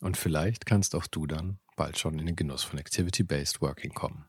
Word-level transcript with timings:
Und 0.00 0.16
vielleicht 0.16 0.66
kannst 0.66 0.94
auch 0.94 1.06
du 1.06 1.26
dann 1.26 1.58
bald 1.76 1.98
schon 1.98 2.18
in 2.18 2.26
den 2.26 2.36
Genuss 2.36 2.62
von 2.62 2.78
Activity-Based 2.78 3.60
Working 3.60 3.92
kommen. 3.92 4.24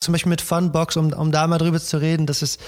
Zum 0.00 0.12
Beispiel 0.12 0.30
mit 0.30 0.42
Funbox, 0.42 0.96
um, 0.96 1.12
um 1.12 1.32
da 1.32 1.46
mal 1.46 1.58
drüber 1.58 1.80
zu 1.80 2.00
reden, 2.00 2.26
das 2.26 2.42
ist 2.42 2.60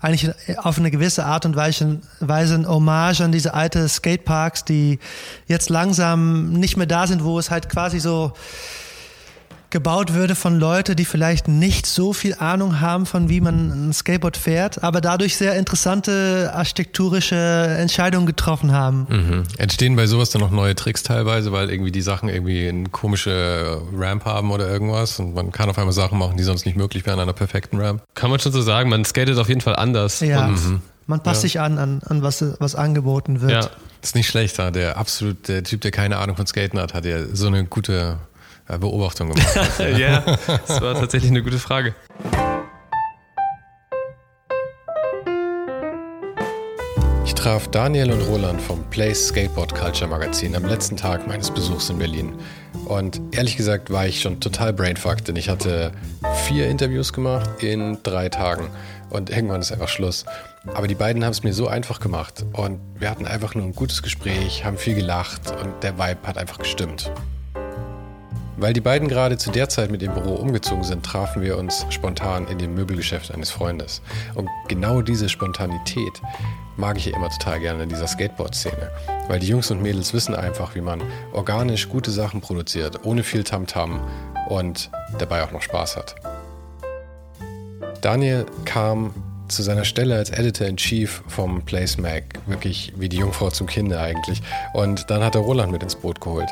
eigentlich 0.00 0.30
auf 0.58 0.78
eine 0.78 0.90
gewisse 0.90 1.26
Art 1.26 1.44
und 1.44 1.56
Weise, 1.56 2.00
ein 2.20 2.68
Hommage 2.68 3.20
an 3.22 3.32
diese 3.32 3.54
alte 3.54 3.88
Skateparks, 3.88 4.64
die 4.64 4.98
jetzt 5.46 5.68
langsam 5.68 6.52
nicht 6.52 6.76
mehr 6.76 6.86
da 6.86 7.06
sind, 7.06 7.24
wo 7.24 7.38
es 7.38 7.50
halt 7.50 7.68
quasi 7.68 7.98
so 7.98 8.32
gebaut 9.70 10.14
würde 10.14 10.34
von 10.34 10.58
Leuten, 10.58 10.96
die 10.96 11.04
vielleicht 11.04 11.48
nicht 11.48 11.86
so 11.86 12.12
viel 12.12 12.34
Ahnung 12.34 12.80
haben 12.80 13.06
von 13.06 13.28
wie 13.28 13.40
man 13.40 13.88
ein 13.88 13.92
Skateboard 13.92 14.36
fährt, 14.36 14.82
aber 14.82 15.00
dadurch 15.00 15.36
sehr 15.36 15.54
interessante 15.56 16.52
architekturische 16.54 17.36
Entscheidungen 17.36 18.26
getroffen 18.26 18.72
haben. 18.72 19.06
Mhm. 19.08 19.42
Entstehen 19.58 19.96
bei 19.96 20.06
sowas 20.06 20.30
dann 20.30 20.40
noch 20.40 20.50
neue 20.50 20.74
Tricks 20.74 21.02
teilweise, 21.02 21.52
weil 21.52 21.70
irgendwie 21.70 21.92
die 21.92 22.02
Sachen 22.02 22.28
irgendwie 22.28 22.68
eine 22.68 22.88
komische 22.88 23.82
Ramp 23.94 24.24
haben 24.24 24.50
oder 24.50 24.68
irgendwas 24.68 25.18
und 25.18 25.34
man 25.34 25.52
kann 25.52 25.68
auf 25.68 25.78
einmal 25.78 25.92
Sachen 25.92 26.18
machen, 26.18 26.36
die 26.36 26.44
sonst 26.44 26.66
nicht 26.66 26.76
möglich 26.76 27.04
wären 27.06 27.18
an 27.18 27.24
einer 27.24 27.32
perfekten 27.32 27.80
Ramp. 27.80 28.02
Kann 28.14 28.30
man 28.30 28.40
schon 28.40 28.52
so 28.52 28.62
sagen, 28.62 28.88
man 28.88 29.04
skatet 29.04 29.38
auf 29.38 29.48
jeden 29.48 29.60
Fall 29.60 29.76
anders. 29.76 30.20
Ja. 30.20 30.48
Mhm. 30.48 30.80
Man 31.06 31.22
passt 31.22 31.42
ja. 31.42 31.48
sich 31.48 31.60
an, 31.60 31.78
an, 31.78 32.02
an 32.06 32.22
was, 32.22 32.44
was 32.58 32.74
angeboten 32.74 33.40
wird. 33.40 33.50
Ja. 33.52 33.70
ist 34.02 34.16
nicht 34.16 34.26
schlecht, 34.26 34.58
der 34.58 34.96
absolut, 34.96 35.48
der 35.48 35.62
Typ, 35.62 35.80
der 35.80 35.92
keine 35.92 36.16
Ahnung 36.16 36.36
von 36.36 36.46
Skaten 36.46 36.80
hat, 36.80 36.94
hat 36.94 37.04
ja 37.04 37.26
so 37.32 37.46
eine 37.46 37.64
gute 37.64 38.18
Beobachtung 38.66 39.30
gemacht 39.30 39.56
hast. 39.56 39.78
ja, 39.98 40.20
das 40.46 40.80
war 40.80 40.94
tatsächlich 40.94 41.30
eine 41.30 41.42
gute 41.42 41.58
Frage. 41.58 41.94
Ich 47.24 47.34
traf 47.34 47.68
Daniel 47.68 48.12
und 48.12 48.22
Roland 48.22 48.60
vom 48.60 48.82
Place 48.90 49.28
Skateboard 49.28 49.74
Culture 49.74 50.08
Magazin 50.08 50.54
am 50.56 50.64
letzten 50.64 50.96
Tag 50.96 51.26
meines 51.26 51.50
Besuchs 51.50 51.90
in 51.90 51.98
Berlin. 51.98 52.34
Und 52.86 53.20
ehrlich 53.32 53.56
gesagt 53.56 53.90
war 53.90 54.06
ich 54.06 54.20
schon 54.20 54.40
total 54.40 54.72
brainfucked, 54.72 55.28
denn 55.28 55.36
ich 55.36 55.48
hatte 55.48 55.92
vier 56.46 56.68
Interviews 56.68 57.12
gemacht 57.12 57.62
in 57.62 57.98
drei 58.02 58.28
Tagen. 58.28 58.68
Und 59.10 59.30
irgendwann 59.30 59.60
ist 59.60 59.72
einfach 59.72 59.88
Schluss. 59.88 60.24
Aber 60.74 60.88
die 60.88 60.94
beiden 60.94 61.24
haben 61.24 61.32
es 61.32 61.42
mir 61.42 61.52
so 61.52 61.68
einfach 61.68 62.00
gemacht. 62.00 62.44
Und 62.52 62.80
wir 62.98 63.10
hatten 63.10 63.26
einfach 63.26 63.54
nur 63.54 63.64
ein 63.64 63.74
gutes 63.74 64.02
Gespräch, 64.02 64.64
haben 64.64 64.78
viel 64.78 64.94
gelacht 64.94 65.52
und 65.62 65.82
der 65.82 65.98
Vibe 65.98 66.26
hat 66.26 66.38
einfach 66.38 66.58
gestimmt. 66.58 67.10
Weil 68.58 68.72
die 68.72 68.80
beiden 68.80 69.08
gerade 69.08 69.36
zu 69.36 69.50
der 69.50 69.68
Zeit 69.68 69.90
mit 69.90 70.00
dem 70.00 70.14
Büro 70.14 70.34
umgezogen 70.34 70.82
sind, 70.82 71.04
trafen 71.04 71.42
wir 71.42 71.58
uns 71.58 71.84
spontan 71.90 72.46
in 72.48 72.58
dem 72.58 72.74
Möbelgeschäft 72.74 73.32
eines 73.32 73.50
Freundes. 73.50 74.00
Und 74.34 74.48
genau 74.66 75.02
diese 75.02 75.28
Spontanität 75.28 76.22
mag 76.76 76.96
ich 76.96 77.06
ja 77.06 77.16
immer 77.16 77.28
total 77.28 77.60
gerne 77.60 77.82
in 77.82 77.90
dieser 77.90 78.06
Skateboard-Szene. 78.06 78.90
Weil 79.28 79.40
die 79.40 79.48
Jungs 79.48 79.70
und 79.70 79.82
Mädels 79.82 80.14
wissen 80.14 80.34
einfach, 80.34 80.74
wie 80.74 80.80
man 80.80 81.02
organisch 81.32 81.88
gute 81.88 82.10
Sachen 82.10 82.40
produziert, 82.40 83.04
ohne 83.04 83.22
viel 83.22 83.44
Tamtam 83.44 84.00
-Tam 84.00 84.48
und 84.48 84.90
dabei 85.18 85.42
auch 85.42 85.52
noch 85.52 85.62
Spaß 85.62 85.96
hat. 85.96 86.14
Daniel 88.00 88.46
kam 88.64 89.12
zu 89.48 89.62
seiner 89.62 89.84
Stelle 89.84 90.16
als 90.16 90.30
Editor-in-Chief 90.30 91.22
vom 91.28 91.62
Place 91.62 91.98
Mag 91.98 92.24
wirklich 92.46 92.92
wie 92.96 93.08
die 93.08 93.18
Jungfrau 93.18 93.50
zum 93.50 93.66
Kinder 93.66 94.00
eigentlich. 94.00 94.42
Und 94.72 95.10
dann 95.10 95.22
hat 95.22 95.34
er 95.34 95.42
Roland 95.42 95.72
mit 95.72 95.82
ins 95.82 95.94
Boot 95.94 96.20
geholt. 96.20 96.48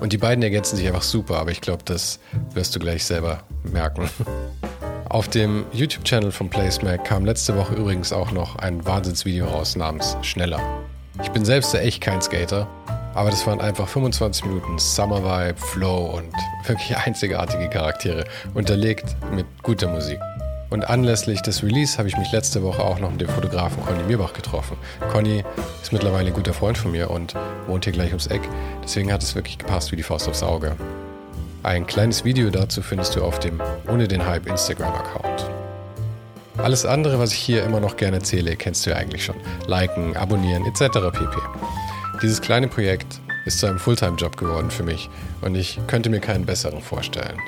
Und 0.00 0.12
die 0.12 0.18
beiden 0.18 0.42
ergänzen 0.42 0.76
sich 0.76 0.86
einfach 0.86 1.02
super, 1.02 1.38
aber 1.38 1.50
ich 1.50 1.60
glaube, 1.60 1.82
das 1.84 2.20
wirst 2.54 2.74
du 2.74 2.78
gleich 2.78 3.04
selber 3.04 3.42
merken. 3.64 4.08
Auf 5.08 5.28
dem 5.28 5.64
YouTube-Channel 5.72 6.30
von 6.30 6.50
PlaceMac 6.50 7.04
kam 7.04 7.24
letzte 7.24 7.56
Woche 7.56 7.74
übrigens 7.74 8.12
auch 8.12 8.30
noch 8.30 8.56
ein 8.56 8.84
Wahnsinnsvideo 8.84 9.46
raus 9.46 9.74
namens 9.74 10.16
Schneller. 10.22 10.60
Ich 11.22 11.30
bin 11.30 11.44
selbst 11.44 11.72
ja 11.72 11.80
echt 11.80 12.02
kein 12.02 12.20
Skater, 12.20 12.68
aber 13.14 13.30
das 13.30 13.46
waren 13.46 13.60
einfach 13.60 13.88
25 13.88 14.44
Minuten 14.44 14.78
Summer 14.78 15.24
Vibe, 15.24 15.58
Flow 15.58 16.16
und 16.16 16.32
wirklich 16.66 16.96
einzigartige 17.06 17.68
Charaktere, 17.68 18.24
unterlegt 18.54 19.16
mit 19.32 19.46
guter 19.62 19.88
Musik. 19.88 20.20
Und 20.70 20.88
anlässlich 20.88 21.40
des 21.40 21.62
Release 21.62 21.96
habe 21.96 22.08
ich 22.08 22.16
mich 22.18 22.30
letzte 22.30 22.62
Woche 22.62 22.82
auch 22.82 22.98
noch 22.98 23.10
mit 23.10 23.22
dem 23.22 23.28
Fotografen 23.28 23.84
Conny 23.84 24.02
Mirbach 24.02 24.34
getroffen. 24.34 24.76
Conny 25.10 25.42
ist 25.82 25.92
mittlerweile 25.92 26.28
ein 26.28 26.34
guter 26.34 26.52
Freund 26.52 26.76
von 26.76 26.92
mir 26.92 27.10
und 27.10 27.34
wohnt 27.66 27.84
hier 27.84 27.92
gleich 27.94 28.08
ums 28.08 28.26
Eck. 28.26 28.42
Deswegen 28.84 29.10
hat 29.12 29.22
es 29.22 29.34
wirklich 29.34 29.56
gepasst 29.56 29.92
wie 29.92 29.96
die 29.96 30.02
Faust 30.02 30.28
aufs 30.28 30.42
Auge. 30.42 30.76
Ein 31.62 31.86
kleines 31.86 32.24
Video 32.24 32.50
dazu 32.50 32.82
findest 32.82 33.16
du 33.16 33.22
auf 33.22 33.38
dem 33.38 33.60
Ohne 33.88 34.08
den 34.08 34.26
Hype 34.26 34.46
Instagram-Account. 34.46 35.50
Alles 36.58 36.84
andere, 36.84 37.18
was 37.18 37.32
ich 37.32 37.38
hier 37.38 37.64
immer 37.64 37.80
noch 37.80 37.96
gerne 37.96 38.18
erzähle, 38.18 38.56
kennst 38.56 38.84
du 38.84 38.90
ja 38.90 38.96
eigentlich 38.96 39.24
schon. 39.24 39.36
Liken, 39.66 40.16
abonnieren 40.16 40.66
etc. 40.66 40.98
pp. 41.12 41.36
Dieses 42.20 42.40
kleine 42.40 42.68
Projekt 42.68 43.20
ist 43.46 43.60
zu 43.60 43.66
einem 43.66 43.78
Fulltime-Job 43.78 44.36
geworden 44.36 44.70
für 44.70 44.82
mich 44.82 45.08
und 45.40 45.54
ich 45.54 45.80
könnte 45.86 46.10
mir 46.10 46.20
keinen 46.20 46.44
besseren 46.44 46.82
vorstellen. 46.82 47.38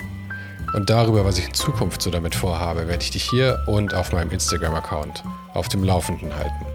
Und 0.72 0.88
darüber, 0.88 1.24
was 1.24 1.38
ich 1.38 1.46
in 1.46 1.54
Zukunft 1.54 2.00
so 2.00 2.10
damit 2.10 2.34
vorhabe, 2.34 2.86
werde 2.86 3.02
ich 3.02 3.10
dich 3.10 3.28
hier 3.28 3.62
und 3.66 3.92
auf 3.92 4.12
meinem 4.12 4.30
Instagram-Account 4.30 5.24
auf 5.52 5.68
dem 5.68 5.82
Laufenden 5.82 6.34
halten. 6.34 6.66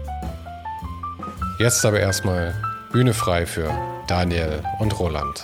Jetzt 1.58 1.84
aber 1.86 2.00
erstmal 2.00 2.54
Bühne 2.92 3.14
frei 3.14 3.46
für 3.46 3.70
Daniel 4.06 4.62
und 4.78 4.98
Roland. 4.98 5.42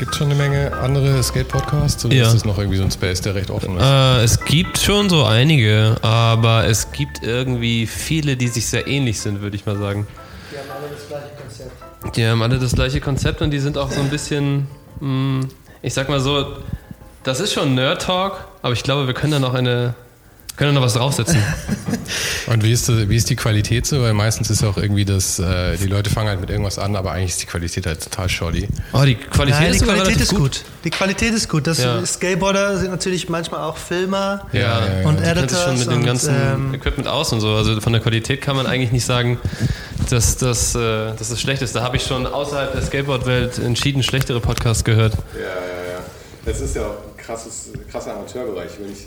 Gibt 0.00 0.10
es 0.10 0.18
schon 0.18 0.26
eine 0.26 0.34
Menge 0.34 0.72
andere 0.72 1.22
Skate-Podcasts 1.22 2.04
oder 2.04 2.14
ja. 2.14 2.26
ist 2.26 2.34
das 2.34 2.44
noch 2.44 2.58
irgendwie 2.58 2.78
so 2.78 2.82
ein 2.82 2.90
Space, 2.90 3.20
der 3.20 3.36
recht 3.36 3.50
offen 3.50 3.76
ist? 3.76 3.82
Äh, 3.84 4.24
es 4.24 4.44
gibt 4.44 4.78
schon 4.78 5.08
so 5.08 5.24
einige, 5.24 5.94
aber 6.02 6.66
es 6.66 6.90
gibt 6.90 7.22
irgendwie 7.22 7.86
viele, 7.86 8.36
die 8.36 8.48
sich 8.48 8.66
sehr 8.66 8.88
ähnlich 8.88 9.20
sind, 9.20 9.40
würde 9.40 9.54
ich 9.54 9.64
mal 9.66 9.78
sagen. 9.78 10.08
Die 10.50 10.58
haben 10.58 10.70
alle 10.72 10.90
das 10.90 11.06
gleiche 11.06 11.30
Konzept. 11.40 12.16
Die 12.16 12.26
haben 12.26 12.42
alle 12.42 12.58
das 12.58 12.72
gleiche 12.72 13.00
Konzept 13.00 13.40
und 13.40 13.52
die 13.52 13.60
sind 13.60 13.78
auch 13.78 13.92
so 13.92 14.00
ein 14.00 14.10
bisschen. 14.10 14.66
Mh, 14.98 15.40
hm, 15.42 15.48
ich 15.84 15.92
sag 15.92 16.08
mal 16.08 16.18
so, 16.18 16.56
das 17.24 17.40
ist 17.40 17.52
schon 17.52 17.74
Nerd 17.74 18.02
Talk, 18.02 18.44
aber 18.62 18.72
ich 18.72 18.82
glaube, 18.82 19.06
wir 19.06 19.14
können 19.14 19.32
da 19.32 19.38
noch 19.38 19.54
eine 19.54 19.94
können 20.56 20.72
da 20.72 20.80
noch 20.80 20.86
was 20.86 20.94
draufsetzen. 20.94 21.42
Und 22.46 22.62
wie 22.62 22.70
ist, 22.70 22.86
die, 22.88 23.08
wie 23.08 23.16
ist 23.16 23.28
die 23.28 23.34
Qualität 23.34 23.86
so? 23.86 24.02
Weil 24.02 24.14
meistens 24.14 24.50
ist 24.50 24.62
auch 24.62 24.76
irgendwie 24.76 25.04
das, 25.04 25.40
äh, 25.40 25.76
die 25.78 25.86
Leute 25.86 26.10
fangen 26.10 26.28
halt 26.28 26.40
mit 26.40 26.48
irgendwas 26.48 26.78
an, 26.78 26.94
aber 26.94 27.10
eigentlich 27.10 27.30
ist 27.30 27.42
die 27.42 27.46
Qualität 27.46 27.86
halt 27.86 28.04
total 28.04 28.28
shoddy. 28.28 28.68
Oh, 28.92 29.02
die 29.04 29.16
Qualität 29.16 29.60
Nein, 29.60 29.70
ist, 29.72 29.80
die 29.80 29.84
Qualität 29.84 30.20
ist 30.20 30.28
gut. 30.28 30.38
gut. 30.38 30.64
Die 30.84 30.90
Qualität 30.90 31.34
ist 31.34 31.48
gut. 31.48 31.66
Das 31.66 31.78
ja. 31.78 32.06
Skateboarder 32.06 32.78
sind 32.78 32.90
natürlich 32.90 33.28
manchmal 33.28 33.62
auch 33.62 33.76
Filmer 33.76 34.46
ja, 34.52 35.00
ja, 35.00 35.08
und 35.08 35.20
Editors. 35.20 35.64
Schon 35.64 35.78
mit 35.78 35.90
dem 35.90 36.04
ganzen 36.04 36.34
ähm, 36.34 36.74
Equipment 36.74 37.08
aus 37.08 37.32
und 37.32 37.40
so. 37.40 37.56
Also 37.56 37.80
von 37.80 37.92
der 37.92 38.00
Qualität 38.00 38.40
kann 38.40 38.54
man 38.54 38.66
eigentlich 38.66 38.92
nicht 38.92 39.06
sagen, 39.06 39.40
dass, 40.08 40.36
dass, 40.36 40.76
äh, 40.76 41.14
dass 41.18 41.30
das 41.30 41.40
schlecht 41.40 41.62
ist. 41.62 41.74
Da 41.74 41.82
habe 41.82 41.96
ich 41.96 42.04
schon 42.04 42.26
außerhalb 42.26 42.72
der 42.72 42.82
Skateboard-Welt 42.82 43.58
entschieden 43.58 44.04
schlechtere 44.04 44.38
Podcasts 44.38 44.84
gehört. 44.84 45.14
Ja, 45.14 45.63
Das 46.44 46.60
ist 46.60 46.76
ja 46.76 46.82
auch 46.82 46.90
ein 46.90 47.16
krasses, 47.16 47.70
krasser 47.90 48.14
Amateurbereich, 48.14 48.70
wenn 48.80 48.92
ich 48.92 49.06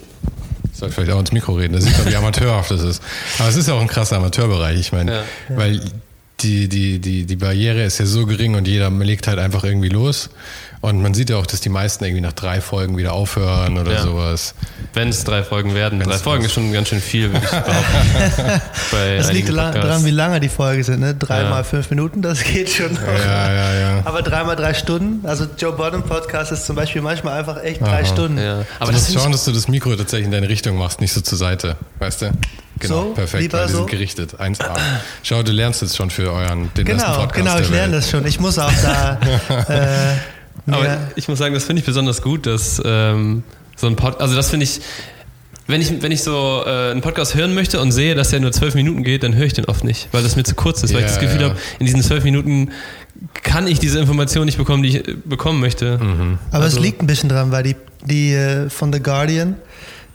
ich 0.72 0.80
sollte 0.80 0.94
vielleicht 0.94 1.10
auch 1.12 1.18
ins 1.18 1.32
Mikro 1.32 1.54
reden, 1.54 1.72
das 1.72 1.82
sieht 1.82 1.98
man, 1.98 2.06
wie 2.06 2.14
amateurhaft 2.14 2.70
das 2.70 2.82
ist. 2.82 3.02
Aber 3.40 3.48
es 3.48 3.56
ist 3.56 3.66
ja 3.66 3.74
auch 3.74 3.80
ein 3.80 3.88
krasser 3.88 4.18
Amateurbereich. 4.18 4.78
Ich 4.78 4.92
meine, 4.92 5.12
ja. 5.12 5.24
weil 5.48 5.80
die, 6.40 6.68
die, 6.68 7.00
die, 7.00 7.24
die 7.24 7.36
Barriere 7.36 7.82
ist 7.82 7.98
ja 7.98 8.06
so 8.06 8.26
gering 8.26 8.54
und 8.54 8.68
jeder 8.68 8.90
legt 8.90 9.26
halt 9.26 9.40
einfach 9.40 9.64
irgendwie 9.64 9.88
los. 9.88 10.30
Und 10.80 11.02
man 11.02 11.12
sieht 11.12 11.28
ja 11.30 11.36
auch, 11.36 11.46
dass 11.46 11.60
die 11.60 11.70
meisten 11.70 12.04
irgendwie 12.04 12.20
nach 12.20 12.32
drei 12.34 12.60
Folgen 12.60 12.96
wieder 12.96 13.12
aufhören 13.12 13.78
oder 13.78 13.94
Ja. 13.94 14.02
sowas. 14.02 14.54
Wenn 14.94 15.08
es 15.08 15.24
drei 15.24 15.42
Folgen 15.42 15.74
werden. 15.74 15.98
Wenn's 15.98 16.08
drei 16.10 16.18
Folgen 16.18 16.44
ist 16.44 16.52
schon 16.52 16.72
ganz 16.72 16.88
schön 16.88 17.00
viel, 17.00 17.32
würde 17.32 17.44
ich 17.44 17.50
behaupten. 17.50 18.60
Das 19.18 19.32
liegt 19.32 19.48
Podcasts. 19.48 19.74
daran, 19.80 20.04
wie 20.04 20.10
lange 20.12 20.38
die 20.40 20.48
Folgen 20.48 20.82
sind. 20.84 21.00
Ne? 21.00 21.14
Drei 21.16 21.42
Ja. 21.42 21.50
mal 21.50 21.64
fünf 21.64 21.90
Minuten, 21.90 22.22
das 22.22 22.44
geht 22.44 22.70
schon 22.70 22.94
noch. 22.94 23.00
Ja, 23.02 23.52
ja, 23.52 23.74
ja. 23.74 24.02
Aber 24.04 24.22
drei 24.22 24.44
mal 24.44 24.54
drei 24.54 24.72
Stunden. 24.74 25.26
Also 25.26 25.46
Joe 25.58 25.72
Biden 25.72 26.02
Podcast 26.04 26.52
ist 26.52 26.64
zum 26.66 26.76
Beispiel 26.76 27.02
manchmal 27.02 27.38
einfach 27.38 27.62
echt 27.62 27.80
drei 27.80 28.00
Aha. 28.02 28.04
Stunden. 28.06 28.38
Ja. 28.38 28.64
Aber 28.78 28.92
du 28.92 28.98
das 28.98 29.08
musst 29.08 29.14
schauen, 29.14 29.32
dass 29.32 29.44
du 29.44 29.52
das 29.52 29.66
Mikro 29.68 29.96
tatsächlich 29.96 30.26
in 30.26 30.32
deine 30.32 30.48
Richtung 30.48 30.76
machst, 30.78 31.00
nicht 31.00 31.12
so 31.12 31.20
zur 31.20 31.38
Seite. 31.38 31.76
Weißt 31.98 32.22
du? 32.22 32.30
Genau, 32.78 32.94
So? 33.02 33.10
perfekt. 33.14 33.42
Lieber 33.42 33.66
die 33.66 33.72
so? 33.72 33.78
sind 33.78 33.90
gerichtet. 33.90 34.38
1A. 34.38 34.76
Schau, 35.24 35.42
du 35.42 35.50
lernst 35.50 35.82
jetzt 35.82 35.96
schon 35.96 36.10
für 36.10 36.32
euren, 36.32 36.70
den 36.76 36.84
besten 36.84 37.00
Genau, 37.00 37.14
Podcast. 37.22 37.34
genau, 37.34 37.58
ich 37.58 37.68
lerne 37.70 37.96
das 37.96 38.08
schon. 38.08 38.24
Ich 38.24 38.38
muss 38.38 38.56
auch 38.60 38.70
da. 38.80 39.18
äh, 39.68 40.37
aber 40.74 40.82
mir- 40.82 41.10
ich 41.16 41.28
muss 41.28 41.38
sagen, 41.38 41.54
das 41.54 41.64
finde 41.64 41.80
ich 41.80 41.86
besonders 41.86 42.22
gut, 42.22 42.46
dass 42.46 42.80
ähm, 42.84 43.42
so 43.76 43.86
ein 43.86 43.96
Pod, 43.96 44.20
also 44.20 44.34
das 44.36 44.50
finde 44.50 44.64
ich, 44.64 44.80
wenn 45.66 45.80
ich, 45.82 46.00
wenn 46.02 46.12
ich 46.12 46.22
so 46.22 46.62
äh, 46.66 46.90
einen 46.90 47.02
Podcast 47.02 47.34
hören 47.34 47.54
möchte 47.54 47.80
und 47.80 47.92
sehe, 47.92 48.14
dass 48.14 48.30
der 48.30 48.40
nur 48.40 48.52
zwölf 48.52 48.74
Minuten 48.74 49.04
geht, 49.04 49.22
dann 49.22 49.34
höre 49.34 49.44
ich 49.46 49.52
den 49.52 49.66
oft 49.66 49.84
nicht, 49.84 50.08
weil 50.12 50.22
das 50.22 50.34
mir 50.36 50.42
zu 50.44 50.54
kurz 50.54 50.82
ist, 50.82 50.92
weil 50.94 51.00
ich 51.00 51.06
Ja, 51.06 51.12
das 51.12 51.20
Gefühl 51.20 51.40
ja. 51.42 51.48
habe, 51.50 51.58
in 51.78 51.86
diesen 51.86 52.02
zwölf 52.02 52.24
Minuten 52.24 52.70
kann 53.42 53.66
ich 53.66 53.78
diese 53.78 53.98
Information 53.98 54.46
nicht 54.46 54.56
bekommen, 54.58 54.82
die 54.82 54.88
ich 54.90 55.08
äh, 55.08 55.14
bekommen 55.24 55.60
möchte. 55.60 55.98
Aber 56.50 56.64
Also- 56.64 56.78
es 56.78 56.82
liegt 56.82 57.02
ein 57.02 57.06
bisschen 57.06 57.28
dran, 57.28 57.50
weil 57.52 57.62
die, 57.64 57.76
die 58.04 58.32
äh, 58.32 58.70
von 58.70 58.92
The 58.92 59.00
Guardian, 59.00 59.56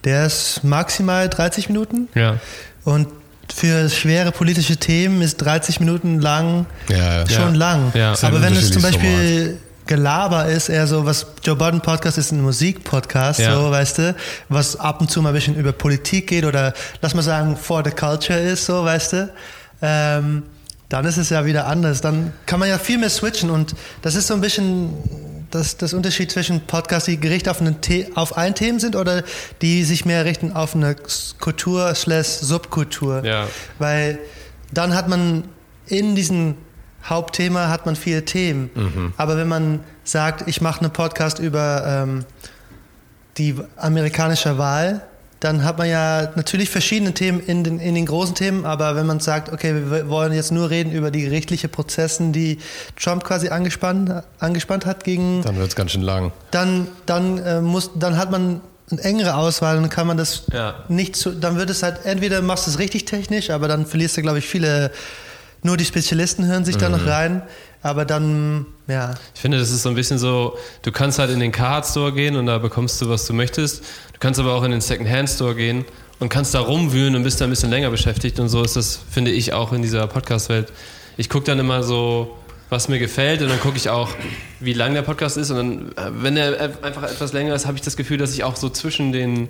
der 0.05 0.25
ist 0.25 0.63
maximal 0.63 1.29
30 1.29 1.69
Minuten 1.69 2.07
Ja. 2.15 2.39
und 2.83 3.07
für 3.53 3.89
schwere 3.89 4.31
politische 4.31 4.77
Themen 4.77 5.21
ist 5.21 5.37
30 5.37 5.79
Minuten 5.79 6.19
lang 6.19 6.65
Ja, 6.89 7.27
schon 7.29 7.53
Ja. 7.53 7.59
lang. 7.59 7.91
Ja. 7.93 8.15
Aber 8.23 8.41
wenn 8.41 8.53
es 8.55 8.71
zum 8.71 8.81
Beispiel 8.81 9.57
Gelaber 9.85 10.47
ist, 10.47 10.69
eher 10.69 10.87
so, 10.87 11.05
was 11.05 11.25
Joe 11.43 11.55
Biden 11.55 11.81
Podcast 11.81 12.17
ist 12.17 12.31
ein 12.31 12.41
Musikpodcast, 12.41 13.39
Ja. 13.39 13.53
so, 13.55 13.69
weißt 13.71 13.97
du, 13.97 14.15
was 14.49 14.75
ab 14.79 15.01
und 15.01 15.11
zu 15.11 15.21
mal 15.21 15.29
ein 15.29 15.35
bisschen 15.35 15.55
über 15.55 15.71
Politik 15.73 16.27
geht 16.27 16.45
oder 16.45 16.73
lass 17.01 17.13
mal 17.13 17.21
sagen, 17.21 17.57
for 17.57 17.83
the 17.83 17.91
culture 17.91 18.39
ist, 18.39 18.65
so, 18.65 18.83
weißt 18.85 19.13
du, 19.13 19.33
ähm, 19.81 20.43
dann 20.89 21.05
ist 21.05 21.17
es 21.17 21.29
ja 21.29 21.43
wieder 21.45 21.65
anders. 21.67 22.01
Dann 22.01 22.33
kann 22.45 22.59
man 22.59 22.69
ja 22.69 22.77
viel 22.77 22.97
mehr 22.97 23.09
switchen 23.09 23.49
und 23.49 23.73
das 24.01 24.15
ist 24.15 24.27
so 24.27 24.35
ein 24.35 24.41
bisschen 24.41 24.93
das, 25.49 25.77
das 25.77 25.93
Unterschied 25.93 26.31
zwischen 26.31 26.61
Podcasts, 26.61 27.05
die 27.05 27.19
gerichtet 27.19 27.49
auf, 27.49 27.61
einen 27.61 27.75
The 27.85 28.07
auf 28.15 28.37
ein 28.37 28.55
Thema 28.55 28.79
sind 28.79 28.95
oder 28.95 29.23
die 29.61 29.83
sich 29.83 30.05
mehr 30.05 30.25
richten 30.25 30.51
auf 30.53 30.75
eine 30.75 30.95
Kultur 31.39 31.93
slash 31.95 32.27
Subkultur. 32.27 33.23
Ja. 33.25 33.47
Weil 33.79 34.19
dann 34.71 34.95
hat 34.95 35.07
man 35.09 35.43
in 35.87 36.15
diesem 36.15 36.55
Hauptthema 37.05 37.67
hat 37.69 37.85
man 37.85 37.95
viele 37.95 38.25
Themen. 38.25 38.69
Mhm. 38.75 39.13
Aber 39.17 39.37
wenn 39.37 39.47
man 39.47 39.79
sagt, 40.03 40.47
ich 40.47 40.61
mache 40.61 40.81
einen 40.81 40.91
Podcast 40.91 41.39
über 41.39 41.83
ähm, 41.85 42.25
die 43.37 43.55
amerikanische 43.77 44.57
Wahl, 44.57 45.01
dann 45.39 45.65
hat 45.65 45.77
man 45.77 45.89
ja 45.89 46.29
natürlich 46.35 46.69
verschiedene 46.69 47.13
Themen 47.13 47.41
in 47.41 47.65
den, 47.65 47.79
in 47.79 47.95
den 47.95 48.05
großen 48.05 48.33
Themen, 48.33 48.65
aber 48.65 48.95
wenn 48.95 49.05
man 49.05 49.19
sagt, 49.19 49.51
okay, 49.51 49.75
wir 49.89 50.07
wollen 50.07 50.31
jetzt 50.31 50.53
nur 50.53 50.69
reden 50.69 50.93
über 50.93 51.11
die 51.11 51.21
gerichtlichen 51.23 51.69
Prozessen, 51.69 52.31
die 52.31 52.59
Trump 52.97 53.25
quasi 53.25 53.49
angespannt, 53.49 54.23
angespannt 54.39 54.85
hat 54.85 55.03
gegen 55.03 55.41
Dann 55.41 55.57
wird 55.57 55.67
es 55.67 55.75
ganz 55.75 55.91
schön 55.91 56.01
lang. 56.01 56.31
dann, 56.51 56.87
dann, 57.05 57.39
äh, 57.39 57.59
muss, 57.59 57.91
dann 57.95 58.17
hat 58.17 58.31
man 58.31 58.61
eine 58.89 59.01
engere 59.01 59.35
Auswahl 59.35 59.75
und 59.75 59.83
dann 59.83 59.89
kann 59.89 60.07
man 60.07 60.15
das 60.15 60.43
Ja. 60.53 60.75
nicht 60.87 61.17
zu, 61.17 61.31
dann 61.31 61.57
wird 61.57 61.69
es 61.69 61.83
halt, 61.83 62.05
entweder 62.05 62.41
machst 62.41 62.67
du 62.67 62.71
es 62.71 62.79
richtig 62.79 63.03
technisch, 63.03 63.49
aber 63.49 63.67
dann 63.67 63.85
verlierst 63.85 64.15
du, 64.15 64.21
glaube 64.21 64.37
ich, 64.39 64.47
viele, 64.47 64.91
nur 65.63 65.77
die 65.77 65.85
Spezialisten 65.85 66.45
hören 66.45 66.65
sich 66.65 66.77
da 66.77 66.89
Mhm. 66.89 66.97
noch 66.97 67.05
rein, 67.07 67.41
aber 67.81 68.05
dann, 68.05 68.65
ja, 68.87 69.15
Ich 69.33 69.41
finde, 69.41 69.57
das 69.59 69.71
ist 69.71 69.83
so 69.83 69.89
ein 69.89 69.95
bisschen 69.95 70.17
so, 70.17 70.57
du 70.83 70.91
kannst 70.91 71.19
halt 71.19 71.31
in 71.31 71.39
den 71.39 71.51
Carhartt 71.51 71.85
Store 71.85 72.13
gehen 72.13 72.35
und 72.35 72.45
da 72.45 72.57
bekommst 72.57 73.01
du, 73.01 73.09
was 73.09 73.25
du 73.25 73.33
möchtest. 73.33 73.81
Du 74.13 74.19
kannst 74.19 74.39
aber 74.39 74.53
auch 74.53 74.63
in 74.63 74.71
den 74.71 74.81
Second-Hand 74.81 75.29
Store 75.29 75.55
gehen 75.55 75.85
und 76.19 76.29
kannst 76.29 76.53
da 76.53 76.59
rumwühlen 76.59 77.15
und 77.15 77.23
bist 77.23 77.41
da 77.41 77.45
ein 77.45 77.49
bisschen 77.49 77.69
länger 77.69 77.89
beschäftigt. 77.89 78.39
Und 78.39 78.49
so 78.49 78.63
ist 78.63 78.75
das, 78.75 78.99
finde 79.09 79.31
ich, 79.31 79.53
auch 79.53 79.73
in 79.73 79.81
dieser 79.81 80.07
Podcast-Welt. 80.07 80.71
Ich 81.17 81.29
gucke 81.29 81.45
dann 81.45 81.59
immer 81.59 81.83
so, 81.83 82.37
was 82.69 82.87
mir 82.87 82.97
gefällt 82.99 83.41
und 83.41 83.49
dann 83.49 83.59
gucke 83.59 83.77
ich 83.77 83.89
auch, 83.89 84.09
wie 84.59 84.73
lang 84.73 84.93
der 84.93 85.01
Podcast 85.03 85.37
ist. 85.37 85.51
Und 85.51 85.57
dann, 85.57 85.91
äh, 85.91 86.11
wenn 86.23 86.37
er 86.37 86.59
äh, 86.59 86.69
einfach 86.81 87.03
etwas 87.03 87.33
länger 87.33 87.53
ist, 87.53 87.65
habe 87.67 87.75
ich 87.77 87.83
das 87.83 87.97
Gefühl, 87.97 88.17
dass 88.17 88.33
ich 88.33 88.43
auch 88.43 88.55
so 88.55 88.69
zwischen 88.69 89.11
den 89.11 89.49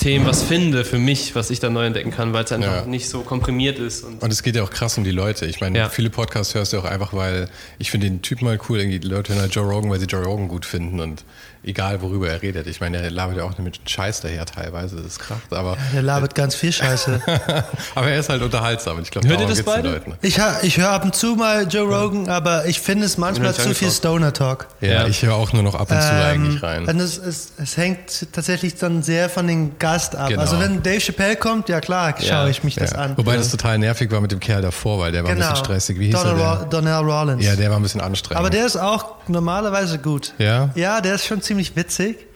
Themen 0.00 0.26
was 0.26 0.42
finde 0.42 0.84
für 0.84 0.98
mich, 0.98 1.34
was 1.34 1.50
ich 1.50 1.60
da 1.60 1.68
neu 1.70 1.84
entdecken 1.84 2.10
kann, 2.10 2.32
weil 2.32 2.44
es 2.44 2.52
einfach 2.52 2.74
Ja. 2.82 2.86
nicht 2.86 3.08
so 3.08 3.20
komprimiert 3.20 3.78
ist. 3.78 4.02
Und 4.02 4.22
Und 4.22 4.32
es 4.32 4.42
geht 4.42 4.56
ja 4.56 4.62
auch 4.62 4.70
krass 4.70 4.96
um 4.98 5.04
die 5.04 5.10
Leute. 5.10 5.44
Ich 5.46 5.60
meine, 5.60 5.78
Ja. 5.78 5.88
viele 5.90 6.08
Podcasts 6.10 6.54
hörst 6.54 6.72
du 6.72 6.78
auch 6.78 6.84
einfach, 6.86 7.12
weil 7.12 7.48
ich 7.78 7.90
finde 7.90 8.08
den 8.08 8.22
Typen 8.22 8.48
halt 8.48 8.62
cool. 8.68 8.78
Irgendwie 8.80 8.98
die 8.98 9.06
Leute 9.08 9.32
hören 9.34 9.42
halt 9.42 9.54
Joe 9.54 9.64
Rogan, 9.70 9.90
weil 9.90 10.00
sie 10.00 10.06
Joe 10.06 10.24
Rogan 10.24 10.48
gut 10.48 10.64
finden 10.64 11.00
und 11.00 11.22
egal 11.64 12.00
worüber 12.02 12.28
er 12.28 12.42
redet. 12.42 12.66
Ich 12.66 12.80
meine, 12.80 12.98
er 12.98 13.10
labert 13.10 13.36
ja 13.36 13.44
auch 13.44 13.56
mit 13.58 13.80
Scheiß 13.88 14.20
daher 14.20 14.46
teilweise. 14.46 14.96
Das 14.96 15.06
ist 15.06 15.18
krass. 15.18 15.38
Aber, 15.50 15.76
der 15.92 16.02
labert 16.02 16.34
ganz 16.34 16.54
viel 16.54 16.72
Scheiße. 16.72 17.20
aber 17.94 18.10
er 18.10 18.20
ist 18.20 18.28
halt 18.28 18.42
unterhaltsam. 18.42 18.96
Und 18.96 19.02
ich 19.02 19.10
glaube, 19.10 19.28
Hört 19.28 19.40
ihr 19.40 19.46
das 19.46 19.62
beide? 19.62 19.90
Leuten. 19.90 20.14
Ich, 20.22 20.38
ich 20.62 20.78
höre 20.78 20.90
ab 20.90 21.04
und 21.04 21.14
zu 21.14 21.36
mal 21.36 21.66
Joe 21.68 21.82
Rogan, 21.88 22.28
aber 22.28 22.66
ich 22.66 22.80
finde 22.80 23.04
es 23.06 23.18
manchmal 23.18 23.54
zu 23.54 23.74
viel. 23.74 23.90
Stoner 23.90 24.32
Talk. 24.32 24.68
Ja, 24.80 24.88
Ja. 24.88 25.06
ich 25.06 25.22
höre 25.22 25.34
auch 25.34 25.52
nur 25.52 25.62
noch 25.62 25.74
ab 25.74 25.90
und 25.90 26.00
zu 26.00 26.08
eigentlich 26.12 26.62
rein. 26.62 26.86
Und 26.86 27.00
es, 27.00 27.18
es, 27.18 27.52
es 27.58 27.76
hängt 27.76 28.32
tatsächlich 28.32 28.76
dann 28.76 29.02
sehr 29.02 29.28
von 29.28 29.46
dem 29.46 29.78
Gast 29.78 30.16
ab. 30.16 30.28
Genau. 30.28 30.40
Also 30.40 30.58
wenn 30.60 30.82
Dave 30.82 31.00
Chappelle 31.00 31.36
kommt, 31.36 31.68
ja 31.68 31.80
klar, 31.80 32.14
schaue 32.18 32.26
Ja. 32.28 32.48
ich 32.48 32.64
mich 32.64 32.74
das 32.76 32.92
ja. 32.92 32.98
an. 32.98 33.16
Wobei 33.18 33.36
das 33.36 33.50
total 33.50 33.78
nervig 33.78 34.10
war 34.10 34.20
mit 34.20 34.32
dem 34.32 34.40
Kerl 34.40 34.62
davor, 34.62 34.98
weil 35.00 35.12
der 35.12 35.24
war 35.24 35.30
ein 35.30 35.36
bisschen 35.36 35.56
stressig. 35.56 35.98
Wie 35.98 36.06
hieß 36.06 36.14
Donald, 36.14 36.38
er 36.40 36.56
denn? 36.56 36.70
Donnell 36.70 36.94
Rollins. 36.94 37.44
Ja, 37.44 37.56
der 37.56 37.70
war 37.70 37.76
ein 37.78 37.82
bisschen 37.82 38.00
anstrengend. 38.00 38.38
aber 38.38 38.50
der 38.50 38.64
ist 38.66 38.76
auch 38.76 39.16
normalerweise 39.28 39.98
gut. 39.98 40.32
Ja? 40.38 40.70
Ja, 40.74 41.00
der 41.00 41.14
ist 41.16 41.26
schon 41.26 41.42
ziemlich 41.42 41.49
witzig. 41.56 42.26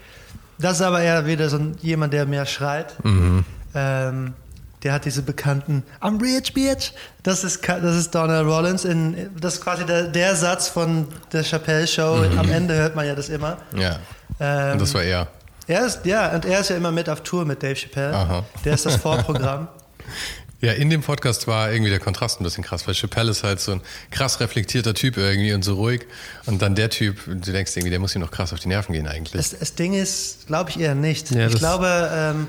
Das 0.59 0.75
ist 0.75 0.83
aber 0.83 1.01
eher 1.03 1.27
wieder 1.27 1.49
so 1.49 1.57
ein, 1.59 1.77
jemand, 1.83 2.13
der 2.13 2.27
mehr 2.27 2.47
schreit. 2.47 2.95
Mhm. 3.05 3.45
Ähm, 3.75 4.35
der 4.83 4.93
hat 4.93 5.05
diese 5.05 5.23
bekannten 5.23 5.83
I'm 6.01 6.21
rich, 6.21 6.53
bitch. 6.53 6.93
Das 7.23 7.43
ist, 7.43 7.67
das 7.67 7.97
ist 7.97 8.15
Donald 8.15 8.47
Rollins. 8.47 8.85
In, 8.85 9.31
das 9.41 9.55
ist 9.55 9.61
quasi 9.63 9.85
der, 9.87 10.05
der 10.05 10.37
Satz 10.37 10.69
von 10.69 11.09
der 11.33 11.43
Chappelle 11.43 11.87
Show. 11.87 12.17
Mhm. 12.31 12.39
Am 12.39 12.51
Ende 12.51 12.75
hört 12.75 12.95
man 12.95 13.07
ja 13.07 13.15
das 13.15 13.29
immer. 13.29 13.57
ja. 13.77 13.99
Ähm, 14.41 14.73
Und 14.73 14.81
das 14.81 14.93
war 14.95 15.03
er. 15.03 15.29
er 15.69 15.87
ist, 15.87 16.05
ja, 16.05 16.35
und 16.35 16.45
er 16.45 16.61
ist 16.61 16.69
ja 16.71 16.77
immer 16.77 16.91
mit 16.93 17.09
auf 17.09 17.23
Tour 17.23 17.45
mit 17.45 17.63
Dave 17.63 17.75
Chappelle. 17.77 18.15
Aha. 18.15 18.45
Der 18.65 18.75
ist 18.75 18.85
das 18.85 18.97
Vorprogramm. 18.97 19.69
Ja, 20.65 20.73
in 20.73 20.89
dem 20.89 21.03
Podcast 21.03 21.47
war 21.47 21.71
irgendwie 21.71 21.91
der 21.91 22.01
Kontrast 22.01 22.41
ein 22.41 22.45
bisschen 22.45 22.65
krass, 22.65 22.87
weil 22.87 22.95
Chappelle 22.95 23.31
ist 23.31 23.45
halt 23.45 23.61
so 23.61 23.73
ein 23.73 23.81
krass 24.11 24.41
reflektierter 24.41 24.95
Typ 24.95 25.19
irgendwie 25.19 25.53
und 25.53 25.63
so 25.63 25.75
ruhig. 25.75 26.07
Und 26.47 26.63
dann 26.63 26.75
der 26.75 26.89
Typ, 26.89 27.19
du 27.27 27.53
denkst 27.53 27.77
irgendwie, 27.77 27.91
der 27.91 28.01
muss 28.01 28.15
ihm 28.15 28.23
noch 28.23 28.31
krass 28.31 28.53
auf 28.55 28.61
die 28.61 28.69
Nerven 28.69 28.95
gehen 28.95 29.07
eigentlich. 29.07 29.33
Das, 29.33 29.59
das 29.59 29.75
Ding 29.75 29.93
ist, 29.93 30.47
glaube 30.47 30.71
ich 30.71 30.81
eher 30.81 30.95
nicht. 30.95 31.31
Ja, 31.33 31.49
ich 31.49 31.57
glaube, 31.57 32.11
ähm, 32.15 32.47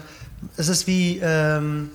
es 0.56 0.70
ist 0.70 0.88
wie, 0.88 1.20
ähm, 1.22 1.90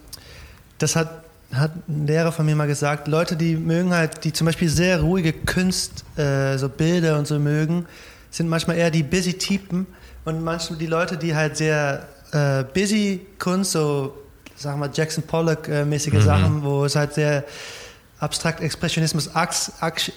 das 0.76 0.94
hat, 0.94 1.24
hat 1.52 1.72
ein 1.88 2.06
Lehrer 2.06 2.32
von 2.32 2.44
mir 2.44 2.54
mal 2.54 2.66
gesagt, 2.66 3.08
Leute, 3.08 3.36
die 3.36 3.56
mögen 3.56 3.94
halt, 3.94 4.22
die 4.24 4.34
zum 4.34 4.44
Beispiel 4.44 4.68
sehr 4.68 5.00
ruhige 5.00 5.32
Kunst, 5.32 6.04
äh, 6.18 6.58
so 6.58 6.68
Bilder 6.68 7.18
und 7.18 7.26
so 7.26 7.38
mögen, 7.38 7.86
sind 8.30 8.48
manchmal 8.48 8.76
eher 8.76 8.90
die 8.90 9.02
busy 9.02 9.34
Typen 9.34 9.86
und 10.26 10.44
manchmal 10.44 10.78
die 10.78 10.86
Leute, 10.86 11.16
die 11.16 11.34
halt 11.34 11.56
sehr 11.56 12.06
äh, 12.32 12.62
busy 12.64 13.26
Kunst, 13.38 13.72
so 13.72 14.19
sagen 14.60 14.80
wir 14.80 14.90
Jackson 14.92 15.24
Pollock 15.24 15.68
äh, 15.68 15.84
mäßige 15.84 16.22
Sachen, 16.22 16.62
wo 16.62 16.84
es 16.84 16.94
halt 16.94 17.14
sehr 17.14 17.44
abstrakt 18.18 18.60
Expressionismus 18.60 19.30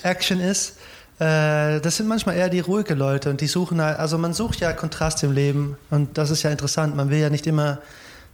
Action 0.03 0.39
ist. 0.41 0.77
Äh, 1.19 1.79
das 1.79 1.97
sind 1.97 2.07
manchmal 2.07 2.35
eher 2.35 2.49
die 2.49 2.59
ruhige 2.59 2.93
Leute 2.93 3.29
und 3.29 3.39
die 3.39 3.47
suchen 3.47 3.81
halt, 3.81 3.97
also 3.99 4.17
man 4.17 4.33
sucht 4.33 4.59
ja 4.59 4.73
Kontrast 4.73 5.23
im 5.23 5.31
Leben 5.31 5.77
und 5.89 6.17
das 6.17 6.29
ist 6.29 6.43
ja 6.43 6.49
interessant. 6.49 6.95
Man 6.95 7.09
will 7.09 7.19
ja 7.19 7.29
nicht 7.29 7.47
immer 7.47 7.79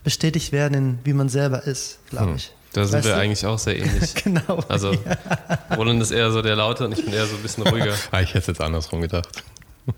bestätigt 0.03 0.51
werden, 0.51 0.73
in, 0.73 0.99
wie 1.03 1.13
man 1.13 1.29
selber 1.29 1.63
ist, 1.65 1.99
glaube 2.09 2.33
ich. 2.37 2.51
da 2.73 2.85
sind 2.85 2.93
Weißt 2.99 3.05
wir 3.07 3.15
du? 3.15 3.19
eigentlich 3.19 3.45
auch 3.45 3.59
sehr 3.59 3.77
ähnlich. 3.77 4.15
Genau. 4.23 4.63
Also, 4.69 4.95
Roland 5.75 6.01
ist 6.01 6.11
eher 6.11 6.31
so 6.31 6.41
der 6.41 6.55
Laute 6.55 6.85
und 6.85 6.97
ich 6.97 7.03
bin 7.03 7.13
eher 7.13 7.27
so 7.27 7.35
ein 7.35 7.41
bisschen 7.41 7.67
ruhiger. 7.67 7.93
Ah, 8.11 8.21
ich 8.21 8.29
hätte 8.29 8.39
es 8.39 8.47
jetzt 8.47 8.61
andersrum 8.61 9.01
gedacht. 9.01 9.27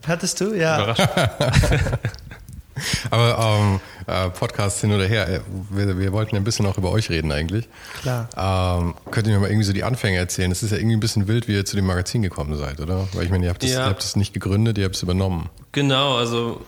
Hattest 0.08 0.42
du? 0.42 0.54
Ja. 0.54 0.84
Überrascht. 0.84 1.08
Aber 3.10 3.60
ähm, 3.60 3.80
äh, 4.08 4.30
Podcast 4.30 4.82
hin 4.82 4.92
oder 4.94 5.06
her, 5.06 5.28
äh, 5.30 5.40
wir, 5.70 5.98
wir 5.98 6.12
wollten 6.14 6.36
ja 6.36 6.42
ein 6.42 6.44
bisschen 6.44 6.66
auch 6.66 6.78
über 6.78 6.92
euch 6.92 7.10
reden 7.10 7.32
eigentlich. 7.32 7.68
Klar. 8.02 8.28
Ähm, 8.36 8.96
könnt 9.12 9.28
ihr 9.28 9.34
mir 9.34 9.40
mal 9.40 9.48
irgendwie 9.50 9.66
so 9.66 9.74
die 9.74 9.84
Anfänge 9.84 10.18
erzählen? 10.18 10.52
Es 10.52 10.64
ist 10.64 10.72
ja 10.72 10.78
irgendwie 10.78 10.96
ein 10.98 11.00
bisschen 11.00 11.28
wild, 11.28 11.48
wie 11.48 11.54
ihr 11.54 11.66
zu 11.66 11.76
dem 11.76 11.86
Magazin 11.86 12.22
gekommen 12.22 12.56
seid, 12.58 12.80
oder? 12.80 13.08
Weil 13.14 13.26
ich 13.26 13.30
meine, 13.32 13.46
ihr 13.46 13.50
habt 13.50 13.64
es 13.64 13.72
Ja. 13.72 13.82
ihr 13.86 13.90
habt 13.90 14.04
es 14.04 14.16
nicht 14.16 14.34
gegründet, 14.34 14.78
ihr 14.78 14.86
habt 14.86 14.96
es 14.96 15.04
übernommen. 15.04 15.50
Genau, 15.72 16.16
also 16.18 16.62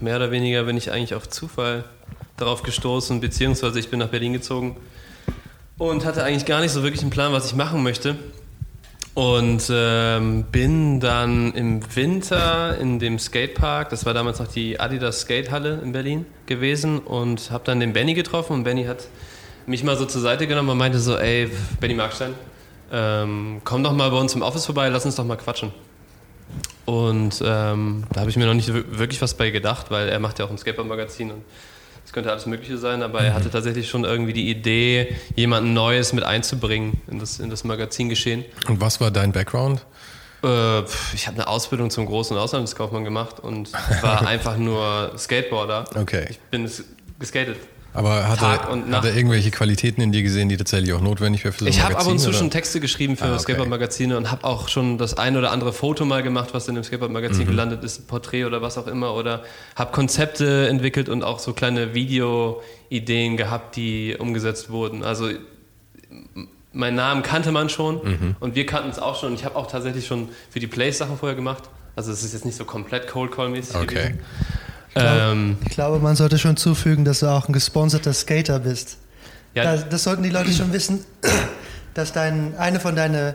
mehr 0.00 0.16
oder 0.16 0.30
weniger 0.30 0.64
bin 0.64 0.76
ich 0.76 0.90
eigentlich 0.92 1.14
auf 1.14 1.28
Zufall 1.28 1.84
darauf 2.36 2.62
gestoßen, 2.62 3.20
beziehungsweise 3.20 3.78
ich 3.78 3.90
bin 3.90 3.98
nach 3.98 4.08
Berlin 4.08 4.32
gezogen 4.32 4.76
und 5.78 6.04
hatte 6.04 6.24
eigentlich 6.24 6.46
gar 6.46 6.60
nicht 6.60 6.72
so 6.72 6.82
wirklich 6.82 7.02
einen 7.02 7.10
Plan, 7.10 7.32
was 7.32 7.46
ich 7.46 7.54
machen 7.54 7.82
möchte. 7.82 8.16
Und 9.14 9.68
ähm, 9.72 10.44
bin 10.44 11.00
dann 11.00 11.52
im 11.52 11.80
Winter 11.96 12.78
in 12.78 13.00
dem 13.00 13.18
Skatepark, 13.18 13.90
das 13.90 14.06
war 14.06 14.14
damals 14.14 14.38
noch 14.38 14.46
die 14.46 14.78
Adidas 14.78 15.22
Skatehalle 15.22 15.80
in 15.82 15.92
Berlin 15.92 16.26
gewesen 16.46 17.00
und 17.00 17.50
habe 17.50 17.64
dann 17.64 17.80
den 17.80 17.92
Benny 17.92 18.14
getroffen 18.14 18.52
und 18.52 18.64
Benny 18.64 18.84
hat 18.84 19.08
mich 19.66 19.82
mal 19.82 19.96
so 19.96 20.04
zur 20.06 20.20
Seite 20.20 20.46
genommen 20.46 20.70
und 20.70 20.78
meinte 20.78 21.00
so, 21.00 21.16
ey, 21.16 21.50
Benny 21.80 21.94
Markstein, 21.94 22.34
ähm, 22.92 23.60
komm 23.64 23.82
doch 23.82 23.92
mal 23.92 24.10
bei 24.10 24.16
uns 24.16 24.34
im 24.34 24.42
Office 24.42 24.66
vorbei, 24.66 24.88
lass 24.88 25.04
uns 25.04 25.16
doch 25.16 25.24
mal 25.24 25.36
quatschen. 25.36 25.72
Und 26.86 27.42
ähm, 27.44 28.04
da 28.12 28.20
habe 28.20 28.30
ich 28.30 28.36
mir 28.36 28.46
noch 28.46 28.54
nicht 28.54 28.72
wirklich 28.72 29.20
was 29.20 29.34
bei 29.34 29.50
gedacht, 29.50 29.90
weil 29.90 30.08
er 30.08 30.18
macht 30.18 30.38
ja 30.38 30.44
auch 30.44 30.50
ein 30.50 30.58
Skateboard-Magazin 30.58 31.30
und 31.30 31.42
es 32.04 32.12
könnte 32.12 32.30
alles 32.30 32.46
Mögliche 32.46 32.78
sein, 32.78 33.02
aber 33.02 33.20
er 33.20 33.34
hatte 33.34 33.50
tatsächlich 33.50 33.88
schon 33.88 34.04
irgendwie 34.04 34.32
die 34.32 34.50
Idee, 34.50 35.16
jemanden 35.36 35.72
Neues 35.72 36.12
mit 36.12 36.24
einzubringen 36.24 37.00
in 37.08 37.18
das, 37.18 37.38
in 37.38 37.50
das 37.50 37.64
Magazingeschehen. 37.64 38.44
Und 38.68 38.80
was 38.80 39.00
war 39.00 39.10
dein 39.10 39.32
Background? 39.32 39.84
Äh, 40.42 40.82
ich 41.14 41.26
habe 41.26 41.36
eine 41.36 41.48
Ausbildung 41.48 41.90
zum 41.90 42.06
großen 42.06 42.36
Auslandskaufmann 42.36 43.04
gemacht 43.04 43.40
und 43.40 43.72
war 44.02 44.26
einfach 44.26 44.56
nur 44.56 45.12
Skateboarder. 45.16 45.84
Okay. 45.94 46.26
Ich 46.30 46.38
bin 46.50 46.68
geskatet. 47.18 47.58
Aber 47.92 48.28
hat, 48.28 48.38
Tag 48.38 48.64
er, 48.66 48.70
und 48.70 48.82
hat 48.82 48.88
Nacht. 48.88 49.04
er 49.06 49.16
irgendwelche 49.16 49.50
Qualitäten 49.50 50.00
in 50.00 50.12
dir 50.12 50.22
gesehen, 50.22 50.48
die 50.48 50.56
tatsächlich 50.56 50.92
auch 50.92 51.00
notwendig 51.00 51.42
wären 51.44 51.52
für 51.52 51.58
so 51.60 51.64
ein 51.66 51.70
Ich 51.70 51.82
habe 51.82 51.96
ab 51.98 52.06
und 52.06 52.18
zu 52.20 52.28
oder? 52.28 52.38
schon 52.38 52.50
Texte 52.50 52.78
geschrieben 52.78 53.16
für 53.16 53.24
Ah, 53.24 53.30
okay. 53.32 53.40
Skateboard-Magazine 53.40 54.16
und 54.16 54.30
habe 54.30 54.44
auch 54.44 54.68
schon 54.68 54.96
das 54.96 55.14
ein 55.14 55.36
oder 55.36 55.50
andere 55.50 55.72
Foto 55.72 56.04
mal 56.04 56.22
gemacht, 56.22 56.50
was 56.52 56.68
in 56.68 56.74
dem 56.76 56.80
Mhm. 56.80 56.84
Skateboard-Magazin 56.84 57.46
gelandet 57.46 57.82
ist, 57.82 58.06
Porträt 58.06 58.44
oder 58.44 58.62
was 58.62 58.78
auch 58.78 58.86
immer. 58.86 59.14
Oder 59.14 59.42
habe 59.74 59.90
Konzepte 59.92 60.68
entwickelt 60.68 61.08
und 61.08 61.24
auch 61.24 61.40
so 61.40 61.52
kleine 61.52 61.92
Video-Ideen 61.94 63.36
gehabt, 63.36 63.74
die 63.76 64.14
umgesetzt 64.18 64.70
wurden. 64.70 65.02
Also 65.02 65.30
meinen 66.72 66.94
Namen 66.96 67.22
kannte 67.22 67.50
man 67.50 67.68
schon 67.68 67.96
Mhm. 67.96 68.36
und 68.40 68.54
wir 68.54 68.66
kannten 68.66 68.90
es 68.90 68.98
auch 68.98 69.18
schon. 69.20 69.34
Ich 69.34 69.44
habe 69.44 69.56
auch 69.56 69.66
tatsächlich 69.66 70.06
schon 70.06 70.28
für 70.50 70.60
die 70.60 70.66
Plays 70.68 70.98
Sachen 70.98 71.16
vorher 71.18 71.34
gemacht. 71.34 71.64
Also 71.96 72.12
es 72.12 72.22
ist 72.22 72.32
jetzt 72.32 72.44
nicht 72.44 72.56
so 72.56 72.64
komplett 72.64 73.08
Cold 73.08 73.32
Call-mäßig 73.32 73.74
Okay. 73.76 73.86
gewesen. 73.94 74.20
Ähm, 74.94 75.56
Ich 75.66 75.70
glaube, 75.70 75.98
man 76.00 76.16
sollte 76.16 76.38
schon 76.38 76.56
zufügen, 76.56 77.04
dass 77.04 77.20
du 77.20 77.26
auch 77.26 77.48
ein 77.48 77.52
gesponserter 77.52 78.12
Skater 78.12 78.58
bist. 78.60 78.98
ja, 79.54 79.64
Das, 79.64 79.88
das 79.88 80.04
sollten 80.04 80.22
die 80.22 80.30
Leute 80.30 80.52
schon 80.52 80.72
wissen, 80.72 81.04
dass 81.94 82.12
dein, 82.12 82.56
eine 82.56 82.80
von 82.80 82.96
deinen 82.96 83.34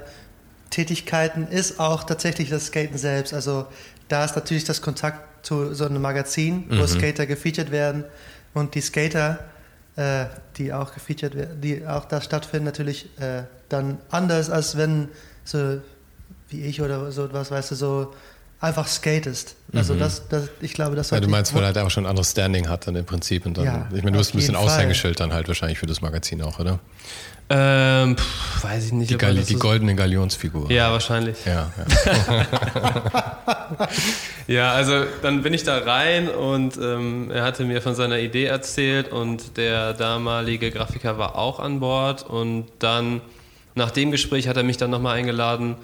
Tätigkeiten 0.69 1.47
ist 1.47 1.79
auch 1.79 2.03
tatsächlich 2.03 2.49
das 2.49 2.67
Skaten 2.67 2.97
selbst. 2.97 3.33
Also 3.33 3.67
da 4.07 4.25
ist 4.25 4.35
natürlich 4.35 4.65
das 4.65 4.81
Kontakt 4.81 5.45
zu 5.45 5.73
so 5.73 5.85
einem 5.85 6.01
Magazin, 6.01 6.65
wo 6.69 6.85
Skater 6.87 7.25
gefeatured 7.25 7.71
werden 7.71 8.03
und 8.53 8.75
die 8.75 8.81
Skater, 8.81 9.39
äh, 9.95 10.25
die 10.57 10.73
auch 10.73 10.93
gefeatured 10.93 11.35
werden, 11.35 11.61
die 11.61 11.85
auch 11.85 12.05
da 12.05 12.19
stattfinden, 12.19 12.65
natürlich 12.65 13.07
äh, 13.19 13.43
dann 13.69 13.99
anders, 14.09 14.49
als 14.49 14.75
wenn 14.75 15.09
so 15.43 15.79
wie 16.49 16.61
ich 16.61 16.81
oder 16.81 17.11
so 17.11 17.25
etwas, 17.25 17.51
weißt 17.51 17.71
du, 17.71 17.75
so 17.75 18.13
einfach 18.59 18.87
skatest. 18.87 19.55
Also 19.73 19.93
das, 19.95 20.27
das, 20.29 20.49
ich 20.61 20.73
glaube, 20.73 20.95
das 20.95 21.09
Ja, 21.09 21.19
du 21.19 21.27
meinst, 21.27 21.53
weil 21.53 21.61
er 21.63 21.67
halt 21.67 21.77
auch 21.79 21.89
schon 21.91 22.05
ein 22.05 22.09
anderes 22.09 22.31
Standing 22.31 22.69
hat 22.69 22.87
dann 22.87 22.95
im 22.95 23.05
Prinzip. 23.05 23.45
Und 23.45 23.57
dann, 23.57 23.65
Ja, 23.65 23.87
ich 23.93 24.03
meine, 24.03 24.13
du 24.13 24.19
hast 24.19 24.33
ein 24.33 24.37
bisschen. 24.37 24.55
Aushängeschild 24.55 25.19
dann 25.19 25.33
halt 25.33 25.47
wahrscheinlich 25.47 25.77
für 25.79 25.85
das 25.85 26.01
Magazin 26.01 26.41
auch, 26.41 26.59
oder? 26.59 26.79
ähm, 27.47 28.17
pff, 28.17 28.63
weiß 28.63 28.85
ich 28.85 28.91
nicht. 28.93 29.09
Die, 29.11 29.15
ob 29.15 29.21
man 29.21 29.29
Gal 29.31 29.35
das 29.37 29.45
die 29.47 29.53
so- 29.53 29.59
goldene 29.59 29.93
Galionsfigur. 29.95 30.71
Ja, 30.71 30.91
wahrscheinlich. 30.91 31.37
Ja, 31.45 31.71
ja. 31.77 32.45
Ja, 34.47 34.73
also 34.73 35.05
dann 35.23 35.41
bin 35.41 35.53
ich 35.53 35.63
da 35.63 35.77
rein 35.79 36.29
und 36.29 36.77
ähm, 36.77 37.31
er 37.31 37.43
hatte 37.43 37.65
mir 37.65 37.81
von 37.81 37.95
seiner 37.95 38.19
Idee 38.19 38.45
erzählt 38.45 39.11
und 39.11 39.57
der 39.57 39.93
damalige 39.93 40.69
Grafiker 40.71 41.17
war 41.17 41.35
auch 41.35 41.59
an 41.59 41.79
Bord 41.79 42.23
und 42.23 42.67
dann 42.79 43.21
nach 43.73 43.89
dem 43.91 44.11
Gespräch 44.11 44.47
hat 44.47 44.55
er 44.57 44.63
mich 44.63 44.77
dann 44.77 44.91
nochmal 44.91 45.17
eingeladen, 45.17 45.75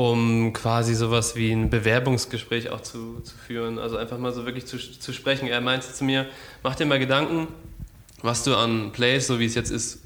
um 0.00 0.52
quasi 0.54 0.94
sowas 0.94 1.36
wie 1.36 1.52
ein 1.52 1.68
Bewerbungsgespräch 1.68 2.70
auch 2.70 2.80
zu, 2.80 3.20
zu 3.22 3.36
führen, 3.36 3.78
also 3.78 3.96
einfach 3.98 4.16
mal 4.18 4.32
so 4.32 4.46
wirklich 4.46 4.64
zu, 4.66 4.78
zu 4.78 5.12
sprechen. 5.12 5.46
Er 5.46 5.60
meinte 5.60 5.92
zu 5.92 6.04
mir, 6.04 6.26
mach 6.62 6.74
dir 6.74 6.86
mal 6.86 6.98
Gedanken, 6.98 7.48
was 8.22 8.42
du 8.44 8.56
an 8.56 8.92
Plays, 8.92 9.26
so 9.26 9.38
wie 9.38 9.44
es 9.44 9.54
jetzt 9.54 9.70
ist, 9.70 10.00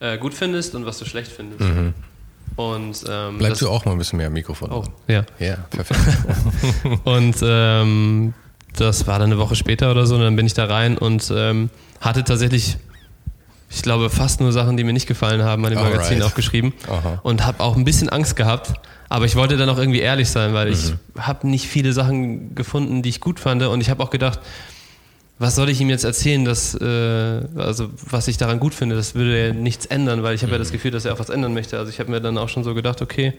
äh, 0.00 0.18
gut 0.18 0.34
findest 0.34 0.74
und 0.74 0.84
was 0.84 0.98
du 0.98 1.06
schlecht 1.06 1.32
findest. 1.32 1.62
Und 2.56 3.04
ähm, 3.08 3.38
Bleib 3.38 3.50
das- 3.50 3.58
du 3.60 3.68
auch 3.70 3.84
mal 3.86 3.92
ein 3.92 3.98
bisschen 3.98 4.18
mehr 4.18 4.26
am 4.26 4.32
Mikrofon. 4.34 4.70
Oh, 4.70 4.84
ja. 5.06 5.24
Ja, 5.38 5.56
perfekt. 5.70 6.00
Und 7.04 7.36
ähm, 7.42 8.34
das 8.76 9.06
war 9.06 9.18
dann 9.18 9.30
eine 9.32 9.38
Woche 9.40 9.54
später 9.56 9.90
oder 9.90 10.06
so, 10.06 10.14
und 10.16 10.20
dann 10.22 10.36
bin 10.36 10.46
ich 10.46 10.54
da 10.54 10.66
rein 10.66 10.98
und 10.98 11.32
ähm, 11.34 11.68
hatte 12.00 12.22
tatsächlich, 12.22 12.76
ich 13.70 13.82
glaube, 13.82 14.10
fast 14.10 14.40
nur 14.40 14.52
Sachen, 14.52 14.76
die 14.76 14.84
mir 14.84 14.92
nicht 14.92 15.06
gefallen 15.06 15.42
haben, 15.42 15.64
an 15.64 15.72
dem 15.72 15.78
Alright. 15.78 15.96
Magazin 15.96 16.22
aufgeschrieben. 16.22 16.72
Aha. 16.88 17.20
Und 17.22 17.44
habe 17.46 17.62
auch 17.62 17.76
ein 17.76 17.84
bisschen 17.84 18.08
Angst 18.08 18.36
gehabt, 18.36 18.72
aber 19.08 19.24
ich 19.24 19.36
wollte 19.36 19.56
dann 19.56 19.68
auch 19.68 19.78
irgendwie 19.78 20.00
ehrlich 20.00 20.28
sein, 20.28 20.54
weil 20.54 20.68
ich 20.68 20.94
habe 21.18 21.46
nicht 21.48 21.66
viele 21.66 21.92
Sachen 21.92 22.54
gefunden, 22.54 23.02
die 23.02 23.08
ich 23.08 23.20
gut 23.20 23.40
fand. 23.40 23.62
Und 23.62 23.80
ich 23.80 23.90
habe 23.90 24.02
auch 24.02 24.10
gedacht, 24.10 24.40
was 25.38 25.54
soll 25.54 25.68
ich 25.68 25.80
ihm 25.80 25.88
jetzt 25.88 26.04
erzählen, 26.04 26.44
dass, 26.44 26.74
äh, 26.74 27.40
also 27.56 27.90
was 28.10 28.28
ich 28.28 28.38
daran 28.38 28.58
gut 28.58 28.74
finde, 28.74 28.96
das 28.96 29.14
würde 29.14 29.48
ja 29.48 29.52
nichts 29.52 29.86
ändern, 29.86 30.22
weil 30.22 30.34
ich 30.34 30.42
habe 30.42 30.52
ja 30.52 30.58
das 30.58 30.72
Gefühl, 30.72 30.90
dass 30.90 31.04
er 31.04 31.14
auch 31.14 31.18
was 31.18 31.30
ändern 31.30 31.54
möchte. 31.54 31.78
Also 31.78 31.90
ich 31.90 32.00
habe 32.00 32.10
mir 32.10 32.20
dann 32.20 32.36
auch 32.38 32.48
schon 32.48 32.64
so 32.64 32.74
gedacht, 32.74 33.00
okay, 33.02 33.34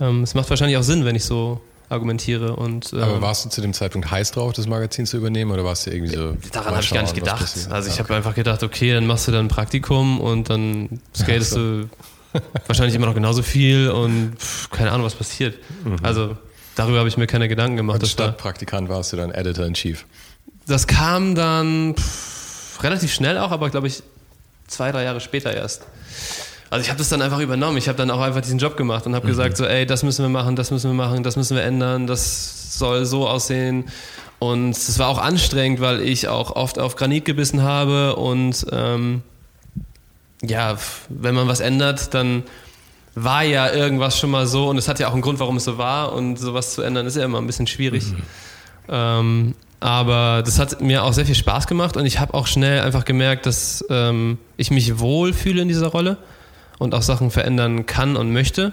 ähm, 0.00 0.22
es 0.22 0.34
macht 0.34 0.50
wahrscheinlich 0.50 0.76
auch 0.76 0.82
Sinn, 0.82 1.04
wenn 1.04 1.16
ich 1.16 1.24
so 1.24 1.60
argumentiere. 1.88 2.56
Und, 2.56 2.92
ähm, 2.92 3.02
Aber 3.02 3.22
warst 3.22 3.44
du 3.44 3.48
zu 3.48 3.60
dem 3.60 3.72
Zeitpunkt 3.72 4.10
heiß 4.10 4.32
drauf, 4.32 4.52
das 4.52 4.66
Magazin 4.66 5.06
zu 5.06 5.16
übernehmen 5.16 5.50
oder 5.52 5.64
warst 5.64 5.86
du 5.86 5.90
irgendwie 5.92 6.14
so. 6.14 6.36
Daran 6.52 6.70
mal 6.70 6.74
habe 6.76 6.82
ich 6.84 6.90
gar 6.92 7.02
nicht 7.02 7.14
gedacht. 7.14 7.54
Also 7.70 7.88
ich 7.88 7.96
Ah, 7.96 7.98
habe 8.00 8.14
einfach 8.16 8.34
gedacht, 8.34 8.62
okay, 8.62 8.92
dann 8.92 9.06
machst 9.06 9.28
du 9.28 9.32
dann 9.32 9.46
ein 9.46 9.48
Praktikum 9.48 10.20
und 10.20 10.50
dann 10.50 11.00
skatest 11.16 11.52
so. 11.52 11.58
du 11.82 11.90
wahrscheinlich 12.66 12.94
immer 12.94 13.06
noch 13.06 13.14
genauso 13.14 13.42
viel 13.42 13.88
und 13.90 14.36
pff, 14.38 14.70
keine 14.70 14.90
Ahnung, 14.92 15.06
was 15.06 15.14
passiert. 15.14 15.56
Also 16.02 16.36
darüber 16.74 16.98
habe 16.98 17.08
ich 17.08 17.16
mir 17.16 17.26
keine 17.26 17.48
Gedanken 17.48 17.76
gemacht. 17.76 17.94
Und 17.96 18.02
dass 18.02 18.16
da, 18.16 18.24
statt 18.24 18.38
Praktikant 18.38 18.88
warst 18.88 19.12
du 19.12 19.16
dann 19.16 19.30
Editor 19.30 19.64
in 19.66 19.74
Chief. 19.74 20.04
das 20.66 20.86
kam 20.86 21.34
dann 21.34 21.94
pff, 21.96 22.82
relativ 22.82 23.12
schnell 23.14 23.38
auch, 23.38 23.52
aber 23.52 23.70
glaube 23.70 23.86
ich 23.86 24.02
zwei, 24.66 24.90
drei 24.92 25.04
Jahre 25.04 25.20
später 25.20 25.54
erst. 25.54 25.82
Also 26.70 26.82
ich 26.82 26.88
habe 26.88 26.98
das 26.98 27.08
dann 27.08 27.22
einfach 27.22 27.38
übernommen. 27.38 27.76
Ich 27.76 27.88
habe 27.88 27.96
dann 27.96 28.10
auch 28.10 28.20
einfach 28.20 28.40
diesen 28.40 28.58
Job 28.58 28.76
gemacht 28.76 29.06
und 29.06 29.14
habe 29.14 29.26
gesagt, 29.26 29.56
so, 29.56 29.64
ey, 29.64 29.86
das 29.86 30.02
müssen 30.02 30.24
wir 30.24 30.28
machen, 30.28 30.56
das 30.56 30.70
müssen 30.70 30.90
wir 30.90 30.94
machen, 30.94 31.22
das 31.22 31.36
müssen 31.36 31.56
wir 31.56 31.62
ändern, 31.62 32.06
das 32.06 32.78
soll 32.78 33.04
so 33.04 33.28
aussehen. 33.28 33.84
Und 34.38 34.70
es 34.70 34.98
war 34.98 35.08
auch 35.08 35.18
anstrengend, 35.18 35.80
weil 35.80 36.00
ich 36.00 36.28
auch 36.28 36.56
oft 36.56 36.78
auf 36.78 36.96
Granit 36.96 37.24
gebissen 37.24 37.62
habe 37.62 38.16
und 38.16 38.66
ähm, 38.70 39.22
ja, 40.42 40.76
wenn 41.08 41.34
man 41.34 41.48
was 41.48 41.60
ändert, 41.60 42.12
dann 42.12 42.42
war 43.14 43.44
ja 43.44 43.72
irgendwas 43.72 44.18
schon 44.18 44.30
mal 44.30 44.46
so 44.46 44.68
und 44.68 44.76
es 44.76 44.88
hat 44.88 44.98
ja 45.00 45.08
auch 45.08 45.14
einen 45.14 45.22
Grund, 45.22 45.40
warum 45.40 45.56
es 45.56 45.64
so 45.64 45.78
war 45.78 46.12
und 46.12 46.38
sowas 46.38 46.74
zu 46.74 46.82
ändern 46.82 47.06
ist 47.06 47.16
ja 47.16 47.24
immer 47.24 47.38
ein 47.38 47.46
bisschen 47.46 47.66
schwierig. 47.66 48.12
Ähm, 48.88 49.54
aber 49.80 50.42
das 50.44 50.58
hat 50.58 50.82
mir 50.82 51.02
auch 51.02 51.14
sehr 51.14 51.24
viel 51.24 51.34
Spaß 51.34 51.66
gemacht 51.66 51.96
und 51.96 52.04
ich 52.04 52.18
habe 52.20 52.34
auch 52.34 52.46
schnell 52.46 52.80
einfach 52.80 53.06
gemerkt, 53.06 53.46
dass 53.46 53.84
ähm, 53.88 54.36
ich 54.58 54.70
mich 54.70 54.98
wohl 54.98 55.32
fühle 55.32 55.62
in 55.62 55.68
dieser 55.68 55.88
Rolle 55.88 56.18
und 56.78 56.94
auch 56.94 57.02
Sachen 57.02 57.30
verändern 57.30 57.86
kann 57.86 58.16
und 58.16 58.32
möchte. 58.32 58.72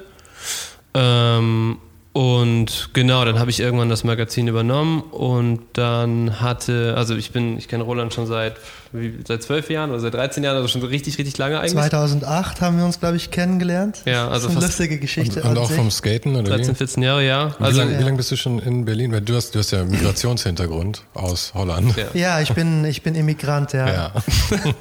Ähm, 0.94 1.78
und 2.14 2.92
genau, 2.94 3.26
dann 3.26 3.40
habe 3.40 3.50
ich 3.50 3.60
irgendwann 3.60 3.90
das 3.90 4.04
Magazin 4.04 4.48
übernommen 4.48 5.02
und 5.02 5.62
dann 5.74 6.40
hatte, 6.42 6.94
also 6.96 7.16
ich 7.16 7.32
bin, 7.32 7.58
ich 7.58 7.68
kenne 7.68 7.84
Roland 7.84 8.14
schon 8.14 8.28
seit, 8.28 8.58
wie, 8.92 9.18
seit 9.28 9.42
zwölf 9.42 9.72
Jahren 9.72 9.90
oder 9.90 10.00
seit 10.00 10.14
13 10.14 10.44
Jahren, 10.44 10.56
also 10.56 10.68
schon 10.68 10.82
so 10.82 10.86
richtig, 10.86 11.18
richtig 11.18 11.40
lange 11.40 11.60
eigentlich. 11.60 11.74
2008 11.74 12.62
haben 12.62 12.78
wir 12.78 12.86
uns, 12.86 13.00
glaube 13.00 13.16
ich, 13.18 13.32
kennengelernt. 13.32 14.04
Ja, 14.06 14.28
also 14.28 14.34
das 14.34 14.44
ist 14.44 14.46
eine 14.46 14.62
fast 14.62 14.80
lustige 14.80 15.00
Geschichte. 15.00 15.42
Und, 15.42 15.50
und 15.50 15.58
auch 15.58 15.68
sich. 15.68 15.76
vom 15.76 15.90
Skaten 15.90 16.36
oder 16.36 16.52
13, 16.52 16.76
wie? 16.76 16.78
14 16.78 17.02
Jahre, 17.02 17.26
ja. 17.26 17.56
Wie, 17.58 17.64
Also, 17.64 17.80
lange, 17.80 17.92
wie 17.94 17.96
ja. 17.96 18.02
lange 18.02 18.18
bist 18.18 18.30
du 18.30 18.36
schon 18.38 18.60
in 18.60 18.86
Berlin? 18.86 19.12
Weil 19.12 19.22
du 19.22 19.36
hast, 19.36 19.56
du 19.56 19.60
hast 19.60 19.72
ja 19.72 19.84
Migrationshintergrund 19.84 21.02
aus 21.16 21.52
Holland. 21.56 21.96
Ja. 21.98 22.04
Ja, 22.14 22.42
ich 22.42 22.54
bin, 22.54 22.86
ich 22.86 23.02
bin 23.02 23.16
Immigrant, 23.16 23.74
ja. 23.74 23.88
Ja. 23.88 24.12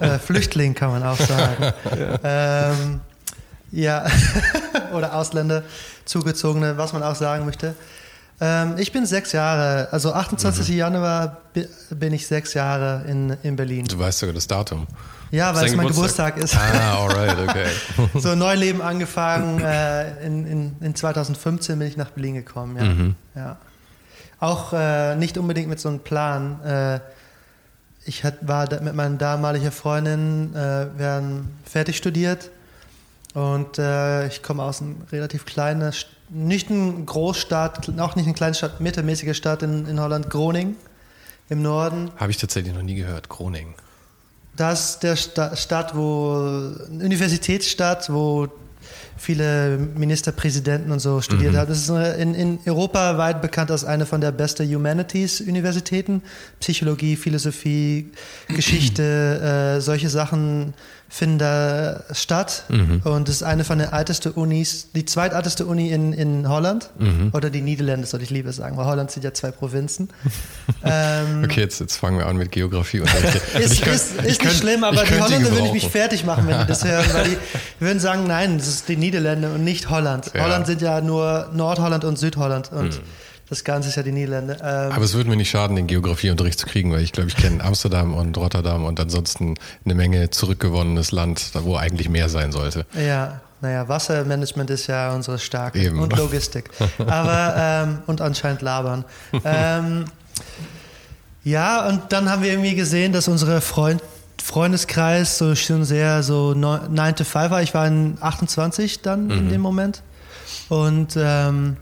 Äh, 0.00 0.18
Flüchtling 0.18 0.74
kann 0.74 0.90
man 0.90 1.02
auch 1.02 1.16
sagen. 1.16 1.72
ja, 1.98 2.72
ähm, 2.72 3.00
ja. 3.72 4.04
oder 4.92 5.14
Ausländer, 5.14 5.62
Zugezogene, 6.04 6.76
was 6.76 6.92
man 6.92 7.02
auch 7.02 7.14
sagen 7.14 7.44
möchte. 7.44 7.74
Ähm, 8.40 8.74
ich 8.78 8.92
bin 8.92 9.06
sechs 9.06 9.32
Jahre, 9.32 9.88
also 9.92 10.12
28. 10.12 10.68
Mhm. 10.68 10.74
Januar 10.76 11.36
bi- 11.52 11.68
bin 11.90 12.12
ich 12.12 12.26
sechs 12.26 12.54
Jahre 12.54 13.04
in, 13.06 13.36
in 13.42 13.56
Berlin. 13.56 13.84
Du 13.86 13.98
weißt 13.98 14.18
sogar 14.18 14.34
das 14.34 14.46
Datum. 14.46 14.86
Ja, 15.30 15.54
weil 15.54 15.66
es 15.66 15.76
mein 15.76 15.86
Geburtstag. 15.86 16.34
Geburtstag 16.34 16.62
ist. 16.62 16.80
Ah, 16.80 16.98
alright, 16.98 17.48
okay. 17.48 17.66
so 18.18 18.30
ein 18.30 18.38
Neuleben 18.38 18.82
angefangen. 18.82 19.60
Äh, 19.60 20.26
in, 20.26 20.46
in, 20.46 20.76
in 20.80 20.94
2015 20.94 21.78
bin 21.78 21.88
ich 21.88 21.96
nach 21.96 22.10
Berlin 22.10 22.34
gekommen. 22.34 22.76
Ja. 22.76 22.84
Mhm. 22.84 23.14
ja. 23.34 23.56
Auch 24.40 24.72
äh, 24.72 25.14
nicht 25.16 25.38
unbedingt 25.38 25.68
mit 25.68 25.80
so 25.80 25.88
einem 25.88 26.00
Plan. 26.00 26.60
Äh, 26.64 27.00
ich 28.04 28.24
hat, 28.24 28.34
war 28.46 28.68
mit 28.82 28.94
meiner 28.94 29.16
damaligen 29.16 29.70
Freundin, 29.70 30.52
äh, 30.56 30.86
wir 30.98 31.06
haben 31.06 31.56
fertig 31.64 31.96
studiert 31.96 32.50
und 33.34 33.78
äh, 33.78 34.26
ich 34.26 34.42
komme 34.42 34.62
aus 34.62 34.82
einer 34.82 34.94
relativ 35.10 35.44
kleinen, 35.44 35.92
nicht 36.28 36.70
eine 36.70 37.04
Großstadt, 37.04 37.98
auch 37.98 38.16
nicht 38.16 38.26
eine 38.26 38.34
Kleinstadt, 38.34 38.80
mittelmäßige 38.80 39.36
Stadt 39.36 39.62
in, 39.62 39.86
in 39.86 40.00
Holland, 40.00 40.28
Groningen 40.30 40.76
im 41.48 41.62
Norden. 41.62 42.10
Habe 42.16 42.30
ich 42.30 42.36
tatsächlich 42.38 42.74
noch 42.74 42.82
nie 42.82 42.94
gehört. 42.94 43.28
Groningen. 43.28 43.74
Das 44.56 44.90
ist 44.90 45.02
der 45.02 45.16
Sta 45.16 45.56
Stadt, 45.56 45.96
wo 45.96 46.34
eine 46.90 47.04
Universitätsstadt, 47.04 48.12
wo 48.12 48.48
viele 49.16 49.78
Ministerpräsidenten 49.78 50.90
und 50.90 50.98
so 50.98 51.20
studiert 51.20 51.52
Mhm. 51.52 51.56
hat. 51.56 51.70
Das 51.70 51.78
ist 51.78 51.90
eine, 51.90 52.14
in, 52.14 52.34
in 52.34 52.58
Europa 52.66 53.16
weit 53.18 53.40
bekannt 53.40 53.70
als 53.70 53.84
eine 53.84 54.04
von 54.06 54.20
der 54.20 54.32
besten 54.32 54.68
Humanities-Universitäten. 54.74 56.22
Psychologie, 56.60 57.16
Philosophie, 57.16 58.10
Geschichte, 58.48 59.02
äh, 59.76 59.80
solche 59.80 60.08
Sachen 60.10 60.74
finden 61.12 62.00
statt. 62.12 62.64
Mhm. 62.70 63.02
Und 63.04 63.28
es 63.28 63.36
ist 63.36 63.42
eine 63.42 63.64
von 63.64 63.78
den 63.78 63.92
ältesten 63.92 64.32
Unis, 64.32 64.88
die 64.94 65.04
zweitälteste 65.04 65.66
Uni 65.66 65.90
in, 65.90 66.14
in 66.14 66.48
Holland. 66.48 66.88
Mhm. 66.98 67.32
Oder 67.34 67.50
die 67.50 67.60
Niederlande, 67.60 68.06
sollte 68.06 68.24
ich 68.24 68.30
lieber 68.30 68.50
sagen, 68.50 68.78
weil 68.78 68.86
Holland 68.86 69.10
sind 69.10 69.22
ja 69.22 69.34
zwei 69.34 69.50
Provinzen. 69.50 70.08
ähm, 70.82 71.44
Okay, 71.44 71.60
jetzt, 71.60 71.80
jetzt 71.80 71.98
fangen 71.98 72.16
wir 72.16 72.26
an 72.26 72.38
mit 72.38 72.50
Geografie. 72.50 73.00
Und 73.00 73.10
ist, 73.60 73.86
ist, 73.86 74.22
ist 74.22 74.42
nicht 74.42 74.56
schlimm, 74.56 74.84
aber 74.84 75.04
die 75.04 75.20
Holländer 75.20 75.50
würde 75.50 75.66
ich 75.66 75.72
mich 75.74 75.88
fertig 75.88 76.24
machen, 76.24 76.48
wenn 76.48 76.60
die 76.60 76.66
das 76.66 76.82
hören, 76.82 77.04
weil 77.12 77.28
die 77.28 77.36
würden 77.84 78.00
sagen, 78.00 78.24
nein, 78.26 78.56
das 78.56 78.68
ist 78.68 78.88
die 78.88 78.96
Niederlande 78.96 79.50
und 79.52 79.64
nicht 79.64 79.90
Holland. 79.90 80.30
Ja. 80.34 80.44
Holland 80.44 80.66
sind 80.66 80.80
ja 80.80 81.02
nur 81.02 81.50
Nordholland 81.52 82.04
und 82.04 82.18
Südholland 82.18 82.72
und 82.72 83.02
das 83.52 83.64
Ganze 83.64 83.90
ist 83.90 83.96
ja 83.96 84.02
die 84.02 84.12
Niederlande. 84.12 84.56
Ähm, 84.62 84.92
Aber 84.92 85.04
es 85.04 85.12
würde 85.12 85.28
mir 85.28 85.36
nicht 85.36 85.50
schaden, 85.50 85.76
den 85.76 85.86
Geografieunterricht 85.86 86.58
zu 86.58 86.64
kriegen, 86.64 86.90
weil 86.90 87.02
ich 87.02 87.12
glaube, 87.12 87.28
ich 87.28 87.36
kenne 87.36 87.62
Amsterdam 87.62 88.14
und 88.14 88.38
Rotterdam 88.38 88.86
und 88.86 88.98
ansonsten 88.98 89.56
eine 89.84 89.94
Menge 89.94 90.30
zurückgewonnenes 90.30 91.12
Land, 91.12 91.50
wo 91.52 91.76
eigentlich 91.76 92.08
mehr 92.08 92.30
sein 92.30 92.50
sollte. 92.50 92.86
ja, 92.94 93.42
naja, 93.60 93.86
Wassermanagement 93.88 94.70
ist 94.70 94.86
ja 94.86 95.12
unsere 95.14 95.38
Stärke 95.38 95.78
Eben. 95.80 96.00
und 96.00 96.16
Logistik. 96.16 96.70
Aber, 96.98 97.54
ähm, 97.56 97.98
und 98.06 98.22
anscheinend 98.22 98.62
labern. 98.62 99.04
ähm, 99.44 100.06
ja, 101.44 101.86
und 101.86 102.04
dann 102.08 102.30
haben 102.30 102.42
wir 102.42 102.50
irgendwie 102.50 102.74
gesehen, 102.74 103.12
dass 103.12 103.28
unsere 103.28 103.60
Freund, 103.60 104.02
Freundeskreis 104.42 105.36
so 105.36 105.54
schon 105.54 105.84
sehr 105.84 106.22
so 106.22 106.54
9 106.54 107.16
to 107.16 107.24
5 107.24 107.50
war. 107.50 107.62
Ich 107.62 107.74
war 107.74 107.86
in 107.86 108.16
28 108.18 109.02
dann 109.02 109.30
in 109.30 109.50
dem 109.50 109.60
Moment. 109.60 110.02
Und 110.68 111.16
ähm, 111.16 111.76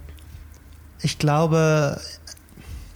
ich 1.02 1.18
glaube, 1.18 2.00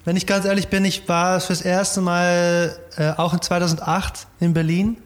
wenn 0.04 0.16
ich 0.16 0.26
ganz 0.26 0.44
ehrlich 0.44 0.68
bin, 0.68 0.84
ich 0.84 1.08
war 1.08 1.40
fürs 1.40 1.62
erste 1.62 2.00
Mal 2.00 2.76
äh, 2.96 3.11
auch 3.12 3.32
in 3.32 3.40
2008 3.40 4.26
in 4.40 4.52
Berlin. 4.52 4.99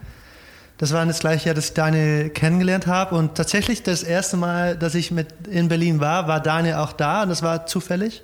Das 0.78 0.92
war 0.92 1.04
das 1.06 1.18
gleiche 1.18 1.46
Jahr, 1.46 1.54
dass 1.54 1.66
ich 1.66 1.74
Daniel 1.74 2.30
kennengelernt 2.30 2.86
habe. 2.86 3.14
Und 3.16 3.34
tatsächlich 3.34 3.82
das 3.82 4.02
erste 4.02 4.36
Mal, 4.36 4.76
dass 4.76 4.94
ich 4.94 5.10
mit 5.10 5.48
in 5.48 5.68
Berlin 5.68 6.00
war, 6.00 6.28
war 6.28 6.40
Daniel 6.40 6.74
auch 6.74 6.92
da. 6.92 7.22
Und 7.22 7.30
das 7.30 7.42
war 7.42 7.66
zufällig. 7.66 8.22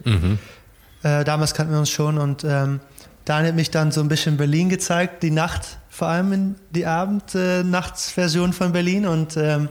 Äh, 1.03 1.25
damals 1.25 1.55
kannten 1.55 1.73
wir 1.73 1.81
uns 1.81 1.91
schon. 1.91 2.19
Und 2.19 2.45
ähm, 2.45 2.81
Daniel 3.25 3.49
hat 3.49 3.57
mich 3.57 3.71
dann 3.71 3.91
so 3.91 4.01
ein 4.01 4.09
bisschen 4.09 4.37
Berlin 4.37 4.69
gezeigt. 4.69 5.23
Die 5.23 5.31
Nacht, 5.33 5.79
vor 5.91 6.09
allem 6.09 6.33
in 6.33 6.55
die 6.71 6.87
Abend-Nachtsversion 6.87 8.53
von 8.53 8.73
Berlin. 8.73 9.07
Und 9.07 9.37
ähm, 9.37 9.69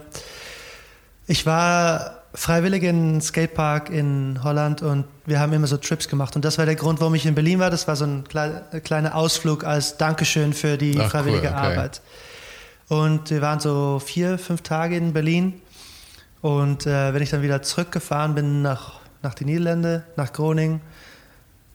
ich 1.27 1.45
war 1.45 2.22
freiwillig 2.33 2.83
in 2.83 3.21
Skatepark 3.21 3.89
in 3.89 4.39
Holland 4.43 4.81
und 4.81 5.05
wir 5.25 5.39
haben 5.39 5.53
immer 5.53 5.67
so 5.67 5.77
Trips 5.77 6.07
gemacht. 6.07 6.35
Und 6.35 6.43
das 6.43 6.57
war 6.57 6.65
der 6.65 6.75
Grund, 6.75 6.99
warum 6.99 7.13
ich 7.15 7.25
in 7.25 7.35
Berlin 7.35 7.59
war. 7.59 7.69
Das 7.69 7.87
war 7.87 7.95
so 7.95 8.05
ein 8.05 8.23
klei- 8.27 8.61
kleiner 8.83 9.15
Ausflug 9.15 9.63
als 9.63 9.97
Dankeschön 9.97 10.53
für 10.53 10.77
die 10.77 10.95
Ach, 10.97 11.03
cool, 11.03 11.09
freiwillige 11.09 11.47
okay. 11.49 11.55
Arbeit. 11.55 12.01
Und 12.89 13.29
wir 13.29 13.41
waren 13.41 13.59
so 13.59 14.01
vier, 14.03 14.37
fünf 14.37 14.61
Tage 14.61 14.97
in 14.97 15.13
Berlin. 15.13 15.53
Und 16.41 16.85
äh, 16.85 17.13
wenn 17.13 17.21
ich 17.21 17.29
dann 17.29 17.41
wieder 17.41 17.61
zurückgefahren 17.61 18.35
bin 18.35 18.61
nach, 18.61 18.99
nach 19.21 19.33
die 19.33 19.45
Niederlande, 19.45 20.03
nach 20.17 20.33
Groningen, 20.33 20.81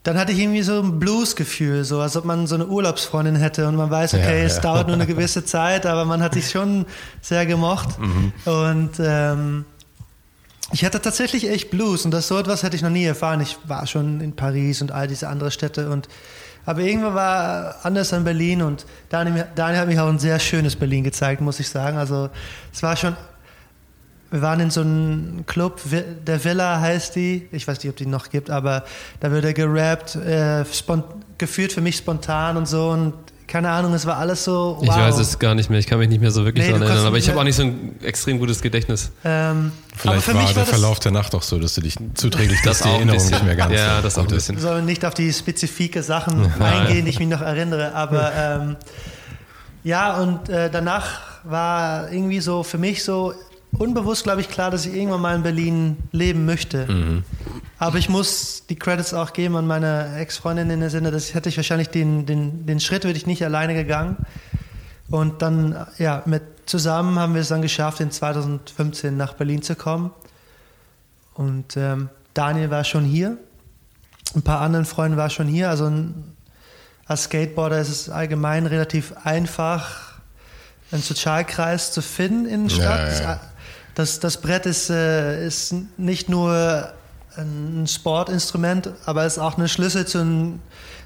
dann 0.02 0.18
hatte 0.18 0.32
ich 0.32 0.38
irgendwie 0.38 0.62
so 0.62 0.80
ein 0.80 0.98
Blues-Gefühl, 0.98 1.84
so 1.84 2.00
als 2.00 2.16
ob 2.16 2.24
man 2.24 2.46
so 2.46 2.54
eine 2.54 2.66
Urlaubsfreundin 2.66 3.36
hätte 3.36 3.66
und 3.68 3.76
man 3.76 3.90
weiß, 3.90 4.14
okay, 4.14 4.40
Ja, 4.40 4.44
es 4.46 4.56
ja. 4.56 4.62
dauert 4.62 4.86
nur 4.86 4.94
eine 4.96 5.06
gewisse 5.12 5.44
Zeit, 5.44 5.86
aber 5.86 6.04
man 6.04 6.22
hat 6.22 6.34
sich 6.34 6.50
schon 6.50 6.84
sehr 7.20 7.46
gemocht. 7.46 7.98
Mhm. 7.98 8.32
Und 8.44 8.90
ähm, 9.00 9.64
ich 10.72 10.84
hatte 10.84 11.00
tatsächlich 11.00 11.48
echt 11.48 11.70
Blues 11.70 12.04
und 12.04 12.10
das 12.10 12.28
so 12.28 12.38
etwas 12.38 12.62
hätte 12.62 12.76
ich 12.76 12.82
noch 12.82 12.90
nie 12.90 13.04
erfahren. 13.04 13.40
Ich 13.40 13.56
war 13.64 13.86
schon 13.86 14.20
in 14.20 14.36
Paris 14.36 14.82
und 14.82 14.92
all 14.92 15.08
diese 15.08 15.28
andere 15.28 15.50
Städte 15.50 15.90
und 15.90 16.08
aber 16.66 16.82
irgendwann 16.82 17.14
war 17.14 17.76
anders 17.82 18.12
in 18.12 18.24
Berlin 18.24 18.60
und 18.60 18.84
Daniel, 19.08 19.46
Daniel 19.54 19.80
hat 19.80 19.88
mich 19.88 19.98
auch 19.98 20.08
ein 20.08 20.18
sehr 20.18 20.38
schönes 20.38 20.76
Berlin 20.76 21.02
gezeigt, 21.02 21.40
muss 21.40 21.58
ich 21.60 21.68
sagen. 21.70 21.96
Also 21.96 22.28
es 22.70 22.82
war 22.82 22.94
schon, 22.94 23.16
wir 24.30 24.42
waren 24.42 24.60
in 24.60 24.70
so 24.70 24.82
einem 24.82 25.46
Club, 25.46 25.80
der 26.26 26.44
Villa 26.44 26.78
heißt 26.78 27.16
die, 27.16 27.48
ich 27.52 27.66
weiß 27.66 27.78
nicht, 27.78 27.88
ob 27.88 27.96
die 27.96 28.04
noch 28.04 28.28
gibt, 28.28 28.50
aber 28.50 28.84
da 29.20 29.30
wird 29.30 29.46
er 29.46 29.54
gerappt, 29.54 30.16
äh, 30.16 30.66
geführt 31.38 31.72
für 31.72 31.80
mich 31.80 31.96
spontan 31.96 32.58
und 32.58 32.68
so 32.68 32.90
und 32.90 33.14
keine 33.48 33.70
Ahnung, 33.70 33.94
es 33.94 34.04
war 34.06 34.18
alles 34.18 34.44
so, 34.44 34.76
wow. 34.78 34.82
Ich 34.84 34.88
weiß 34.90 35.18
es 35.18 35.38
gar 35.38 35.54
nicht 35.54 35.70
mehr, 35.70 35.78
ich 35.80 35.86
kann 35.86 35.98
mich 35.98 36.08
nicht 36.10 36.20
mehr 36.20 36.30
so 36.30 36.44
wirklich 36.44 36.66
Nee, 36.66 36.72
daran 36.72 36.86
erinnern, 36.86 37.06
aber 37.06 37.16
ich 37.16 37.28
habe 37.28 37.40
auch 37.40 37.44
nicht 37.44 37.56
so 37.56 37.62
ein 37.62 37.96
extrem 38.04 38.38
gutes 38.38 38.60
Gedächtnis. 38.62 39.10
Ähm, 39.24 39.72
aber 39.94 39.96
Vielleicht 39.96 40.22
für 40.26 40.34
war 40.34 40.40
mich 40.42 40.50
der 40.50 40.56
war 40.56 40.62
das, 40.64 40.70
Verlauf 40.70 41.00
der 41.00 41.12
Nacht 41.12 41.34
auch 41.34 41.42
so, 41.42 41.58
dass 41.58 41.74
du 41.74 41.80
dich 41.80 41.96
zuträglich 42.14 42.60
Das 42.64 42.78
dass 42.78 42.82
die 42.82 42.88
auch 42.90 43.00
ein 43.00 43.08
Erinnerung 43.08 43.18
bisschen. 43.18 43.34
nicht 43.34 43.44
mehr 43.46 43.56
ganz 43.56 43.72
Ja, 43.74 43.96
so 43.96 44.02
das 44.02 44.18
auch 44.18 44.22
ein 44.22 44.26
ist. 44.28 44.34
bisschen. 44.34 44.58
Sollen 44.58 44.84
nicht 44.84 45.04
auf 45.04 45.14
die 45.14 45.32
spezifike 45.32 46.02
Sachen 46.02 46.52
eingehen, 46.60 47.06
die 47.06 47.10
ich 47.10 47.18
mich 47.18 47.28
noch 47.28 47.40
erinnere. 47.40 47.94
Aber 47.94 48.32
ähm, 48.36 48.76
ja, 49.82 50.18
und 50.20 50.48
äh, 50.50 50.70
danach 50.70 51.20
war 51.44 52.12
irgendwie 52.12 52.40
so 52.40 52.62
für 52.62 52.78
mich 52.78 53.02
so 53.02 53.32
unbewusst, 53.72 54.24
glaube 54.24 54.40
ich, 54.40 54.48
klar, 54.48 54.70
dass 54.70 54.86
ich 54.86 54.94
irgendwann 54.94 55.20
mal 55.20 55.34
in 55.36 55.42
Berlin 55.42 55.96
leben 56.12 56.44
möchte. 56.46 56.86
Mhm. 56.86 57.24
Aber 57.78 57.98
ich 57.98 58.08
muss 58.08 58.64
die 58.68 58.76
Credits 58.76 59.14
auch 59.14 59.32
geben 59.32 59.56
an 59.56 59.66
meine 59.66 60.16
Ex-Freundin 60.16 60.70
in 60.70 60.80
der 60.80 60.90
Sinne, 60.90 61.10
dass 61.10 61.34
hätte 61.34 61.48
ich 61.48 61.56
wahrscheinlich 61.56 61.88
den, 61.90 62.26
den, 62.26 62.66
den 62.66 62.80
Schritt 62.80 63.04
würde 63.04 63.16
ich 63.16 63.26
nicht 63.26 63.44
alleine 63.44 63.74
gegangen. 63.74 64.16
Und 65.10 65.42
dann, 65.42 65.86
ja, 65.98 66.22
mit 66.26 66.42
zusammen 66.66 67.18
haben 67.18 67.34
wir 67.34 67.40
es 67.40 67.48
dann 67.48 67.62
geschafft, 67.62 68.00
in 68.00 68.10
2015 68.10 69.16
nach 69.16 69.34
Berlin 69.34 69.62
zu 69.62 69.74
kommen. 69.74 70.10
Und 71.34 71.76
ähm, 71.76 72.08
Daniel 72.34 72.70
war 72.70 72.84
schon 72.84 73.04
hier. 73.04 73.38
Ein 74.34 74.42
paar 74.42 74.60
anderen 74.60 74.84
Freunde 74.84 75.16
waren 75.16 75.30
schon 75.30 75.46
hier. 75.46 75.70
Also 75.70 75.86
ein, 75.86 76.36
als 77.06 77.24
Skateboarder 77.24 77.80
ist 77.80 77.88
es 77.88 78.10
allgemein 78.10 78.66
relativ 78.66 79.14
einfach, 79.24 80.18
einen 80.90 81.00
Sozialkreis 81.02 81.92
zu 81.92 82.02
finden 82.02 82.46
in 82.46 82.68
der 82.68 82.76
Ja, 82.76 82.84
Stadt. 82.84 83.20
ja. 83.22 83.40
Das, 83.98 84.20
das 84.20 84.40
Brett 84.40 84.64
ist, 84.64 84.90
äh, 84.90 85.44
ist 85.44 85.74
nicht 85.96 86.28
nur 86.28 86.92
ein 87.36 87.84
Sportinstrument, 87.88 88.90
aber 89.06 89.24
es 89.24 89.34
ist 89.34 89.38
auch 89.40 89.58
ein 89.58 89.68
Schlüssel 89.68 90.06
zur 90.06 90.24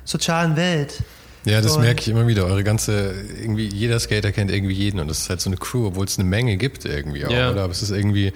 sozialen 0.05 0.57
Welt. 0.57 1.03
Ja, 1.47 1.61
das 1.63 1.73
Und- 1.77 1.83
merke 1.85 2.03
ich 2.03 2.09
immer 2.09 2.27
wieder. 2.27 2.45
Eure 2.45 2.63
ganze, 2.63 3.15
irgendwie, 3.41 3.67
jeder 3.67 3.99
Skater 3.99 4.31
kennt 4.31 4.51
irgendwie 4.51 4.75
jeden 4.75 5.01
und 5.01 5.09
das 5.09 5.21
ist 5.21 5.31
halt 5.31 5.41
so 5.41 5.49
eine 5.49 5.57
Crew, 5.57 5.87
obwohl 5.87 6.05
es 6.05 6.19
eine 6.19 6.29
Menge 6.29 6.59
gibt 6.59 6.85
irgendwie 6.85 7.25
auch, 7.25 7.31
Ja. 7.31 7.51
oder? 7.51 7.63
Aber 7.65 7.73
es 7.73 7.81
ist 7.83 7.91
irgendwie, 7.91 8.33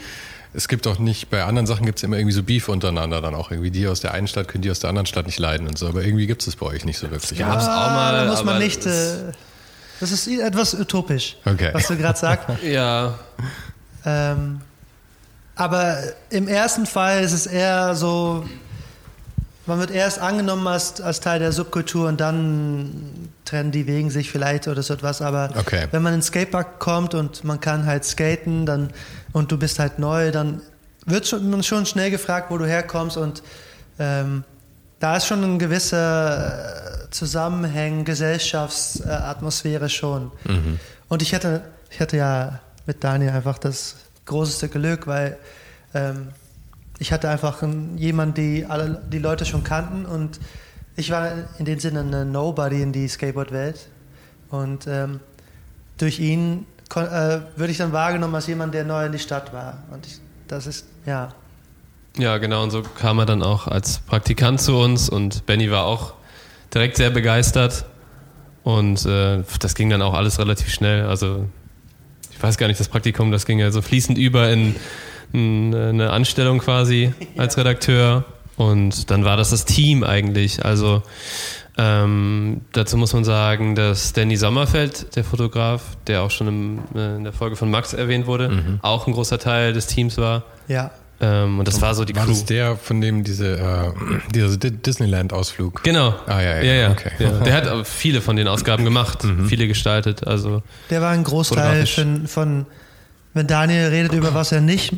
es 0.54 0.68
gibt 0.68 0.86
auch 0.86 0.98
nicht, 0.98 1.28
bei 1.28 1.44
anderen 1.44 1.66
Sachen 1.66 1.84
gibt 1.84 1.98
es 1.98 2.02
immer 2.02 2.16
irgendwie 2.16 2.32
so 2.34 2.42
Beef 2.42 2.68
untereinander 2.70 3.20
dann 3.20 3.34
auch 3.34 3.50
irgendwie. 3.50 3.70
Die 3.70 3.86
aus 3.86 4.00
der 4.00 4.12
einen 4.14 4.26
Stadt 4.26 4.48
können 4.48 4.62
die 4.62 4.70
aus 4.70 4.80
der 4.80 4.88
anderen 4.88 5.04
Stadt 5.06 5.26
nicht 5.26 5.38
leiden 5.38 5.68
und 5.68 5.76
so, 5.76 5.86
aber 5.86 6.02
irgendwie 6.02 6.26
gibt 6.26 6.40
es 6.40 6.46
das 6.46 6.56
bei 6.56 6.64
euch 6.64 6.86
nicht 6.86 6.98
so 6.98 7.10
wirklich. 7.10 7.38
Ja. 7.38 7.50
Gab's 7.50 7.64
auch 7.66 7.90
mal, 7.90 8.24
da 8.24 8.30
muss 8.30 8.42
man 8.42 8.54
aber 8.56 8.64
nicht. 8.64 8.86
Äh, 8.86 9.32
das 10.00 10.12
ist 10.12 10.26
etwas 10.28 10.72
utopisch, 10.74 11.36
Okay. 11.44 11.70
was 11.74 11.86
du 11.88 11.96
gerade 11.98 12.18
sagst. 12.18 12.46
Ja, 12.64 13.18
Ähm, 14.06 14.60
aber 15.56 15.98
im 16.30 16.48
ersten 16.48 16.86
Fall 16.86 17.22
ist 17.22 17.32
es 17.32 17.46
eher 17.46 17.94
so, 17.94 18.44
man 19.66 19.78
wird 19.80 19.90
erst 19.90 20.20
angenommen 20.20 20.66
als, 20.68 21.00
als 21.00 21.20
Teil 21.20 21.38
der 21.40 21.50
Subkultur 21.50 22.08
und 22.08 22.20
dann 22.20 23.28
trennen 23.44 23.72
die 23.72 23.86
Wegen 23.86 24.10
sich 24.10 24.30
vielleicht 24.30 24.68
oder 24.68 24.82
so 24.82 24.94
etwas. 24.94 25.20
Aber 25.22 25.50
Okay. 25.56 25.86
wenn 25.90 26.02
man 26.02 26.12
in 26.14 26.20
den 26.20 26.22
Skatepark 26.24 26.78
kommt 26.78 27.14
und 27.14 27.42
man 27.42 27.58
kann 27.58 27.84
halt 27.86 28.04
skaten 28.04 28.64
dann, 28.66 28.90
und 29.32 29.50
du 29.50 29.58
bist 29.58 29.78
halt 29.78 29.98
neu, 29.98 30.30
dann 30.30 30.60
wird 31.04 31.26
schon, 31.26 31.50
man 31.50 31.62
schon 31.62 31.84
schnell 31.86 32.10
gefragt, 32.10 32.50
wo 32.50 32.58
du 32.58 32.66
herkommst 32.66 33.16
und 33.16 33.42
ähm, 33.98 34.44
da 35.00 35.16
ist 35.16 35.26
schon 35.26 35.42
ein 35.42 35.58
gewisser 35.58 37.08
Zusammenhang, 37.10 38.04
Gesellschaftsatmosphäre 38.04 39.88
schon. 39.88 40.30
Und 41.08 41.22
ich 41.22 41.34
hatte, 41.34 41.62
ich 41.90 42.00
hatte 42.00 42.16
ja 42.16 42.60
mit 42.86 43.02
Daniel 43.04 43.30
einfach 43.30 43.58
das 43.58 43.96
größte 44.24 44.68
Glück, 44.68 45.06
weil 45.06 45.36
ähm, 45.94 46.28
ich 46.98 47.12
hatte 47.12 47.28
einfach 47.28 47.62
einen- 47.62 47.98
jemanden, 47.98 48.34
die 48.34 48.66
alle 48.66 49.02
die 49.10 49.18
Leute 49.18 49.44
schon 49.44 49.64
kannten 49.64 50.06
und 50.06 50.40
ich 50.96 51.10
war 51.10 51.30
in 51.58 51.64
dem 51.66 51.78
Sinne 51.78 52.00
eine 52.00 52.24
Nobody 52.24 52.80
in 52.82 52.92
die 52.92 53.06
Skateboard-Welt. 53.06 53.88
Und 54.48 54.86
ähm, 54.86 55.20
durch 55.98 56.18
ihn 56.20 56.66
äh, 56.94 57.00
würde 57.56 57.70
ich 57.70 57.76
dann 57.78 57.92
wahrgenommen 57.92 58.34
als 58.34 58.46
jemand, 58.46 58.72
der 58.72 58.84
neu 58.84 59.04
in 59.04 59.12
die 59.12 59.18
Stadt 59.18 59.52
war. 59.52 59.82
Und 59.90 60.06
ich, 60.06 60.18
das 60.48 60.66
ist, 60.66 60.86
ja. 61.04 61.34
ja, 62.16 62.38
genau. 62.38 62.62
Und 62.62 62.70
so 62.70 62.82
kam 62.82 63.18
er 63.18 63.26
dann 63.26 63.42
auch 63.42 63.66
als 63.68 63.98
Praktikant 63.98 64.60
zu 64.60 64.76
uns 64.78 65.10
und 65.10 65.44
Benny 65.44 65.70
war 65.70 65.84
auch 65.84 66.14
direkt 66.72 66.96
sehr 66.96 67.10
begeistert. 67.10 67.84
Und 68.62 69.04
äh, 69.04 69.42
das 69.60 69.74
ging 69.74 69.90
dann 69.90 70.00
auch 70.00 70.14
alles 70.14 70.38
relativ 70.38 70.72
schnell. 70.72 71.04
Also 71.06 71.46
ich 72.36 72.42
weiß 72.42 72.58
gar 72.58 72.66
nicht, 72.68 72.78
das 72.80 72.88
Praktikum, 72.88 73.30
das 73.32 73.46
ging 73.46 73.58
ja 73.58 73.70
so 73.70 73.82
fließend 73.82 74.18
über 74.18 74.50
in, 74.50 74.76
in 75.32 75.74
eine 75.74 76.10
Anstellung 76.10 76.58
quasi 76.58 77.12
als 77.36 77.56
Redakteur. 77.56 78.24
Und 78.56 79.10
dann 79.10 79.24
war 79.24 79.36
das 79.36 79.50
das 79.50 79.64
Team 79.66 80.02
eigentlich. 80.04 80.64
Also 80.64 81.02
ähm, 81.78 82.62
dazu 82.72 82.96
muss 82.96 83.12
man 83.12 83.24
sagen, 83.24 83.74
dass 83.74 84.14
Danny 84.14 84.36
Sommerfeld, 84.36 85.14
der 85.14 85.24
Fotograf, 85.24 85.82
der 86.06 86.22
auch 86.22 86.30
schon 86.30 86.48
im, 86.48 86.78
äh, 86.94 87.16
in 87.16 87.24
der 87.24 87.34
Folge 87.34 87.56
von 87.56 87.70
Max 87.70 87.92
erwähnt 87.92 88.26
wurde, 88.26 88.48
Mhm. 88.48 88.78
auch 88.82 89.06
ein 89.06 89.12
großer 89.12 89.38
Teil 89.38 89.74
des 89.74 89.86
Teams 89.86 90.16
war. 90.16 90.44
Ja. 90.68 90.90
Ähm, 91.20 91.58
und 91.58 91.66
das 91.66 91.80
war 91.80 91.94
so 91.94 92.04
die 92.04 92.14
War 92.14 92.24
Crew. 92.24 92.32
das 92.32 92.44
der, 92.44 92.76
von 92.76 93.00
dem 93.00 93.24
diese, 93.24 93.56
äh, 93.58 93.92
dieser 94.34 94.56
Di- 94.56 94.70
Disneyland-Ausflug? 94.70 95.82
Genau. 95.82 96.14
Ah, 96.26 96.40
ja, 96.42 96.56
ja, 96.58 96.62
ja, 96.62 96.74
ja. 96.74 96.90
okay. 96.90 97.10
Mhm. 97.18 97.24
ja. 97.24 97.30
Der 97.40 97.54
hat 97.54 97.86
viele 97.86 98.20
von 98.20 98.36
den 98.36 98.48
Ausgaben 98.48 98.84
gemacht, 98.84 99.20
viele 99.48 99.66
gestaltet. 99.66 100.26
Also 100.26 100.62
Der 100.90 101.00
war 101.00 101.10
ein 101.12 101.24
Großteil 101.24 101.86
von, 101.86 102.26
von, 102.26 102.66
wenn 103.34 103.46
Daniel 103.46 103.86
redet 103.88 104.12
über 104.12 104.34
was 104.34 104.52
er 104.52 104.60
nicht, 104.60 104.92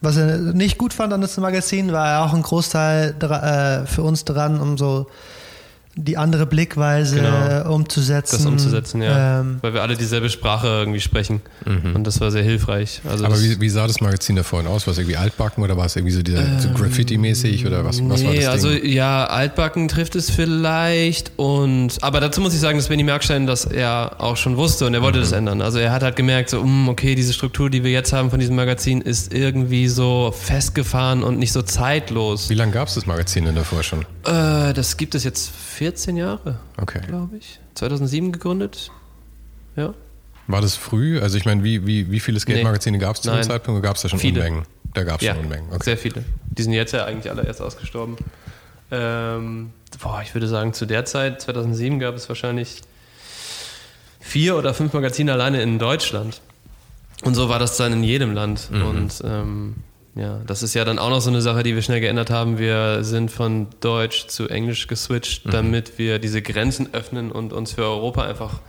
was 0.00 0.16
er 0.16 0.38
nicht 0.38 0.78
gut 0.78 0.94
fand 0.94 1.12
an 1.12 1.20
das 1.20 1.36
Magazin, 1.36 1.92
war 1.92 2.08
er 2.08 2.24
auch 2.24 2.32
ein 2.32 2.42
Großteil 2.42 3.14
äh, 3.20 3.86
für 3.86 4.02
uns 4.02 4.24
dran, 4.24 4.58
um 4.60 4.78
so 4.78 5.08
die 5.96 6.16
andere 6.16 6.46
Blickweise 6.46 7.16
Genau. 7.16 7.74
umzusetzen. 7.74 8.36
das 8.36 8.46
umzusetzen, 8.46 9.02
ja. 9.02 9.40
Ähm, 9.40 9.58
Weil 9.60 9.74
wir 9.74 9.82
alle 9.82 9.96
dieselbe 9.96 10.30
Sprache 10.30 10.66
irgendwie 10.68 11.00
sprechen. 11.00 11.40
Und 11.66 12.04
das 12.04 12.20
war 12.20 12.30
sehr 12.30 12.44
hilfreich. 12.44 13.00
Also 13.08 13.24
Mhm. 13.24 13.32
Aber 13.32 13.42
wie, 13.42 13.60
wie 13.60 13.68
sah 13.68 13.86
das 13.88 14.00
Magazin 14.00 14.36
da 14.36 14.42
vorhin 14.44 14.68
aus? 14.70 14.86
War 14.86 14.92
es 14.92 14.98
irgendwie 14.98 15.16
altbacken 15.16 15.64
oder 15.64 15.76
war 15.76 15.86
es 15.86 15.96
irgendwie 15.96 16.14
so, 16.14 16.22
dieser, 16.22 16.60
so 16.60 16.68
Graffiti-mäßig 16.70 17.66
oder 17.66 17.84
was, 17.84 18.00
was 18.08 18.24
war 18.24 18.30
nee, 18.32 18.36
das 18.40 18.46
also 18.48 18.70
Ding? 18.70 18.86
ja, 18.90 19.26
altbacken 19.26 19.88
trifft 19.88 20.14
es 20.14 20.30
vielleicht 20.30 21.32
und 21.36 21.98
aber 22.02 22.20
dazu 22.20 22.40
muss 22.40 22.54
ich 22.54 22.60
sagen, 22.60 22.78
dass 22.78 22.88
Benny 22.88 23.02
Merkstein 23.02 23.46
das 23.46 23.64
er 23.64 24.16
auch 24.18 24.36
schon 24.36 24.56
wusste 24.56 24.86
und 24.86 24.94
er 24.94 25.02
wollte 25.02 25.18
Mhm. 25.18 25.22
das 25.22 25.32
ändern. 25.32 25.60
Also 25.60 25.78
er 25.78 25.90
hat 25.92 26.02
halt 26.02 26.14
gemerkt, 26.16 26.50
so, 26.50 26.62
mm, 26.62 26.88
okay, 26.88 27.14
diese 27.16 27.32
Struktur, 27.32 27.68
die 27.68 27.82
wir 27.84 27.90
jetzt 27.90 28.12
haben 28.12 28.30
von 28.30 28.38
diesem 28.38 28.54
Magazin, 28.54 29.00
ist 29.00 29.34
irgendwie 29.34 29.88
so 29.88 30.32
festgefahren 30.38 31.22
und 31.24 31.38
nicht 31.38 31.52
so 31.52 31.62
zeitlos. 31.62 32.48
Wie 32.48 32.54
lange 32.54 32.72
gab 32.72 32.88
es 32.88 32.94
das 32.94 33.06
Magazin 33.06 33.44
denn 33.44 33.56
davor 33.56 33.82
schon? 33.82 34.02
Äh, 34.24 34.72
das 34.72 34.96
gibt 34.96 35.14
es 35.14 35.24
jetzt 35.24 35.50
14 35.80 36.18
Jahre, 36.18 36.58
Okay. 36.76 37.00
glaube 37.08 37.38
ich. 37.38 37.58
2007 37.74 38.32
gegründet. 38.32 38.90
Ja. 39.76 39.94
War 40.46 40.60
das 40.60 40.76
früh? 40.76 41.18
Also 41.18 41.38
ich 41.38 41.46
meine, 41.46 41.64
wie, 41.64 41.86
wie, 41.86 42.10
wie 42.10 42.20
viele 42.20 42.38
Skate-Magazine 42.38 42.98
gab 42.98 43.16
es 43.16 43.22
zu 43.22 43.30
dem. 43.30 43.42
Zeitpunkt? 43.42 43.82
Gab 43.82 43.96
es 43.96 44.02
da 44.02 44.10
schon 44.10 44.18
Viele. 44.18 44.40
Unmengen? 44.42 44.66
Da 44.92 45.04
gab 45.04 45.22
es 45.22 45.26
Ja, 45.26 45.34
schon 45.34 45.44
Unmengen. 45.44 45.68
Okay. 45.70 45.84
sehr 45.84 45.96
viele. 45.96 46.22
Die 46.50 46.62
sind 46.62 46.74
jetzt 46.74 46.92
ja 46.92 47.06
eigentlich 47.06 47.30
alle 47.32 47.44
erst 47.46 47.62
ausgestorben. 47.62 48.18
Ähm, 48.90 49.70
boah, 50.02 50.20
ich 50.22 50.34
würde 50.34 50.48
sagen, 50.48 50.74
zu 50.74 50.84
der 50.84 51.06
Zeit, 51.06 51.40
2007, 51.40 51.98
gab 51.98 52.14
es 52.14 52.28
wahrscheinlich 52.28 52.82
vier 54.20 54.56
oder 54.58 54.74
fünf 54.74 54.92
Magazine 54.92 55.32
alleine 55.32 55.62
in 55.62 55.78
Deutschland. 55.78 56.42
Und 57.22 57.34
so 57.36 57.48
war 57.48 57.58
das 57.58 57.78
dann 57.78 57.94
in 57.94 58.04
jedem 58.04 58.34
Land. 58.34 58.70
Mhm. 58.70 58.82
Und 58.82 59.22
ähm, 59.24 59.76
ja, 60.16 60.40
das 60.46 60.62
ist 60.62 60.74
ja 60.74 60.84
dann 60.84 60.98
auch 60.98 61.10
noch 61.10 61.20
so 61.20 61.30
eine 61.30 61.40
Sache, 61.40 61.62
die 61.62 61.74
wir 61.74 61.82
schnell 61.82 62.00
geändert 62.00 62.30
haben. 62.30 62.58
Wir 62.58 63.04
sind 63.04 63.30
von 63.30 63.68
Deutsch 63.80 64.26
zu 64.26 64.48
Englisch 64.48 64.86
geswitcht, 64.88 65.46
Mhm. 65.46 65.50
damit 65.50 65.98
wir 65.98 66.18
diese 66.18 66.42
Grenzen 66.42 66.92
öffnen 66.92 67.30
und 67.32 67.52
uns 67.52 67.72
für 67.72 67.82
Europa 67.84 68.22
einfach 68.22 68.60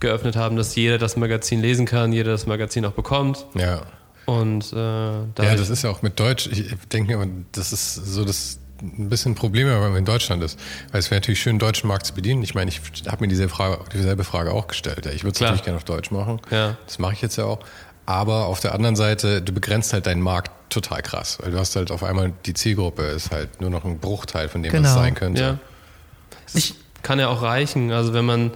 geöffnet 0.00 0.36
haben, 0.36 0.56
dass 0.56 0.74
jeder 0.74 0.98
das 0.98 1.16
Magazin 1.16 1.60
lesen 1.62 1.86
kann, 1.86 2.12
jeder 2.12 2.32
das 2.32 2.46
Magazin 2.46 2.84
auch 2.84 2.92
bekommt. 2.92 3.46
Ja. 3.54 3.82
Und 4.26 4.72
äh, 4.72 4.76
ja, 4.76 5.24
das 5.56 5.68
ist 5.70 5.82
ja 5.82 5.90
auch 5.90 6.02
mit 6.02 6.18
Deutsch. 6.20 6.46
Ich 6.52 6.66
denke 6.92 7.16
mir, 7.16 7.22
immer, 7.22 7.32
das 7.52 7.72
ist 7.72 7.94
so 7.94 8.24
das 8.24 8.58
ein 8.80 9.08
bisschen 9.08 9.32
ein 9.32 9.34
Problem, 9.36 9.68
wenn 9.68 9.78
man 9.80 9.96
in 9.96 10.04
Deutschland 10.04 10.42
ist. 10.42 10.58
Weil 10.90 10.98
es 11.00 11.10
wäre 11.10 11.20
natürlich 11.20 11.40
schön, 11.40 11.54
den 11.54 11.60
deutschen 11.60 11.86
Markt 11.88 12.04
zu 12.06 12.14
bedienen. 12.14 12.42
Ich 12.42 12.54
meine, 12.54 12.68
ich 12.70 12.80
habe 13.08 13.20
mir 13.22 13.28
diese 13.28 13.48
Frage, 13.48 13.78
dieselbe 13.94 14.24
Frage 14.24 14.52
auch 14.52 14.66
gestellt. 14.66 15.06
Ja, 15.06 15.12
Ich 15.12 15.22
würde 15.24 15.34
es 15.34 15.40
natürlich 15.40 15.62
gerne 15.62 15.76
auf 15.76 15.84
Deutsch 15.84 16.10
machen. 16.10 16.40
Ja. 16.50 16.76
Das 16.86 16.98
mache 16.98 17.14
ich 17.14 17.22
jetzt 17.22 17.36
ja 17.36 17.44
auch. 17.44 17.60
Aber 18.06 18.46
auf 18.46 18.60
der 18.60 18.74
anderen 18.74 18.96
Seite, 18.96 19.40
du 19.42 19.52
begrenzt 19.52 19.92
halt 19.92 20.06
deinen 20.06 20.22
Markt 20.22 20.50
total 20.70 21.02
krass. 21.02 21.38
Weil 21.40 21.52
du 21.52 21.58
hast 21.58 21.76
halt 21.76 21.90
auf 21.90 22.02
einmal, 22.02 22.32
die 22.46 22.54
Zielgruppe 22.54 23.02
ist 23.02 23.30
halt 23.30 23.60
nur 23.60 23.70
noch 23.70 23.84
ein 23.84 23.98
Bruchteil 23.98 24.48
von 24.48 24.62
dem, 24.62 24.72
was 24.72 24.76
Genau. 24.78 24.88
es 24.88 24.94
sein 24.94 25.14
könnte. 25.14 25.40
Ja. 25.42 25.58
Ich 26.54 26.74
kann 27.02 27.18
ja 27.18 27.28
auch 27.28 27.42
reichen. 27.42 27.92
Also 27.92 28.12
wenn 28.14 28.24
man, 28.24 28.50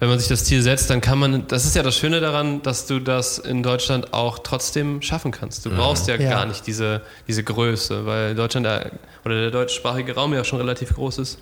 wenn 0.00 0.08
man 0.08 0.18
sich 0.18 0.28
das 0.28 0.44
Ziel 0.44 0.62
setzt, 0.62 0.90
dann 0.90 1.00
kann 1.00 1.18
man, 1.18 1.46
das 1.48 1.64
ist 1.64 1.74
ja 1.76 1.82
das 1.82 1.96
Schöne 1.96 2.20
daran, 2.20 2.62
dass 2.62 2.86
du 2.86 2.98
das 3.00 3.38
in 3.38 3.62
Deutschland 3.62 4.12
auch 4.12 4.40
trotzdem 4.40 5.00
schaffen 5.02 5.30
kannst. 5.32 5.64
Du 5.64 5.70
brauchst 5.70 6.06
ja, 6.08 6.16
Ja. 6.16 6.30
gar 6.30 6.46
nicht 6.46 6.66
diese, 6.66 7.02
diese 7.26 7.42
Größe, 7.42 8.04
weil 8.06 8.34
Deutschland 8.34 8.66
ja, 8.66 8.84
oder 9.24 9.40
der 9.40 9.50
deutschsprachige 9.50 10.14
Raum 10.14 10.34
ja 10.34 10.44
schon 10.44 10.58
relativ 10.60 10.94
groß 10.94 11.18
ist. 11.18 11.38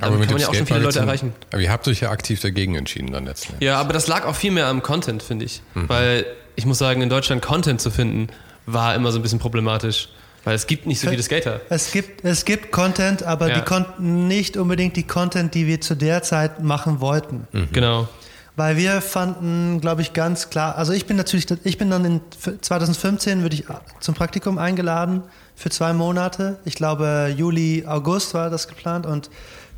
Dann 0.00 0.10
kann 0.20 0.30
man 0.30 0.38
ja 0.38 0.48
auch 0.48 0.54
schon 0.54 0.66
viele 0.66 0.80
Leute 0.80 1.00
erreichen. 1.00 1.34
Aber 1.52 1.60
ihr 1.60 1.70
habt 1.70 1.86
euch 1.86 2.00
ja 2.00 2.10
aktiv 2.10 2.40
dagegen 2.40 2.74
entschieden 2.74 3.12
dann 3.12 3.26
letzten 3.26 3.52
Endes. 3.52 3.66
Ja, 3.66 3.78
aber 3.78 3.92
das 3.92 4.06
lag 4.08 4.24
auch 4.24 4.34
viel 4.34 4.50
mehr 4.50 4.66
am 4.66 4.82
Content, 4.82 5.22
finde 5.22 5.44
ich. 5.44 5.60
Mhm. 5.74 5.88
Weil 5.88 6.26
ich 6.56 6.66
muss 6.66 6.78
sagen, 6.78 7.02
in 7.02 7.08
Deutschland 7.08 7.42
Content 7.42 7.80
zu 7.80 7.90
finden, 7.90 8.28
war 8.66 8.94
immer 8.94 9.10
so 9.12 9.18
ein 9.18 9.22
bisschen 9.22 9.38
problematisch. 9.38 10.08
Weil 10.44 10.56
es 10.56 10.66
gibt 10.66 10.86
nicht 10.86 10.98
so 11.00 11.08
viele 11.08 11.22
Skater. 11.22 11.60
Es 11.68 11.92
gibt, 11.92 12.24
es 12.24 12.44
gibt 12.44 12.72
Content, 12.72 13.22
aber 13.22 13.48
Ja. 13.48 13.54
die 13.54 13.60
Kon 13.60 13.86
nicht 14.26 14.56
unbedingt 14.56 14.96
die 14.96 15.04
Content, 15.04 15.54
die 15.54 15.68
wir 15.68 15.80
zu 15.80 15.94
der 15.94 16.22
Zeit 16.24 16.62
machen 16.64 17.00
wollten. 17.00 17.46
Genau. 17.72 18.08
Weil 18.56 18.76
wir 18.76 19.00
fanden, 19.00 19.80
glaube 19.80 20.02
ich, 20.02 20.12
ganz 20.14 20.50
klar, 20.50 20.76
also 20.76 20.92
ich 20.92 21.06
bin 21.06 21.16
natürlich, 21.16 21.46
ich 21.64 21.78
bin 21.78 21.90
dann 21.90 22.04
in 22.04 22.20
2015 22.60 23.42
würde 23.42 23.54
ich 23.54 23.64
zum 24.00 24.14
Praktikum 24.14 24.58
eingeladen 24.58 25.22
für 25.54 25.70
zwei 25.70 25.92
Monate. 25.92 26.58
Ich 26.64 26.74
glaube, 26.74 27.32
Juli, 27.36 27.84
August 27.86 28.34
war 28.34 28.50
das 28.50 28.68
geplant 28.68 29.06
und 29.06 29.30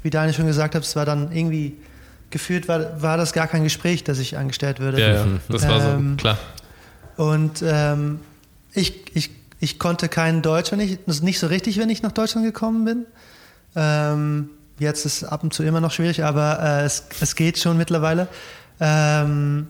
wie 0.03 0.11
Daniel 0.11 0.35
schon 0.35 0.47
gesagt 0.47 0.75
hat, 0.75 0.83
es 0.83 0.97
war 0.97 1.05
dann 1.05 1.31
irgendwie 1.31 1.77
gefühlt, 2.31 2.67
war, 2.69 3.01
war 3.03 3.17
das 3.17 3.33
gar 3.33 3.47
kein 3.47 3.63
Gespräch, 3.65 4.03
dass 4.03 4.19
ich 4.19 4.37
angestellt 4.37 4.81
würde. 4.81 5.01
Ja, 5.01 5.09
ja, 5.15 5.27
das 5.49 5.69
war 5.69 5.95
Ähm, 5.95 6.11
so, 6.13 6.17
klar. 6.17 6.39
Und 7.17 7.63
ähm, 7.67 8.21
ich, 8.73 9.17
ich, 9.17 9.31
ich 9.61 9.79
konnte 9.79 10.09
kein 10.09 10.43
Deutsch, 10.43 10.73
wenn 10.73 10.81
ich, 10.81 10.99
das 11.07 11.17
ist 11.17 11.23
nicht 11.23 11.39
so 11.39 11.47
richtig, 11.47 11.79
wenn 11.79 11.91
ich 11.91 12.03
nach 12.03 12.13
Deutschland 12.13 12.47
gekommen 12.47 12.85
bin. 12.85 13.07
Ähm, 13.77 14.51
jetzt 14.79 15.07
ist 15.07 15.25
ab 15.25 15.43
und 15.43 15.53
zu 15.55 15.63
immer 15.63 15.81
noch 15.81 15.93
schwierig, 15.93 16.25
aber 16.25 16.59
äh, 16.61 16.85
es, 16.85 17.05
es 17.21 17.37
geht 17.37 17.59
schon 17.59 17.77
mittlerweile. 17.77 18.29
Ähm, 18.81 19.69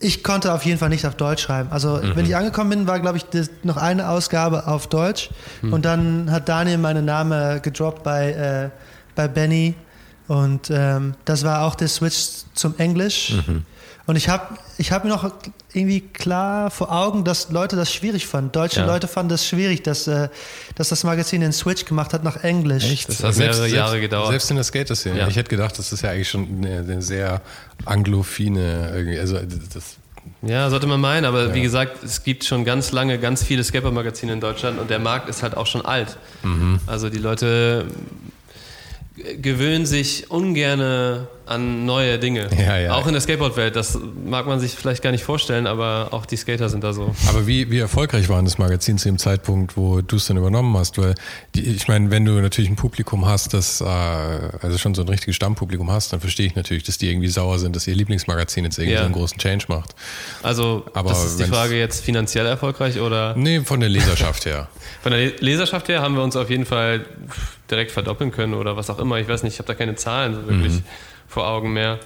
ich 0.00 0.22
konnte 0.22 0.52
auf 0.52 0.64
jeden 0.66 0.78
Fall 0.78 0.90
nicht 0.90 1.06
auf 1.06 1.14
Deutsch 1.14 1.42
schreiben. 1.42 1.70
Also 1.72 1.98
wenn 2.02 2.26
ich 2.26 2.36
angekommen 2.36 2.68
bin, 2.70 2.86
war 2.86 3.00
glaube 3.00 3.16
ich 3.16 3.24
noch 3.62 3.78
eine 3.78 4.10
Ausgabe 4.10 4.66
auf 4.66 4.86
Deutsch 4.86 5.30
und 5.62 5.86
dann 5.86 6.30
hat 6.30 6.48
Daniel 6.48 6.76
meinen 6.76 7.06
Namen 7.06 7.62
gedroppt 7.62 8.02
bei, 8.02 8.32
äh, 8.32 8.70
bei 9.14 9.28
Benny 9.28 9.74
und 10.28 10.70
ähm, 10.70 11.14
das 11.24 11.42
war 11.44 11.62
auch 11.62 11.74
der 11.74 11.88
Switch 11.88 12.44
zum 12.54 12.74
Englisch. 12.78 13.34
Und 14.06 14.16
ich 14.16 14.28
habe 14.28 14.58
ich 14.76 14.92
hab 14.92 15.04
mir 15.04 15.10
noch 15.10 15.32
irgendwie 15.72 16.00
klar 16.02 16.70
vor 16.70 16.92
Augen, 16.92 17.24
dass 17.24 17.50
Leute 17.50 17.74
das 17.74 17.90
schwierig 17.90 18.26
fanden. 18.26 18.52
Deutsche 18.52 18.80
Ja. 18.80 18.86
Leute 18.86 19.08
fanden 19.08 19.30
das 19.30 19.46
schwierig, 19.46 19.82
dass, 19.82 20.06
äh, 20.06 20.28
dass 20.74 20.90
das 20.90 21.04
Magazin 21.04 21.40
den 21.40 21.52
Switch 21.54 21.86
gemacht 21.86 22.12
hat 22.12 22.22
nach 22.22 22.44
Englisch. 22.44 23.06
Das 23.06 23.24
hat 23.24 23.36
mehrere 23.38 23.66
Jahre 23.68 24.00
gedauert. 24.00 24.28
Selbst 24.28 24.50
in 24.50 24.56
der 24.56 24.64
Skater-Szene. 24.64 25.18
Ja. 25.20 25.28
Ich 25.28 25.36
hätte 25.36 25.48
gedacht, 25.48 25.78
das 25.78 25.90
ist 25.92 26.02
ja 26.02 26.10
eigentlich 26.10 26.28
schon 26.28 26.46
eine, 26.58 26.80
eine 26.80 27.00
sehr 27.02 27.40
anglophine, 27.86 28.92
irgendwie, 28.94 29.18
also 29.18 29.38
das, 29.38 29.96
Ja, 30.42 30.68
sollte 30.68 30.86
man 30.86 31.00
meinen, 31.00 31.24
aber 31.24 31.48
Ja. 31.48 31.54
wie 31.54 31.62
gesagt, 31.62 32.02
es 32.04 32.22
gibt 32.22 32.44
schon 32.44 32.64
ganz 32.66 32.92
lange 32.92 33.18
ganz 33.18 33.42
viele 33.42 33.64
Skater-Magazine 33.64 34.34
in 34.34 34.40
Deutschland 34.40 34.78
und 34.78 34.90
der 34.90 34.98
Markt 34.98 35.30
ist 35.30 35.42
halt 35.42 35.56
auch 35.56 35.66
schon 35.66 35.84
alt. 35.84 36.18
Mhm. 36.42 36.78
Also 36.86 37.08
die 37.08 37.18
Leute 37.18 37.86
gewöhnen 39.40 39.86
sich 39.86 40.30
ungerne 40.30 41.28
an 41.46 41.84
neue 41.84 42.18
Dinge. 42.18 42.48
Ja, 42.58 42.78
ja. 42.78 42.94
Auch 42.94 43.06
in 43.06 43.12
der 43.12 43.20
Skateboard-Welt, 43.20 43.76
das 43.76 43.98
mag 44.24 44.46
man 44.46 44.60
sich 44.60 44.72
vielleicht 44.72 45.02
gar 45.02 45.10
nicht 45.12 45.24
vorstellen, 45.24 45.66
aber 45.66 46.08
auch 46.12 46.24
die 46.26 46.36
Skater 46.36 46.68
sind 46.68 46.82
da 46.84 46.92
so. 46.92 47.14
Aber 47.28 47.46
wie, 47.46 47.70
wie 47.70 47.78
erfolgreich 47.78 48.28
war 48.28 48.42
das 48.42 48.56
Magazin 48.58 48.96
zu 48.98 49.08
dem 49.08 49.18
Zeitpunkt, 49.18 49.76
wo 49.76 50.00
du 50.00 50.16
es 50.16 50.26
dann 50.26 50.36
übernommen 50.38 50.74
hast? 50.76 50.96
Weil 50.96 51.14
die, 51.54 51.62
ich 51.62 51.86
meine, 51.88 52.10
wenn 52.10 52.24
du 52.24 52.32
natürlich 52.40 52.70
ein 52.70 52.76
Publikum 52.76 53.26
hast, 53.26 53.52
das 53.52 53.80
äh, 53.80 53.84
also 53.84 54.78
schon 54.78 54.94
so 54.94 55.02
ein 55.02 55.08
richtiges 55.08 55.36
Stammpublikum 55.36 55.90
hast, 55.90 56.12
dann 56.12 56.20
verstehe 56.20 56.46
ich 56.46 56.54
natürlich, 56.54 56.82
dass 56.84 56.96
die 56.98 57.10
irgendwie 57.10 57.28
sauer 57.28 57.58
sind, 57.58 57.76
dass 57.76 57.86
ihr 57.86 57.94
Lieblingsmagazin 57.94 58.64
jetzt 58.64 58.78
irgendwie 58.78 58.94
Ja. 58.94 59.00
so 59.00 59.04
einen 59.06 59.14
großen 59.14 59.38
Change 59.38 59.66
macht. 59.68 59.94
Also, 60.42 60.84
Aber 60.94 61.10
das 61.10 61.24
ist 61.24 61.40
die 61.40 61.44
Frage 61.44 61.78
jetzt 61.78 62.04
finanziell 62.04 62.46
erfolgreich 62.46 62.98
oder 63.00 63.34
Nee, 63.36 63.60
von 63.60 63.80
der 63.80 63.88
Leserschaft 63.90 64.46
her. 64.46 64.68
von 65.02 65.12
der 65.12 65.20
Le- 65.26 65.32
Leserschaft 65.40 65.88
her 65.88 66.00
haben 66.00 66.14
wir 66.16 66.22
uns 66.22 66.36
auf 66.36 66.48
jeden 66.48 66.64
Fall 66.64 67.04
direkt 67.70 67.90
verdoppeln 67.90 68.30
können 68.30 68.54
oder 68.54 68.76
was 68.76 68.88
auch 68.90 68.98
immer. 68.98 69.18
Ich 69.18 69.28
weiß 69.28 69.42
nicht, 69.42 69.54
ich 69.54 69.58
habe 69.58 69.66
da 69.66 69.74
keine 69.74 69.94
Zahlen 69.94 70.34
so 70.34 70.46
wirklich 70.46 70.82
vor 71.26 71.46
Augen 71.46 71.72
mehr. 71.72 71.98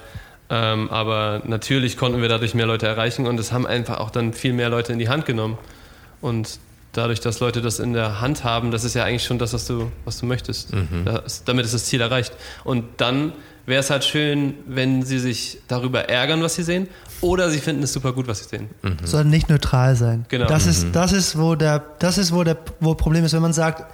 Ähm, 0.49 0.89
aber 0.89 1.43
natürlich 1.45 1.95
konnten 1.95 2.21
wir 2.21 2.29
dadurch 2.29 2.55
mehr 2.55 2.65
Leute 2.65 2.87
erreichen 2.87 3.27
und 3.27 3.39
es 3.39 3.51
haben 3.51 3.67
einfach 3.67 3.99
auch 3.99 4.09
dann 4.09 4.33
viel 4.33 4.53
mehr 4.53 4.69
Leute 4.69 4.91
in 4.93 4.99
die 4.99 5.09
Hand 5.09 5.25
genommen. 5.25 5.57
Und 6.21 6.59
dadurch, 6.91 7.19
dass 7.19 7.39
Leute 7.39 7.61
das 7.61 7.79
in 7.79 7.93
der 7.93 8.19
Hand 8.19 8.43
haben, 8.43 8.71
das 8.71 8.83
ist 8.83 8.95
ja 8.95 9.03
eigentlich 9.03 9.23
schon 9.23 9.37
das, 9.37 9.53
was 9.53 9.67
du, 9.67 9.91
was 10.05 10.19
du 10.19 10.25
möchtest. 10.25 10.73
Das, 11.05 11.43
damit 11.43 11.65
ist 11.65 11.73
das 11.73 11.85
Ziel 11.85 12.01
erreicht. 12.01 12.33
Und 12.63 12.85
dann 12.97 13.33
wäre 13.67 13.79
es 13.79 13.91
halt 13.91 14.03
schön, 14.03 14.55
wenn 14.65 15.03
sie 15.03 15.19
sich 15.19 15.59
darüber 15.67 16.09
ärgern, 16.09 16.41
was 16.41 16.55
sie 16.55 16.63
sehen, 16.63 16.87
oder 17.21 17.51
sie 17.51 17.59
finden 17.59 17.83
es 17.83 17.93
super 17.93 18.13
gut, 18.13 18.27
was 18.27 18.39
sie 18.39 18.49
sehen. 18.49 18.69
soll 19.03 19.25
nicht 19.25 19.49
neutral 19.49 19.95
sein. 19.95 20.25
Genau. 20.29 20.47
Das 20.47 20.65
ist, 20.65 20.87
das 20.93 21.11
ist, 21.11 21.37
wo 21.37 21.53
der, 21.53 21.83
das 21.99 22.17
ist, 22.17 22.33
wo 22.33 22.43
der, 22.43 22.57
wo 22.79 22.95
Problem 22.95 23.23
ist, 23.23 23.33
wenn 23.33 23.41
man 23.43 23.53
sagt, 23.53 23.93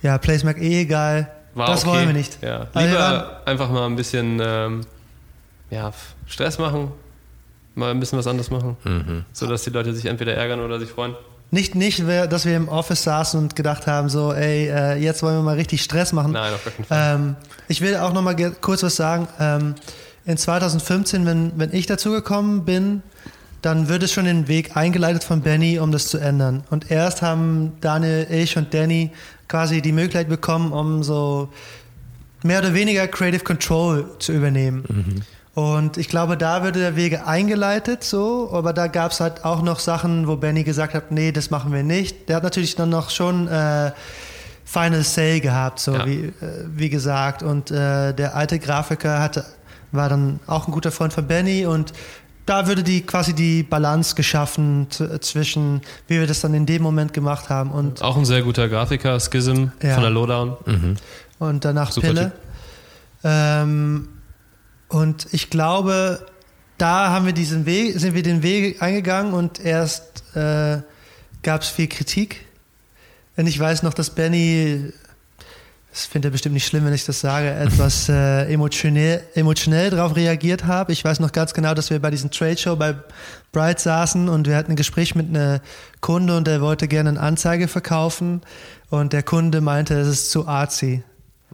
ja, 0.00 0.16
Placemark 0.18 0.58
eh 0.58 0.82
egal, 0.82 1.28
War 1.58 1.66
das 1.68 1.84
okay. 1.84 1.92
wollen 1.96 2.06
wir 2.08 2.14
nicht. 2.14 2.38
Ja. 2.42 2.66
Wir 2.72 2.74
waren- 2.74 2.88
Lieber 2.90 3.40
einfach 3.44 3.70
mal 3.70 3.86
ein 3.86 3.96
bisschen 3.96 4.40
ähm, 4.42 4.80
ja, 5.70 5.92
Stress 6.26 6.58
machen, 6.58 6.92
mal 7.74 7.90
ein 7.90 8.00
bisschen 8.00 8.18
was 8.18 8.26
anderes 8.26 8.50
machen, 8.50 9.24
sodass 9.32 9.62
die 9.64 9.70
Leute 9.70 9.92
sich 9.94 10.06
entweder 10.06 10.34
ärgern 10.34 10.60
oder 10.60 10.78
sich 10.80 10.90
freuen. 10.90 11.14
nicht, 11.50 11.74
nicht, 11.74 12.02
dass 12.08 12.44
wir 12.46 12.56
im 12.56 12.68
Office 12.68 13.02
saßen 13.04 13.38
und 13.40 13.56
gedacht 13.56 13.86
haben, 13.86 14.08
so, 14.08 14.32
ey, 14.32 14.68
äh, 14.68 14.96
jetzt 14.96 15.22
wollen 15.22 15.36
wir 15.36 15.42
mal 15.42 15.56
richtig 15.56 15.82
Stress 15.82 16.12
machen. 16.12 16.32
Nein, 16.32 16.52
auf 16.54 16.64
keinen 16.64 16.84
Fall. 16.84 17.14
Ähm, 17.14 17.36
ich 17.68 17.80
will 17.80 17.96
auch 17.96 18.12
noch 18.12 18.22
mal 18.22 18.34
kurz 18.60 18.82
was 18.82 18.96
sagen. 18.96 19.28
Ähm, 19.40 19.74
in 20.26 20.36
2015, 20.36 21.24
wenn, 21.26 21.52
wenn 21.56 21.72
ich 21.72 21.86
dazugekommen 21.86 22.64
bin, 22.64 23.02
dann 23.62 23.88
wird 23.88 24.02
es 24.02 24.12
schon 24.12 24.24
den 24.26 24.46
Weg 24.48 24.76
eingeleitet 24.76 25.24
von 25.24 25.40
Benny, 25.40 25.78
um 25.78 25.90
das 25.90 26.08
zu 26.08 26.18
ändern. 26.18 26.64
Und 26.70 26.90
erst 26.90 27.22
haben 27.22 27.72
Daniel, 27.80 28.26
ich 28.30 28.56
und 28.56 28.72
Danny 28.74 29.10
quasi 29.48 29.82
die 29.82 29.92
Möglichkeit 29.92 30.28
bekommen, 30.28 30.72
um 30.72 31.02
so 31.02 31.48
mehr 32.42 32.60
oder 32.60 32.74
weniger 32.74 33.06
Creative 33.08 33.42
Control 33.42 34.06
zu 34.18 34.32
übernehmen. 34.32 34.84
Mhm. 34.88 35.22
Und 35.60 35.96
ich 35.96 36.08
glaube, 36.08 36.36
da 36.36 36.62
würde 36.62 36.78
der 36.78 36.94
Wege 36.94 37.26
eingeleitet, 37.26 38.04
so, 38.04 38.50
aber 38.52 38.72
da 38.72 38.86
gab 38.86 39.10
es 39.10 39.18
halt 39.18 39.44
auch 39.44 39.60
noch 39.60 39.80
Sachen, 39.80 40.28
wo 40.28 40.36
Benny 40.36 40.62
gesagt 40.62 40.94
hat, 40.94 41.10
nee, 41.10 41.32
das 41.32 41.50
machen 41.50 41.72
wir 41.72 41.82
nicht. 41.82 42.28
Der 42.28 42.36
hat 42.36 42.44
natürlich 42.44 42.76
dann 42.76 42.90
noch 42.90 43.10
schon 43.10 43.48
äh, 43.48 43.90
Final 44.64 45.02
Say 45.02 45.40
gehabt, 45.40 45.80
so 45.80 45.94
ja. 45.94 46.06
wie, 46.06 46.26
äh, 46.26 46.32
wie 46.76 46.90
gesagt. 46.90 47.42
Und 47.42 47.72
äh, 47.72 48.14
der 48.14 48.36
alte 48.36 48.60
Grafiker 48.60 49.18
hatte, 49.18 49.44
war 49.90 50.08
dann 50.08 50.38
auch 50.46 50.68
ein 50.68 50.72
guter 50.72 50.92
Freund 50.92 51.12
von 51.12 51.26
Benny 51.26 51.66
und 51.66 51.92
da 52.48 52.66
würde 52.66 52.82
die 52.82 53.02
quasi 53.02 53.34
die 53.34 53.62
Balance 53.62 54.14
geschaffen 54.14 54.86
zwischen, 54.90 55.82
wie 56.06 56.18
wir 56.18 56.26
das 56.26 56.40
dann 56.40 56.54
in 56.54 56.64
dem 56.64 56.82
Moment 56.82 57.12
gemacht 57.12 57.50
haben. 57.50 57.70
Und 57.70 58.00
auch 58.02 58.16
ein 58.16 58.24
sehr 58.24 58.42
guter 58.42 58.68
Grafiker, 58.68 59.20
Schism 59.20 59.66
ja. 59.82 59.94
von 59.94 60.02
der 60.02 60.10
Lowdown. 60.10 60.56
Mhm. 60.64 60.96
Und 61.38 61.64
danach 61.64 61.92
Super 61.92 62.08
Pille. 62.08 62.32
Ähm, 63.22 64.08
und 64.88 65.26
ich 65.32 65.50
glaube, 65.50 66.26
da 66.78 67.10
haben 67.10 67.26
wir 67.26 67.34
diesen 67.34 67.66
Weg, 67.66 67.98
sind 67.98 68.14
wir 68.14 68.22
den 68.22 68.42
Weg 68.42 68.80
eingegangen 68.80 69.34
und 69.34 69.60
erst 69.60 70.24
äh, 70.34 70.78
gab 71.42 71.62
es 71.62 71.68
viel 71.68 71.88
Kritik. 71.88 72.46
Und 73.36 73.46
ich 73.46 73.58
weiß 73.58 73.82
noch, 73.82 73.92
dass 73.92 74.10
Benny 74.10 74.92
das 75.98 76.06
findet 76.06 76.28
er 76.28 76.32
bestimmt 76.32 76.54
nicht 76.54 76.66
schlimm, 76.66 76.84
wenn 76.84 76.94
ich 76.94 77.04
das 77.04 77.18
sage, 77.18 77.50
etwas 77.50 78.08
äh, 78.08 78.52
emotionell, 78.52 79.20
emotionell 79.34 79.90
darauf 79.90 80.14
reagiert 80.14 80.64
habe. 80.64 80.92
Ich 80.92 81.04
weiß 81.04 81.18
noch 81.18 81.32
ganz 81.32 81.54
genau, 81.54 81.74
dass 81.74 81.90
wir 81.90 81.98
bei 81.98 82.10
diesem 82.10 82.30
Trade 82.30 82.56
Show 82.56 82.76
bei 82.76 82.94
Bright 83.50 83.80
saßen 83.80 84.28
und 84.28 84.46
wir 84.46 84.56
hatten 84.56 84.72
ein 84.72 84.76
Gespräch 84.76 85.16
mit 85.16 85.28
einem 85.28 85.58
Kunde 86.00 86.36
und 86.36 86.46
der 86.46 86.60
wollte 86.60 86.86
gerne 86.86 87.10
eine 87.10 87.20
Anzeige 87.20 87.66
verkaufen 87.66 88.42
und 88.90 89.12
der 89.12 89.24
Kunde 89.24 89.60
meinte, 89.60 89.96
dass 89.96 90.06
es 90.06 90.30
zu 90.30 90.46
artsy 90.46 91.02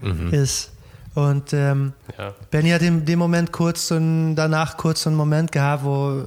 mhm. 0.03 0.29
ist. 0.35 0.73
Und 1.15 1.55
ähm, 1.55 1.95
ja. 2.19 2.35
Benny 2.51 2.69
hat 2.69 2.83
in 2.83 3.07
dem 3.07 3.19
Moment 3.19 3.51
kurz 3.51 3.91
ein, 3.93 4.37
danach 4.37 4.77
kurz 4.77 5.05
so 5.05 5.11
einen 5.11 5.17
Moment 5.17 5.53
gehabt, 5.53 5.85
wo 5.85 6.23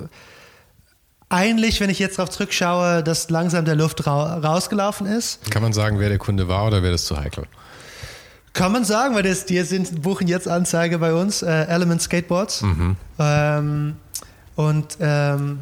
eigentlich, 1.29 1.81
wenn 1.81 1.91
ich 1.91 1.99
jetzt 1.99 2.17
darauf 2.17 2.31
zurückschaue, 2.31 3.03
dass 3.03 3.29
langsam 3.29 3.65
der 3.65 3.75
Luft 3.75 4.07
ra 4.07 4.37
rausgelaufen 4.37 5.05
ist. 5.05 5.51
Kann 5.51 5.61
man 5.61 5.73
sagen, 5.73 5.99
wer 5.99 6.09
der 6.09 6.17
Kunde 6.17 6.47
war 6.47 6.65
oder 6.65 6.81
wäre 6.81 6.93
das 6.93 7.05
zu 7.05 7.15
heikel? 7.15 7.45
Kann 8.57 8.71
man 8.71 8.85
sagen, 8.85 9.13
weil 9.13 9.21
das, 9.21 9.45
die 9.45 9.61
sind, 9.61 10.01
buchen 10.01 10.27
jetzt 10.27 10.47
Anzeige 10.47 10.97
bei 10.97 11.13
uns, 11.13 11.43
äh, 11.43 11.65
Element 11.65 12.01
Skateboards. 12.01 12.63
Mhm. 12.63 12.95
Ähm, 13.19 13.95
und 14.55 14.97
ähm, 14.99 15.59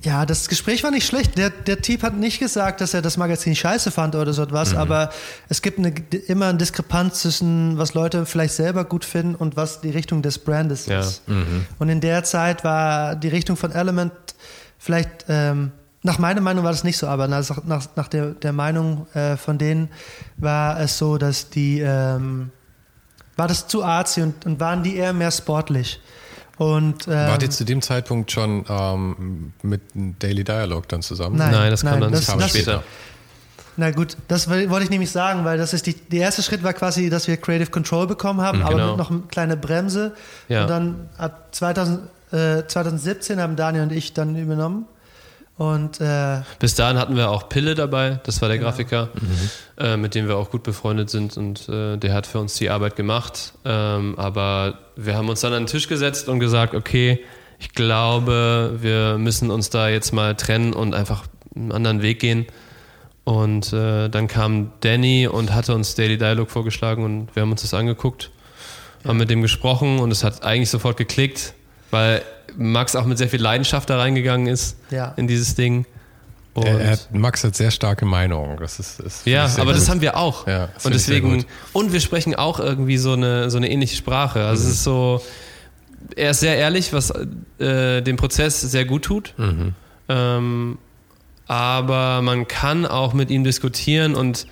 ja, 0.00 0.24
das 0.24 0.48
Gespräch 0.48 0.82
war 0.84 0.90
nicht 0.90 1.06
schlecht. 1.06 1.36
Der, 1.36 1.50
der 1.50 1.82
Typ 1.82 2.02
hat 2.02 2.16
nicht 2.16 2.38
gesagt, 2.38 2.80
dass 2.80 2.94
er 2.94 3.02
das 3.02 3.18
Magazin 3.18 3.54
scheiße 3.54 3.90
fand 3.90 4.14
oder 4.14 4.32
so 4.32 4.42
etwas, 4.42 4.72
mhm. 4.72 4.78
aber 4.78 5.10
es 5.50 5.60
gibt 5.60 5.78
eine, 5.78 5.92
immer 6.28 6.46
eine 6.46 6.56
Diskrepanz 6.56 7.20
zwischen, 7.20 7.76
was 7.76 7.92
Leute 7.92 8.24
vielleicht 8.24 8.54
selber 8.54 8.84
gut 8.84 9.04
finden 9.04 9.34
und 9.34 9.56
was 9.56 9.82
die 9.82 9.90
Richtung 9.90 10.22
des 10.22 10.38
Brandes 10.38 10.86
ja. 10.86 11.00
ist. 11.00 11.28
Mhm. 11.28 11.66
Und 11.78 11.90
in 11.90 12.00
der 12.00 12.24
Zeit 12.24 12.64
war 12.64 13.16
die 13.16 13.28
Richtung 13.28 13.58
von 13.58 13.70
Element 13.70 14.12
vielleicht 14.78 15.26
ähm, 15.28 15.72
nach 16.06 16.18
meiner 16.18 16.40
Meinung 16.40 16.64
war 16.64 16.70
das 16.70 16.84
nicht 16.84 16.96
so, 16.96 17.08
aber 17.08 17.26
nach, 17.26 17.64
nach, 17.64 17.88
nach 17.96 18.08
der, 18.08 18.30
der 18.30 18.52
Meinung 18.52 19.08
äh, 19.12 19.36
von 19.36 19.58
denen 19.58 19.88
war 20.36 20.78
es 20.78 20.96
so, 20.98 21.18
dass 21.18 21.50
die, 21.50 21.80
ähm, 21.80 22.50
war 23.36 23.48
das 23.48 23.66
zu 23.66 23.82
artsy 23.82 24.22
und, 24.22 24.46
und 24.46 24.60
waren 24.60 24.84
die 24.84 24.96
eher 24.96 25.12
mehr 25.12 25.32
sportlich. 25.32 26.00
Und, 26.58 27.08
ähm, 27.08 27.12
Wart 27.12 27.42
ihr 27.42 27.50
zu 27.50 27.64
dem 27.64 27.82
Zeitpunkt 27.82 28.30
schon 28.30 28.64
ähm, 28.68 29.52
mit 29.62 29.82
Daily 29.94 30.44
Dialogue 30.44 30.86
dann 30.88 31.02
zusammen? 31.02 31.36
Nein, 31.36 31.50
nein 31.50 31.70
das 31.72 31.82
kam 31.82 31.90
nein, 31.90 32.00
dann 32.02 32.12
das, 32.12 32.26
kam 32.26 32.38
das, 32.38 32.50
später. 32.50 32.84
Na 33.76 33.90
gut, 33.90 34.16
das 34.28 34.48
wollte 34.48 34.84
ich 34.84 34.90
nämlich 34.90 35.10
sagen, 35.10 35.44
weil 35.44 35.58
das 35.58 35.74
ist 35.74 35.86
die, 35.86 35.94
der 35.94 36.20
erste 36.20 36.42
Schritt 36.42 36.62
war 36.62 36.72
quasi, 36.72 37.10
dass 37.10 37.26
wir 37.26 37.36
Creative 37.36 37.70
Control 37.70 38.06
bekommen 38.06 38.40
haben, 38.40 38.60
mhm, 38.60 38.66
genau. 38.68 38.78
aber 38.78 38.90
mit 38.90 38.96
noch 38.96 39.10
eine 39.10 39.20
kleine 39.28 39.56
Bremse. 39.56 40.14
Ja. 40.48 40.62
Und 40.62 40.70
dann 40.70 41.08
ab 41.18 41.48
2000, 41.50 42.00
äh, 42.30 42.62
2017 42.66 43.40
haben 43.40 43.56
Daniel 43.56 43.82
und 43.82 43.92
ich 43.92 44.14
dann 44.14 44.36
übernommen. 44.36 44.86
Und 45.58 46.02
äh, 46.02 46.42
bis 46.58 46.74
dahin 46.74 46.98
hatten 46.98 47.16
wir 47.16 47.30
auch 47.30 47.48
Pille 47.48 47.74
dabei, 47.74 48.20
das 48.24 48.42
war 48.42 48.48
der 48.48 48.58
genau. 48.58 48.70
Grafiker, 48.70 49.08
mhm. 49.14 49.50
äh, 49.78 49.96
mit 49.96 50.14
dem 50.14 50.28
wir 50.28 50.36
auch 50.36 50.50
gut 50.50 50.62
befreundet 50.62 51.08
sind 51.08 51.38
und 51.38 51.66
äh, 51.70 51.96
der 51.96 52.12
hat 52.12 52.26
für 52.26 52.40
uns 52.40 52.54
die 52.54 52.68
Arbeit 52.68 52.94
gemacht. 52.94 53.54
Ähm, 53.64 54.18
aber 54.18 54.78
wir 54.96 55.16
haben 55.16 55.30
uns 55.30 55.40
dann 55.40 55.54
an 55.54 55.62
den 55.62 55.66
Tisch 55.66 55.88
gesetzt 55.88 56.28
und 56.28 56.40
gesagt, 56.40 56.74
okay, 56.74 57.24
ich 57.58 57.72
glaube, 57.72 58.76
wir 58.80 59.16
müssen 59.16 59.50
uns 59.50 59.70
da 59.70 59.88
jetzt 59.88 60.12
mal 60.12 60.34
trennen 60.34 60.74
und 60.74 60.94
einfach 60.94 61.24
einen 61.54 61.72
anderen 61.72 62.02
Weg 62.02 62.20
gehen. 62.20 62.46
Und 63.24 63.72
äh, 63.72 64.08
dann 64.10 64.28
kam 64.28 64.72
Danny 64.80 65.26
und 65.26 65.54
hatte 65.54 65.74
uns 65.74 65.94
Daily 65.94 66.18
Dialog 66.18 66.50
vorgeschlagen 66.50 67.02
und 67.02 67.34
wir 67.34 67.42
haben 67.42 67.50
uns 67.50 67.62
das 67.62 67.72
angeguckt, 67.72 68.30
ja. 69.02 69.08
haben 69.08 69.16
mit 69.16 69.30
dem 69.30 69.40
gesprochen 69.40 70.00
und 70.00 70.10
es 70.10 70.22
hat 70.22 70.44
eigentlich 70.44 70.70
sofort 70.70 70.98
geklickt, 70.98 71.54
weil 71.90 72.22
Max 72.56 72.96
auch 72.96 73.04
mit 73.04 73.18
sehr 73.18 73.28
viel 73.28 73.40
Leidenschaft 73.40 73.90
da 73.90 73.98
reingegangen 73.98 74.46
ist 74.46 74.76
ja. 74.90 75.12
in 75.16 75.26
dieses 75.26 75.54
Ding. 75.54 75.86
Er, 76.54 76.80
er 76.80 76.90
hat, 76.92 77.08
Max 77.12 77.44
hat 77.44 77.54
sehr 77.54 77.70
starke 77.70 78.06
Meinungen. 78.06 78.56
Das 78.58 78.78
ist, 78.78 79.00
ist 79.00 79.26
ja, 79.26 79.44
aber 79.44 79.66
gut. 79.66 79.76
das 79.76 79.90
haben 79.90 80.00
wir 80.00 80.16
auch. 80.16 80.46
Ja, 80.46 80.70
und 80.84 80.94
deswegen 80.94 81.44
und 81.72 81.92
wir 81.92 82.00
sprechen 82.00 82.34
auch 82.34 82.60
irgendwie 82.60 82.96
so 82.96 83.12
eine 83.12 83.50
so 83.50 83.58
eine 83.58 83.70
ähnliche 83.70 83.96
Sprache. 83.96 84.44
Also 84.44 84.64
mhm. 84.64 84.68
es 84.68 84.74
ist 84.76 84.84
so, 84.84 85.22
er 86.14 86.30
ist 86.30 86.40
sehr 86.40 86.56
ehrlich, 86.56 86.92
was 86.92 87.12
äh, 87.58 88.00
dem 88.00 88.16
Prozess 88.16 88.60
sehr 88.60 88.86
gut 88.86 89.02
tut. 89.04 89.34
Mhm. 89.36 89.74
Ähm, 90.08 90.78
aber 91.46 92.22
man 92.22 92.48
kann 92.48 92.86
auch 92.86 93.12
mit 93.12 93.30
ihm 93.30 93.44
diskutieren 93.44 94.14
und 94.14 94.46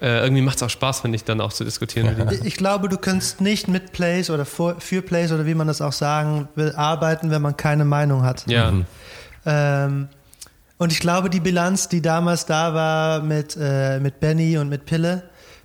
äh, 0.00 0.22
irgendwie 0.22 0.42
macht 0.42 0.56
es 0.56 0.62
auch 0.62 0.70
Spaß, 0.70 1.00
finde 1.00 1.16
ich, 1.16 1.24
dann 1.24 1.40
auch 1.40 1.52
zu 1.52 1.64
diskutieren 1.64 2.16
mit 2.16 2.18
ihm. 2.40 2.46
Ich 2.46 2.56
glaube, 2.56 2.88
du 2.88 2.98
kannst 2.98 3.40
nicht 3.40 3.68
mit 3.68 3.92
Plays 3.92 4.30
oder 4.30 4.44
für, 4.44 4.80
für 4.80 5.02
Plays 5.02 5.30
oder 5.32 5.46
wie 5.46 5.54
man 5.54 5.66
das 5.66 5.80
auch 5.80 5.92
sagen 5.92 6.48
will, 6.56 6.72
arbeiten, 6.74 7.30
wenn 7.30 7.42
man 7.42 7.56
keine 7.56 7.84
Meinung 7.84 8.22
hat. 8.22 8.44
Ja. 8.46 8.70
Mhm. 8.70 8.86
Ähm, 9.46 10.08
und 10.78 10.92
ich 10.92 11.00
glaube, 11.00 11.30
die 11.30 11.40
Bilanz, 11.40 11.88
die 11.88 12.02
damals 12.02 12.46
da 12.46 12.74
war 12.74 13.22
mit, 13.22 13.56
äh, 13.58 14.00
mit 14.00 14.20
Benny 14.20 14.58
und 14.58 14.68
mit 14.68 14.84
Pille, 14.86 15.22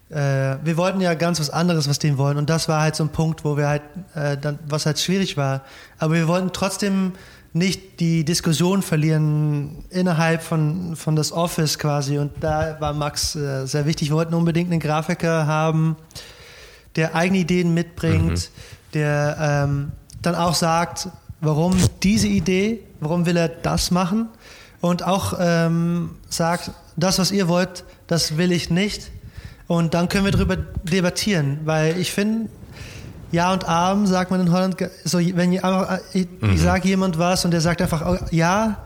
äh, 0.10 0.58
wir 0.63 0.78
wollten 0.78 1.02
ja 1.02 1.13
ganz 1.13 1.39
was 1.39 1.50
anderes, 1.50 1.89
was 1.89 2.00
die 2.00 2.18
wollen. 2.18 2.38
Und 2.38 2.50
das 2.50 2.68
war 2.68 2.82
halt 2.82 2.96
so 2.96 3.04
ein 3.04 3.10
Punkt, 3.10 3.44
wo 3.46 3.58
wir 3.58 3.68
halt, 3.68 3.82
äh, 4.15 4.38
dann, 4.38 4.60
was 4.68 4.86
halt 4.86 5.00
schwierig 5.00 5.38
war. 5.38 5.62
Aber 5.98 6.13
wir 6.13 6.28
wollten 6.28 6.52
trotzdem 6.54 7.13
nicht 7.54 8.00
die 8.00 8.24
Diskussion 8.24 8.82
verlieren 8.82 9.84
innerhalb 9.90 10.44
von, 10.44 10.96
von 10.96 11.16
das 11.16 11.32
Office 11.32 11.80
quasi. 11.80 12.18
Und 12.18 12.32
da 12.42 12.78
war 12.80 12.94
Max 12.94 13.36
äh, 13.36 13.66
sehr 13.66 13.86
wichtig. 13.86 14.10
Wir 14.10 14.18
wollten 14.18 14.34
unbedingt 14.34 14.72
einen 14.72 14.80
Grafiker 14.80 15.48
haben, 15.48 15.96
der 16.96 17.16
eigene 17.16 17.40
Ideen 17.40 17.74
mitbringt, 17.74 18.32
mhm. 18.32 18.94
der 18.94 19.38
ähm, 19.40 19.92
dann 20.22 20.36
auch 20.36 20.54
sagt, 20.54 21.10
warum 21.42 21.76
diese 22.04 22.28
Idee, 22.28 22.84
warum 23.00 23.26
will 23.26 23.38
er 23.38 23.50
das 23.50 23.92
machen 23.92 24.30
und 24.82 25.04
auch 25.04 25.34
ähm, 25.40 26.12
sagt, 26.30 26.72
das, 26.96 27.20
was 27.20 27.32
ihr 27.32 27.48
wollt, 27.48 27.84
das 28.08 28.38
will 28.38 28.52
ich 28.52 28.70
nicht. 28.70 29.12
Und 29.68 29.94
dann 29.94 30.10
können 30.10 30.26
wir 30.26 30.32
darüber 30.32 30.58
debattieren, 30.58 31.60
weil 31.64 31.98
ich 32.00 32.12
finde, 32.12 32.50
ja 33.32 33.54
und 33.54 33.68
Arm, 33.68 34.08
sagt 34.08 34.32
man 34.32 34.42
in 34.42 34.52
Holland. 34.52 34.78
So, 35.04 35.20
wenn 35.20 35.54
ich, 35.54 35.62
ich, 36.13 36.28
mhm. 36.42 36.54
ich 36.54 36.62
sage 36.62 36.88
jemand 36.88 37.18
was 37.18 37.46
und 37.46 37.52
der 37.52 37.62
sagt 37.62 37.82
einfach, 37.82 38.06
oh, 38.06 38.18
ja, 38.32 38.78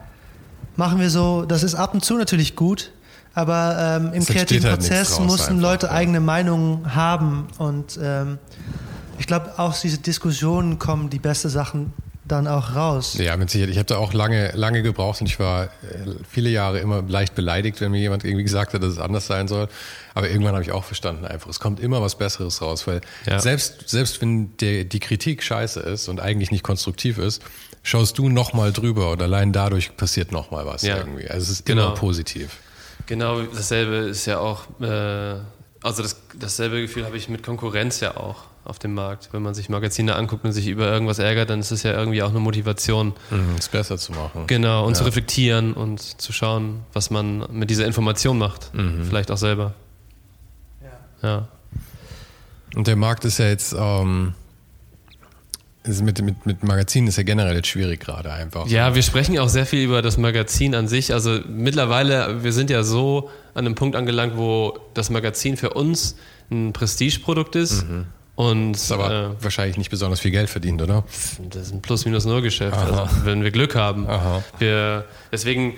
machen 0.75 0.99
wir 0.99 1.09
so, 1.09 1.45
das 1.45 1.63
ist 1.63 1.75
ab 1.75 1.93
und 1.93 2.03
zu 2.03 2.17
natürlich 2.17 2.55
gut, 2.55 2.91
aber 3.33 3.77
ähm, 3.79 4.13
im 4.13 4.25
kreativen 4.25 4.69
halt 4.69 4.79
Prozess 4.79 5.19
mussten 5.19 5.53
einfach, 5.53 5.61
Leute 5.61 5.85
ja. 5.87 5.93
eigene 5.93 6.19
Meinungen 6.19 6.95
haben 6.95 7.47
und 7.57 7.99
ähm, 8.01 8.37
ich 9.19 9.27
glaube, 9.27 9.57
aus 9.57 9.81
diese 9.81 9.99
Diskussionen 9.99 10.79
kommen 10.79 11.09
die 11.09 11.19
besten 11.19 11.49
Sachen 11.49 11.93
dann 12.25 12.47
auch 12.47 12.75
raus. 12.75 13.15
Ja, 13.15 13.35
mit 13.37 13.49
Sicherheit. 13.49 13.71
Ich 13.71 13.77
habe 13.77 13.85
da 13.85 13.97
auch 13.97 14.13
lange, 14.13 14.51
lange 14.55 14.81
gebraucht 14.81 15.21
und 15.21 15.27
ich 15.27 15.39
war 15.39 15.65
äh, 15.65 15.69
viele 16.29 16.49
Jahre 16.49 16.79
immer 16.79 17.01
leicht 17.01 17.35
beleidigt, 17.35 17.81
wenn 17.81 17.91
mir 17.91 17.99
jemand 17.99 18.23
irgendwie 18.23 18.43
gesagt 18.43 18.73
hat, 18.73 18.81
dass 18.81 18.93
es 18.93 18.99
anders 18.99 19.27
sein 19.27 19.47
soll. 19.47 19.67
Aber 20.13 20.29
irgendwann 20.29 20.53
habe 20.53 20.63
ich 20.63 20.71
auch 20.71 20.85
verstanden, 20.85 21.25
einfach, 21.25 21.49
es 21.49 21.59
kommt 21.59 21.79
immer 21.79 22.01
was 22.01 22.17
Besseres 22.17 22.61
raus, 22.61 22.87
weil 22.87 23.01
ja. 23.25 23.39
selbst, 23.39 23.89
selbst 23.89 24.21
wenn 24.21 24.55
der, 24.57 24.85
die 24.85 24.99
Kritik 24.99 25.43
scheiße 25.43 25.81
ist 25.81 26.07
und 26.07 26.19
eigentlich 26.19 26.51
nicht 26.51 26.63
konstruktiv 26.63 27.17
ist, 27.17 27.41
schaust 27.81 28.17
du 28.17 28.29
nochmal 28.29 28.71
drüber 28.71 29.11
und 29.11 29.21
allein 29.21 29.51
dadurch 29.51 29.97
passiert 29.97 30.31
nochmal 30.31 30.65
was 30.65 30.83
ja. 30.83 30.97
irgendwie. 30.97 31.27
Also 31.27 31.43
es 31.43 31.49
ist 31.49 31.65
genau. 31.65 31.87
immer 31.87 31.95
positiv. 31.95 32.57
Genau 33.05 33.41
dasselbe 33.41 33.95
ist 33.95 34.25
ja 34.27 34.39
auch 34.39 34.67
äh, 34.79 35.35
also 35.83 36.01
das, 36.01 36.15
dasselbe 36.39 36.81
Gefühl 36.81 37.05
habe 37.05 37.17
ich 37.17 37.29
mit 37.29 37.43
Konkurrenz 37.43 37.99
ja 37.99 38.17
auch 38.17 38.45
auf 38.65 38.79
dem 38.79 38.93
Markt. 38.93 39.29
Wenn 39.31 39.41
man 39.41 39.53
sich 39.53 39.69
Magazine 39.69 40.15
anguckt 40.15 40.45
und 40.45 40.53
sich 40.53 40.67
über 40.67 40.91
irgendwas 40.91 41.19
ärgert, 41.19 41.49
dann 41.49 41.59
ist 41.59 41.71
es 41.71 41.83
ja 41.83 41.91
irgendwie 41.93 42.23
auch 42.23 42.29
eine 42.29 42.39
Motivation. 42.39 43.13
Mhm, 43.29 43.55
es 43.57 43.69
besser 43.69 43.97
zu 43.97 44.13
machen. 44.13 44.47
Genau, 44.47 44.85
und 44.85 44.93
ja. 44.93 44.99
zu 44.99 45.03
reflektieren 45.03 45.73
und 45.73 45.99
zu 45.99 46.31
schauen, 46.31 46.81
was 46.93 47.09
man 47.09 47.45
mit 47.51 47.69
dieser 47.69 47.85
Information 47.85 48.37
macht. 48.37 48.73
Mhm. 48.73 49.05
Vielleicht 49.05 49.31
auch 49.31 49.37
selber. 49.37 49.73
Ja. 50.81 51.29
ja. 51.29 51.47
Und 52.75 52.87
der 52.87 52.95
Markt 52.95 53.25
ist 53.25 53.37
ja 53.37 53.47
jetzt, 53.47 53.75
ähm, 53.77 54.33
mit, 55.85 56.21
mit, 56.21 56.45
mit 56.45 56.63
Magazinen 56.63 57.07
ist 57.07 57.17
ja 57.17 57.23
generell 57.23 57.55
jetzt 57.55 57.67
schwierig 57.67 57.99
gerade 57.99 58.31
einfach. 58.31 58.67
Ja, 58.67 58.95
wir 58.95 59.03
sprechen 59.03 59.37
auch 59.39 59.49
sehr 59.49 59.65
viel 59.65 59.83
über 59.83 60.01
das 60.01 60.17
Magazin 60.17 60.75
an 60.75 60.87
sich. 60.87 61.13
Also 61.13 61.39
mittlerweile, 61.47 62.43
wir 62.43 62.53
sind 62.53 62.69
ja 62.69 62.83
so 62.83 63.29
an 63.53 63.65
einem 63.65 63.75
Punkt 63.75 63.95
angelangt, 63.95 64.37
wo 64.37 64.79
das 64.93 65.09
Magazin 65.09 65.57
für 65.57 65.71
uns 65.71 66.15
ein 66.49 66.71
Prestigeprodukt 66.73 67.55
ist. 67.55 67.87
Mhm. 67.87 68.05
Und, 68.35 68.73
das 68.73 68.83
ist 68.83 68.91
aber 68.91 69.11
äh, 69.11 69.43
wahrscheinlich 69.43 69.77
nicht 69.77 69.91
besonders 69.91 70.19
viel 70.19 70.31
Geld 70.31 70.49
verdient, 70.49 70.81
oder? 70.81 71.03
Das 71.49 71.67
ist 71.67 71.73
ein 71.73 71.81
Plus-Minus-Null-Geschäft, 71.81 72.75
also, 72.75 73.07
wenn 73.25 73.43
wir 73.43 73.51
Glück 73.51 73.75
haben. 73.75 74.07
Aha. 74.07 74.43
Wir, 74.57 75.05
deswegen 75.31 75.75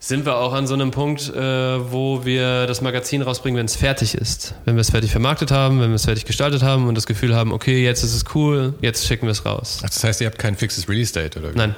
sind 0.00 0.24
wir 0.24 0.36
auch 0.36 0.52
an 0.52 0.68
so 0.68 0.74
einem 0.74 0.92
Punkt, 0.92 1.28
äh, 1.34 1.40
wo 1.40 2.24
wir 2.24 2.68
das 2.68 2.82
Magazin 2.82 3.22
rausbringen, 3.22 3.58
wenn 3.58 3.66
es 3.66 3.74
fertig 3.74 4.14
ist. 4.14 4.54
Wenn 4.64 4.76
wir 4.76 4.82
es 4.82 4.90
fertig 4.90 5.10
vermarktet 5.10 5.50
haben, 5.50 5.80
wenn 5.80 5.90
wir 5.90 5.96
es 5.96 6.04
fertig 6.04 6.24
gestaltet 6.24 6.62
haben 6.62 6.86
und 6.86 6.94
das 6.94 7.06
Gefühl 7.06 7.34
haben, 7.34 7.52
okay, 7.52 7.82
jetzt 7.82 8.04
ist 8.04 8.14
es 8.14 8.24
cool, 8.34 8.74
jetzt 8.80 9.06
schicken 9.06 9.26
wir 9.26 9.32
es 9.32 9.44
raus. 9.44 9.80
Ach, 9.82 9.90
das 9.90 10.04
heißt, 10.04 10.20
ihr 10.20 10.28
habt 10.28 10.38
kein 10.38 10.56
fixes 10.56 10.88
Release-Date, 10.88 11.36
oder 11.36 11.52
wie? 11.52 11.58
Nein. 11.58 11.74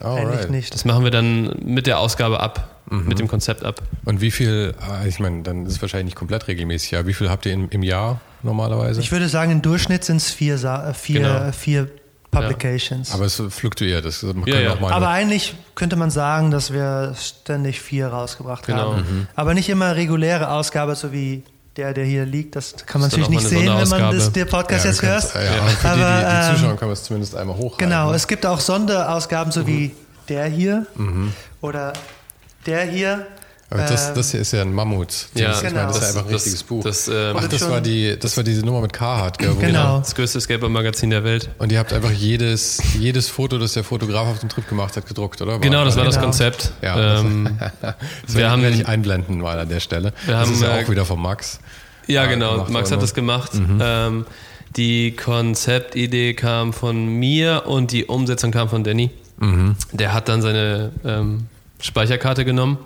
Eigentlich 0.00 0.48
nicht. 0.48 0.74
Das 0.74 0.84
machen 0.84 1.04
wir 1.04 1.10
dann 1.10 1.54
mit 1.62 1.86
der 1.86 1.98
Ausgabe 1.98 2.40
ab, 2.40 2.79
mhm. 2.90 3.06
mit 3.06 3.18
dem 3.18 3.28
Konzept 3.28 3.64
ab. 3.64 3.82
Und 4.04 4.20
wie 4.20 4.30
viel, 4.30 4.74
ah, 4.80 5.06
ich 5.06 5.18
meine, 5.18 5.42
dann 5.42 5.66
ist 5.66 5.74
es 5.74 5.82
wahrscheinlich 5.82 6.06
nicht 6.06 6.16
komplett 6.16 6.48
regelmäßig, 6.48 6.96
aber 6.96 7.06
wie 7.06 7.14
viel 7.14 7.30
habt 7.30 7.46
ihr 7.46 7.52
im, 7.52 7.68
im 7.70 7.82
Jahr 7.82 8.20
normalerweise? 8.42 9.00
Ich 9.00 9.12
würde 9.12 9.28
sagen, 9.28 9.52
im 9.52 9.62
Durchschnitt 9.62 10.04
sind 10.04 10.16
es 10.16 10.30
vier, 10.30 10.58
vier, 10.94 11.20
genau. 11.20 11.52
vier 11.52 11.88
Publications. 12.30 13.08
Ja. 13.08 13.14
Aber 13.16 13.24
es 13.24 13.42
fluktuiert. 13.48 14.04
Das 14.04 14.22
man 14.22 14.44
ja, 14.46 14.60
ja. 14.60 14.76
Aber 14.80 15.08
eigentlich 15.08 15.54
könnte 15.74 15.96
man 15.96 16.10
sagen, 16.10 16.50
dass 16.50 16.72
wir 16.72 17.14
ständig 17.18 17.80
vier 17.80 18.08
rausgebracht 18.08 18.66
genau. 18.66 18.94
haben. 18.94 19.00
Mhm. 19.00 19.26
Aber 19.34 19.54
nicht 19.54 19.68
immer 19.68 19.96
reguläre 19.96 20.50
Ausgabe, 20.50 20.94
so 20.94 21.12
wie 21.12 21.42
der, 21.76 21.94
der 21.94 22.04
hier 22.04 22.26
liegt. 22.26 22.56
Das 22.56 22.74
kann 22.86 23.00
man 23.00 23.10
natürlich 23.10 23.30
nicht 23.30 23.46
sehen, 23.46 23.66
wenn 23.66 23.88
man 23.88 24.14
das, 24.14 24.32
der 24.32 24.44
Podcast 24.44 24.84
jetzt 24.84 25.02
hört. 25.02 25.24
Ja, 25.34 25.40
für 25.40 25.88
aber, 25.88 25.96
die, 25.96 26.24
die, 26.24 26.50
die 26.50 26.56
Zuschauer 26.56 26.76
kann 26.76 26.88
man 26.88 26.92
es 26.92 27.04
zumindest 27.04 27.36
einmal 27.36 27.56
hochhalten. 27.56 27.78
Genau, 27.78 28.12
es 28.12 28.26
gibt 28.26 28.46
auch 28.46 28.60
Sonderausgaben, 28.60 29.52
so 29.52 29.60
mhm. 29.62 29.66
wie 29.66 29.90
der 30.28 30.46
hier 30.46 30.86
mhm. 30.94 31.32
oder 31.60 31.92
der 32.66 32.84
hier. 32.84 33.26
Aber 33.72 33.82
das, 33.84 34.12
das 34.14 34.32
hier 34.32 34.40
ist 34.40 34.52
ja 34.52 34.62
ein 34.62 34.74
Mammut. 34.74 35.28
Ja, 35.34 35.48
das, 35.48 35.62
genau. 35.62 35.86
das 35.86 35.98
ist 35.98 36.02
ja 36.02 36.08
einfach 36.08 36.26
ein 36.26 36.34
richtiges 36.34 36.58
das, 36.58 36.62
Buch. 36.64 36.82
Das, 36.82 37.06
ähm, 37.06 37.36
Ach, 37.38 37.46
das 37.46 37.70
war, 37.70 37.80
die, 37.80 38.18
das 38.18 38.36
war 38.36 38.42
diese 38.42 38.66
Nummer 38.66 38.80
mit 38.80 38.92
Carhartt, 38.92 39.38
gell? 39.38 39.54
Genau. 39.60 40.00
Das 40.00 40.16
größte 40.16 40.40
Skateboard-Magazin 40.40 41.10
der 41.10 41.22
Welt. 41.22 41.50
Und 41.58 41.70
ihr 41.70 41.78
habt 41.78 41.92
einfach 41.92 42.10
jedes, 42.10 42.82
jedes 42.98 43.28
Foto, 43.28 43.58
das 43.58 43.74
der 43.74 43.84
Fotograf 43.84 44.26
auf 44.26 44.40
dem 44.40 44.48
Trip 44.48 44.68
gemacht 44.68 44.96
hat, 44.96 45.06
gedruckt, 45.06 45.40
oder? 45.40 45.52
War 45.52 45.60
genau, 45.60 45.84
das 45.84 45.94
war 45.94 46.02
genau. 46.02 46.16
das 46.16 46.20
Konzept. 46.20 46.72
Ja, 46.82 47.20
ähm, 47.20 47.60
das, 47.80 47.94
wir 48.34 48.50
haben 48.50 48.62
nicht 48.62 48.86
einblenden 48.86 49.38
mal 49.38 49.56
an 49.60 49.68
der 49.68 49.80
Stelle. 49.80 50.12
Wir 50.24 50.34
das 50.34 50.46
haben, 50.48 50.54
ist 50.54 50.62
ja 50.62 50.74
auch 50.74 50.88
wieder 50.88 51.04
von 51.04 51.20
Max. 51.22 51.60
Ja, 52.08 52.26
genau. 52.26 52.66
Max 52.68 52.90
hat 52.90 53.00
das 53.00 53.14
gemacht. 53.14 53.54
Mhm. 53.54 53.80
Ähm, 53.80 54.26
die 54.76 55.12
Konzeptidee 55.12 56.34
kam 56.34 56.72
von 56.72 57.06
mir 57.06 57.64
und 57.66 57.92
die 57.92 58.06
Umsetzung 58.06 58.50
kam 58.50 58.68
von 58.68 58.82
Danny. 58.82 59.10
Mhm. 59.38 59.76
Der 59.92 60.12
hat 60.12 60.28
dann 60.28 60.42
seine 60.42 60.90
ähm, 61.04 61.46
Speicherkarte 61.80 62.44
genommen 62.44 62.78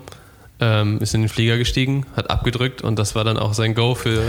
ähm, 0.61 0.99
ist 1.01 1.13
in 1.13 1.21
den 1.21 1.29
Flieger 1.29 1.57
gestiegen, 1.57 2.05
hat 2.15 2.29
abgedrückt 2.29 2.81
und 2.81 2.97
das 2.97 3.13
war 3.13 3.23
dann 3.25 3.37
auch 3.37 3.53
sein 3.53 3.75
Go 3.75 3.93
für, 3.93 4.21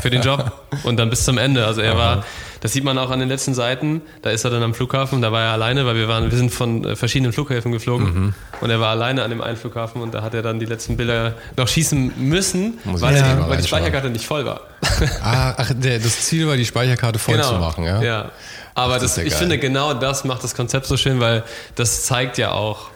für 0.00 0.08
den 0.08 0.22
Job. 0.22 0.52
Und 0.84 0.96
dann 0.96 1.10
bis 1.10 1.24
zum 1.24 1.36
Ende. 1.36 1.66
Also 1.66 1.82
er 1.82 1.98
war, 1.98 2.24
das 2.60 2.72
sieht 2.72 2.82
man 2.84 2.96
auch 2.96 3.10
an 3.10 3.20
den 3.20 3.28
letzten 3.28 3.52
Seiten, 3.52 4.00
da 4.22 4.30
ist 4.30 4.44
er 4.44 4.50
dann 4.50 4.62
am 4.62 4.72
Flughafen, 4.72 5.20
da 5.20 5.32
war 5.32 5.42
er 5.42 5.52
alleine, 5.52 5.84
weil 5.84 5.96
wir 5.96 6.08
waren, 6.08 6.30
wir 6.30 6.38
sind 6.38 6.50
von 6.50 6.84
äh, 6.84 6.96
verschiedenen 6.96 7.32
Flughäfen 7.32 7.72
geflogen 7.72 8.06
mhm. 8.06 8.34
und 8.60 8.70
er 8.70 8.80
war 8.80 8.88
alleine 8.88 9.22
an 9.22 9.30
dem 9.30 9.42
einen 9.42 9.56
Flughafen 9.56 10.00
und 10.00 10.14
da 10.14 10.22
hat 10.22 10.32
er 10.32 10.42
dann 10.42 10.60
die 10.60 10.66
letzten 10.66 10.96
Bilder 10.96 11.34
noch 11.56 11.68
schießen 11.68 12.14
müssen, 12.16 12.78
weil, 12.84 13.16
ja. 13.16 13.48
weil 13.48 13.58
die 13.58 13.66
Speicherkarte 13.66 14.08
nicht 14.08 14.24
voll 14.24 14.44
war. 14.46 14.62
Ah, 15.22 15.54
ach, 15.56 15.72
das 15.74 16.26
Ziel 16.26 16.46
war, 16.46 16.56
die 16.56 16.64
Speicherkarte 16.64 17.18
voll 17.18 17.36
genau. 17.36 17.48
zu 17.48 17.54
machen, 17.56 17.84
ja? 17.84 18.02
Ja. 18.02 18.30
Aber 18.74 18.94
ach, 18.94 19.00
das, 19.00 19.14
das 19.14 19.24
ich 19.24 19.34
finde, 19.34 19.58
genau 19.58 19.94
das 19.94 20.24
macht 20.24 20.44
das 20.44 20.54
Konzept 20.54 20.86
so 20.86 20.96
schön, 20.96 21.20
weil 21.20 21.42
das 21.74 22.04
zeigt 22.04 22.38
ja 22.38 22.52
auch, 22.52 22.90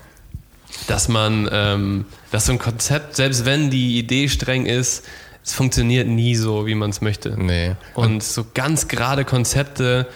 dass 0.87 1.09
man, 1.09 1.49
ähm, 1.53 2.05
dass 2.31 2.47
so 2.47 2.53
ein 2.53 2.59
Konzept, 2.59 3.17
selbst 3.17 3.45
wenn 3.45 3.71
die 3.71 3.99
Idee 3.99 4.29
streng 4.29 4.67
ist, 4.67 5.05
es 5.45 5.53
funktioniert 5.53 6.09
nie 6.09 6.37
so, 6.37 6.67
wie 6.67 6.75
man 6.75 6.91
es 6.91 7.01
möchte. 7.01 7.41
Nee. 7.41 7.77
Und 7.95 8.23
so 8.23 8.47
ganz 8.55 8.89
gerade 8.89 9.25
Konzepte 9.25 10.07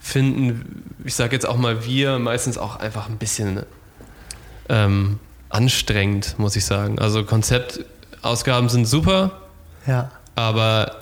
finden, 0.00 0.94
ich 1.04 1.14
sage 1.14 1.34
jetzt 1.34 1.48
auch 1.48 1.56
mal 1.56 1.84
wir, 1.84 2.18
meistens 2.18 2.58
auch 2.58 2.76
einfach 2.76 3.08
ein 3.08 3.18
bisschen 3.18 3.62
ähm, 4.68 5.20
anstrengend, 5.48 6.38
muss 6.38 6.56
ich 6.56 6.64
sagen. 6.64 6.98
Also 6.98 7.24
Konzeptausgaben 7.24 8.68
sind 8.68 8.86
super, 8.86 9.40
ja. 9.86 10.10
aber 10.34 10.96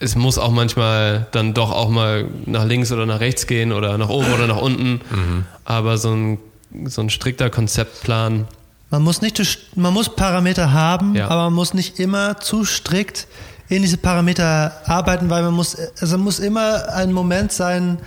es 0.00 0.16
muss 0.16 0.36
auch 0.36 0.50
manchmal 0.50 1.26
dann 1.32 1.54
doch 1.54 1.72
auch 1.72 1.88
mal 1.88 2.26
nach 2.44 2.64
links 2.64 2.92
oder 2.92 3.06
nach 3.06 3.20
rechts 3.20 3.46
gehen 3.46 3.72
oder 3.72 3.96
nach 3.96 4.10
oben 4.10 4.32
oder 4.32 4.46
nach 4.46 4.60
unten. 4.60 5.00
Mhm. 5.10 5.44
Aber 5.64 5.96
so 5.96 6.12
ein 6.12 6.38
so 6.84 7.02
ein 7.02 7.10
strikter 7.10 7.50
Konzeptplan. 7.50 8.46
Man 8.90 9.02
muss 9.02 9.20
nicht, 9.20 9.40
man 9.76 9.92
muss 9.92 10.14
Parameter 10.14 10.72
haben, 10.72 11.14
ja. 11.14 11.28
aber 11.28 11.44
man 11.44 11.54
muss 11.54 11.74
nicht 11.74 12.00
immer 12.00 12.40
zu 12.40 12.64
strikt 12.64 13.26
in 13.68 13.82
diese 13.82 13.98
Parameter 13.98 14.72
arbeiten, 14.86 15.28
weil 15.28 15.42
man 15.42 15.52
muss, 15.52 15.76
also 16.00 16.16
muss 16.16 16.38
immer 16.38 16.88
ein 16.94 17.12
Moment 17.12 17.52
sein, 17.52 17.98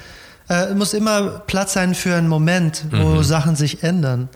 äh, 0.49 0.73
muss 0.73 0.93
immer 0.93 1.43
Platz 1.45 1.73
sein 1.73 1.93
für 1.93 2.15
einen 2.15 2.27
Moment, 2.27 2.85
wo 2.91 3.15
mhm. 3.15 3.23
Sachen 3.23 3.55
sich 3.55 3.83
ändern. 3.83 4.27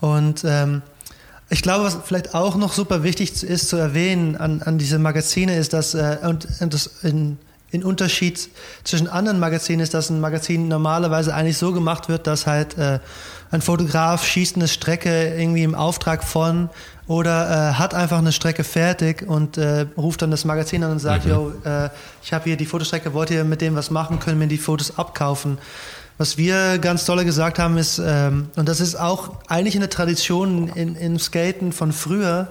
Und 0.00 0.42
ähm, 0.44 0.82
ich 1.48 1.62
glaube, 1.62 1.84
was 1.84 1.98
vielleicht 2.04 2.34
auch 2.34 2.56
noch 2.56 2.72
super 2.72 3.04
wichtig 3.04 3.44
ist 3.44 3.68
zu 3.68 3.76
erwähnen 3.76 4.36
an, 4.36 4.62
an 4.62 4.78
diese 4.78 4.98
Magazine 4.98 5.56
ist, 5.56 5.72
dass 5.72 5.94
äh, 5.94 6.18
und, 6.22 6.48
und 6.60 6.74
das 6.74 6.90
in, 7.02 7.38
in 7.70 7.84
Unterschied 7.84 8.48
zwischen 8.82 9.06
anderen 9.06 9.38
Magazinen 9.38 9.80
ist, 9.80 9.94
dass 9.94 10.10
ein 10.10 10.20
Magazin 10.20 10.66
normalerweise 10.66 11.32
eigentlich 11.32 11.58
so 11.58 11.72
gemacht 11.72 12.08
wird, 12.08 12.26
dass 12.26 12.46
halt 12.46 12.76
äh, 12.76 12.98
ein 13.50 13.62
Fotograf 13.62 14.24
schießt 14.24 14.56
eine 14.56 14.68
Strecke 14.68 15.36
irgendwie 15.36 15.62
im 15.62 15.74
Auftrag 15.74 16.24
von 16.24 16.68
oder 17.06 17.70
äh, 17.70 17.72
hat 17.74 17.94
einfach 17.94 18.18
eine 18.18 18.32
Strecke 18.32 18.64
fertig 18.64 19.24
und 19.26 19.58
äh, 19.58 19.86
ruft 19.96 20.22
dann 20.22 20.30
das 20.30 20.44
Magazin 20.44 20.82
an 20.82 20.92
und 20.92 20.98
sagt, 20.98 21.24
mhm. 21.24 21.30
yo, 21.30 21.52
äh, 21.64 21.88
ich 22.22 22.32
habe 22.32 22.44
hier 22.44 22.56
die 22.56 22.66
Fotostrecke, 22.66 23.14
wollt 23.14 23.30
ihr 23.30 23.44
mit 23.44 23.60
dem 23.60 23.76
was 23.76 23.90
machen, 23.90 24.18
können 24.18 24.38
mir 24.38 24.48
die 24.48 24.58
Fotos 24.58 24.98
abkaufen. 24.98 25.58
Was 26.18 26.38
wir 26.38 26.78
ganz 26.78 27.04
tolle 27.04 27.24
gesagt 27.24 27.58
haben 27.58 27.76
ist, 27.78 28.00
ähm, 28.04 28.48
und 28.56 28.68
das 28.68 28.80
ist 28.80 28.96
auch 28.96 29.36
eigentlich 29.48 29.76
eine 29.76 29.88
Tradition 29.88 30.68
in, 30.68 30.96
im 30.96 31.18
Skaten 31.18 31.72
von 31.72 31.92
früher, 31.92 32.48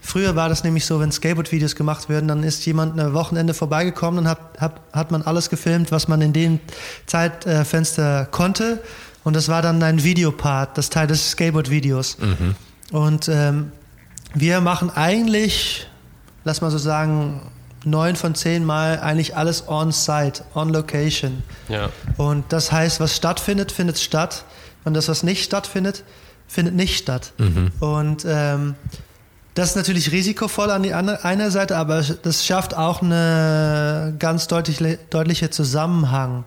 Früher 0.00 0.36
war 0.36 0.48
das 0.48 0.64
nämlich 0.64 0.86
so, 0.86 1.00
wenn 1.00 1.12
Skateboard-Videos 1.12 1.74
gemacht 1.74 2.08
werden, 2.08 2.28
dann 2.28 2.42
ist 2.42 2.64
jemand 2.64 2.98
ein 2.98 3.12
Wochenende 3.12 3.52
vorbeigekommen 3.52 4.20
und 4.20 4.28
hat, 4.28 4.38
hat, 4.58 4.80
hat 4.92 5.10
man 5.10 5.22
alles 5.22 5.50
gefilmt, 5.50 5.92
was 5.92 6.08
man 6.08 6.22
in 6.22 6.32
dem 6.32 6.60
Zeitfenster 7.04 8.26
konnte. 8.30 8.80
Und 9.24 9.34
das 9.34 9.48
war 9.48 9.62
dann 9.62 9.82
ein 9.82 10.04
Videopart, 10.04 10.78
das 10.78 10.90
Teil 10.90 11.06
des 11.06 11.32
Skateboard-Videos. 11.32 12.18
Mhm. 12.18 12.54
Und 12.90 13.28
ähm, 13.28 13.72
wir 14.34 14.60
machen 14.60 14.90
eigentlich, 14.90 15.86
lass 16.44 16.60
mal 16.60 16.70
so 16.70 16.78
sagen, 16.78 17.42
neun 17.84 18.16
von 18.16 18.34
zehn 18.34 18.64
Mal 18.64 19.00
eigentlich 19.00 19.36
alles 19.36 19.68
on-site, 19.68 20.44
on-location. 20.54 21.42
Ja. 21.68 21.90
Und 22.16 22.52
das 22.52 22.72
heißt, 22.72 23.00
was 23.00 23.14
stattfindet, 23.16 23.72
findet 23.72 23.98
statt. 23.98 24.44
Und 24.84 24.94
das, 24.94 25.08
was 25.08 25.22
nicht 25.22 25.44
stattfindet, 25.44 26.04
findet 26.46 26.74
nicht 26.74 26.98
statt. 26.98 27.32
Mhm. 27.38 27.70
Und 27.80 28.24
ähm, 28.26 28.74
das 29.54 29.70
ist 29.70 29.76
natürlich 29.76 30.12
risikovoll 30.12 30.70
an 30.70 30.82
die 30.84 30.94
andere, 30.94 31.24
eine 31.24 31.50
Seite, 31.50 31.76
aber 31.76 32.02
das 32.22 32.46
schafft 32.46 32.76
auch 32.76 33.02
eine 33.02 34.14
ganz 34.18 34.46
deutliche, 34.46 34.98
deutliche 35.10 35.50
Zusammenhang 35.50 36.44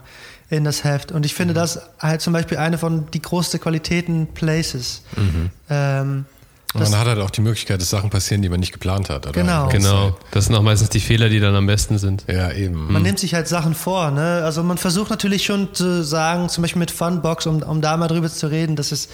in 0.52 0.64
das 0.64 0.84
Heft. 0.84 1.12
Und 1.12 1.26
ich 1.26 1.34
finde 1.34 1.54
mhm. 1.54 1.56
das 1.56 1.82
halt 2.00 2.22
zum 2.22 2.34
Beispiel 2.34 2.58
eine 2.58 2.78
von 2.78 3.10
die 3.12 3.22
größten 3.22 3.60
Qualitäten 3.60 4.28
Places. 4.28 5.02
Mhm. 5.16 5.50
Ähm, 5.70 6.26
man 6.74 6.98
hat 6.98 7.08
halt 7.08 7.20
auch 7.20 7.30
die 7.30 7.42
Möglichkeit, 7.42 7.82
dass 7.82 7.90
Sachen 7.90 8.10
passieren, 8.10 8.42
die 8.42 8.48
man 8.48 8.60
nicht 8.62 8.72
geplant 8.72 9.10
hat. 9.10 9.28
Oder? 9.28 9.34
Genau. 9.34 9.68
Genau. 9.68 10.18
Das 10.32 10.46
sind 10.46 10.56
auch 10.56 10.62
meistens 10.62 10.90
die 10.90 11.02
Fehler, 11.02 11.28
die 11.28 11.42
dann 11.42 11.54
am 11.54 11.68
besten 11.68 11.98
sind. 11.98 12.24
Ja, 12.28 12.52
eben. 12.54 12.86
Man 12.86 13.02
mhm. 13.02 13.02
nimmt 13.04 13.20
sich 13.20 13.34
halt 13.34 13.50
Sachen 13.50 13.76
vor. 13.76 14.12
Ne? 14.12 14.42
Also 14.46 14.64
man 14.64 14.78
versucht 14.78 15.10
natürlich 15.10 15.44
schon 15.44 15.74
zu 15.74 16.04
sagen, 16.04 16.48
zum 16.48 16.62
Beispiel 16.62 16.80
mit 16.80 16.92
Funbox, 16.92 17.46
um, 17.46 17.62
um 17.62 17.82
da 17.82 17.98
mal 17.98 18.08
drüber 18.08 18.30
zu 18.30 18.48
reden, 18.48 18.78
dass 18.78 18.94
es 18.94 19.10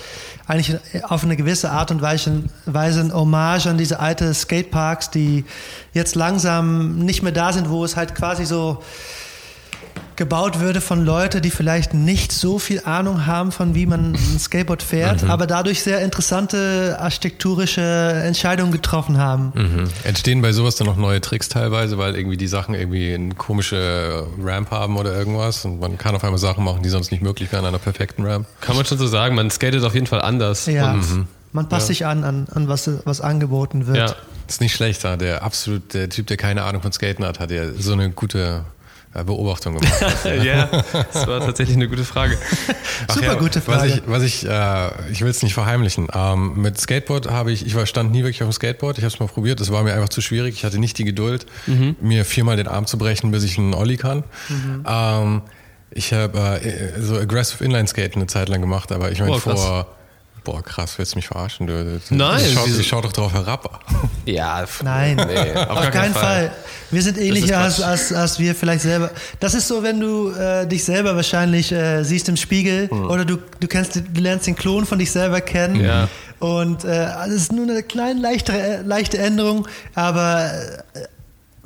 eigentlich 0.45 0.77
auf 1.03 1.23
eine 1.23 1.35
gewisse 1.35 1.71
Art 1.71 1.89
und 1.89 2.01
Weise, 2.01 2.43
Weise 2.65 2.99
ein 2.99 3.13
Hommage 3.13 3.65
an 3.67 3.77
diese 3.77 3.99
alte 3.99 4.31
Skateparks, 4.33 5.09
die 5.09 5.43
jetzt 5.93 6.15
langsam 6.15 6.99
nicht 6.99 7.23
mehr 7.23 7.31
da 7.31 7.53
sind, 7.53 7.69
wo 7.69 7.83
es 7.83 7.95
halt 7.95 8.13
quasi 8.13 8.45
so 8.45 8.83
gebaut 10.17 10.59
würde 10.59 10.81
von 10.81 11.05
Leuten, 11.05 11.41
die 11.41 11.49
vielleicht 11.51 11.93
nicht 11.93 12.31
so 12.31 12.59
viel 12.59 12.81
Ahnung 12.83 13.25
haben 13.25 13.51
von 13.51 13.73
wie 13.75 13.85
man 13.85 14.13
ein 14.13 14.39
Skateboard 14.39 14.83
fährt, 14.83 15.23
Mhm. 15.23 15.31
aber 15.31 15.47
dadurch 15.47 15.81
sehr 15.83 16.01
interessante 16.01 16.97
architekturische 16.99 17.81
Entscheidungen 17.81 18.71
getroffen 18.71 19.17
haben. 19.17 19.51
Mhm. 19.55 19.83
Entstehen 20.03 20.41
bei 20.41 20.51
sowas 20.51 20.75
dann 20.75 20.87
noch 20.87 20.97
neue 20.97 21.21
Tricks 21.21 21.49
teilweise, 21.49 21.97
weil 21.97 22.15
irgendwie 22.15 22.37
die 22.37 22.47
Sachen 22.47 22.73
irgendwie 22.75 23.13
eine 23.13 23.35
komische 23.35 24.25
Ramp 24.43 24.71
haben 24.71 24.97
oder 24.97 25.13
irgendwas 25.15 25.63
und 25.65 25.79
man 25.79 25.97
kann 25.97 26.15
auf 26.15 26.23
einmal 26.23 26.39
Sachen 26.39 26.63
machen, 26.63 26.83
die 26.83 26.89
sonst 26.89 27.11
nicht 27.11 27.21
möglich 27.21 27.51
wären 27.51 27.63
an 27.65 27.69
einer 27.69 27.79
perfekten 27.79 28.25
Ramp. 28.25 28.47
Kann 28.61 28.75
man 28.75 28.85
schon 28.85 28.97
so 28.97 29.07
sagen, 29.07 29.35
man 29.35 29.49
skatet 29.51 29.83
auf 29.83 29.93
jeden 29.93 30.07
Fall 30.07 30.21
anders. 30.21 30.65
Ja, 30.65 30.93
Und, 30.93 31.27
man 31.53 31.69
passt 31.69 31.87
sich 31.87 32.05
an, 32.05 32.23
an, 32.23 32.47
an 32.53 32.67
was, 32.67 32.89
was 33.05 33.21
angeboten 33.21 33.87
wird. 33.87 33.97
ja. 33.97 34.15
Ist 34.49 34.61
nicht 34.61 34.73
schlecht, 34.75 35.03
da 35.03 35.17
der 35.17 35.43
absolut, 35.43 35.93
der 35.93 36.09
Typ, 36.09 36.27
der 36.27 36.37
keine 36.37 36.63
Ahnung 36.63 36.81
von 36.81 36.91
Skaten 36.93 37.25
hat, 37.25 37.39
hat 37.41 37.51
ja 37.51 37.73
so 37.77 37.91
eine 37.93 38.09
gute 38.11 38.63
Beobachtung 39.23 39.75
gemacht. 39.77 39.93
ja, 40.43 40.65
das 41.13 41.27
war 41.27 41.39
tatsächlich 41.39 41.75
eine 41.75 41.87
gute 41.87 42.03
Frage. 42.03 42.37
Ach 43.07 43.13
Super 43.15 43.25
ja, 43.27 43.33
gute 43.35 43.55
Was 43.67 43.75
Frage. 43.75 43.87
ich, 43.87 44.01
was 44.05 44.23
ich, 44.23 44.45
äh, 44.47 45.11
ich 45.11 45.21
will 45.21 45.29
es 45.29 45.41
nicht 45.43 45.53
verheimlichen. 45.53 46.07
Ähm, 46.13 46.53
mit 46.61 46.79
Skateboard 46.79 47.29
habe 47.29 47.51
ich, 47.51 47.65
ich 47.65 47.75
war, 47.75 47.85
stand 47.85 48.11
nie 48.11 48.19
wirklich 48.23 48.41
auf 48.43 48.49
dem 48.49 48.53
Skateboard. 48.53 48.97
Ich 48.97 49.03
habe 49.03 49.13
es 49.13 49.19
mal 49.19 49.27
probiert. 49.27 49.59
Es 49.61 49.71
war 49.71 49.83
mir 49.83 49.93
einfach 49.93 50.09
zu 50.09 50.21
schwierig. 50.21 50.55
Ich 50.55 50.63
hatte 50.65 50.79
nicht 50.79 50.97
die 50.97 51.03
Geduld, 51.05 51.45
Mhm. 51.67 51.95
mir 52.01 52.25
viermal 52.25 52.55
den 52.57 52.67
Arm 52.67 52.85
zu 52.85 52.97
brechen, 52.97 53.31
bis 53.31 53.43
ich 53.43 53.57
einen 53.57 53.73
Ollie 53.73 53.97
kann. 53.97 54.23
Mhm. 54.49 54.83
Ähm, 54.87 55.41
ich 55.91 56.13
habe 56.13 56.37
äh, 56.61 57.01
so 57.01 57.17
Aggressive 57.17 57.63
Inline 57.63 57.87
Skaten 57.87 58.15
eine 58.21 58.27
Zeit 58.27 58.49
lang 58.49 58.61
gemacht, 58.61 58.91
aber 58.91 59.11
ich 59.11 59.19
meine 59.19 59.37
krass. 59.37 59.59
vor. 59.61 59.87
Boah, 60.47 60.63
krass, 60.63 60.97
willst 60.97 61.11
du 61.11 61.17
mich 61.17 61.27
verarschen? 61.27 61.67
Du, 61.67 61.83
du, 61.83 62.15
Nein, 62.15 62.39
Ich 62.39 62.53
schau, 62.53 62.61
wieso? 62.65 62.79
ich 62.79 62.87
schau 62.87 63.01
doch 63.01 63.11
drauf 63.11 63.33
herab. 63.33 63.81
Ja, 64.23 64.63
Nein, 64.81 65.17
Nee, 65.17 65.53
auf, 65.59 65.91
keinen 65.91 66.13
Fall. 66.13 66.53
Wir 66.89 67.01
sind 67.01 67.17
ähnlicher 67.17 67.59
als, 67.59 67.81
als, 67.81 68.13
als 68.13 68.39
wir 68.39 68.55
vielleicht 68.55 68.83
selber. 68.83 69.11
Das 69.41 69.53
ist 69.53 69.67
so, 69.67 69.83
wenn 69.83 69.99
du 69.99 70.29
äh, 70.31 70.65
dich 70.65 70.85
selber 70.85 71.17
wahrscheinlich 71.17 71.73
äh, 71.73 72.01
siehst 72.03 72.29
im 72.29 72.37
Spiegel 72.37 72.87
oder 72.87 73.25
du, 73.25 73.39
du, 73.59 73.67
kennst, 73.67 73.97
du 73.97 74.21
lernst 74.21 74.47
den 74.47 74.55
Klon 74.55 74.85
von 74.85 74.99
dich 74.99 75.11
selber 75.11 75.41
kennen. 75.41 75.83
Ja. 75.83 76.07
Und 76.39 76.85
äh, 76.85 77.09
es 77.27 77.33
ist 77.33 77.51
nur 77.51 77.69
eine 77.69 77.83
kleine, 77.83 78.21
leichte, 78.21 78.53
äh, 78.53 78.81
leichte 78.83 79.17
Änderung, 79.17 79.67
aber 79.95 80.49
äh, 80.93 80.99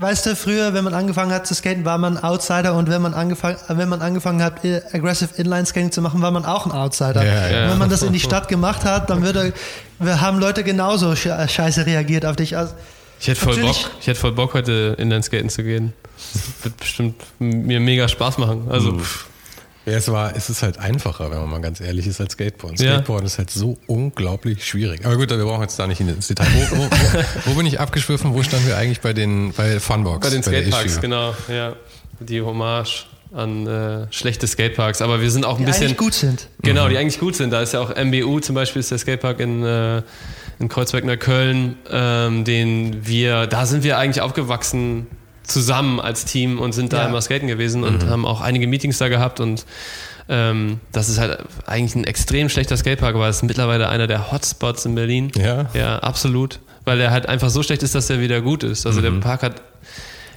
weißt 0.02 0.26
du, 0.26 0.36
früher, 0.36 0.74
wenn 0.74 0.84
man 0.84 0.94
angefangen 0.94 1.32
hat 1.32 1.46
zu 1.48 1.54
skaten, 1.56 1.86
war 1.86 1.98
man 1.98 2.18
Outsider 2.18 2.74
und 2.74 2.90
wenn 2.90 3.02
man 3.02 3.14
angefangen, 3.14 3.58
wenn 3.70 3.88
man 3.90 4.02
angefangen 4.02 4.42
hat, 4.44 4.66
äh, 4.66 4.82
aggressive 4.92 5.30
Inline 5.38 5.66
Skating 5.66 5.92
zu 5.92 6.02
machen, 6.02 6.22
war 6.22 6.32
man 6.32 6.44
auch 6.46 6.66
ein 6.66 6.72
Outsider. 6.72 7.24
Ja, 7.24 7.50
ja. 7.50 7.64
Und 7.66 7.72
wenn 7.72 7.78
man 7.78 7.90
das 7.90 8.02
in 8.04 8.12
die 8.14 8.20
Stadt 8.20 8.48
gemacht 8.48 8.84
hat, 8.84 9.10
dann 9.10 9.22
würde, 9.24 9.54
wir 10.00 10.20
haben 10.22 10.40
Leute 10.40 10.64
genauso 10.64 11.12
sche- 11.12 11.48
scheiße 11.48 11.86
reagiert 11.86 12.26
auf 12.26 12.36
dich. 12.36 12.58
Also, 12.58 12.74
Ich 13.20 13.28
hätte 13.28 13.40
voll 13.40 13.58
Bock, 13.58 13.76
ich 14.00 14.08
hätte 14.08 14.20
voll 14.20 14.32
Bock 14.34 14.54
heute 14.56 14.96
Inlineskaten 14.98 15.50
zu 15.50 15.64
gehen. 15.64 15.94
Das 16.34 16.66
wird 16.66 16.78
bestimmt 16.78 17.16
mir 17.40 17.80
mega 17.80 18.08
Spaß 18.08 18.38
machen. 18.40 18.68
Also 18.70 18.98
pff, 18.98 19.26
Ja, 19.92 19.98
es 19.98 20.10
war, 20.10 20.34
es 20.38 20.50
ist 20.50 20.64
halt 20.64 20.80
einfacher, 20.80 21.32
wenn 21.32 21.40
man 21.40 21.50
mal 21.50 21.60
ganz 21.60 21.82
ehrlich 21.82 22.08
ist, 22.08 22.22
als 22.22 22.32
Skateboard. 22.34 22.80
Ja. 22.80 22.94
Skateboard 22.94 23.26
ist 23.26 23.38
halt 23.38 23.50
so 23.50 23.78
unglaublich 23.88 24.66
schwierig. 24.66 25.06
Aber 25.06 25.18
gut, 25.18 25.30
wir 25.30 25.38
brauchen 25.44 25.64
jetzt 25.64 25.78
da 25.78 25.86
nicht 25.86 26.00
ins 26.00 26.30
Detail. 26.30 26.48
Wo, 26.54 26.78
wo, 26.78 26.84
wo, 26.84 27.24
wo 27.46 27.54
bin 27.56 27.66
ich 27.66 27.78
abgeschwiffen? 27.78 28.34
Wo 28.34 28.42
standen 28.42 28.68
wir 28.68 28.78
eigentlich 28.78 29.02
bei 29.02 29.12
den, 29.12 29.52
bei 29.52 29.82
Funbox? 29.82 30.26
bei 30.26 30.34
den 30.34 30.44
Skateparks, 30.44 30.92
Issue? 30.92 31.02
genau, 31.02 31.36
ja. 31.50 31.76
Die 32.22 32.42
Hommage 32.42 33.08
an 33.34 33.68
äh, 33.68 34.08
schlechte 34.12 34.48
Skateparks. 34.48 35.02
Aber 35.02 35.20
wir 35.20 35.30
sind 35.30 35.46
auch 35.46 35.56
ein 35.56 35.66
die 35.66 35.66
bisschen. 35.66 35.88
eigentlich 35.88 35.98
gut 35.98 36.14
sind. 36.14 36.48
Genau, 36.62 36.88
die 36.88 36.98
eigentlich 36.98 37.20
gut 37.20 37.36
sind. 37.36 37.52
Da 37.52 37.62
ist 37.62 37.74
ja 37.74 37.82
auch 37.82 37.94
MBU 37.94 38.40
zum 38.40 38.56
Beispiel, 38.56 38.80
ist 38.80 38.92
der 38.92 38.98
Skatepark 38.98 39.42
in, 39.42 39.62
äh, 39.66 40.04
in 40.60 40.70
Kreuzberg 40.70 41.04
Neukölln, 41.04 41.76
ähm, 41.92 42.46
den 42.46 43.06
wir, 43.06 43.48
da 43.48 43.66
sind 43.66 43.84
wir 43.84 43.98
eigentlich 43.98 44.22
aufgewachsen 44.22 45.08
zusammen 45.52 46.00
als 46.00 46.26
Team 46.26 46.60
und 46.60 46.74
sind 46.74 46.94
da 46.94 47.04
Ja. 47.04 47.08
immer 47.10 47.22
skaten 47.22 47.48
gewesen 47.48 47.84
und 47.84 48.08
haben 48.08 48.26
auch 48.26 48.42
einige 48.42 48.68
Meetings 48.68 48.98
da 48.98 49.10
gehabt 49.10 49.40
und 49.40 49.66
ähm, 50.30 50.80
das 50.92 51.10
ist 51.10 51.20
halt 51.20 51.40
eigentlich 51.66 51.96
ein 51.96 52.04
extrem 52.06 52.48
schlechter 52.50 52.78
Skatepark, 52.78 53.16
aber 53.16 53.28
es 53.28 53.38
ist 53.38 53.44
mittlerweile 53.44 53.90
einer 53.90 54.08
der 54.08 54.32
Hotspots 54.32 54.86
in 54.86 54.96
Berlin. 54.96 55.32
Ja. 55.36 55.66
Ja, 55.74 56.00
absolut. 56.00 56.60
Weil 56.86 57.00
er 57.02 57.12
halt 57.12 57.26
einfach 57.28 57.50
so 57.50 57.62
schlecht 57.64 57.84
ist, 57.84 57.94
dass 57.96 58.10
er 58.10 58.20
wieder 58.22 58.42
gut 58.42 58.64
ist. 58.64 58.86
Also 58.86 59.02
der 59.02 59.12
Park 59.12 59.44
hat 59.44 59.62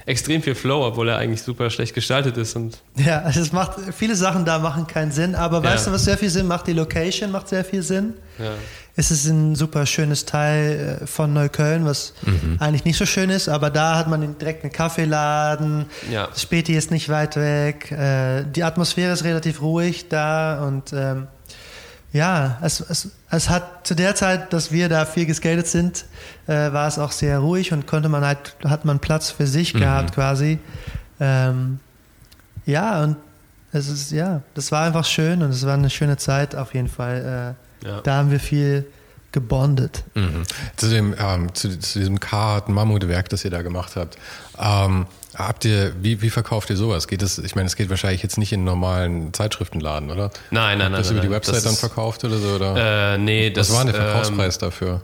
extrem 0.05 0.41
viel 0.43 0.53
Flow, 0.53 0.85
obwohl 0.85 1.09
er 1.09 1.17
eigentlich 1.17 1.41
super 1.41 1.69
schlecht 1.71 1.95
gestaltet 1.95 2.37
ist 2.37 2.55
und 2.55 2.77
Ja, 2.95 3.21
also 3.21 3.39
es 3.39 3.51
macht, 3.51 3.71
viele 3.97 4.15
Sachen 4.15 4.45
da 4.45 4.59
machen 4.59 4.85
keinen 4.85 5.11
Sinn, 5.11 5.33
aber 5.33 5.63
Ja. 5.63 5.71
weißt 5.71 5.87
du, 5.87 5.91
was 5.91 6.03
sehr 6.05 6.17
viel 6.17 6.29
Sinn 6.29 6.45
macht? 6.47 6.67
Die 6.67 6.73
Location 6.73 7.31
macht 7.31 7.47
sehr 7.47 7.63
viel 7.65 7.81
Sinn. 7.81 8.13
ja. 8.37 8.51
Es 8.97 9.11
ist 9.11 9.25
ein 9.25 9.55
super 9.55 9.85
schönes 9.85 10.25
Teil 10.25 10.99
äh, 11.01 11.05
von 11.07 11.33
Neukölln, 11.33 11.83
was 11.85 12.13
Mhm. 12.25 12.57
eigentlich 12.59 12.85
nicht 12.85 12.97
so 12.97 13.05
schön 13.05 13.29
ist, 13.29 13.49
aber 13.49 13.69
da 13.69 13.97
hat 13.97 14.07
man 14.07 14.37
direkt 14.37 14.63
einen 14.63 14.71
Kaffeeladen. 14.71 15.87
Ja. 16.09 16.27
Das 16.27 16.41
Späti 16.41 16.75
ist 16.75 16.91
nicht 16.91 17.09
weit 17.09 17.35
weg. 17.35 17.91
Äh, 17.91 18.43
die 18.45 18.63
Atmosphäre 18.63 19.11
ist 19.11 19.23
relativ 19.25 19.61
ruhig 19.61 20.07
da 20.09 20.63
und 20.63 20.93
ähm, 20.93 21.27
ja, 22.13 22.57
es, 22.61 22.79
es, 22.79 23.09
es 23.29 23.49
hat 23.49 23.85
zu 23.85 23.93
der 23.95 24.15
Zeit, 24.15 24.53
dass 24.53 24.71
wir 24.71 24.87
da 24.87 25.05
viel 25.05 25.25
geskatet 25.25 25.67
sind, 25.67 26.05
äh, 26.47 26.71
war 26.71 26.87
es 26.87 26.97
auch 26.97 27.11
sehr 27.11 27.39
ruhig 27.39 27.73
und 27.73 27.87
konnte 27.87 28.07
man 28.07 28.23
halt, 28.23 28.55
hat 28.63 28.85
man 28.85 28.99
Platz 28.99 29.29
für 29.31 29.45
sich 29.47 29.73
Mhm. 29.73 29.79
gehabt 29.79 30.13
quasi. 30.15 30.59
Ähm, 31.19 31.79
ja, 32.65 33.03
und 33.03 33.17
es 33.73 33.89
ist, 33.89 34.11
ja, 34.13 34.41
das 34.53 34.71
war 34.71 34.85
einfach 34.85 35.03
schön 35.03 35.41
und 35.43 35.49
es 35.49 35.65
war 35.65 35.73
eine 35.73 35.89
schöne 35.89 36.15
Zeit 36.15 36.55
auf 36.55 36.73
jeden 36.73 36.87
Fall. 36.87 37.55
Äh, 37.57 37.64
Ja. 37.85 38.01
Da 38.01 38.15
haben 38.15 38.31
wir 38.31 38.39
viel 38.39 38.85
gebondet. 39.31 40.03
Mhm. 40.13 40.43
Zu 40.77 40.89
dem, 40.89 41.13
ähm, 41.19 41.53
zu, 41.53 41.77
zu 41.77 41.99
diesem 41.99 42.19
Card 42.19 42.69
Mammutwerk, 42.69 43.29
das 43.29 43.43
ihr 43.43 43.51
da 43.51 43.61
gemacht 43.63 43.95
habt. 43.97 44.17
Ähm, 44.57 45.07
habt 45.35 45.65
ihr, 45.65 45.91
wie, 46.01 46.21
wie 46.21 46.29
verkauft 46.29 46.69
ihr 46.69 46.77
sowas? 46.77 47.07
Geht 47.09 47.21
es, 47.21 47.37
ich 47.37 47.53
meine, 47.55 47.67
es 47.67 47.75
geht 47.75 47.89
wahrscheinlich 47.89 48.23
jetzt 48.23 48.37
nicht 48.37 48.53
in 48.53 48.59
einen 48.61 48.65
normalen 48.65 49.33
Zeitschriftenladen, 49.33 50.09
oder? 50.09 50.31
Nein, 50.51 50.77
nein, 50.77 50.79
Habt 50.79 50.79
nein. 50.79 50.91
das 50.93 51.07
nein, 51.07 51.17
über 51.17 51.25
die. 51.27 51.31
Website 51.31 51.55
Das 51.57 51.63
dann 51.63 51.73
ist- 51.73 51.79
verkauft 51.81 52.23
oder 52.23 52.37
so? 52.37 52.47
Oder? 52.55 53.13
Äh, 53.15 53.17
nee, 53.17 53.49
das 53.49 53.69
Was 53.69 53.75
war 53.77 53.83
denn 53.83 53.93
der 53.93 54.01
ähm, 54.03 54.07
Verkaufspreis 54.09 54.57
dafür? 54.57 55.01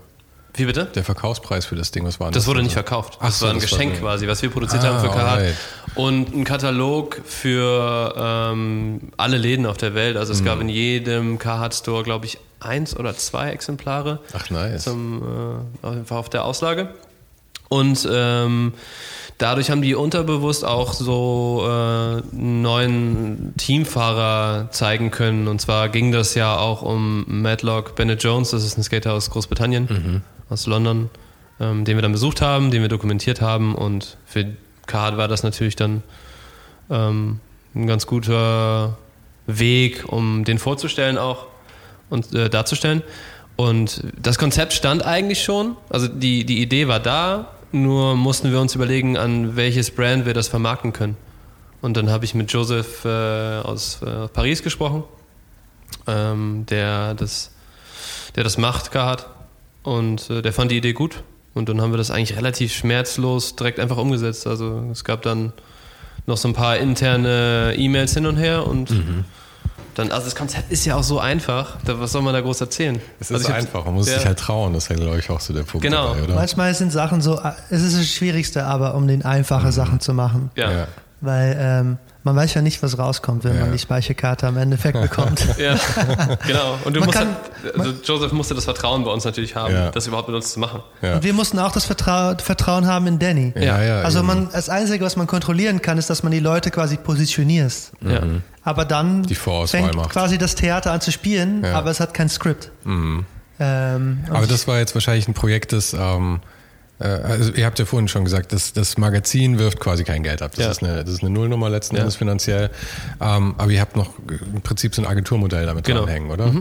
Wie 0.53 0.65
bitte? 0.65 0.86
Der 0.95 1.03
Verkaufspreis 1.05 1.65
für 1.65 1.75
das 1.75 1.91
Ding, 1.91 2.05
was 2.05 2.19
war 2.19 2.27
denn 2.27 2.34
Das 2.34 2.45
wurde 2.47 2.59
also? 2.59 2.65
nicht 2.65 2.73
verkauft. 2.73 3.17
Ach 3.21 3.25
Das 3.27 3.39
so, 3.39 3.45
war 3.47 3.53
ein 3.53 3.59
das 3.59 3.69
war 3.71 3.77
Geschenk 3.79 3.95
so. 3.95 4.01
quasi, 4.01 4.27
was 4.27 4.41
wir 4.41 4.49
produziert 4.49 4.84
Ah, 4.84 4.88
haben 4.93 4.99
für 4.99 5.07
Karat. 5.09 5.38
alright. 5.39 5.55
Und 5.95 6.34
ein 6.36 6.43
Katalog 6.45 7.21
für 7.25 8.13
ähm, 8.17 9.11
alle 9.17 9.38
Läden 9.38 9.65
auf 9.65 9.77
der 9.77 9.93
Welt. 9.93 10.15
Also 10.17 10.32
es 10.34 10.41
Mhm. 10.41 10.45
gab 10.45 10.61
in 10.61 10.69
jedem 10.69 11.38
Karat 11.39 11.73
Store, 11.73 12.03
glaube 12.03 12.25
ich, 12.25 12.38
eins 12.62 12.95
oder 12.95 13.16
zwei 13.16 13.51
Exemplare 13.51 14.20
Ach, 14.34 14.49
nice. 14.49 14.84
zum, 14.84 15.22
äh, 15.22 15.86
auf 15.86 15.93
jeden 15.93 16.05
Fall 16.05 16.18
auf 16.18 16.30
der 16.30 16.45
Auslage. 16.45 16.93
Und 17.70 18.07
ähm, 18.12 18.74
dadurch 19.38 19.72
haben 19.72 19.82
die 19.82 19.95
unterbewusst 19.95 20.66
auch 20.66 20.93
so 20.93 21.64
äh, 21.64 21.70
einen 21.70 22.62
neuen 22.62 23.53
Teamfahrer 23.57 24.70
zeigen 24.72 25.09
können. 25.09 25.47
Und 25.47 25.62
zwar 25.62 25.88
ging 25.88 26.12
das 26.12 26.36
ja 26.36 26.57
auch 26.57 26.82
um 26.82 27.24
Matlock 27.28 27.95
Bennett 27.95 28.24
Jones, 28.24 28.51
das 28.51 28.66
ist 28.66 28.78
ein 28.78 28.84
Skater 28.84 29.14
aus 29.14 29.30
Großbritannien, 29.30 30.22
aus 30.49 30.68
London, 30.68 31.09
ähm, 31.62 31.86
den 31.86 31.95
wir 31.95 32.01
dann 32.01 32.12
besucht 32.12 32.41
haben, 32.41 32.72
den 32.72 32.82
wir 32.82 32.89
dokumentiert 32.89 33.39
haben. 33.39 33.74
Und 33.74 34.18
für 34.26 34.47
Card 34.86 35.16
war 35.16 35.30
das 35.30 35.43
natürlich 35.43 35.78
dann 35.78 36.03
ähm, 36.89 37.39
ein 37.74 37.88
ganz 37.88 38.05
guter 38.05 38.97
Weg, 39.47 40.03
um 40.07 40.43
den 40.43 40.59
vorzustellen 40.59 41.18
auch 41.18 41.47
und 42.12 42.32
äh, 42.36 42.47
darzustellen. 42.49 43.01
Und 43.55 44.03
das 44.22 44.38
Konzept 44.38 44.74
stand 44.74 45.03
eigentlich 45.03 45.43
schon, 45.43 45.76
also 45.89 46.07
die, 46.07 46.45
die 46.45 46.62
Idee 46.62 46.88
war 46.88 46.99
da, 46.99 47.47
nur 47.72 48.16
mussten 48.16 48.51
wir 48.51 48.59
uns 48.59 48.76
überlegen, 48.76 49.18
an 49.18 49.55
welches 49.55 49.91
Brand 49.91 50.26
wir 50.26 50.34
das 50.34 50.47
vermarkten 50.47 50.93
können. 50.93 51.18
Und 51.82 51.97
dann 51.97 52.09
habe 52.09 52.26
ich 52.26 52.36
mit 52.36 52.51
Joseph 52.51 53.05
äh, 53.05 53.59
aus 53.59 54.01
äh, 54.01 54.28
Paris 54.28 54.62
gesprochen, 54.62 55.03
ähm, 56.05 56.66
der, 56.70 57.16
das, 57.16 57.51
der 58.36 58.43
das 58.43 58.57
macht, 58.57 58.91
Kahat. 58.91 59.28
Und 59.84 60.30
äh, 60.30 60.41
der 60.41 60.53
fand 60.53 60.72
die 60.72 60.78
Idee 60.78 60.93
gut. 60.93 61.24
Und 61.53 61.70
dann 61.70 61.82
haben 61.82 61.91
wir 61.91 61.97
das 61.97 62.12
eigentlich 62.12 62.38
relativ 62.38 62.74
schmerzlos 62.74 63.55
direkt 63.55 63.80
einfach 63.80 63.97
umgesetzt. 63.97 64.47
Also 64.47 64.89
es 64.91 65.03
gab 65.03 65.22
dann 65.24 65.53
noch 66.28 66.38
so 66.38 66.47
ein 66.47 66.53
paar 66.53 66.78
interne 66.78 67.74
E-Mails 67.76 68.14
hin 68.14 68.26
und 68.26 68.38
her 68.38 68.68
und 68.68 68.91
dann, 69.95 70.11
also 70.11 70.25
das 70.25 70.35
Konzept 70.35 70.71
ist 70.71 70.85
ja 70.85 70.95
auch 70.95 71.03
so 71.03 71.19
einfach. 71.19 71.77
Da, 71.85 71.99
was 71.99 72.11
soll 72.13 72.21
man 72.21 72.33
da 72.33 72.41
groß 72.41 72.61
erzählen? 72.61 73.01
Es 73.19 73.29
ist 73.29 73.33
Also 73.35 73.43
ich 73.45 73.49
hab- 73.49 73.57
einfach, 73.59 73.85
man 73.85 73.95
muss 73.95 74.07
Ja. 74.09 74.15
sich 74.17 74.25
halt 74.25 74.39
trauen, 74.39 74.73
das 74.73 74.83
ist 74.85 74.89
halt, 74.89 74.99
glaube 75.01 75.19
ich, 75.19 75.29
auch 75.29 75.39
so 75.39 75.53
der 75.53 75.63
Punkt 75.63 75.85
Genau. 75.85 76.09
dabei, 76.13 76.23
oder? 76.23 76.35
Manchmal 76.35 76.73
sind 76.73 76.91
Sachen 76.91 77.21
so, 77.21 77.39
es 77.69 77.81
ist 77.81 77.97
das 77.97 78.07
Schwierigste, 78.07 78.63
aber 78.65 78.95
um 78.95 79.07
den 79.07 79.23
einfache 79.25 79.71
Sachen 79.71 79.99
zu 79.99 80.13
machen. 80.13 80.49
Ja. 80.55 80.71
Ja. 80.71 80.87
Weil 81.19 81.57
ähm, 81.59 81.97
man 82.24 82.36
weiß 82.36 82.53
ja 82.53 82.61
nicht, 82.61 82.82
was 82.84 82.97
rauskommt, 82.97 83.43
wenn 83.43 83.55
Ja. 83.55 83.61
man 83.61 83.72
die 83.72 83.80
Speicherkarte 83.80 84.45
am 84.47 84.57
Endeffekt 84.57 84.99
bekommt. 85.01 85.45
Ja, 85.57 85.76
genau. 86.45 86.78
Und 86.86 86.95
du 86.95 86.99
Man 86.99 87.07
musst 87.07 87.17
kann- 87.17 87.36
halt, 87.63 87.80
also 87.80 87.93
Joseph 88.03 88.32
musste 88.32 88.53
das 88.55 88.65
Vertrauen 88.65 89.03
bei 89.03 89.11
uns 89.11 89.26
natürlich 89.26 89.55
haben, 89.55 89.74
Ja. 89.74 89.91
das 89.91 90.07
überhaupt 90.07 90.28
mit 90.28 90.36
uns 90.36 90.53
zu 90.53 90.59
machen. 90.59 90.82
Ja. 91.01 91.15
Und 91.15 91.24
wir 91.24 91.34
mussten 91.34 91.57
auch 91.59 91.72
das 91.72 91.86
Vertrau 91.86 92.34
Vertrauen 92.38 92.86
haben 92.88 93.07
in 93.07 93.19
Danny. 93.19 93.53
Ja, 93.55 93.82
ja, 93.84 94.01
also 94.01 94.19
eben. 94.19 94.28
man, 94.28 94.49
das 94.51 94.69
Einzige, 94.69 95.03
was 95.03 95.15
man 95.15 95.28
kontrollieren 95.28 95.82
kann, 95.82 95.97
ist, 95.97 96.09
dass 96.09 96.24
man 96.24 96.32
die 96.32 96.39
Leute 96.39 96.72
quasi 96.72 96.97
positioniert. 96.97 97.74
Ja. 98.01 98.22
Aber 98.63 98.86
dann 98.86 99.26
fängt 99.26 99.95
macht. 99.95 100.09
quasi 100.11 100.38
das 100.38 100.55
Theater 100.55 100.91
an 100.91 101.01
zu 101.01 101.11
spielen, 101.11 101.65
aber 101.65 101.89
es 101.91 101.99
hat 101.99 102.13
kein 102.13 102.30
Skript. 102.30 102.72
Ähm, 102.86 103.26
und 103.59 104.36
Aber 104.36 104.47
das 104.47 104.67
war 104.67 104.80
jetzt 104.80 104.95
wahrscheinlich 104.95 105.28
ein 105.28 105.34
Projekt, 105.34 105.74
das, 105.74 105.93
ähm, 105.93 106.39
äh, 106.43 106.61
also 107.05 107.51
ihr 107.53 107.65
habt 107.65 107.79
ja 107.79 107.85
vorhin 107.85 108.07
schon 108.07 108.23
gesagt, 108.23 108.53
das, 108.53 108.73
das 108.73 108.97
Magazin 108.97 109.57
wirft 109.59 109.79
quasi 109.79 110.03
kein 110.03 110.23
Geld 110.23 110.41
ab. 110.41 110.51
Das, 110.55 110.65
Ja. 110.65 110.71
ist, 110.71 110.83
eine, 110.83 111.03
das 111.03 111.13
ist 111.15 111.21
eine 111.21 111.29
Nullnummer 111.31 111.69
letzten 111.69 111.95
Ja. 111.95 112.01
Endes 112.01 112.15
finanziell. 112.15 112.69
Ähm, 113.19 113.55
aber 113.57 113.71
ihr 113.71 113.81
habt 113.81 113.95
noch 113.95 114.11
im 114.53 114.61
Prinzip 114.61 114.93
so 114.95 115.01
ein 115.01 115.07
Agenturmodell 115.07 115.65
damit 115.65 115.85
Genau. 115.85 116.01
dranhängen, 116.01 116.29
oder? 116.31 116.53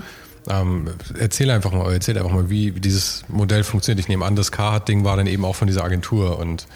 Ähm, 0.49 0.89
erzähl 1.19 1.51
einfach 1.51 1.71
mal, 1.73 1.93
erzähl 1.93 2.17
einfach 2.17 2.33
mal, 2.33 2.49
wie, 2.49 2.71
dieses 2.71 3.25
Modell 3.29 3.63
funktioniert. 3.63 4.01
Ich 4.01 4.09
nehme 4.09 4.25
an, 4.25 4.37
das 4.37 4.51
Carhartt-Ding 4.51 5.05
war 5.05 5.17
dann 5.17 5.27
eben 5.27 5.45
auch 5.45 5.55
von 5.55 5.67
dieser 5.67 5.85
Agentur 5.85 6.39
und 6.39 6.67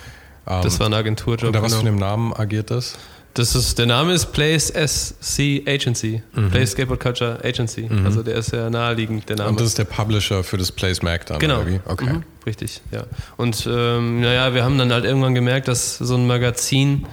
ähm, 0.46 0.60
Das 0.62 0.78
war 0.80 0.86
ein 0.86 0.94
Agenturjob. 0.94 1.46
unter 1.48 1.62
was 1.62 1.72
genau. 1.72 1.82
für 1.82 1.88
einem 1.88 1.98
Namen 1.98 2.32
agiert 2.34 2.70
das? 2.70 2.96
Das 3.35 3.57
ist, 3.57 3.78
der 3.78 3.87
Name 3.87 4.12
ist 4.12 4.26
Place 4.32 4.68
SC 4.68 5.62
Agency. 5.66 6.22
Place 6.53 6.70
Skateboard 6.70 7.01
Culture 7.01 7.41
Agency. 7.43 7.89
Also 8.05 8.22
der 8.22 8.37
ist 8.37 8.53
ja 8.53 8.70
naheliegend, 8.70 9.28
der 9.28 9.37
Name. 9.37 9.51
Und 9.51 9.61
das 9.61 9.66
ist 9.68 9.78
der 9.78 9.85
Publisher 9.85 10.45
für 10.45 10.57
das 10.57 10.70
Place 10.70 11.03
Mac 11.03 11.26
dann, 11.26 11.41
Genau. 11.41 11.66
wie? 11.66 11.80
Okay. 11.85 12.12
Mhm, 12.12 12.22
richtig, 12.47 12.80
ja. 12.93 13.05
Und 13.37 13.66
ähm, 13.68 14.20
naja, 14.20 14.55
wir 14.55 14.62
haben 14.64 14.78
dann 14.78 14.93
halt 14.93 15.05
irgendwann 15.05 15.35
gemerkt, 15.35 15.66
dass 15.66 15.99
so 15.99 16.14
ein 16.14 16.28
Magazin, 16.28 17.07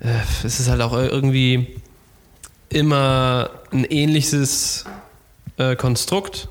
äh, 0.00 0.08
es 0.44 0.58
ist 0.58 0.68
halt 0.68 0.80
auch 0.80 0.92
irgendwie 0.92 1.76
immer 2.68 3.50
ein 3.72 3.84
ähnliches 3.84 4.84
äh, 5.58 5.76
Konstrukt. 5.76 6.48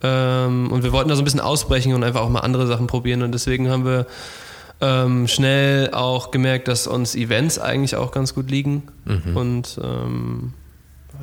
Ähm, 0.00 0.70
und 0.70 0.84
wir 0.84 0.92
wollten 0.92 1.08
da 1.08 1.16
so 1.16 1.22
ein 1.22 1.24
bisschen 1.24 1.40
ausbrechen 1.40 1.92
und 1.94 2.04
einfach 2.04 2.20
auch 2.20 2.28
mal 2.30 2.40
andere 2.40 2.68
Sachen 2.68 2.86
probieren. 2.86 3.22
Und 3.22 3.32
deswegen 3.32 3.68
haben 3.68 3.84
wir 3.84 4.06
ähm, 4.80 5.26
schnell 5.26 5.92
auch 5.92 6.30
gemerkt, 6.30 6.68
dass 6.68 6.86
uns 6.86 7.14
Events 7.14 7.58
eigentlich 7.58 7.96
auch 7.96 8.12
ganz 8.12 8.34
gut 8.34 8.50
liegen. 8.50 8.84
Und 9.34 9.80
ähm, 9.82 10.52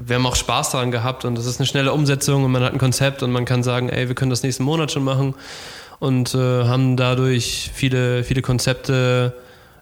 wir 0.03 0.15
haben 0.17 0.25
auch 0.25 0.35
Spaß 0.35 0.71
daran 0.71 0.91
gehabt 0.91 1.25
und 1.25 1.37
es 1.37 1.45
ist 1.45 1.59
eine 1.59 1.67
schnelle 1.67 1.93
Umsetzung 1.93 2.43
und 2.43 2.51
man 2.51 2.63
hat 2.63 2.73
ein 2.73 2.79
Konzept 2.79 3.23
und 3.23 3.31
man 3.31 3.45
kann 3.45 3.63
sagen, 3.63 3.89
ey, 3.89 4.07
wir 4.07 4.15
können 4.15 4.29
das 4.29 4.43
nächsten 4.43 4.63
Monat 4.63 4.91
schon 4.91 5.03
machen 5.03 5.35
und 5.99 6.35
äh, 6.35 6.65
haben 6.65 6.97
dadurch 6.97 7.71
viele, 7.73 8.23
viele 8.23 8.41
Konzepte 8.41 9.33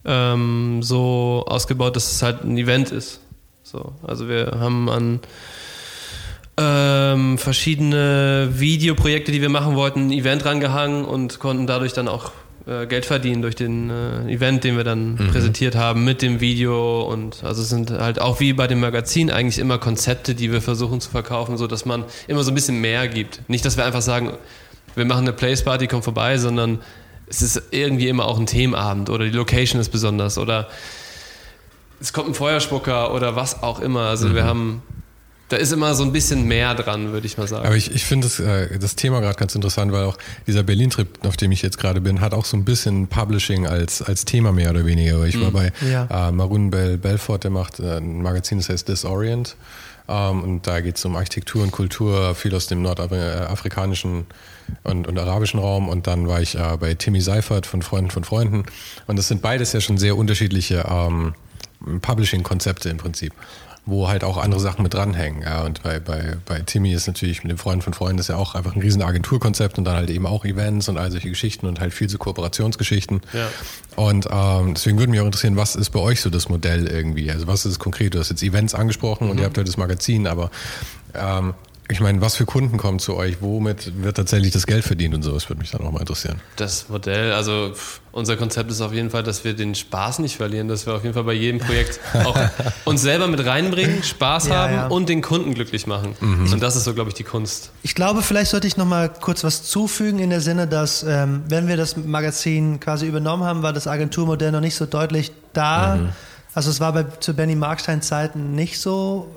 ähm, 0.06 0.84
so 0.84 1.46
ausgebaut, 1.48 1.96
dass 1.96 2.12
es 2.12 2.22
halt 2.22 2.44
ein 2.44 2.58
Event 2.58 2.92
ist. 2.92 3.22
So, 3.64 3.94
also 4.06 4.28
wir 4.28 4.58
haben 4.60 4.90
an 4.90 5.20
ähm, 6.58 7.40
verschiedene 7.40 8.50
Videoprojekte, 8.54 9.32
die 9.32 9.42
wir 9.42 9.50
machen 9.50 9.76
wollten, 9.76 10.08
ein 10.08 10.12
Event 10.12 10.46
rangehangen 10.46 11.06
und 11.06 11.40
konnten 11.40 11.66
dadurch 11.66 11.94
dann 11.94 12.08
auch 12.08 12.32
äh, 12.66 12.86
Geld 12.88 13.06
verdienen 13.06 13.42
durch 13.42 13.56
den 13.56 13.90
äh, 13.90 14.32
Event, 14.32 14.64
den 14.64 14.78
wir 14.78 14.84
dann 14.84 15.16
präsentiert 15.32 15.76
haben 15.76 16.04
mit 16.04 16.22
dem 16.22 16.40
Video 16.40 17.02
und 17.04 17.44
also 17.44 17.62
es 17.62 17.70
sind 17.70 17.92
halt 17.92 18.22
auch 18.22 18.40
wie 18.40 18.54
bei 18.54 18.68
dem 18.68 18.80
Magazin 18.80 19.32
eigentlich 19.32 19.60
immer 19.60 19.78
Konzepte, 19.78 20.36
die 20.36 20.52
wir 20.52 20.62
versuchen 20.62 21.02
zu 21.02 21.10
verkaufen, 21.10 21.58
so 21.58 21.68
dass 21.68 21.86
man 21.86 22.06
immer 22.28 22.44
so 22.44 22.52
ein 22.52 22.56
bisschen 22.56 22.80
mehr 22.80 23.08
gibt. 23.08 23.42
Nicht, 23.50 23.66
dass 23.66 23.78
wir 23.78 23.86
einfach 23.86 24.02
sagen, 24.02 24.34
wir 24.96 25.06
machen 25.06 25.22
eine 25.22 25.34
Place 25.34 25.64
Party, 25.64 25.88
kommt 25.88 26.04
vorbei, 26.04 26.38
sondern 26.38 26.80
es 27.28 27.42
ist 27.42 27.62
irgendwie 27.72 28.08
immer 28.08 28.26
auch 28.26 28.40
ein 28.40 28.46
Themenabend 28.46 29.10
oder 29.10 29.26
die 29.26 29.32
Location 29.32 29.82
ist 29.82 29.90
besonders 29.90 30.38
oder 30.38 30.70
es 32.00 32.14
kommt 32.14 32.30
ein 32.30 32.34
Feuerspucker 32.34 33.14
oder 33.14 33.36
was 33.36 33.64
auch 33.64 33.80
immer. 33.80 34.02
Also 34.02 34.36
wir 34.36 34.44
haben, 34.44 34.84
da 35.54 35.60
ist 35.60 35.72
immer 35.72 35.94
so 35.94 36.04
ein 36.04 36.12
bisschen 36.12 36.48
mehr 36.48 36.74
dran, 36.76 37.12
würde 37.12 37.28
ich 37.28 37.38
mal 37.38 37.48
sagen. 37.48 37.66
Aber 37.66 37.76
ich, 37.76 37.94
ich 37.94 38.04
finde 38.06 38.28
das, 38.28 38.40
äh, 38.40 38.80
das 38.80 38.96
Thema 38.96 39.20
gerade 39.22 39.38
ganz 39.38 39.54
interessant, 39.56 39.92
weil 39.92 40.04
auch 40.04 40.18
dieser 40.48 40.64
Berlin-Trip, 40.64 41.08
auf 41.26 41.38
dem 41.38 41.52
ich 41.52 41.62
jetzt 41.62 41.78
gerade 41.78 42.02
bin, 42.02 42.22
hat 42.22 42.34
auch 42.34 42.46
so 42.46 42.58
ein 42.58 42.66
bisschen 42.66 43.08
Publishing 43.08 43.68
als, 43.68 44.02
als 44.02 44.26
Thema 44.26 44.52
mehr 44.52 44.72
oder 44.72 44.86
weniger. 44.86 45.24
Ich 45.26 45.40
war 45.40 45.52
bei 45.52 45.72
Ja. 45.90 46.30
äh, 46.30 46.32
Marun 46.32 46.72
Bell 46.72 46.98
Belfort, 46.98 47.40
der 47.44 47.52
macht 47.52 47.80
äh, 47.80 47.98
ein 47.98 48.22
Magazin, 48.22 48.58
das 48.58 48.70
heißt 48.70 48.88
Disorient. 48.88 49.56
Ähm, 50.10 50.44
und 50.44 50.68
da 50.68 50.82
geht 50.82 50.98
es 50.98 51.06
um 51.06 51.16
Architektur 51.16 51.62
und 51.64 51.72
Kultur, 51.72 52.36
viel 52.36 52.54
aus 52.56 52.68
dem 52.68 52.82
nordafrikanischen 52.82 54.26
und, 54.84 55.08
und 55.08 55.18
arabischen 55.20 55.60
Raum. 55.60 55.88
Und 55.88 56.08
dann 56.08 56.28
war 56.28 56.42
ich 56.42 56.56
äh, 56.56 56.78
bei 56.80 56.96
Timmy 56.96 57.22
Seifert 57.22 57.66
von 57.66 57.82
Freunden 57.82 58.12
von 58.12 58.24
Freunden. 58.24 58.64
Und 59.08 59.18
das 59.20 59.28
sind 59.28 59.42
beides 59.42 59.72
ja 59.74 59.82
schon 59.82 59.98
sehr 59.98 60.18
unterschiedliche 60.18 60.86
ähm, 60.90 61.36
Publishing-Konzepte 62.02 62.90
im 62.90 62.98
Prinzip 62.98 63.34
wo 63.86 64.08
halt 64.08 64.24
auch 64.24 64.38
andere 64.38 64.62
Sachen 64.62 64.84
mit 64.84 64.94
dranhängen. 64.94 65.42
Ja, 65.42 65.64
und 65.64 65.84
bei, 65.84 66.00
bei, 66.00 66.38
bei 66.46 66.60
Timmy 66.60 66.94
ist 66.94 67.08
natürlich 67.08 67.44
mit 67.44 67.52
dem 67.52 67.58
Freund 67.58 67.84
von 67.84 67.94
Freunden 67.94 68.20
ist 68.20 68.30
ja 68.30 68.38
auch 68.38 68.56
einfach 68.56 68.76
ein 68.76 68.82
riesen 68.82 69.02
Agenturkonzept 69.02 69.78
und 69.78 69.84
dann 69.84 69.96
halt 69.96 70.10
eben 70.10 70.26
auch 70.26 70.46
Events 70.46 70.88
und 70.88 70.98
all 70.98 71.12
solche 71.12 71.30
Geschichten 71.30 71.68
und 71.68 71.82
halt 71.82 71.94
viel 71.94 72.10
so 72.10 72.18
Kooperationsgeschichten. 72.18 73.22
Ja. 73.34 73.50
Und 73.98 74.28
ähm, 74.32 74.74
deswegen 74.74 74.98
würde 75.00 75.12
mich 75.12 75.20
auch 75.20 75.26
interessieren, 75.26 75.58
was 75.58 75.76
ist 75.76 75.90
bei 75.90 76.00
euch 76.00 76.22
so 76.22 76.30
das 76.30 76.48
Modell 76.48 76.88
irgendwie? 76.88 77.30
Also 77.30 77.46
was 77.48 77.66
ist 77.66 77.74
es 77.74 77.80
konkret? 77.80 78.14
Du 78.14 78.20
hast 78.20 78.30
jetzt 78.30 78.42
Events 78.42 78.74
angesprochen 78.74 79.30
und 79.30 79.38
ihr 79.38 79.46
habt 79.46 79.58
halt 79.58 79.68
das 79.68 79.78
Magazin, 79.78 80.28
aber 80.28 80.50
ähm, 81.14 81.54
ich 81.90 82.00
meine, 82.00 82.22
was 82.22 82.36
für 82.36 82.46
Kunden 82.46 82.78
kommen 82.78 83.00
zu 83.00 83.16
euch? 83.16 83.38
Womit 83.42 84.02
wird 84.02 84.16
tatsächlich 84.16 84.52
das 84.52 84.66
Geld 84.66 84.86
verdient 84.86 85.16
und 85.16 85.22
so? 85.24 85.32
Das 85.34 85.50
würde 85.50 85.60
mich 85.60 85.72
dann 85.72 85.82
auch 85.82 85.92
mal 85.92 86.00
interessieren. 86.00 86.40
Das 86.56 86.88
Modell, 86.90 87.34
also 87.34 87.74
unser 88.14 88.38
Konzept 88.38 88.72
ist 88.72 88.80
auf 88.80 88.94
jeden 88.94 89.10
Fall, 89.10 89.22
dass 89.24 89.44
wir 89.44 89.54
den 89.54 89.76
Spaß 89.76 90.20
nicht 90.20 90.38
verlieren, 90.38 90.68
dass 90.70 90.86
wir 90.86 90.94
auf 90.94 91.04
jeden 91.04 91.14
Fall 91.14 91.26
bei 91.26 91.34
jedem 91.34 91.60
Projekt 91.60 92.00
auch 92.24 92.38
uns 92.86 93.02
selber 93.02 93.28
mit 93.28 93.46
reinbringen, 93.46 94.02
Spaß 94.02 94.48
Ja, 94.48 94.56
haben 94.56 94.74
ja. 94.74 94.88
und 94.88 95.10
den 95.10 95.22
Kunden 95.22 95.54
glücklich 95.54 95.86
machen. 95.86 96.16
Und 96.22 96.62
das 96.62 96.76
ist 96.76 96.86
so, 96.86 96.94
glaube 96.94 97.10
ich, 97.10 97.16
die 97.16 97.24
Kunst. 97.24 97.72
Ich 97.82 97.96
glaube, 97.96 98.22
vielleicht 98.22 98.52
sollte 98.52 98.68
ich 98.68 98.78
noch 98.78 98.86
mal 98.86 99.10
kurz 99.10 99.44
was 99.44 99.64
zufügen 99.64 100.20
in 100.20 100.30
der 100.30 100.42
Sinne, 100.42 100.68
dass 100.68 101.04
ähm, 101.04 101.44
wenn 101.50 101.68
wir 101.68 101.76
das 101.76 101.98
Magazin 101.98 102.80
quasi 102.80 103.08
übernommen 103.08 103.44
haben, 103.44 103.62
war 103.62 103.74
das 103.74 103.88
Agenturmodell 103.88 104.52
noch 104.52 104.62
nicht 104.62 104.76
so 104.76 104.86
deutlich 104.86 105.32
da. 105.54 106.00
Also 106.54 106.70
es 106.70 106.80
war 106.80 106.94
bei, 106.94 107.04
zu 107.20 107.34
Benny 107.34 107.56
Markstein 107.56 108.02
Zeiten 108.02 108.54
nicht 108.56 108.80
so 108.80 109.28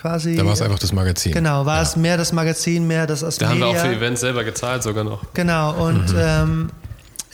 quasi. 0.00 0.36
Da 0.36 0.44
war 0.44 0.52
es 0.52 0.62
einfach 0.62 0.78
das 0.78 0.92
Magazin. 0.92 1.32
Genau, 1.32 1.66
war 1.66 1.82
es 1.82 1.96
mehr 1.96 2.16
das 2.16 2.32
Magazin, 2.32 2.86
mehr 2.86 3.06
das 3.06 3.24
als 3.24 3.38
Da 3.38 3.48
haben 3.48 3.58
wir 3.58 3.66
auch 3.66 3.76
für 3.76 3.94
Events 3.94 4.20
selber 4.20 4.44
gezahlt 4.44 4.82
sogar 4.82 5.04
noch. 5.04 5.22
Genau, 5.34 5.86
und 5.86 6.14
ähm, 6.16 6.70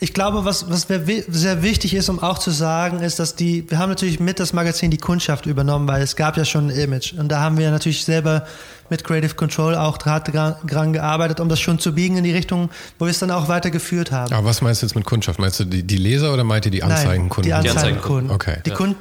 ich 0.01 0.13
glaube, 0.13 0.45
was, 0.45 0.69
was 0.69 0.87
sehr 1.29 1.63
wichtig 1.63 1.95
ist, 1.95 2.09
um 2.09 2.19
auch 2.19 2.39
zu 2.39 2.51
sagen, 2.51 3.01
ist, 3.01 3.19
dass 3.19 3.37
die, 3.37 3.65
wir 3.71 3.79
haben 3.79 3.89
natürlich 3.89 4.21
mit 4.21 4.41
das 4.41 4.53
Magazin 4.53 4.91
die 4.91 4.99
Kundschaft 4.99 5.47
übernommen, 5.47 5.87
weil 5.89 6.03
es 6.03 6.17
gab 6.17 6.37
ja 6.37 6.45
schon 6.45 6.69
ein 6.69 6.77
Image. 6.77 7.15
Und 7.15 7.29
da 7.29 7.41
haben 7.41 7.57
wir 7.57 7.71
natürlich 7.71 8.05
selber 8.05 8.45
mit 8.91 9.05
Creative 9.05 9.35
Control 9.35 9.75
auch 9.75 9.99
hart 10.05 10.35
dran, 10.35 10.93
gearbeitet, 10.93 11.41
um 11.41 11.49
das 11.49 11.61
schon 11.61 11.79
zu 11.79 11.95
biegen 11.95 12.17
in 12.17 12.25
die 12.25 12.33
Richtung, 12.33 12.71
wo 12.99 13.07
wir 13.07 13.11
es 13.11 13.19
dann 13.19 13.31
auch 13.31 13.49
weitergeführt 13.49 14.13
haben. 14.13 14.35
Aber 14.35 14.47
was 14.47 14.61
meinst 14.61 14.83
du 14.83 14.87
jetzt 14.87 14.95
mit 14.95 15.05
Kundschaft? 15.05 15.39
Meinst 15.39 15.61
du 15.61 15.65
die, 15.65 15.83
die 15.83 15.97
Leser 15.97 16.35
oder 16.35 16.45
meint 16.45 16.67
ihr 16.67 16.71
die 16.71 16.83
Anzeigenkunden? 16.83 17.51
Nein, 17.51 17.63
die 17.63 17.69
Die 17.69 17.75
Anzeigenkunden. 17.75 18.31
Okay. 18.31 18.59
Die 18.67 18.71
Ja. 18.71 18.77
Kunden, 18.77 18.97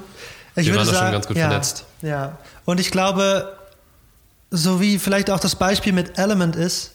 ich 0.55 0.67
Wir 0.67 0.73
würde 0.73 0.77
waren 0.77 0.85
da 0.85 0.93
schon 0.93 0.99
sagen, 0.99 1.11
ganz 1.13 1.27
gut 1.27 1.37
ja, 1.37 1.47
vernetzt. 1.47 1.85
Ja, 2.01 2.37
und 2.65 2.79
ich 2.79 2.91
glaube, 2.91 3.51
so 4.51 4.79
wie 4.79 4.99
vielleicht 4.99 5.29
auch 5.29 5.39
das 5.39 5.55
Beispiel 5.55 5.93
mit 5.93 6.17
Element 6.17 6.55
ist, 6.55 6.91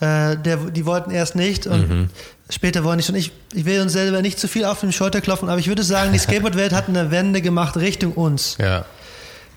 äh, 0.00 0.36
der, 0.36 0.56
die 0.56 0.84
wollten 0.84 1.10
erst 1.10 1.36
nicht 1.36 1.66
und 1.66 1.88
Mhm. 1.88 2.10
später 2.50 2.84
wollen 2.84 2.98
nicht. 2.98 3.08
Und 3.08 3.14
ich, 3.14 3.32
ich 3.54 3.64
will 3.64 3.80
uns 3.80 3.92
selber 3.92 4.20
nicht 4.22 4.38
zu 4.38 4.48
viel 4.48 4.64
auf 4.64 4.80
den 4.80 4.92
Schulter 4.92 5.20
klopfen, 5.20 5.48
aber 5.48 5.58
ich 5.58 5.68
würde 5.68 5.82
sagen, 5.82 6.12
die 6.12 6.18
Skateboard-Welt 6.18 6.72
hat 6.72 6.88
eine 6.88 7.10
Wende 7.10 7.40
gemacht 7.40 7.76
Richtung 7.76 8.12
uns. 8.12 8.56
Ja. 8.58 8.84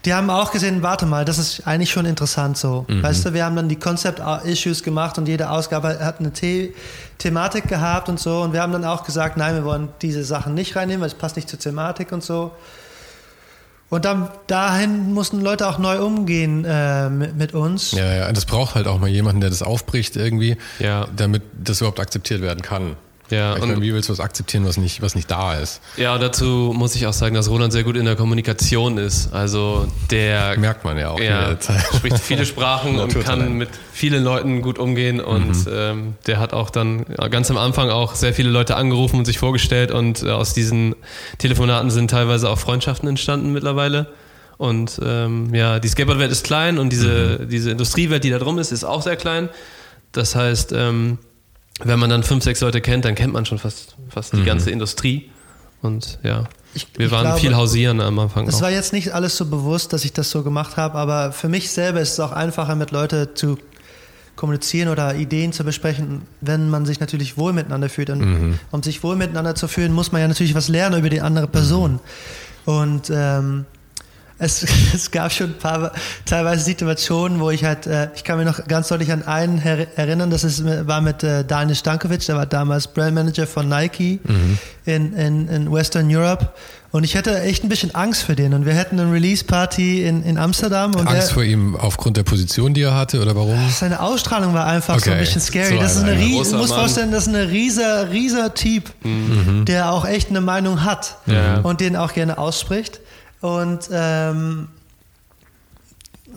Die 0.05 0.13
haben 0.13 0.29
auch 0.29 0.51
gesehen, 0.51 0.81
warte 0.81 1.05
mal, 1.05 1.25
das 1.25 1.37
ist 1.39 1.67
eigentlich 1.67 1.91
schon 1.91 2.05
interessant 2.05 2.57
so. 2.57 2.85
Mhm. 2.87 3.03
Weißt 3.03 3.25
du, 3.25 3.33
wir 3.33 3.43
haben 3.43 3.57
dann 3.57 3.67
die 3.67 3.75
Concept-Issues 3.75 4.81
gemacht 4.81 5.17
und 5.17 5.27
jede 5.27 5.49
Ausgabe 5.49 5.99
hat 5.99 6.21
eine 6.21 6.31
The 6.33 6.73
Thematik 7.17 7.67
gehabt 7.67 8.07
und 8.07 8.17
so. 8.17 8.41
Und 8.43 8.53
wir 8.53 8.61
haben 8.61 8.71
dann 8.71 8.85
auch 8.85 9.03
gesagt, 9.03 9.35
nein, 9.35 9.55
wir 9.55 9.65
wollen 9.65 9.89
diese 10.01 10.23
Sachen 10.23 10.53
nicht 10.53 10.73
reinnehmen, 10.77 11.01
weil 11.01 11.09
es 11.09 11.15
passt 11.15 11.35
nicht 11.35 11.49
zur 11.49 11.59
Thematik 11.59 12.13
und 12.13 12.23
so. 12.23 12.51
Und 13.89 14.05
dann 14.05 14.29
dahin 14.47 15.13
mussten 15.13 15.41
Leute 15.41 15.67
auch 15.67 15.79
neu 15.79 15.99
umgehen 16.03 16.63
äh, 16.63 17.09
mit, 17.09 17.35
mit 17.35 17.53
uns. 17.55 17.91
Ja, 17.91 18.13
ja, 18.13 18.31
das 18.31 18.45
braucht 18.45 18.75
halt 18.75 18.87
auch 18.87 18.99
mal 18.99 19.07
jemanden, 19.09 19.41
der 19.41 19.49
das 19.49 19.63
aufbricht 19.63 20.15
irgendwie, 20.15 20.57
Ja. 20.77 21.07
damit 21.15 21.41
das 21.63 21.81
überhaupt 21.81 21.99
akzeptiert 21.99 22.41
werden 22.41 22.61
kann. 22.61 22.95
Ja, 23.29 23.55
ich 23.55 23.61
und- 23.61 23.69
meine, 23.69 23.81
wie 23.81 23.93
willst 23.93 24.09
du 24.09 24.13
was 24.13 24.19
akzeptieren, 24.19 24.65
was 24.65 24.77
nicht, 24.77 25.01
was 25.01 25.15
nicht 25.15 25.29
da 25.29 25.55
ist? 25.55 25.81
Ja, 25.97 26.17
dazu 26.17 26.73
muss 26.75 26.95
ich 26.95 27.05
auch 27.07 27.13
sagen, 27.13 27.35
dass 27.35 27.49
Roland 27.49 27.71
sehr 27.73 27.83
gut 27.83 27.95
in 27.95 28.05
der 28.05 28.15
Kommunikation 28.15 28.97
ist. 28.97 29.33
Also 29.33 29.87
der 30.09 30.57
Merkt 30.57 30.83
man 30.83 30.97
ja 30.97 31.09
auch. 31.09 31.19
ja, 31.19 31.55
spricht 31.95 32.19
viele 32.19 32.45
Sprachen 32.45 32.99
und 32.99 33.19
kann 33.23 33.53
mit 33.53 33.69
vielen 33.93 34.23
Leuten 34.23 34.61
gut 34.61 34.79
umgehen. 34.79 35.21
Und 35.21 35.67
ähm, 35.71 36.15
der 36.25 36.39
hat 36.39 36.53
auch 36.53 36.69
dann 36.69 37.05
ganz 37.29 37.51
am 37.51 37.57
Anfang 37.57 37.89
auch 37.89 38.15
sehr 38.15 38.33
viele 38.33 38.49
Leute 38.49 38.75
angerufen 38.75 39.17
und 39.17 39.25
sich 39.25 39.37
vorgestellt. 39.39 39.91
Und 39.91 40.23
äh, 40.23 40.29
aus 40.31 40.53
diesen 40.53 40.95
Telefonaten 41.37 41.91
sind 41.91 42.09
teilweise 42.11 42.49
auch 42.49 42.57
Freundschaften 42.59 43.07
entstanden 43.07 43.53
mittlerweile. 43.53 44.07
Und 44.57 44.99
ähm, 45.05 45.53
ja, 45.53 45.79
die 45.79 45.87
Skateboard-Welt 45.87 46.31
ist 46.31 46.43
klein 46.43 46.79
und 46.79 46.89
diese, 46.89 47.45
diese 47.45 47.71
Industriewelt, 47.71 48.25
die 48.25 48.29
da 48.29 48.39
drum 48.39 48.59
ist, 48.59 48.73
ist 48.73 48.83
auch 48.83 49.01
sehr 49.01 49.15
klein. 49.15 49.47
Das 50.11 50.35
heißt, 50.35 50.73
ähm, 50.75 51.17
wenn 51.83 51.99
man 51.99 52.09
dann 52.09 52.23
fünf, 52.23 52.43
sechs 52.43 52.61
Leute 52.61 52.81
kennt, 52.81 53.05
dann 53.05 53.15
kennt 53.15 53.33
man 53.33 53.45
schon 53.45 53.57
fast, 53.59 53.95
fast 54.09 54.33
die 54.33 54.43
ganze 54.43 54.71
Industrie. 54.71 55.29
Und 55.81 56.19
ja, 56.23 56.43
Ich- 56.73 56.87
wir 56.97 57.05
ich 57.07 57.11
waren 57.11 57.23
glaube, 57.25 57.39
viel 57.39 57.55
hausieren 57.55 58.01
am 58.01 58.19
Anfang. 58.19 58.47
Es 58.47 58.55
auch. 58.55 58.61
war 58.63 58.71
jetzt 58.71 58.91
nicht 58.93 59.13
alles 59.13 59.37
so 59.37 59.45
bewusst, 59.45 59.93
dass 59.93 60.03
ich 60.05 60.11
das 60.13 60.29
so 60.29 60.43
gemacht 60.43 60.75
habe, 60.77 60.97
aber 60.97 61.31
für 61.31 61.47
mich 61.49 61.71
selber 61.71 62.01
ist 62.01 62.13
es 62.13 62.19
auch 62.19 62.31
einfacher, 62.33 62.75
mit 62.75 62.91
Leuten 62.91 63.29
zu 63.35 63.57
kommunizieren 64.35 64.87
oder 64.89 65.15
Ideen 65.15 65.51
zu 65.53 65.63
besprechen, 65.63 66.21
wenn 66.41 66.69
man 66.69 66.85
sich 66.85 66.99
natürlich 66.99 67.37
wohl 67.37 67.51
miteinander 67.53 67.89
fühlt. 67.89 68.09
Und 68.09 68.57
um 68.71 68.83
sich 68.83 69.03
wohl 69.03 69.15
miteinander 69.17 69.53
zu 69.55 69.67
fühlen, 69.67 69.91
muss 69.93 70.11
man 70.11 70.21
ja 70.21 70.27
natürlich 70.29 70.55
was 70.55 70.67
lernen 70.69 70.99
über 70.99 71.09
die 71.09 71.19
andere 71.21 71.47
Person. 71.47 71.99
Und 72.65 73.09
ähm, 73.13 73.65
es, 74.39 74.65
es 74.93 75.11
gab 75.11 75.31
schon 75.31 75.51
ein 75.51 75.57
paar 75.57 75.91
teilweise 76.25 76.63
Situationen, 76.63 77.39
wo 77.39 77.51
ich 77.51 77.63
halt, 77.63 77.85
äh, 77.85 78.09
ich 78.15 78.23
kann 78.23 78.37
mich 78.37 78.47
noch 78.47 78.65
ganz 78.67 78.87
deutlich 78.87 79.11
an 79.11 79.27
einen 79.27 79.59
her 79.59 79.87
erinnern, 79.95 80.31
das 80.31 80.43
ist, 80.43 80.65
war 80.87 81.01
mit 81.01 81.23
äh, 81.23 81.45
Daniel 81.45 81.75
Stankovic, 81.75 82.25
der 82.25 82.35
war 82.35 82.45
damals 82.45 82.87
Brandmanager 82.87 83.45
von 83.45 83.69
Nike 83.69 84.19
mhm. 84.23 84.57
in, 84.85 85.13
in, 85.13 85.47
in 85.49 85.71
Western 85.71 86.13
Europe. 86.13 86.49
Und 86.91 87.03
ich 87.03 87.15
hatte 87.15 87.39
echt 87.41 87.63
ein 87.63 87.69
bisschen 87.69 87.93
Angst 87.93 88.23
für 88.23 88.35
den. 88.35 88.55
Und 88.55 88.65
wir 88.65 88.73
hätten 88.73 88.99
eine 88.99 89.11
Release-Party 89.11 90.03
in, 90.03 90.23
in 90.23 90.39
Amsterdam. 90.39 90.95
Und 90.95 91.07
Angst 91.07 91.27
der, 91.27 91.33
vor 91.35 91.43
ihm 91.43 91.75
aufgrund 91.75 92.17
der 92.17 92.23
Position, 92.23 92.73
die 92.73 92.81
er 92.81 92.95
hatte, 92.95 93.21
oder 93.21 93.35
warum? 93.35 93.59
Seine 93.69 93.99
Ausstrahlung 93.99 94.55
war 94.55 94.65
einfach 94.65 94.95
okay. 94.95 95.03
so 95.05 95.11
ein 95.11 95.19
bisschen 95.19 95.41
scary. 95.41 95.75
So 95.75 95.79
das 95.79 95.97
ist 95.97 96.03
eine, 96.03 96.13
ein 96.13 96.19
du 96.19 96.57
musst 96.57 96.73
vorstellen, 96.73 97.11
das 97.11 97.27
ist 97.27 97.35
ein 97.35 97.47
rieser, 97.47 98.09
rieser 98.09 98.55
Typ, 98.55 98.91
mhm. 99.03 99.65
der 99.65 99.91
auch 99.91 100.03
echt 100.03 100.29
eine 100.29 100.41
Meinung 100.41 100.83
hat 100.83 101.17
ja. 101.27 101.59
und 101.59 101.79
den 101.79 101.95
auch 101.95 102.13
gerne 102.13 102.39
ausspricht. 102.39 103.01
Und 103.41 103.89
ähm, 103.91 104.67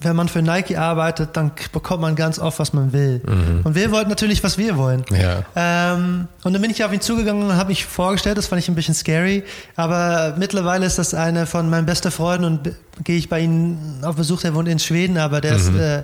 wenn 0.01 0.17
man 0.17 0.29
für 0.29 0.43
Nike 0.43 0.77
arbeitet, 0.77 1.31
dann 1.37 1.53
bekommt 1.73 2.03
man 2.03 2.17
ganz 2.17 2.39
oft, 2.39 2.59
was 2.59 2.73
man 2.73 2.93
will. 2.93 3.21
Mhm. 3.27 3.61
Und 3.65 3.75
wir 3.75 3.91
wollten 3.91 4.09
natürlich, 4.09 4.43
was 4.43 4.59
wir 4.59 4.77
wollen. 4.77 5.05
Ja. 5.11 5.45
Ähm, 5.55 6.29
und 6.43 6.53
dann 6.53 6.63
bin 6.63 6.71
ich 6.71 6.85
auf 6.85 6.93
ihn 6.93 7.01
zugegangen 7.01 7.43
und 7.43 7.57
habe 7.57 7.69
mich 7.69 7.85
vorgestellt, 7.87 8.39
das 8.39 8.47
fand 8.47 8.61
ich 8.61 8.69
ein 8.69 8.75
bisschen 8.75 8.95
scary, 8.95 9.45
aber 9.77 10.35
mittlerweile 10.39 10.87
ist 10.87 10.99
das 10.99 11.15
eine 11.15 11.47
von 11.47 11.69
meinen 11.71 11.87
besten 11.87 12.11
Freunden 12.11 12.45
und 12.45 12.73
gehe 13.05 13.17
ich 13.17 13.29
bei 13.29 13.41
ihm 13.41 13.79
auf 14.03 14.17
Besuch, 14.17 14.43
der 14.43 14.55
wohnt 14.55 14.69
in 14.69 14.79
Schweden, 14.79 15.19
aber 15.19 15.41
der 15.41 15.53
mhm. 15.53 15.59
ist 15.59 15.75
äh, 15.75 16.03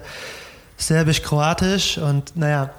serbisch-kroatisch 0.77 1.99
und 1.99 2.37
naja, 2.37 2.71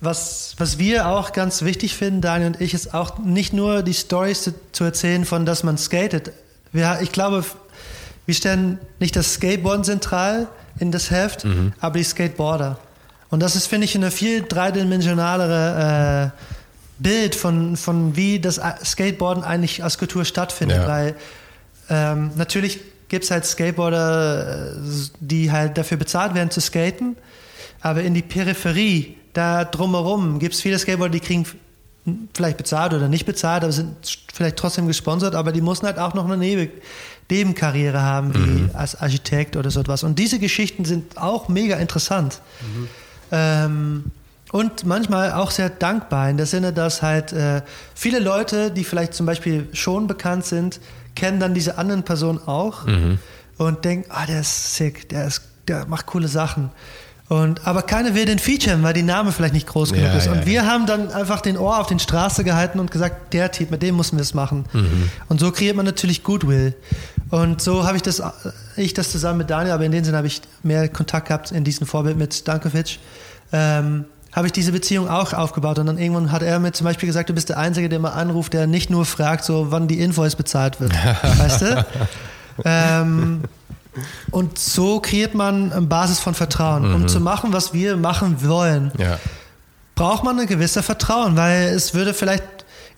was, 0.00 0.54
was 0.58 0.78
wir 0.78 1.08
auch 1.08 1.32
ganz 1.32 1.62
wichtig 1.62 1.96
finden, 1.96 2.20
Daniel 2.20 2.48
und 2.48 2.60
ich, 2.60 2.74
ist 2.74 2.92
auch 2.92 3.18
nicht 3.18 3.52
nur 3.52 3.82
die 3.82 3.94
Stories 3.94 4.42
zu, 4.42 4.54
zu 4.72 4.84
erzählen 4.84 5.24
von, 5.24 5.46
dass 5.46 5.62
man 5.62 5.78
skatet. 5.78 6.32
Wir, 6.72 6.98
ich 7.02 7.12
glaube, 7.12 7.44
wir 8.26 8.34
stellen 8.34 8.78
nicht 8.98 9.16
das 9.16 9.34
Skateboarden 9.34 9.84
zentral 9.84 10.48
in 10.78 10.92
das 10.92 11.10
Heft, 11.10 11.44
mhm. 11.44 11.72
aber 11.80 11.98
die 11.98 12.04
Skateboarder. 12.04 12.78
Und 13.28 13.40
das 13.40 13.56
ist, 13.56 13.66
finde 13.66 13.84
ich, 13.84 13.94
eine 13.94 14.10
viel 14.10 14.42
dreidimensionalere 14.42 16.32
äh, 16.32 17.02
Bild 17.02 17.34
von, 17.34 17.76
von 17.76 18.16
wie 18.16 18.40
das 18.40 18.60
Skateboarden 18.84 19.42
eigentlich 19.44 19.82
als 19.82 19.98
Kultur 19.98 20.24
stattfindet. 20.24 20.78
Ja. 20.78 20.88
Weil 20.88 21.14
ähm, 21.88 22.30
natürlich 22.36 22.80
gibt 23.08 23.24
es 23.24 23.30
halt 23.30 23.44
Skateboarder, 23.44 24.76
die 25.20 25.50
halt 25.50 25.76
dafür 25.78 25.96
bezahlt 25.96 26.34
werden 26.34 26.50
zu 26.50 26.60
skaten, 26.60 27.16
aber 27.80 28.02
in 28.02 28.14
die 28.14 28.22
Peripherie, 28.22 29.16
da 29.32 29.64
drumherum, 29.64 30.38
gibt 30.38 30.54
es 30.54 30.60
viele 30.60 30.78
Skateboarder, 30.78 31.12
die 31.12 31.20
kriegen 31.20 31.46
vielleicht 32.34 32.56
bezahlt 32.56 32.94
oder 32.94 33.08
nicht 33.08 33.26
bezahlt, 33.26 33.62
aber 33.62 33.72
sind 33.72 33.96
vielleicht 34.32 34.56
trotzdem 34.56 34.86
gesponsert, 34.86 35.34
aber 35.34 35.52
die 35.52 35.60
mussten 35.60 35.86
halt 35.86 35.98
auch 35.98 36.14
noch 36.14 36.28
eine 36.28 36.68
Nebenkarriere 37.28 38.00
haben, 38.00 38.34
wie 38.34 38.62
mhm. 38.62 38.70
als 38.74 39.00
Architekt 39.00 39.56
oder 39.56 39.70
so 39.70 39.80
etwas. 39.80 40.02
Und 40.02 40.18
diese 40.18 40.38
Geschichten 40.38 40.84
sind 40.84 41.18
auch 41.18 41.48
mega 41.48 41.76
interessant. 41.76 42.40
Mhm. 42.60 42.88
Ähm, 43.32 44.04
und 44.52 44.84
manchmal 44.84 45.32
auch 45.32 45.52
sehr 45.52 45.70
dankbar 45.70 46.28
in 46.28 46.36
der 46.36 46.46
Sinne, 46.46 46.72
dass 46.72 47.02
halt 47.02 47.32
äh, 47.32 47.62
viele 47.94 48.18
Leute, 48.18 48.70
die 48.70 48.82
vielleicht 48.82 49.14
zum 49.14 49.26
Beispiel 49.26 49.68
schon 49.72 50.08
bekannt 50.08 50.44
sind, 50.44 50.80
kennen 51.14 51.38
dann 51.38 51.54
diese 51.54 51.78
anderen 51.78 52.02
Personen 52.02 52.40
auch 52.46 52.86
mhm. 52.86 53.18
und 53.58 53.84
denken, 53.84 54.10
ah, 54.10 54.26
der 54.26 54.40
ist 54.40 54.74
sick, 54.74 55.08
der, 55.08 55.26
ist, 55.26 55.42
der 55.68 55.86
macht 55.86 56.06
coole 56.06 56.28
Sachen. 56.28 56.70
Und, 57.30 57.64
aber 57.64 57.82
keiner 57.82 58.16
will 58.16 58.24
den 58.24 58.40
featuren, 58.40 58.82
weil 58.82 58.92
die 58.92 59.04
Name 59.04 59.30
vielleicht 59.30 59.54
nicht 59.54 59.68
groß 59.68 59.92
genug 59.92 60.08
ja, 60.08 60.16
ist. 60.16 60.26
Und 60.26 60.40
ja, 60.40 60.46
wir 60.46 60.52
ja. 60.52 60.66
haben 60.66 60.86
dann 60.86 61.12
einfach 61.12 61.40
den 61.40 61.56
Ohr 61.56 61.78
auf 61.78 61.86
den 61.86 62.00
Straße 62.00 62.42
gehalten 62.42 62.80
und 62.80 62.90
gesagt, 62.90 63.32
der 63.32 63.52
Typ, 63.52 63.70
mit 63.70 63.84
dem 63.84 63.96
müssen 63.96 64.16
wir 64.16 64.22
es 64.22 64.34
machen. 64.34 64.64
Mhm. 64.72 65.08
Und 65.28 65.38
so 65.38 65.52
kreiert 65.52 65.76
man 65.76 65.86
natürlich 65.86 66.24
Goodwill. 66.24 66.74
Und 67.30 67.62
so 67.62 67.86
habe 67.86 67.96
ich 67.96 68.02
das, 68.02 68.20
ich 68.74 68.94
das 68.94 69.12
zusammen 69.12 69.38
mit 69.38 69.50
Daniel, 69.50 69.74
aber 69.74 69.84
in 69.84 69.92
dem 69.92 70.02
Sinne 70.02 70.16
habe 70.16 70.26
ich 70.26 70.42
mehr 70.64 70.88
Kontakt 70.88 71.28
gehabt 71.28 71.52
in 71.52 71.62
diesem 71.62 71.86
Vorbild 71.86 72.18
mit 72.18 72.34
Stankovic. 72.34 72.98
Ähm, 73.52 74.06
habe 74.32 74.48
ich 74.48 74.52
diese 74.52 74.72
Beziehung 74.72 75.08
auch 75.08 75.32
aufgebaut. 75.32 75.78
Und 75.78 75.86
dann 75.86 75.98
irgendwann 75.98 76.32
hat 76.32 76.42
er 76.42 76.58
mir 76.58 76.72
zum 76.72 76.84
Beispiel 76.84 77.06
gesagt, 77.06 77.30
du 77.30 77.32
bist 77.32 77.48
der 77.48 77.58
Einzige, 77.58 77.88
der 77.88 78.00
mal 78.00 78.10
anruft, 78.10 78.54
der 78.54 78.66
nicht 78.66 78.90
nur 78.90 79.04
fragt, 79.04 79.44
so 79.44 79.70
wann 79.70 79.86
die 79.86 80.00
Invoice 80.00 80.34
bezahlt 80.34 80.80
wird. 80.80 80.92
weißt 81.22 81.62
du? 81.62 81.86
Ähm, 82.64 83.42
und 84.30 84.58
so 84.58 85.00
kreiert 85.00 85.34
man 85.34 85.72
eine 85.72 85.86
Basis 85.86 86.20
von 86.20 86.34
Vertrauen. 86.34 86.88
Mhm. 86.88 86.94
Um 86.94 87.08
zu 87.08 87.20
machen, 87.20 87.52
was 87.52 87.72
wir 87.72 87.96
machen 87.96 88.46
wollen, 88.46 88.92
ja. 88.98 89.18
braucht 89.94 90.24
man 90.24 90.38
ein 90.38 90.46
gewisses 90.46 90.84
Vertrauen, 90.84 91.36
weil 91.36 91.68
es 91.68 91.94
würde 91.94 92.14
vielleicht 92.14 92.44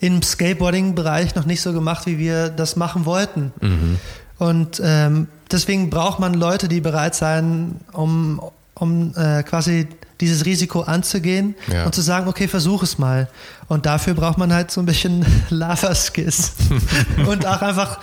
im 0.01 0.21
Skateboarding-Bereich 0.21 1.35
noch 1.35 1.47
nicht 1.47 1.63
so 1.63 1.73
gemacht, 1.73 2.07
wie 2.07 2.19
wir 2.19 2.49
das 2.49 2.77
machen 2.77 3.05
wollten. 3.05 3.53
Mhm. 3.61 3.99
Und 4.39 4.83
ähm, 4.85 5.29
deswegen 5.51 5.91
braucht 5.91 6.19
man 6.19 6.35
Leute, 6.35 6.67
die 6.67 6.81
bereit 6.81 7.15
sein, 7.15 7.77
um, 7.93 8.41
um 8.75 9.15
äh, 9.17 9.43
quasi 9.43 9.87
dieses 10.23 10.45
Risiko 10.45 10.83
anzugehen 10.83 11.57
ja. 11.73 11.85
und 11.85 11.95
zu 11.97 12.01
sagen, 12.01 12.29
okay, 12.29 12.47
versuch 12.47 12.85
es 12.85 12.97
mal. 12.97 13.29
Und 13.67 13.87
dafür 13.87 14.15
braucht 14.15 14.39
man 14.39 14.53
halt 14.53 14.71
so 14.71 14.81
ein 14.81 14.87
bisschen 14.87 15.27
Lava-Skills 15.51 16.53
und 17.27 17.45
auch 17.45 17.61
einfach 17.61 17.99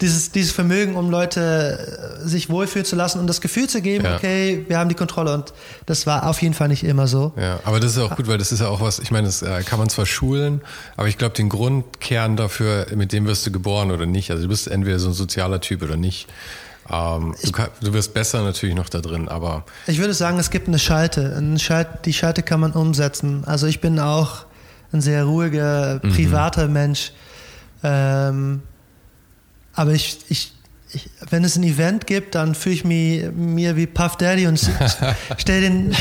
dieses, 0.00 0.30
dieses 0.30 0.52
Vermögen, 0.52 0.94
um 0.94 1.10
Leute 1.10 2.20
äh, 2.22 2.28
sich 2.28 2.48
wohlfühlen 2.48 2.86
zu 2.86 2.94
lassen 2.94 3.18
und 3.18 3.26
das 3.26 3.40
Gefühl 3.40 3.68
zu 3.68 3.82
geben, 3.82 4.04
ja. 4.04 4.14
okay, 4.14 4.64
wir 4.68 4.78
haben 4.78 4.88
die 4.88 4.94
Kontrolle. 4.94 5.34
Und 5.34 5.52
das 5.86 6.06
war 6.06 6.28
auf 6.28 6.40
jeden 6.42 6.54
Fall 6.54 6.68
nicht 6.68 6.84
immer 6.84 7.08
so. 7.08 7.32
Ja, 7.36 7.58
aber 7.64 7.80
das 7.80 7.96
ist 7.96 7.98
auch 7.98 8.14
gut, 8.14 8.28
weil 8.28 8.38
das 8.38 8.52
ist 8.52 8.60
ja 8.60 8.68
auch 8.68 8.80
was, 8.80 9.00
ich 9.00 9.10
meine, 9.10 9.26
das 9.26 9.42
äh, 9.42 9.62
kann 9.64 9.80
man 9.80 9.88
zwar 9.88 10.06
schulen, 10.06 10.60
aber 10.96 11.08
ich 11.08 11.18
glaube, 11.18 11.34
den 11.34 11.48
Grundkern 11.48 12.36
dafür, 12.36 12.86
mit 12.94 13.12
dem 13.12 13.26
wirst 13.26 13.46
du 13.46 13.50
geboren 13.50 13.90
oder 13.90 14.06
nicht. 14.06 14.30
Also 14.30 14.44
du 14.44 14.48
bist 14.48 14.68
entweder 14.68 15.00
so 15.00 15.08
ein 15.08 15.14
sozialer 15.14 15.60
Typ 15.60 15.82
oder 15.82 15.96
nicht. 15.96 16.28
Ähm, 16.90 17.34
du, 17.42 17.52
kann, 17.52 17.68
du, 17.80 17.92
wirst 17.92 18.12
besser 18.12 18.42
natürlich 18.42 18.74
noch 18.74 18.88
da 18.88 19.00
drin, 19.00 19.28
aber. 19.28 19.64
Ich 19.86 19.98
würde 19.98 20.14
sagen, 20.14 20.38
es 20.38 20.50
gibt 20.50 20.68
eine 20.68 20.78
Schalte. 20.78 21.34
Eine 21.36 21.58
Schalte 21.58 21.98
die 22.04 22.12
Schalte 22.12 22.42
kann 22.42 22.60
man 22.60 22.72
umsetzen. 22.72 23.44
Also 23.46 23.66
ich 23.66 23.80
bin 23.80 23.98
auch 23.98 24.46
ein 24.92 25.00
sehr 25.00 25.24
ruhiger, 25.24 26.00
mhm. 26.02 26.12
privater 26.12 26.66
mhm. 26.68 26.72
Mensch. 26.72 27.12
Ähm, 27.82 28.62
aber 29.74 29.92
ich, 29.92 30.18
ich 30.28 30.52
ich, 30.94 31.10
wenn 31.30 31.44
es 31.44 31.56
ein 31.56 31.62
Event 31.62 32.06
gibt, 32.06 32.34
dann 32.34 32.54
fühle 32.54 32.74
ich 32.74 32.84
mich 32.84 33.24
mir 33.34 33.76
wie 33.76 33.86
Puff 33.86 34.16
Daddy 34.16 34.46
und 34.46 34.60
stell 35.38 35.60
den, 35.60 35.94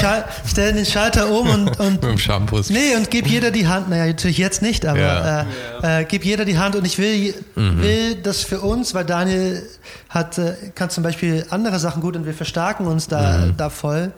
stell 0.45 0.73
den 0.73 0.85
Schalter 0.85 1.29
um 1.29 1.49
und, 1.49 1.79
und 1.79 2.01
mit 2.01 2.03
dem 2.03 2.17
Shampoo. 2.17 2.61
Nee, 2.69 2.95
und 2.95 3.09
gib 3.09 3.27
jeder 3.27 3.51
die 3.51 3.67
Hand. 3.67 3.89
Naja, 3.89 4.05
natürlich 4.05 4.37
jetzt 4.37 4.61
nicht, 4.61 4.85
aber 4.85 4.99
ja. 4.99 5.45
äh, 5.83 6.01
äh, 6.01 6.05
gib 6.05 6.25
jeder 6.25 6.45
die 6.45 6.57
Hand 6.57 6.75
und 6.75 6.85
ich 6.85 6.97
will, 6.97 7.33
mhm. 7.55 7.81
will 7.81 8.15
das 8.15 8.41
für 8.41 8.61
uns, 8.61 8.93
weil 8.93 9.05
Daniel 9.05 9.63
hat, 10.09 10.37
äh, 10.37 10.53
kann 10.75 10.89
zum 10.89 11.03
Beispiel 11.03 11.45
andere 11.49 11.79
Sachen 11.79 12.01
gut 12.01 12.15
und 12.15 12.25
wir 12.25 12.33
verstärken 12.33 12.85
uns 12.85 13.07
da, 13.07 13.39
mhm. 13.39 13.57
da 13.57 13.69
voll. 13.69 14.11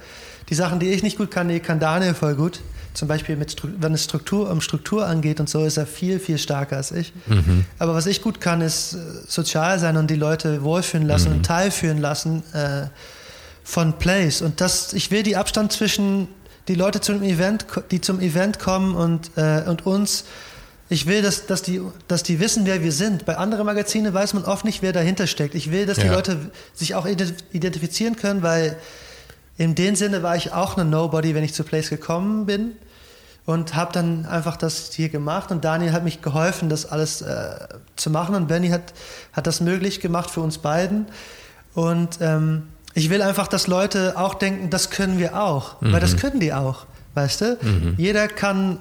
Die 0.49 0.55
Sachen, 0.55 0.79
die 0.79 0.91
ich 0.91 1.01
nicht 1.01 1.17
gut 1.17 1.31
kann, 1.31 1.47
die 1.47 1.59
kann 1.59 1.79
Daniel 1.79 2.13
voll 2.13 2.35
gut 2.35 2.61
zum 2.95 3.07
Beispiel 3.07 3.35
mit, 3.35 3.55
wenn 3.81 3.93
es 3.93 4.05
Struktur 4.05 4.49
um 4.49 4.61
Struktur 4.61 5.05
angeht 5.05 5.39
und 5.39 5.49
so, 5.49 5.65
ist 5.65 5.77
er 5.77 5.85
viel, 5.85 6.19
viel 6.19 6.37
stärker 6.37 6.77
als 6.77 6.91
ich. 6.91 7.13
Mhm. 7.27 7.65
Aber 7.77 7.93
was 7.93 8.05
ich 8.07 8.21
gut 8.21 8.41
kann, 8.41 8.61
ist 8.61 8.93
äh, 8.93 8.97
sozial 9.27 9.79
sein 9.79 9.97
und 9.97 10.09
die 10.09 10.15
Leute 10.15 10.63
wohlfühlen 10.63 11.05
lassen 11.05 11.29
mhm. 11.29 11.35
und 11.37 11.45
teilführen 11.45 11.97
lassen 11.99 12.43
äh, 12.53 12.87
von 13.63 13.93
Plays. 13.99 14.41
Und 14.41 14.61
das, 14.61 14.93
ich 14.93 15.11
will 15.11 15.23
die 15.23 15.35
Abstand 15.35 15.71
zwischen 15.71 16.27
die 16.67 16.75
Leute 16.75 17.01
zum 17.01 17.21
Event, 17.21 17.65
die 17.91 18.01
zum 18.01 18.19
Event 18.19 18.59
kommen 18.59 18.95
und, 18.95 19.31
äh, 19.35 19.63
und 19.67 19.85
uns. 19.85 20.25
Ich 20.87 21.07
will, 21.07 21.21
dass, 21.21 21.47
dass, 21.47 21.63
die, 21.63 21.81
dass 22.07 22.23
die 22.23 22.39
wissen, 22.39 22.65
wer 22.65 22.83
wir 22.83 22.91
sind. 22.91 23.25
Bei 23.25 23.37
anderen 23.37 23.65
Magazinen 23.65 24.13
weiß 24.13 24.33
man 24.35 24.45
oft 24.45 24.65
nicht, 24.65 24.81
wer 24.81 24.93
dahinter 24.93 25.27
steckt. 25.27 25.55
Ich 25.55 25.71
will, 25.71 25.85
dass 25.85 25.97
die 25.97 26.05
ja. 26.05 26.13
Leute 26.13 26.51
sich 26.73 26.95
auch 26.95 27.07
identifizieren 27.07 28.15
können, 28.15 28.43
weil 28.43 28.77
in 29.57 29.73
dem 29.73 29.95
Sinne 29.95 30.21
war 30.21 30.35
ich 30.35 30.53
auch 30.53 30.77
eine 30.77 30.87
Nobody, 30.87 31.33
wenn 31.33 31.43
ich 31.43 31.53
zu 31.53 31.63
Place 31.63 31.89
gekommen 31.89 32.45
bin 32.45 32.73
und 33.45 33.75
habe 33.75 33.93
dann 33.93 34.25
einfach 34.25 34.57
das 34.57 34.91
hier 34.93 35.09
gemacht 35.09 35.51
und 35.51 35.63
Daniel 35.63 35.91
hat 35.91 36.03
mich 36.03 36.21
geholfen, 36.21 36.69
das 36.69 36.85
alles 36.85 37.21
äh, 37.21 37.55
zu 37.95 38.09
machen 38.09 38.35
und 38.35 38.47
Benny 38.47 38.69
hat, 38.69 38.93
hat 39.33 39.47
das 39.47 39.61
möglich 39.61 39.99
gemacht 39.99 40.31
für 40.31 40.41
uns 40.41 40.57
beiden 40.57 41.05
und 41.73 42.17
ähm, 42.21 42.63
ich 42.93 43.09
will 43.09 43.21
einfach, 43.21 43.47
dass 43.47 43.67
Leute 43.67 44.13
auch 44.17 44.35
denken, 44.35 44.69
das 44.69 44.89
können 44.89 45.19
wir 45.19 45.39
auch, 45.41 45.81
mhm. 45.81 45.93
weil 45.93 45.99
das 45.99 46.13
mhm. 46.13 46.17
können 46.17 46.39
die 46.39 46.53
auch, 46.53 46.85
weißt 47.13 47.41
du? 47.41 47.57
Mhm. 47.61 47.95
Jeder 47.97 48.27
kann 48.27 48.79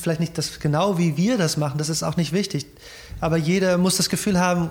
vielleicht 0.00 0.20
nicht 0.20 0.38
das 0.38 0.58
genau 0.58 0.96
wie 0.96 1.16
wir 1.16 1.36
das 1.36 1.56
machen, 1.56 1.78
das 1.78 1.88
ist 1.88 2.02
auch 2.02 2.16
nicht 2.16 2.32
wichtig, 2.32 2.66
aber 3.20 3.36
jeder 3.36 3.78
muss 3.78 3.98
das 3.98 4.08
Gefühl 4.08 4.40
haben, 4.40 4.70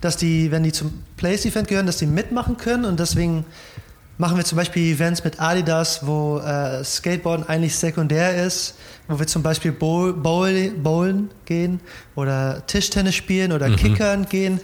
dass 0.00 0.16
die, 0.16 0.50
wenn 0.50 0.62
die 0.62 0.72
zum 0.72 1.02
Place 1.16 1.46
Event 1.46 1.68
gehören, 1.68 1.86
dass 1.86 1.96
die 1.96 2.06
mitmachen 2.06 2.56
können 2.56 2.84
und 2.84 3.00
deswegen 3.00 3.46
machen 4.18 4.36
wir 4.36 4.44
zum 4.44 4.56
Beispiel 4.56 4.94
Events 4.94 5.24
mit 5.24 5.40
Adidas, 5.40 6.06
wo 6.06 6.38
äh, 6.38 6.82
Skateboarden 6.84 7.48
eigentlich 7.48 7.76
sekundär 7.76 8.44
ist, 8.44 8.74
wo 9.08 9.18
wir 9.18 9.26
zum 9.26 9.42
Beispiel 9.42 9.72
Bowl, 9.72 10.12
Bowl, 10.12 10.70
Bowlen 10.70 11.30
gehen 11.44 11.80
oder 12.14 12.66
Tischtennis 12.66 13.14
spielen 13.14 13.52
oder 13.52 13.68
mhm. 13.68 13.76
Kickern 13.76 14.26
gehen, 14.26 14.60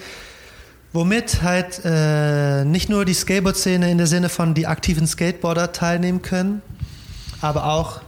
womit 0.93 1.43
halt 1.43 1.81
äh, 1.85 2.65
nicht 2.65 2.89
nur 2.89 3.05
die 3.05 3.15
Skateboard-Szene 3.15 3.91
in 3.91 3.99
der 3.99 4.07
Sinne 4.07 4.29
von 4.29 4.55
die 4.55 4.67
aktiven 4.67 5.07
Skateboarder 5.07 5.73
teilnehmen 5.73 6.23
können, 6.23 6.63
aber 7.41 7.67
auch 7.67 8.01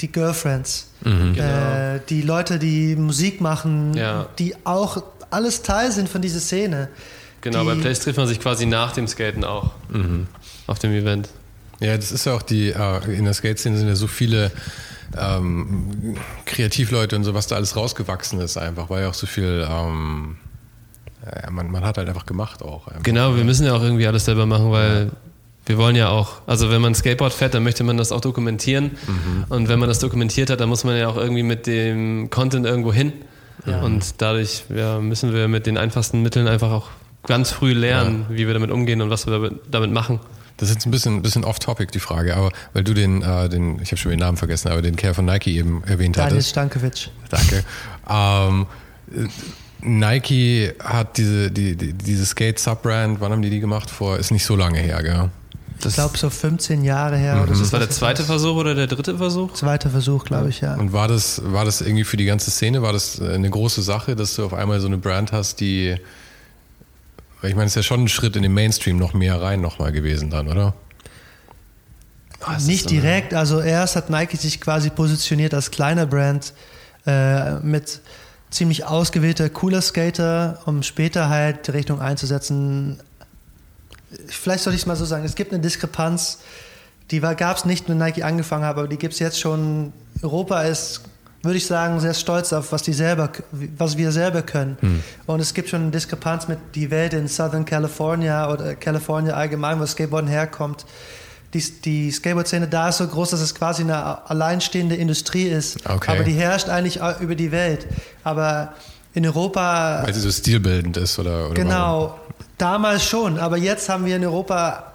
die 0.00 0.10
Girlfriends, 0.10 0.90
mhm, 1.02 1.34
genau. 1.34 1.94
äh, 1.94 2.00
die 2.08 2.22
Leute, 2.22 2.58
die 2.58 2.96
Musik 2.96 3.40
machen, 3.40 3.94
ja. 3.94 4.26
die 4.38 4.54
auch 4.64 5.02
alles 5.30 5.62
Teil 5.62 5.90
sind 5.92 6.08
von 6.08 6.20
dieser 6.20 6.40
Szene. 6.40 6.88
Genau, 7.40 7.64
bei 7.64 7.74
Die- 7.74 7.80
Place 7.80 8.00
trifft 8.00 8.18
man 8.18 8.26
sich 8.26 8.40
quasi 8.40 8.66
nach 8.66 8.92
dem 8.92 9.06
Skaten 9.06 9.44
auch. 9.44 9.72
Auf 10.66 10.78
dem 10.78 10.92
Event. 10.92 11.28
Ja, 11.80 11.96
das 11.96 12.12
ist 12.12 12.26
ja 12.26 12.34
auch 12.34 12.42
die, 12.42 12.70
äh, 12.70 13.16
in 13.16 13.24
der 13.24 13.34
Skate-Szene 13.34 13.76
sind 13.76 13.88
ja 13.88 13.96
so 13.96 14.06
viele 14.06 14.50
ähm, 15.18 16.16
Kreativleute 16.46 17.16
und 17.16 17.24
so, 17.24 17.34
was 17.34 17.46
da 17.46 17.56
alles 17.56 17.76
rausgewachsen 17.76 18.40
ist 18.40 18.56
einfach, 18.56 18.90
weil 18.90 19.02
ja 19.02 19.08
auch 19.08 19.14
so 19.14 19.26
viel, 19.26 19.66
ähm, 19.68 20.36
ja, 21.24 21.50
man, 21.50 21.70
man 21.70 21.84
hat 21.84 21.98
halt 21.98 22.08
einfach 22.08 22.26
gemacht 22.26 22.62
auch. 22.62 22.88
Einfach. 22.88 23.02
Genau, 23.02 23.36
wir 23.36 23.44
müssen 23.44 23.66
ja 23.66 23.74
auch 23.74 23.82
irgendwie 23.82 24.06
alles 24.06 24.24
selber 24.24 24.46
machen, 24.46 24.70
weil 24.70 25.10
wir 25.66 25.78
wollen 25.78 25.96
ja 25.96 26.08
auch, 26.10 26.42
also 26.46 26.70
wenn 26.70 26.82
man 26.82 26.94
Skateboard 26.94 27.32
fährt, 27.32 27.54
dann 27.54 27.64
möchte 27.64 27.84
man 27.84 27.96
das 27.96 28.12
auch 28.12 28.20
dokumentieren. 28.20 28.92
Und 29.48 29.68
wenn 29.68 29.78
man 29.78 29.88
das 29.88 29.98
dokumentiert 29.98 30.50
hat, 30.50 30.60
dann 30.60 30.68
muss 30.68 30.84
man 30.84 30.96
ja 30.96 31.08
auch 31.08 31.16
irgendwie 31.16 31.42
mit 31.42 31.66
dem 31.66 32.28
Content 32.28 32.66
irgendwo 32.66 32.92
hin. 32.92 33.14
Ja. 33.64 33.80
Und 33.80 34.20
dadurch 34.20 34.64
ja, 34.68 34.98
müssen 34.98 35.32
wir 35.32 35.48
mit 35.48 35.66
den 35.66 35.78
einfachsten 35.78 36.20
Mitteln 36.22 36.48
einfach 36.48 36.70
auch 36.70 36.88
ganz 37.26 37.50
früh 37.50 37.72
lernen, 37.72 38.26
wie 38.28 38.46
wir 38.46 38.52
damit 38.52 38.70
umgehen 38.70 39.00
und 39.00 39.08
was 39.08 39.26
wir 39.26 39.52
damit 39.70 39.90
machen. 39.90 40.20
Das 40.56 40.68
ist 40.68 40.76
jetzt 40.76 40.86
ein 40.86 40.90
bisschen, 40.92 41.22
bisschen 41.22 41.44
off-topic, 41.44 41.90
die 41.92 41.98
Frage, 41.98 42.36
aber 42.36 42.52
weil 42.72 42.84
du 42.84 42.94
den, 42.94 43.22
äh, 43.22 43.48
den 43.48 43.80
ich 43.82 43.90
habe 43.90 43.96
schon 43.96 44.10
den 44.10 44.20
Namen 44.20 44.36
vergessen, 44.36 44.68
aber 44.68 44.82
den 44.82 44.96
Kerl 44.96 45.14
von 45.14 45.24
Nike 45.24 45.56
eben 45.56 45.82
erwähnt 45.84 46.16
Daniel 46.16 46.34
hattest. 46.34 46.50
Stankovic. 46.50 47.10
Danke. 47.28 47.64
ähm, 48.08 48.66
äh, 49.12 49.28
Nike 49.80 50.72
hat 50.82 51.18
diese, 51.18 51.50
die, 51.50 51.76
die, 51.76 51.92
diese 51.92 52.24
Skate-Subbrand, 52.24 53.20
wann 53.20 53.32
haben 53.32 53.42
die 53.42 53.50
die 53.50 53.60
gemacht? 53.60 53.90
Vor, 53.90 54.18
ist 54.18 54.30
nicht 54.30 54.44
so 54.44 54.56
lange 54.56 54.78
her, 54.78 55.02
gell? 55.02 55.30
Ich 55.86 55.94
glaube 55.94 56.16
so 56.16 56.30
15 56.30 56.82
Jahre 56.82 57.16
her. 57.18 57.42
Oder 57.42 57.54
so. 57.54 57.62
Das 57.62 57.72
war 57.72 57.80
der 57.80 57.90
zweite 57.90 58.24
Versuch 58.24 58.56
oder 58.56 58.74
der 58.74 58.86
dritte 58.86 59.18
Versuch? 59.18 59.52
Zweiter 59.52 59.90
Versuch, 59.90 60.24
glaube 60.24 60.48
ich, 60.48 60.60
ja. 60.62 60.74
Und 60.74 60.92
war 60.92 61.08
das, 61.08 61.42
war 61.44 61.64
das 61.66 61.82
irgendwie 61.82 62.04
für 62.04 62.16
die 62.16 62.24
ganze 62.24 62.50
Szene, 62.50 62.80
war 62.80 62.92
das 62.92 63.20
äh, 63.20 63.34
eine 63.34 63.50
große 63.50 63.82
Sache, 63.82 64.16
dass 64.16 64.36
du 64.36 64.44
auf 64.44 64.54
einmal 64.54 64.80
so 64.80 64.86
eine 64.86 64.96
Brand 64.96 65.32
hast, 65.32 65.60
die, 65.60 65.96
weil 67.44 67.50
ich 67.50 67.56
meine, 67.56 67.66
es 67.66 67.72
ist 67.72 67.76
ja 67.76 67.82
schon 67.82 68.04
ein 68.04 68.08
Schritt 68.08 68.36
in 68.36 68.42
den 68.42 68.54
Mainstream 68.54 68.96
noch 68.96 69.12
mehr 69.12 69.38
rein 69.38 69.60
nochmal 69.60 69.92
gewesen 69.92 70.30
dann, 70.30 70.48
oder? 70.48 70.72
Ah, 72.40 72.56
Nicht 72.58 72.88
direkt, 72.88 73.34
also 73.34 73.60
erst 73.60 73.96
hat 73.96 74.08
Nike 74.08 74.38
sich 74.38 74.62
quasi 74.62 74.88
positioniert 74.88 75.52
als 75.52 75.70
kleiner 75.70 76.06
Brand 76.06 76.54
äh, 77.06 77.56
mit 77.56 78.00
ziemlich 78.48 78.86
ausgewählter 78.86 79.50
cooler 79.50 79.82
Skater, 79.82 80.62
um 80.64 80.82
später 80.82 81.28
halt 81.28 81.66
die 81.66 81.72
Richtung 81.72 82.00
einzusetzen. 82.00 83.02
Vielleicht 84.26 84.64
sollte 84.64 84.76
ich 84.76 84.82
es 84.84 84.86
mal 84.86 84.96
so 84.96 85.04
sagen, 85.04 85.26
es 85.26 85.34
gibt 85.34 85.52
eine 85.52 85.60
Diskrepanz, 85.60 86.38
die 87.10 87.20
gab 87.20 87.58
es 87.58 87.66
nicht, 87.66 87.90
wenn 87.90 87.98
Nike 87.98 88.22
angefangen 88.22 88.64
hat, 88.64 88.78
aber 88.78 88.88
die 88.88 88.96
gibt 88.96 89.12
es 89.12 89.20
jetzt 89.20 89.38
schon. 89.38 89.92
Europa 90.22 90.62
ist, 90.62 91.02
würde 91.44 91.58
ich 91.58 91.66
sagen, 91.66 92.00
sehr 92.00 92.14
stolz 92.14 92.52
auf, 92.52 92.72
was, 92.72 92.82
die 92.82 92.92
selber, 92.92 93.30
was 93.78 93.96
wir 93.96 94.12
selber 94.12 94.42
können. 94.42 95.02
Und 95.26 95.40
es 95.40 95.54
gibt 95.54 95.68
schon 95.68 95.82
eine 95.82 95.90
Diskrepanz 95.90 96.48
mit 96.48 96.58
die 96.74 96.90
Welt 96.90 97.12
in 97.14 97.28
Southern 97.28 97.64
California 97.64 98.50
oder 98.50 98.74
California 98.74 99.34
allgemein, 99.34 99.80
wo 99.80 99.86
Skateboarden 99.86 100.28
herkommt. 100.28 100.86
Die, 101.52 101.62
die 101.84 102.10
Skateboard-Szene 102.10 102.66
da 102.66 102.88
ist 102.88 102.98
so 102.98 103.06
groß, 103.06 103.30
dass 103.30 103.40
es 103.40 103.54
quasi 103.54 103.82
eine 103.82 104.28
alleinstehende 104.28 104.96
Industrie 104.96 105.44
ist. 105.48 105.88
Okay. 105.88 106.10
Aber 106.10 106.24
die 106.24 106.32
herrscht 106.32 106.68
eigentlich 106.68 107.00
über 107.20 107.34
die 107.34 107.52
Welt. 107.52 107.86
Aber 108.24 108.74
in 109.14 109.24
Europa 109.24 110.02
Weil 110.04 110.14
sie 110.14 110.20
so 110.20 110.30
stilbildend 110.30 110.96
ist 110.96 111.18
oder, 111.18 111.30
oder 111.30 111.42
warum? 111.42 111.54
Genau, 111.54 112.20
damals 112.58 113.04
schon, 113.04 113.38
aber 113.38 113.56
jetzt 113.56 113.88
haben 113.88 114.04
wir 114.04 114.16
in 114.16 114.24
Europa, 114.24 114.92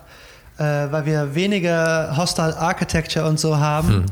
äh, 0.58 0.64
weil 0.64 1.06
wir 1.06 1.36
weniger 1.36 2.16
Hostile 2.18 2.58
Architecture 2.58 3.26
und 3.26 3.40
so 3.40 3.58
haben, 3.58 4.06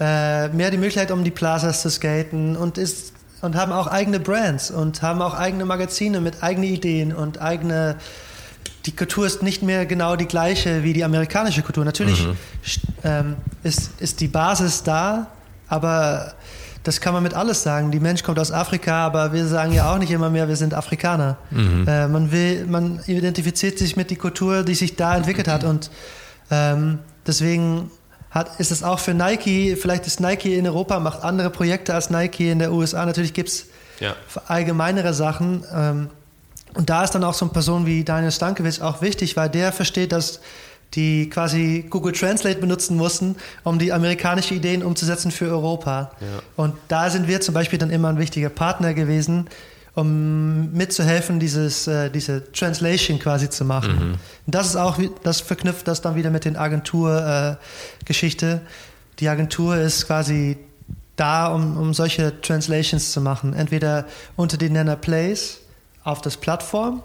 äh, 0.00 0.48
mehr 0.48 0.70
die 0.70 0.76
Möglichkeit, 0.76 1.10
um 1.10 1.24
die 1.24 1.30
Plazas 1.30 1.82
zu 1.82 1.90
skaten 1.90 2.56
und 2.56 2.78
ist 2.78 3.12
und 3.42 3.56
haben 3.56 3.72
auch 3.72 3.86
eigene 3.88 4.20
Brands 4.20 4.70
und 4.70 5.02
haben 5.02 5.20
auch 5.20 5.34
eigene 5.34 5.64
Magazine 5.66 6.20
mit 6.20 6.42
eigenen 6.42 6.70
Ideen 6.70 7.12
und 7.14 7.40
eigene. 7.40 7.96
Die 8.86 8.94
Kultur 8.94 9.26
ist 9.26 9.42
nicht 9.42 9.62
mehr 9.62 9.86
genau 9.86 10.16
die 10.16 10.26
gleiche 10.26 10.82
wie 10.82 10.92
die 10.92 11.04
amerikanische 11.04 11.62
Kultur. 11.62 11.84
Natürlich 11.84 12.20
st- 12.66 12.80
ähm, 13.02 13.36
ist, 13.62 13.98
ist 14.00 14.20
die 14.20 14.28
Basis 14.28 14.82
da, 14.82 15.28
aber 15.68 16.34
das 16.82 17.00
kann 17.00 17.14
man 17.14 17.22
mit 17.22 17.32
alles 17.32 17.62
sagen. 17.62 17.90
Die 17.90 18.00
Mensch 18.00 18.22
kommt 18.22 18.38
aus 18.38 18.52
Afrika, 18.52 19.06
aber 19.06 19.32
wir 19.32 19.46
sagen 19.46 19.72
ja 19.72 19.90
auch 19.90 19.98
nicht 19.98 20.10
immer 20.10 20.28
mehr, 20.28 20.48
wir 20.48 20.56
sind 20.56 20.74
Afrikaner. 20.74 21.38
Äh, 21.86 22.08
man 22.08 22.30
will, 22.30 22.66
man 22.66 23.00
identifiziert 23.06 23.78
sich 23.78 23.96
mit 23.96 24.10
die 24.10 24.16
Kultur, 24.16 24.62
die 24.64 24.74
sich 24.74 24.96
da 24.96 25.16
entwickelt 25.16 25.48
hat 25.48 25.64
und 25.64 25.90
ähm, 26.50 26.98
deswegen 27.26 27.90
hat, 28.34 28.58
ist 28.58 28.72
es 28.72 28.82
auch 28.82 28.98
für 28.98 29.14
Nike, 29.14 29.76
vielleicht 29.76 30.06
ist 30.06 30.20
Nike 30.20 30.56
in 30.56 30.66
Europa, 30.66 30.98
macht 30.98 31.22
andere 31.22 31.50
Projekte 31.50 31.94
als 31.94 32.10
Nike 32.10 32.50
in 32.50 32.58
der 32.58 32.72
USA. 32.72 33.06
Natürlich 33.06 33.32
gibt 33.32 33.48
es 33.48 33.66
Ja. 34.00 34.16
allgemeinere 34.48 35.14
Sachen. 35.14 35.64
Ähm, 35.72 36.10
und 36.74 36.90
da 36.90 37.04
ist 37.04 37.12
dann 37.12 37.22
auch 37.22 37.34
so 37.34 37.44
eine 37.44 37.52
Person 37.52 37.86
wie 37.86 38.02
Daniel 38.02 38.32
Stankovic 38.32 38.80
auch 38.82 39.00
wichtig, 39.00 39.36
weil 39.36 39.48
der 39.48 39.70
versteht, 39.70 40.10
dass 40.10 40.40
die 40.94 41.28
quasi 41.30 41.86
Google 41.88 42.12
Translate 42.12 42.58
benutzen 42.60 42.96
mussten, 42.96 43.36
um 43.62 43.78
die 43.78 43.92
amerikanischen 43.92 44.56
Ideen 44.56 44.82
umzusetzen 44.82 45.30
für 45.30 45.46
Europa. 45.50 46.10
Und 46.56 46.74
da 46.88 47.10
sind 47.10 47.26
wir 47.28 47.40
zum 47.40 47.54
Beispiel 47.54 47.78
dann 47.78 47.90
immer 47.90 48.08
ein 48.08 48.18
wichtiger 48.18 48.48
Partner 48.48 48.94
gewesen, 48.94 49.46
um 49.94 50.72
mitzuhelfen, 50.72 51.38
dieses, 51.38 51.86
äh, 51.86 52.10
diese 52.10 52.50
Translation 52.52 53.18
quasi 53.18 53.48
zu 53.48 53.64
machen. 53.64 54.18
Und 54.46 54.54
das 54.54 54.66
ist 54.66 54.76
auch, 54.76 54.98
das 55.22 55.40
verknüpft 55.40 55.86
das 55.86 56.00
dann 56.00 56.16
wieder 56.16 56.30
mit 56.30 56.44
den 56.44 56.56
Agentur-Geschichte. 56.56 58.60
die 59.20 59.28
Agentur 59.28 59.76
ist 59.76 60.06
quasi 60.06 60.58
da, 61.16 61.46
um, 61.46 61.76
um 61.76 61.94
solche 61.94 62.40
Translations 62.40 63.12
zu 63.12 63.20
machen. 63.20 63.54
Entweder 63.54 64.06
unter 64.34 64.56
den 64.56 64.72
Nenner 64.72 64.96
Plays 64.96 65.60
auf 66.02 66.20
das 66.20 66.36
Plattform, 66.36 67.02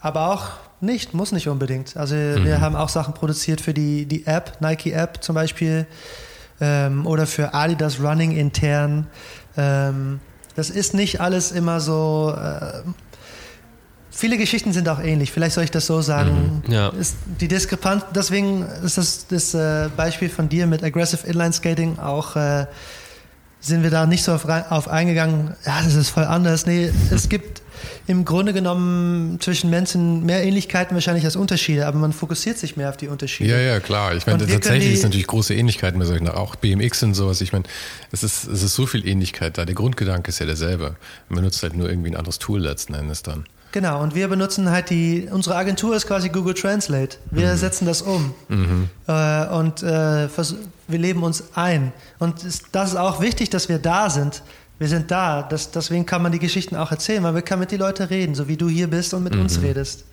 aber 0.00 0.32
auch 0.32 0.48
nicht, 0.80 1.14
muss 1.14 1.32
nicht 1.32 1.48
unbedingt. 1.48 1.96
Also 1.96 2.16
wir 2.16 2.60
haben 2.60 2.76
auch 2.76 2.88
Sachen 2.88 3.14
produziert 3.14 3.60
für 3.60 3.72
die, 3.72 4.04
die 4.04 4.26
App, 4.26 4.60
Nike 4.60 4.92
App 4.92 5.22
zum 5.22 5.34
Beispiel, 5.34 5.86
ähm, 6.60 7.06
oder 7.06 7.26
für 7.26 7.54
Adidas 7.54 8.00
Running 8.00 8.32
intern. 8.32 9.06
Ähm, 9.56 10.20
das 10.56 10.70
ist 10.70 10.94
nicht 10.94 11.20
alles 11.20 11.52
immer 11.52 11.80
so. 11.80 12.34
Äh, 12.36 12.82
viele 14.10 14.38
Geschichten 14.38 14.72
sind 14.72 14.88
auch 14.88 15.00
ähnlich. 15.00 15.30
Vielleicht 15.30 15.54
soll 15.54 15.64
ich 15.64 15.70
das 15.70 15.86
so 15.86 16.00
sagen. 16.00 16.62
Ja. 16.68 16.88
Ist 16.88 17.16
die 17.40 17.48
Diskrepanz, 17.48 18.04
deswegen 18.14 18.62
ist 18.82 18.98
das, 18.98 19.26
das 19.28 19.54
äh, 19.54 19.88
Beispiel 19.96 20.30
von 20.30 20.48
dir 20.48 20.66
mit 20.66 20.82
Aggressive 20.82 21.26
Inline 21.26 21.52
Skating 21.52 21.98
auch. 21.98 22.36
Äh, 22.36 22.66
sind 23.60 23.82
wir 23.82 23.90
da 23.90 24.06
nicht 24.06 24.22
so 24.22 24.32
auf, 24.32 24.46
auf 24.48 24.88
eingegangen, 24.88 25.54
ja, 25.64 25.80
das 25.82 25.94
ist 25.94 26.10
voll 26.10 26.24
anders. 26.24 26.66
Nee, 26.66 26.90
es 27.10 27.28
gibt 27.28 27.62
im 28.06 28.24
Grunde 28.24 28.52
genommen 28.52 29.38
zwischen 29.40 29.70
Menschen 29.70 30.24
mehr 30.24 30.42
Ähnlichkeiten 30.44 30.94
wahrscheinlich 30.94 31.24
als 31.24 31.36
Unterschiede, 31.36 31.86
aber 31.86 31.98
man 31.98 32.12
fokussiert 32.12 32.58
sich 32.58 32.76
mehr 32.76 32.88
auf 32.88 32.96
die 32.96 33.08
Unterschiede. 33.08 33.50
Ja, 33.50 33.58
ja, 33.58 33.80
klar. 33.80 34.14
Ich 34.14 34.26
meine, 34.26 34.46
tatsächlich 34.46 34.92
ist 34.94 35.02
natürlich 35.02 35.26
große 35.26 35.54
Ähnlichkeiten 35.54 35.98
bei 35.98 36.04
solchen, 36.06 36.28
auch 36.28 36.56
BMX 36.56 37.02
und 37.02 37.14
sowas. 37.14 37.40
Ich 37.40 37.52
meine, 37.52 37.64
es 38.12 38.22
ist, 38.22 38.46
es 38.46 38.62
ist 38.62 38.74
so 38.74 38.86
viel 38.86 39.06
Ähnlichkeit 39.06 39.58
da. 39.58 39.64
Der 39.64 39.74
Grundgedanke 39.74 40.28
ist 40.30 40.38
ja 40.38 40.46
derselbe. 40.46 40.96
Man 41.28 41.36
benutzt 41.38 41.62
halt 41.62 41.76
nur 41.76 41.88
irgendwie 41.88 42.10
ein 42.10 42.16
anderes 42.16 42.38
Tool 42.38 42.60
letzten 42.60 42.94
Endes 42.94 43.22
dann. 43.22 43.44
Genau, 43.72 44.02
und 44.02 44.14
wir 44.14 44.28
benutzen 44.28 44.70
halt 44.70 44.88
die, 44.88 45.28
unsere 45.30 45.56
Agentur 45.56 45.94
ist 45.96 46.06
quasi 46.06 46.30
Google 46.30 46.54
Translate. 46.54 47.18
Wir 47.30 47.52
Mhm. 47.52 47.56
setzen 47.58 47.84
das 47.86 48.00
um 48.00 48.32
äh, 49.06 49.46
und 49.48 49.82
äh, 49.82 50.28
wir 50.88 50.98
leben 50.98 51.22
uns 51.22 51.44
ein. 51.54 51.92
Und 52.18 52.36
das 52.72 52.88
ist 52.90 52.96
auch 52.96 53.20
wichtig, 53.20 53.50
dass 53.50 53.68
wir 53.68 53.78
da 53.78 54.08
sind. 54.08 54.42
Wir 54.78 54.88
sind 54.88 55.10
da, 55.10 55.42
das, 55.42 55.70
deswegen 55.70 56.04
kann 56.04 56.22
man 56.22 56.32
die 56.32 56.38
Geschichten 56.38 56.76
auch 56.76 56.90
erzählen, 56.90 57.22
weil 57.22 57.34
wir 57.34 57.42
können 57.42 57.60
mit 57.60 57.72
den 57.72 57.78
Leuten 57.78 58.02
reden, 58.04 58.34
so 58.34 58.46
wie 58.48 58.56
du 58.56 58.68
hier 58.68 58.88
bist 58.88 59.14
und 59.14 59.22
mit 59.24 59.34
Mhm. 59.34 59.40
uns 59.42 59.62
redest. 59.62 60.04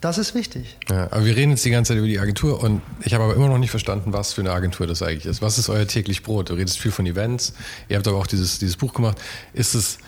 Das 0.00 0.18
ist 0.18 0.34
wichtig. 0.34 0.76
Ja, 0.90 1.08
aber 1.10 1.24
wir 1.24 1.34
reden 1.36 1.50
jetzt 1.50 1.64
die 1.64 1.70
ganze 1.70 1.90
Zeit 1.92 1.98
über 1.98 2.06
die 2.06 2.18
Agentur 2.18 2.62
und 2.62 2.80
ich 3.02 3.12
habe 3.14 3.24
aber 3.24 3.34
immer 3.34 3.48
noch 3.48 3.58
nicht 3.58 3.70
verstanden, 3.70 4.12
was 4.12 4.34
für 4.34 4.42
eine 4.42 4.52
Agentur 4.52 4.86
das 4.86 5.02
eigentlich 5.02 5.26
ist. 5.26 5.40
Was 5.42 5.58
ist 5.58 5.68
euer 5.68 5.86
täglich 5.86 6.22
Brot? 6.22 6.50
Du 6.50 6.54
redest 6.54 6.78
viel 6.78 6.90
von 6.92 7.06
Events, 7.06 7.54
ihr 7.88 7.96
habt 7.96 8.06
aber 8.06 8.18
auch 8.18 8.26
dieses, 8.26 8.58
dieses 8.58 8.76
Buch 8.76 8.92
gemacht. 8.94 9.18
Ist 9.54 9.74
es, 9.74 9.98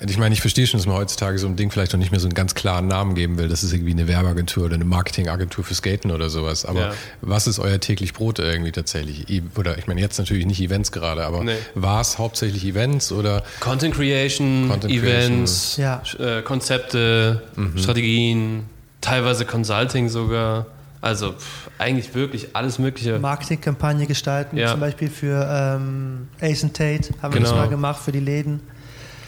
ich 0.00 0.18
meine, 0.18 0.32
ich 0.34 0.40
verstehe 0.40 0.66
schon, 0.66 0.78
dass 0.78 0.86
man 0.86 0.96
heutzutage 0.96 1.38
so 1.38 1.46
ein 1.46 1.56
Ding 1.56 1.70
vielleicht 1.70 1.92
noch 1.92 1.98
nicht 2.00 2.10
mehr 2.10 2.20
so 2.20 2.26
einen 2.26 2.34
ganz 2.34 2.54
klaren 2.54 2.88
Namen 2.88 3.14
geben 3.14 3.38
will. 3.38 3.48
Das 3.48 3.62
ist 3.62 3.72
irgendwie 3.72 3.92
eine 3.92 4.08
Werbeagentur 4.08 4.64
oder 4.66 4.74
eine 4.74 4.84
Marketingagentur 4.84 5.64
für 5.64 5.74
Skaten 5.74 6.10
oder 6.10 6.28
sowas. 6.30 6.64
Aber 6.64 6.80
Ja. 6.80 6.92
was 7.20 7.46
ist 7.46 7.58
euer 7.58 7.78
täglich 7.80 8.12
Brot 8.12 8.38
irgendwie 8.38 8.72
tatsächlich? 8.72 9.26
Oder 9.56 9.78
ich 9.78 9.86
meine, 9.86 10.00
jetzt 10.00 10.18
natürlich 10.18 10.46
nicht 10.46 10.60
Events 10.60 10.90
gerade, 10.92 11.24
aber 11.24 11.44
Nee. 11.44 11.56
war 11.74 12.00
es 12.00 12.18
hauptsächlich 12.18 12.64
Events 12.64 13.12
oder 13.12 13.42
Content 13.60 13.94
Creation, 13.94 14.68
Content 14.68 14.92
Events, 14.92 15.76
Ja. 15.76 16.02
äh, 16.18 16.42
Konzepte, 16.42 17.42
Strategien, 17.76 18.64
teilweise 19.00 19.44
Consulting 19.44 20.08
sogar. 20.08 20.66
Also 21.00 21.32
pff, 21.32 21.68
eigentlich 21.78 22.14
wirklich 22.14 22.56
alles 22.56 22.78
Mögliche. 22.78 23.18
Marketingkampagne 23.18 24.06
gestalten, 24.06 24.56
Ja. 24.56 24.70
zum 24.70 24.80
Beispiel 24.80 25.10
für 25.10 25.46
ähm, 25.78 26.28
Ace 26.40 26.64
and 26.64 26.74
Tate 26.74 27.10
haben 27.20 27.34
wir 27.34 27.40
das 27.42 27.50
Genau. 27.50 27.62
mal 27.62 27.68
gemacht 27.68 28.02
für 28.02 28.10
die 28.12 28.20
Läden. 28.20 28.60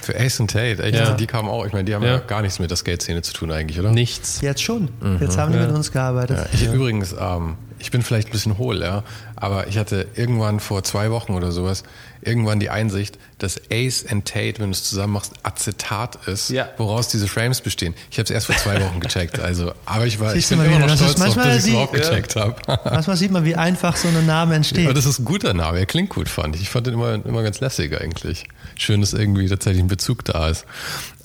Für 0.07 0.18
Ace 0.18 0.40
and 0.40 0.50
Tate? 0.50 0.82
Echt? 0.82 0.94
Ja. 0.94 1.12
Die 1.14 1.26
kamen 1.26 1.48
auch. 1.48 1.66
Ich 1.66 1.72
meine, 1.72 1.84
die 1.84 1.94
haben 1.94 2.02
ja, 2.04 2.14
Ja. 2.14 2.18
gar 2.18 2.42
nichts 2.42 2.59
mit 2.59 2.70
der 2.70 2.76
Skate-Szene 2.76 3.22
zu 3.22 3.32
tun 3.34 3.50
eigentlich, 3.52 3.78
oder? 3.78 3.90
Nichts. 3.90 4.40
Jetzt 4.40 4.62
schon. 4.62 4.88
Jetzt 5.20 5.36
haben 5.36 5.52
die 5.52 5.59
Ja. 5.59 5.66
mit 5.66 5.74
uns 5.74 5.92
gearbeitet. 5.92 6.38
Ja, 6.38 6.46
ich 6.52 6.64
übrigens, 6.66 7.14
ähm, 7.18 7.57
ich 7.78 7.90
bin 7.90 8.00
vielleicht 8.02 8.28
ein 8.28 8.32
bisschen 8.32 8.57
hohl, 8.57 8.80
ja, 8.80 9.02
aber 9.36 9.66
ich 9.66 9.76
hatte 9.76 10.07
irgendwann 10.14 10.61
vor 10.61 10.82
zwei 10.82 11.11
Wochen 11.11 11.34
oder 11.34 11.52
sowas 11.52 11.82
irgendwann 12.22 12.59
die 12.59 12.70
Einsicht, 12.70 13.18
dass 13.38 13.61
Ace 13.70 14.07
and 14.11 14.26
Tate, 14.26 14.54
wenn 14.59 14.66
du 14.66 14.70
es 14.72 14.82
zusammen 14.88 15.12
machst, 15.12 15.34
Acetat 15.42 16.18
ist, 16.26 16.48
Ja. 16.48 16.68
woraus 16.78 17.09
diese 17.09 17.28
Frames 17.28 17.61
bestehen. 17.61 17.94
Ich 18.11 18.18
habe 18.18 18.24
es 18.24 18.30
erst 18.30 18.46
vor 18.46 18.57
zwei 18.57 18.80
Wochen 18.82 18.98
gecheckt, 18.98 19.38
also, 19.38 19.72
aber 19.84 20.07
ich 20.07 20.18
war, 20.18 20.34
ich 20.34 20.46
Siehst 20.46 20.59
bin 20.59 20.61
immer 20.66 20.76
wieder, 20.78 20.86
noch 20.86 20.96
stolz 20.96 21.14
darauf, 21.16 21.36
manchmal 21.36 21.46
dass 21.54 21.57
ich 21.59 21.62
es 21.64 21.68
überhaupt 21.68 21.92
gecheckt 21.92 22.34
habe. 22.36 22.57
Manchmal 22.90 23.16
sieht 23.16 23.30
man, 23.30 23.44
wie 23.44 23.54
einfach 23.54 23.94
so 23.96 24.09
ein 24.09 24.26
Name 24.26 24.54
entsteht. 24.54 24.86
Aber 24.86 24.94
das 24.94 25.04
ist 25.07 25.18
ein 25.18 25.24
guter 25.26 25.52
Name, 25.54 25.78
er 25.78 25.86
klingt 25.86 26.09
gut, 26.11 26.28
fand 26.30 26.57
ich. 26.57 26.62
Ich 26.62 26.70
fand 26.70 26.86
den 26.86 26.94
immer, 26.94 27.14
immer 27.24 27.42
ganz 27.42 27.61
lässig 27.61 28.00
eigentlich. 28.00 28.48
Schön, 28.77 29.01
dass 29.01 29.12
irgendwie 29.12 29.49
tatsächlich 29.49 29.83
ein 29.83 29.89
Bezug 29.89 30.24
da 30.24 30.49
ist. 30.49 30.64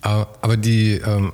Aber, 0.01 0.27
aber 0.41 0.57
die, 0.57 0.93
ähm, 0.93 1.33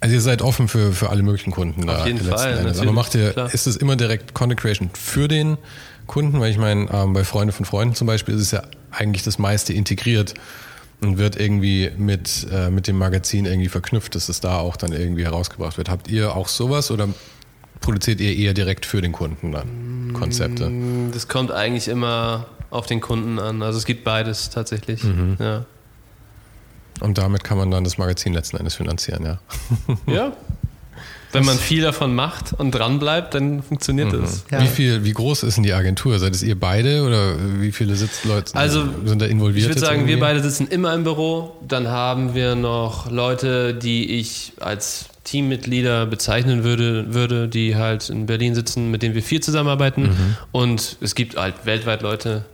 also 0.00 0.14
ihr 0.14 0.20
seid 0.20 0.42
offen 0.42 0.66
für, 0.66 0.92
für 0.92 1.10
alle 1.10 1.22
möglichen 1.22 1.52
Kunden 1.52 1.86
da. 1.86 2.00
Auf 2.00 2.06
jeden 2.06 2.18
letzten 2.18 2.36
Fall, 2.36 2.74
Aber 2.80 2.92
macht 2.92 3.14
ihr, 3.14 3.30
klar. 3.30 3.54
ist 3.54 3.66
es 3.66 3.76
immer 3.76 3.94
direkt 3.94 4.34
Content 4.34 4.60
Creation 4.60 4.90
für 4.94 5.28
den 5.28 5.58
Kunden? 6.06 6.40
Weil 6.40 6.50
ich 6.50 6.58
meine, 6.58 6.88
ähm, 6.92 7.12
bei 7.12 7.22
Freunde 7.22 7.52
von 7.52 7.64
Freunden 7.64 7.94
zum 7.94 8.08
Beispiel 8.08 8.34
ist 8.34 8.40
es 8.40 8.50
ja 8.50 8.62
eigentlich 8.90 9.22
das 9.22 9.38
meiste 9.38 9.72
integriert 9.72 10.34
und 11.00 11.18
wird 11.18 11.38
irgendwie 11.38 11.90
mit, 11.96 12.46
äh, 12.50 12.70
mit 12.70 12.88
dem 12.88 12.98
Magazin 12.98 13.44
irgendwie 13.44 13.68
verknüpft, 13.68 14.14
dass 14.14 14.28
es 14.28 14.40
da 14.40 14.58
auch 14.58 14.76
dann 14.76 14.92
irgendwie 14.92 15.24
herausgebracht 15.24 15.78
wird. 15.78 15.88
Habt 15.88 16.08
ihr 16.08 16.34
auch 16.34 16.48
sowas 16.48 16.90
oder 16.90 17.08
produziert 17.80 18.20
ihr 18.20 18.36
eher 18.36 18.54
direkt 18.54 18.86
für 18.86 19.02
den 19.02 19.12
Kunden 19.12 19.52
dann 19.52 20.12
Konzepte? 20.14 20.72
Das 21.12 21.28
kommt 21.28 21.52
eigentlich 21.52 21.88
immer 21.88 22.46
auf 22.72 22.86
den 22.86 23.00
Kunden 23.00 23.38
an. 23.38 23.62
Also 23.62 23.78
es 23.78 23.84
gibt 23.84 24.02
beides 24.02 24.50
tatsächlich. 24.50 25.04
Mhm. 25.04 25.36
Ja. 25.38 25.64
Und 27.00 27.18
damit 27.18 27.44
kann 27.44 27.58
man 27.58 27.70
dann 27.70 27.84
das 27.84 27.98
Magazin 27.98 28.32
letzten 28.32 28.56
Endes 28.56 28.74
finanzieren, 28.74 29.24
ja. 29.24 29.38
ja. 30.12 30.32
Wenn 31.32 31.46
man 31.46 31.56
viel 31.56 31.82
davon 31.82 32.14
macht 32.14 32.52
und 32.52 32.72
dran 32.72 32.98
bleibt, 32.98 33.34
dann 33.34 33.62
funktioniert 33.62 34.12
das. 34.12 34.44
Ja. 34.50 34.60
Wie 34.60 34.66
viel, 34.66 35.02
wie 35.02 35.12
groß 35.12 35.44
ist 35.44 35.56
denn 35.56 35.64
die 35.64 35.72
Agentur? 35.72 36.18
Seid 36.18 36.34
es 36.34 36.42
ihr 36.42 36.60
beide 36.60 37.04
oder 37.04 37.36
wie 37.58 37.72
viele 37.72 37.96
Sitzleute 37.96 38.54
Also, 38.54 38.84
sind 39.06 39.22
da 39.22 39.26
involviert? 39.26 39.62
Ich 39.62 39.68
würde 39.68 39.80
sagen, 39.80 40.00
irgendwie? 40.00 40.16
wir 40.16 40.20
beide 40.20 40.42
sitzen 40.42 40.68
immer 40.68 40.92
im 40.92 41.04
Büro. 41.04 41.56
Dann 41.66 41.88
haben 41.88 42.34
wir 42.34 42.54
noch 42.54 43.10
Leute, 43.10 43.72
die 43.72 44.18
ich 44.18 44.52
als 44.60 45.06
Teammitglieder 45.24 46.04
bezeichnen 46.04 46.64
würde, 46.64 47.14
würde, 47.14 47.48
die 47.48 47.76
halt 47.76 48.10
in 48.10 48.26
Berlin 48.26 48.54
sitzen, 48.54 48.90
mit 48.90 49.02
denen 49.02 49.14
wir 49.14 49.22
viel 49.22 49.40
zusammenarbeiten. 49.40 50.02
Mhm. 50.02 50.36
Und 50.52 50.98
es 51.00 51.14
gibt 51.14 51.36
halt 51.36 51.64
weltweit 51.64 52.02
Leute, 52.02 52.44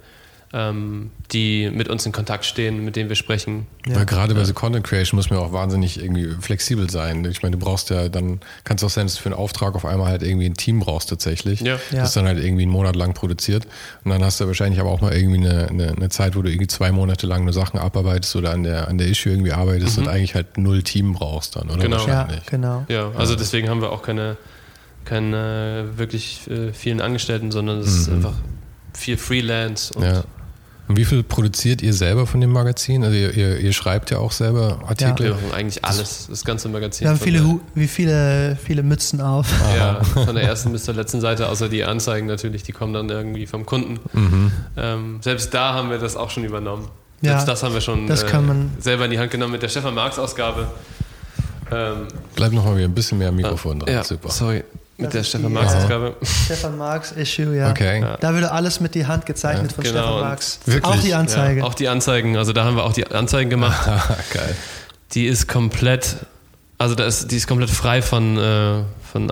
die 0.51 1.71
mit 1.71 1.89
uns 1.89 2.07
in 2.07 2.13
Kontakt 2.13 2.47
stehen, 2.47 2.83
mit 2.83 2.97
denen 2.97 3.11
wir 3.11 3.17
sprechen. 3.17 3.67
Weil 3.87 4.07
gerade 4.07 4.35
bei 4.35 4.45
so 4.45 4.55
Content 4.55 4.83
Creation 4.87 5.19
muss 5.19 5.29
man 5.29 5.39
ja 5.39 5.45
auch 5.45 5.53
wahnsinnig 5.53 6.03
irgendwie 6.03 6.31
flexibel 6.41 6.89
sein. 6.89 7.23
Ich 7.27 7.43
meine, 7.43 7.59
du 7.59 7.63
brauchst 7.63 7.91
ja 7.91 8.09
dann, 8.09 8.41
kannst 8.65 8.83
auch 8.83 8.89
sein, 8.89 9.07
dass 9.07 9.17
du 9.17 9.21
für 9.21 9.27
einen 9.27 9.35
Auftrag 9.35 9.75
auf 9.75 9.85
einmal 9.85 10.09
halt 10.09 10.23
irgendwie 10.23 10.47
ein 10.47 10.55
Team 10.55 10.81
brauchst 10.81 11.11
tatsächlich. 11.11 11.61
Ja. 11.61 11.75
Ja. 11.91 12.01
Das 12.01 12.15
dann 12.15 12.25
halt 12.25 12.43
irgendwie 12.43 12.63
einen 12.63 12.73
Monat 12.73 12.97
lang 12.97 13.13
produziert. 13.13 13.67
Und 14.05 14.11
dann 14.11 14.25
hast 14.25 14.41
du 14.41 14.47
wahrscheinlich 14.47 14.81
aber 14.81 14.89
auch 14.91 15.03
mal 15.03 15.13
irgendwie 15.15 15.47
eine, 15.47 15.69
eine, 15.69 15.89
eine 15.89 16.09
Zeit, 16.09 16.35
wo 16.35 16.41
du 16.41 16.49
irgendwie 16.49 16.67
zwei 16.67 16.93
Monate 16.93 17.27
lang 17.27 17.45
nur 17.45 17.53
Sachen 17.53 17.79
abarbeitest 17.79 18.35
oder 18.37 18.53
an 18.53 18.63
der, 18.63 18.89
an 18.89 18.97
der 18.97 19.09
Issue 19.09 19.31
irgendwie 19.31 19.53
arbeitest 19.53 19.99
und 19.99 20.09
eigentlich 20.09 20.35
halt 20.35 20.57
null 20.57 20.83
Team 20.83 21.13
brauchst 21.13 21.57
dann, 21.57 21.69
oder? 21.69 21.77
Mhm. 21.77 21.83
Genau. 21.83 22.07
ja, 22.07 22.29
genau. 22.47 22.87
Ja, 22.89 23.11
also 23.17 23.37
deswegen 23.37 23.69
haben 23.69 23.83
wir 23.83 23.93
auch 23.93 24.03
keine, 24.03 24.39
keine 25.05 25.91
wirklich 25.97 26.49
äh, 26.51 26.73
vielen 26.73 27.03
Angestellten, 27.03 27.51
sondern 27.51 27.81
es 27.81 27.95
ist 27.95 28.09
einfach 28.09 28.35
viel 28.95 29.17
Freelance. 29.19 29.93
Und 29.93 30.03
Mhm. 30.05 30.09
Ja. 30.09 30.25
Und 30.89 30.97
wie 30.97 31.05
viel 31.05 31.23
produziert 31.23 31.83
ihr 31.83 31.93
selber 31.93 32.27
von 32.27 32.41
dem 32.41 32.51
Magazin? 32.51 33.05
Also 33.05 33.15
ihr, 33.15 33.35
ihr, 33.37 33.59
ihr 33.59 33.73
schreibt 33.75 34.11
ja 34.11 34.19
auch 34.19 34.33
selber 34.33 34.79
Artikel. 34.87 35.27
Wir 35.27 35.35
machen 35.35 35.53
eigentlich 35.55 35.85
alles, 35.85 36.27
das 36.31 36.45
ganze 36.45 36.69
Magazin. 36.71 37.05
Wir 37.05 37.11
haben 37.11 37.19
viele, 37.21 37.41
der- 37.41 37.59
wie 37.75 37.87
viele, 37.89 38.57
viele 38.65 38.83
Mützen 38.83 39.21
auf. 39.21 39.47
Ja, 39.77 40.03
von 40.03 40.35
der 40.35 40.45
ersten 40.45 40.73
bis 40.73 40.85
zur 40.85 40.95
letzten 40.95 41.21
Seite, 41.21 41.49
außer 41.49 41.69
die 41.69 41.85
Anzeigen 41.85 42.27
natürlich, 42.27 42.63
die 42.63 42.73
kommen 42.73 42.95
dann 42.95 43.09
irgendwie 43.11 43.47
vom 43.47 43.67
Kunden. 43.67 43.99
Mhm. 44.15 44.53
Ähm, 44.79 45.19
selbst 45.21 45.53
da 45.53 45.75
haben 45.75 45.91
wir 45.91 45.99
das 45.99 46.17
auch 46.17 46.31
schon 46.31 46.45
übernommen. 46.45 46.89
Ja, 47.21 47.33
selbst 47.33 47.49
das 47.49 47.63
haben 47.65 47.75
wir 47.75 47.81
schon 47.81 48.07
das 48.07 48.25
kann 48.27 48.47
man- 48.47 48.71
selber 48.79 49.05
in 49.05 49.11
die 49.11 49.19
Hand 49.19 49.31
genommen 49.31 49.53
mit 49.53 49.63
der 49.63 49.69
Stefan 49.69 49.95
Marx 49.95 50.19
Ausgabe. 50.19 50.69
Ähm, 51.71 52.07
Bleib 52.35 52.53
noch 52.53 52.65
mal 52.65 52.77
wieder 52.77 52.87
ein 52.87 52.95
bisschen 52.95 53.19
mehr 53.19 53.29
am 53.29 53.37
Mikrofon 53.37 53.81
dran. 53.81 53.93
ja, 53.93 54.03
Super. 54.05 54.31
sorry, 54.31 54.65
mit 54.99 55.15
der 55.15 55.23
Stefan 55.25 55.49
die- 55.49 55.55
Marx 55.55 55.73
Aha. 55.73 55.83
Ausgabe. 55.83 56.17
Stefan 56.23 56.77
Marx 56.77 57.13
Issue, 57.13 57.57
ja. 57.57 57.71
Okay. 57.71 58.01
Ja. 58.01 58.17
Da 58.19 58.35
würde 58.35 58.51
alles 58.53 58.81
mit 58.81 58.95
die 58.95 59.07
Hand 59.07 59.27
gezeichnet 59.27 59.73
von 59.73 59.85
Genau, 59.85 60.01
Stefan 60.03 60.21
Marx. 60.21 60.61
wirklich? 60.67 60.85
Auch 60.85 61.01
die 61.03 61.15
Anzeige. 61.15 61.61
Ja, 61.61 61.67
auch 61.67 61.75
die 61.75 61.89
Anzeigen, 61.89 62.37
also 62.37 62.53
da 62.53 62.65
haben 62.65 62.77
wir 62.77 62.85
auch 62.85 62.93
die 62.93 63.07
Anzeigen 63.07 63.49
gemacht. 63.51 63.87
Geil. 64.35 64.57
Die 65.13 65.27
ist 65.27 65.47
komplett, 65.49 66.17
also 66.79 66.95
da 66.95 67.05
ist, 67.07 67.31
die 67.31 67.37
ist 67.37 67.47
komplett 67.47 67.71
frei 67.71 68.03
von, 68.03 68.37
äh, 68.37 68.83
von 69.11 69.31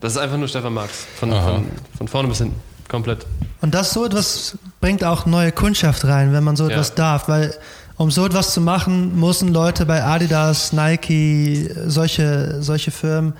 das 0.00 0.12
ist 0.12 0.18
einfach 0.18 0.38
nur 0.38 0.48
Stefan 0.48 0.72
Marx. 0.72 0.92
Von, 1.18 1.30
von, 1.30 1.66
von 1.98 2.08
vorne 2.08 2.28
bis 2.28 2.38
hinten. 2.38 2.58
Komplett. 2.88 3.26
Und 3.60 3.74
das 3.74 3.92
so 3.92 4.04
etwas 4.06 4.56
bringt 4.80 5.04
auch 5.04 5.26
neue 5.26 5.52
Kundschaft 5.52 6.04
rein, 6.06 6.32
wenn 6.32 6.42
man 6.42 6.56
so 6.56 6.64
Ja. 6.64 6.70
etwas 6.70 6.94
darf, 6.94 7.28
weil 7.28 7.54
um 7.96 8.10
so 8.10 8.24
etwas 8.24 8.54
zu 8.54 8.62
machen, 8.62 9.20
müssen 9.20 9.52
Leute 9.52 9.84
bei 9.84 10.02
Adidas, 10.02 10.72
Nike, 10.72 11.70
solche, 11.86 12.62
solche 12.62 12.90
Firmen, 12.90 13.34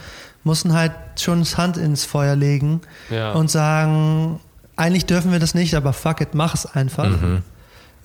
müssen 0.44 0.72
halt 0.74 0.92
schon 1.18 1.40
das 1.40 1.56
Hand 1.58 1.76
ins 1.76 2.04
Feuer 2.04 2.34
legen 2.36 2.80
Ja. 3.10 3.32
und 3.32 3.50
sagen, 3.50 4.40
eigentlich 4.76 5.06
dürfen 5.06 5.32
wir 5.32 5.38
das 5.38 5.54
nicht, 5.54 5.74
aber 5.74 5.92
fuck 5.92 6.20
it, 6.22 6.34
mach 6.34 6.54
es 6.54 6.66
einfach. 6.66 7.10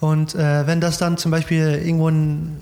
Und 0.01 0.35
äh, 0.35 0.67
wenn 0.67 0.81
das 0.81 0.97
dann 0.97 1.17
zum 1.17 1.31
Beispiel 1.31 1.81
irgendwo 1.83 2.09
ein, 2.09 2.57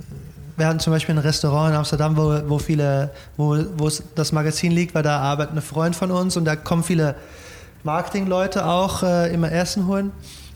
wir 0.56 0.68
hatten 0.68 0.80
zum 0.80 0.94
Beispiel 0.94 1.16
ein 1.16 1.20
Restaurant 1.20 1.72
in 1.72 1.76
Amsterdam, 1.78 2.16
wo, 2.16 2.40
wo 2.48 2.60
viele, 2.60 3.10
wo, 3.38 3.58
wo 3.78 3.90
das 4.14 4.32
Magazin 4.32 4.72
liegt, 4.72 4.94
weil 4.94 5.02
da 5.02 5.20
arbeitet 5.20 5.56
ein 5.56 5.62
Freund 5.64 5.96
von 5.96 6.12
uns 6.12 6.38
und 6.38 6.46
da 6.46 6.56
kommen 6.56 6.84
viele 6.84 7.16
Marketingleute 7.84 8.66
auch 8.66 9.02
äh, 9.04 9.34
immer 9.34 9.52
Essen 9.52 9.88
holen. 9.88 10.12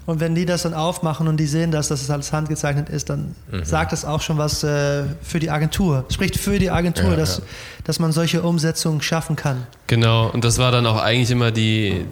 Und 0.08 0.22
wenn 0.22 0.34
die 0.36 0.46
das 0.46 0.64
dann 0.64 0.74
aufmachen 0.74 1.28
und 1.28 1.38
die 1.38 1.46
sehen, 1.46 1.70
dass 1.70 1.90
das 1.90 2.10
alles 2.10 2.32
handgezeichnet 2.32 2.88
ist, 2.88 3.10
dann 3.10 3.36
sagt 3.64 3.92
das 3.92 4.06
auch 4.06 4.22
schon 4.22 4.38
was 4.38 4.64
äh, 4.64 5.04
für 5.22 5.40
die 5.40 5.52
Agentur. 5.52 6.06
Spricht 6.10 6.38
für 6.38 6.60
die 6.60 6.72
Agentur, 6.72 7.12
Ja, 7.12 7.16
dass, 7.18 7.40
ja. 7.40 7.44
dass 7.84 8.00
man 8.00 8.14
solche 8.14 8.42
Umsetzungen 8.42 9.02
schaffen 9.02 9.36
kann. 9.36 9.68
Genau, 9.88 10.30
und 10.30 10.46
das 10.46 10.60
war 10.60 10.72
dann 10.72 10.88
auch 10.88 10.98
eigentlich 11.02 11.30
immer 11.30 11.52
die, 11.52 12.06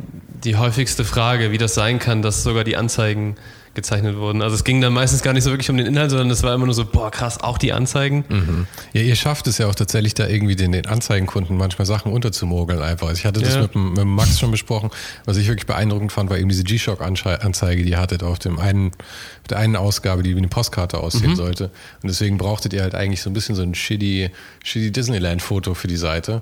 die 0.43 0.57
häufigste 0.57 1.05
Frage, 1.05 1.51
wie 1.51 1.57
das 1.57 1.73
sein 1.73 1.97
kann, 1.97 2.21
dass 2.21 2.43
sogar 2.43 2.65
die 2.65 2.75
Anzeigen 2.75 3.37
gezeichnet 3.75 4.17
wurden. 4.17 4.41
Also 4.41 4.55
es 4.55 4.63
ging 4.63 4.81
dann 4.81 4.93
meistens 4.93 5.21
gar 5.21 5.33
nicht 5.33 5.43
so 5.43 5.51
wirklich 5.51 5.69
um 5.69 5.77
den 5.77 5.85
Inhalt, 5.85 6.09
sondern 6.09 6.29
es 6.31 6.41
war 6.43 6.53
immer 6.55 6.65
nur 6.65 6.73
so, 6.73 6.85
boah, 6.85 7.11
krass, 7.11 7.39
auch 7.41 7.57
die 7.57 7.73
Anzeigen. 7.73 8.65
Ja, 8.93 9.01
ihr 9.01 9.15
schafft 9.15 9.47
es 9.47 9.57
ja 9.57 9.67
auch 9.67 9.75
tatsächlich 9.75 10.13
da 10.13 10.27
irgendwie 10.27 10.55
den, 10.55 10.71
den 10.71 10.85
Anzeigenkunden 10.87 11.57
manchmal 11.57 11.85
Sachen 11.85 12.11
unterzumogeln 12.11 12.81
einfach. 12.81 13.07
Also 13.09 13.19
ich 13.19 13.25
hatte 13.25 13.41
das 13.41 13.55
Ja. 13.55 13.61
mit, 13.61 13.75
mit 13.75 14.05
Max 14.05 14.39
schon 14.39 14.51
besprochen. 14.51 14.89
Was 15.25 15.37
ich 15.37 15.47
wirklich 15.47 15.67
beeindruckend 15.67 16.11
fand, 16.11 16.29
war 16.29 16.37
eben 16.37 16.49
diese 16.49 16.63
G-Shock-Anzeige, 16.63 17.83
die 17.83 17.89
ihr 17.91 17.99
hattet 17.99 18.23
auf 18.23 18.39
dem 18.39 18.59
einen, 18.59 18.87
auf 18.87 19.47
der 19.49 19.59
einen 19.59 19.75
Ausgabe, 19.75 20.23
die 20.23 20.33
wie 20.33 20.37
eine 20.39 20.47
Postkarte 20.47 20.97
aussehen 20.99 21.31
Mhm. 21.31 21.35
sollte. 21.35 21.65
Und 22.01 22.07
deswegen 22.09 22.37
brauchtet 22.37 22.73
ihr 22.73 22.81
halt 22.81 22.95
eigentlich 22.95 23.21
so 23.21 23.29
ein 23.29 23.33
bisschen 23.33 23.55
so 23.55 23.61
ein 23.61 23.75
shitty, 23.75 24.29
shitty 24.63 24.91
Disneyland-Foto 24.91 25.73
für 25.73 25.87
die 25.87 25.97
Seite. 25.97 26.41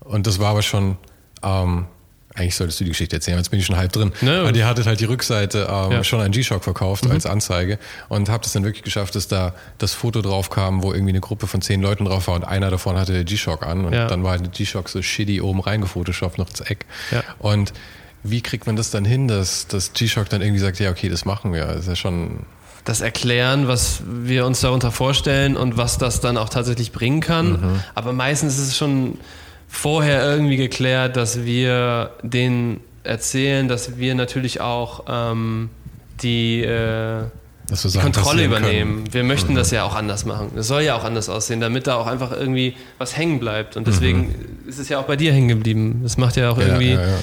Und 0.00 0.26
das 0.26 0.38
war 0.40 0.50
aber 0.50 0.62
schon, 0.62 0.96
ähm, 1.44 1.86
eigentlich 2.34 2.54
solltest 2.56 2.80
du 2.80 2.84
die 2.84 2.90
Geschichte 2.90 3.16
erzählen, 3.16 3.36
jetzt 3.36 3.50
bin 3.50 3.60
ich 3.60 3.66
schon 3.66 3.76
halb 3.76 3.92
drin. 3.92 4.12
Ne, 4.22 4.40
Aber 4.40 4.54
ihr 4.54 4.66
hattet 4.66 4.86
halt 4.86 5.00
die 5.00 5.04
Rückseite 5.04 5.66
ähm, 5.70 5.90
Ja. 5.92 5.98
Mhm. 5.98 6.04
schon 6.04 6.20
an 6.20 6.30
G-Shock 6.32 6.64
verkauft 6.64 7.06
als 7.10 7.26
Anzeige 7.26 7.78
und 8.08 8.28
habt 8.30 8.46
es 8.46 8.52
dann 8.52 8.64
wirklich 8.64 8.82
geschafft, 8.84 9.14
dass 9.14 9.28
da 9.28 9.54
das 9.78 9.92
Foto 9.92 10.22
drauf 10.22 10.48
kam, 10.48 10.82
wo 10.82 10.92
irgendwie 10.92 11.10
eine 11.12 11.20
Gruppe 11.20 11.46
von 11.46 11.60
zehn 11.60 11.82
Leuten 11.82 12.04
drauf 12.06 12.28
war 12.28 12.34
und 12.34 12.44
einer 12.44 12.70
davon 12.70 12.96
hatte 12.98 13.24
G-Shock 13.24 13.66
an 13.66 13.84
und 13.84 13.92
Ja. 13.92 14.06
dann 14.06 14.24
war 14.24 14.30
halt 14.32 14.50
G-Shock 14.52 14.88
so 14.88 15.02
shitty 15.02 15.40
oben 15.42 15.60
reingefotoshoppt 15.60 16.38
noch 16.38 16.48
ins 16.48 16.60
Eck. 16.60 16.86
Ja. 17.10 17.22
Und 17.38 17.72
wie 18.22 18.40
kriegt 18.40 18.66
man 18.66 18.76
das 18.76 18.90
dann 18.90 19.04
hin, 19.04 19.28
dass, 19.28 19.66
dass 19.66 19.92
G-Shock 19.92 20.28
dann 20.30 20.40
irgendwie 20.42 20.60
sagt, 20.60 20.78
ja 20.80 20.90
okay, 20.90 21.08
das 21.08 21.24
machen 21.24 21.52
wir. 21.52 21.66
Das 21.66 21.80
ist 21.80 21.88
ja 21.88 21.96
schon, 21.96 22.46
das 22.84 23.00
erklären, 23.00 23.68
was 23.68 24.00
wir 24.06 24.46
uns 24.46 24.60
darunter 24.60 24.90
vorstellen 24.90 25.56
und 25.56 25.76
was 25.76 25.98
das 25.98 26.20
dann 26.20 26.36
auch 26.36 26.48
tatsächlich 26.48 26.92
bringen 26.92 27.20
kann. 27.20 27.82
Aber 27.94 28.12
meistens 28.12 28.58
ist 28.58 28.68
es 28.68 28.76
schon 28.76 29.18
vorher 29.72 30.22
irgendwie 30.22 30.58
geklärt, 30.58 31.16
dass 31.16 31.44
wir 31.44 32.10
denen 32.22 32.80
erzählen, 33.04 33.66
dass 33.66 33.96
wir 33.96 34.14
natürlich 34.14 34.60
auch 34.60 35.04
ähm, 35.08 35.70
die, 36.22 36.60
äh, 36.62 37.22
die 37.70 37.98
Kontrolle 37.98 38.44
übernehmen. 38.44 39.04
Wir 39.10 39.24
möchten 39.24 39.54
das 39.54 39.70
ja 39.70 39.82
auch 39.82 39.96
anders 39.96 40.24
machen. 40.26 40.52
Es 40.56 40.68
soll 40.68 40.82
ja 40.82 40.94
auch 40.94 41.04
anders 41.04 41.28
aussehen, 41.28 41.60
damit 41.60 41.86
da 41.86 41.96
auch 41.96 42.06
einfach 42.06 42.32
irgendwie 42.32 42.76
was 42.98 43.16
hängen 43.16 43.40
bleibt. 43.40 43.76
Und 43.76 43.86
deswegen 43.86 44.34
ist 44.68 44.78
es 44.78 44.88
ja 44.90 45.00
auch 45.00 45.04
bei 45.04 45.16
dir 45.16 45.32
hängen 45.32 45.48
geblieben. 45.48 46.00
Das 46.02 46.18
macht 46.18 46.36
ja 46.36 46.50
auch 46.50 46.58
Können. 46.58 46.68
irgendwie, 46.68 46.92
Ja, 46.92 47.00
ja, 47.00 47.08
ja. 47.08 47.18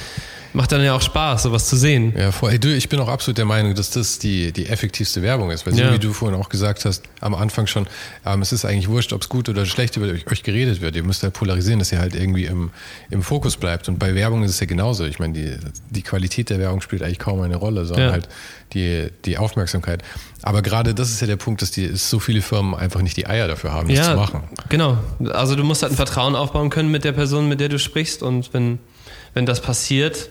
Macht 0.54 0.72
dann 0.72 0.84
ja 0.84 0.93
auch 0.95 1.02
Spaß, 1.02 1.43
sowas 1.43 1.68
zu 1.68 1.76
sehen. 1.78 2.14
Ja, 2.18 2.32
voll. 2.32 2.52
Ey, 2.52 2.60
du, 2.60 2.70
ich 2.76 2.89
bin 2.89 3.00
auch 3.00 3.08
absolut 3.08 3.38
der 3.38 3.45
Meinung, 3.45 3.76
dass 3.76 3.91
das 3.91 4.18
die, 4.20 4.52
die 4.52 4.68
effektivste 4.68 5.22
Werbung 5.22 5.52
ist. 5.52 5.66
Weil 5.68 5.74
so 5.74 5.82
Ja. 5.82 5.93
wie 5.93 6.00
du 6.00 6.12
vorhin 6.14 6.39
auch 6.39 6.50
gesagt 6.50 6.86
hast, 6.86 7.04
am 7.22 7.36
Anfang 7.36 7.68
schon, 7.68 7.88
ähm, 8.26 8.41
es 8.41 8.52
ist 8.52 8.66
eigentlich 8.66 8.88
wurscht, 8.89 9.14
ob 9.14 9.22
es 9.22 9.30
gut 9.30 9.47
oder 9.50 9.66
schlecht 9.66 9.95
über 9.97 10.08
euch, 10.08 10.26
euch 10.32 10.43
geredet 10.43 10.82
wird. 10.82 10.95
Ihr 10.95 11.04
müsst 11.04 11.22
halt 11.24 11.34
polarisieren, 11.34 11.80
dass 11.80 11.91
ihr 11.91 12.00
halt 12.00 12.16
irgendwie 12.16 12.45
im, 12.45 12.72
im 13.10 13.22
Fokus 13.22 13.58
bleibt. 13.58 13.88
Und 13.89 14.00
bei 14.00 14.16
Werbung 14.16 14.43
ist 14.43 14.52
es 14.52 14.60
ja 14.60 14.66
genauso. 14.66 15.06
Ich 15.06 15.20
meine, 15.20 15.34
die, 15.34 15.56
die 15.91 16.02
Qualität 16.02 16.50
der 16.50 16.60
Werbung 16.60 16.82
spielt 16.82 17.04
eigentlich 17.04 17.20
kaum 17.20 17.41
eine 17.41 17.56
Rolle, 17.56 17.86
sondern 17.86 18.08
Ja. 18.08 18.12
halt 18.14 18.28
die, 18.74 19.08
die 19.26 19.38
Aufmerksamkeit. 19.38 20.04
Aber 20.41 20.62
gerade 20.62 20.93
das 20.93 21.10
ist 21.10 21.22
ja 21.22 21.28
der 21.28 21.36
Punkt, 21.38 21.62
dass 21.62 21.72
die, 21.72 21.95
so 21.95 22.20
viele 22.20 22.41
Firmen 22.41 22.74
einfach 22.76 23.02
nicht 23.02 23.18
die 23.18 23.28
Eier 23.28 23.47
dafür 23.47 23.74
haben, 23.74 23.93
das 23.93 24.08
zu 24.08 24.16
machen. 24.16 24.43
Genau. 24.70 24.97
Also 25.30 25.56
du 25.56 25.64
musst 25.64 25.82
halt 25.84 25.93
ein 25.93 25.95
Vertrauen 25.95 26.36
aufbauen 26.36 26.70
können 26.70 26.89
mit 26.91 27.04
der 27.04 27.12
Person, 27.12 27.47
mit 27.50 27.60
der 27.60 27.70
du 27.70 27.78
sprichst. 27.80 28.24
Und 28.24 28.54
wenn, 28.54 28.80
wenn 29.34 29.45
das 29.45 29.62
passiert, 29.62 30.30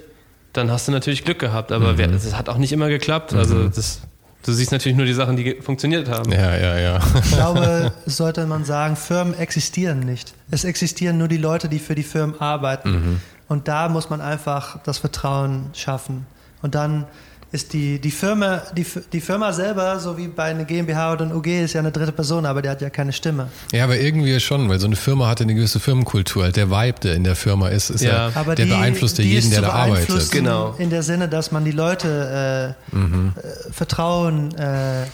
dann 0.53 0.71
hast 0.71 0.89
du 0.89 0.93
natürlich 0.93 1.25
Glück 1.25 1.39
gehabt. 1.39 1.73
Aber 1.73 1.93
mhm. 1.93 2.13
das 2.13 2.35
hat 2.37 2.49
auch 2.49 2.59
nicht 2.59 2.73
immer 2.73 2.89
geklappt. 2.89 3.35
Also 3.35 3.55
mhm. 3.55 3.73
das, 3.75 4.01
du 4.45 4.53
siehst 4.53 4.73
natürlich 4.73 4.97
nur 4.97 5.07
die 5.07 5.13
Sachen, 5.13 5.37
die 5.37 5.57
funktioniert 5.61 6.09
haben. 6.09 6.33
Ja, 6.33 6.57
ja, 6.57 6.79
ja. 6.79 7.01
Ich 7.23 7.31
glaube, 7.35 7.93
sollte 8.07 8.47
man 8.47 8.65
sagen, 8.65 8.97
Firmen 8.97 9.35
existieren 9.39 10.01
nicht. 10.01 10.35
Es 10.51 10.65
existieren 10.65 11.19
nur 11.19 11.29
die 11.29 11.37
Leute, 11.37 11.69
die 11.69 11.79
für 11.79 11.95
die 11.95 12.03
Firmen 12.03 12.41
arbeiten. 12.41 12.91
Mhm. 12.91 13.21
Und 13.49 13.69
da 13.69 13.89
muss 13.89 14.11
man 14.11 14.21
einfach 14.21 14.79
das 14.83 14.99
Vertrauen 14.99 15.71
schaffen. 15.73 16.27
Und 16.61 16.75
dann 16.75 17.07
ist 17.51 17.73
die, 17.73 17.99
die, 17.99 18.11
Firma, 18.11 18.63
die, 18.77 18.85
die 19.13 19.21
Firma 19.21 19.53
selber, 19.53 19.99
so 20.01 20.19
wie 20.19 20.29
bei 20.29 20.45
einer 20.45 20.65
GmbH 20.65 21.15
oder 21.15 21.25
einer 21.25 21.35
UG, 21.35 21.47
ist 21.47 21.73
ja 21.73 21.81
eine 21.81 21.91
dritte 21.91 22.13
Person, 22.13 22.45
aber 22.45 22.61
der 22.61 22.73
hat 22.73 22.83
ja 22.83 22.91
keine 22.91 23.13
Stimme. 23.13 23.49
Ja, 23.73 23.85
aber 23.85 23.99
irgendwie 23.99 24.39
schon, 24.39 24.69
weil 24.69 24.79
so 24.79 24.87
eine 24.87 24.97
Firma 24.97 25.29
hat 25.29 25.41
eine 25.41 25.55
gewisse 25.55 25.81
Firmenkultur. 25.81 26.49
Der 26.49 26.71
Vibe, 26.71 27.01
der 27.01 27.15
in 27.15 27.25
der 27.25 27.37
Firma 27.37 27.69
ist, 27.69 27.89
ist 27.89 28.03
ja, 28.03 28.29
ja 28.29 28.45
der 28.45 28.55
die, 28.55 28.65
beeinflusst 28.71 29.19
ja 29.19 29.25
jeden, 29.25 29.51
der 29.51 29.63
da 29.63 29.71
arbeitet. 29.71 30.31
Genau. 30.31 30.75
In 30.79 30.91
der 30.91 31.03
Sinne, 31.03 31.29
dass 31.29 31.51
man 31.51 31.65
die 31.65 31.71
Leute 31.71 32.77
äh, 32.93 32.97
mhm. 32.97 33.33
äh, 33.37 33.73
Vertrauen 33.73 34.55
äh, 34.55 35.07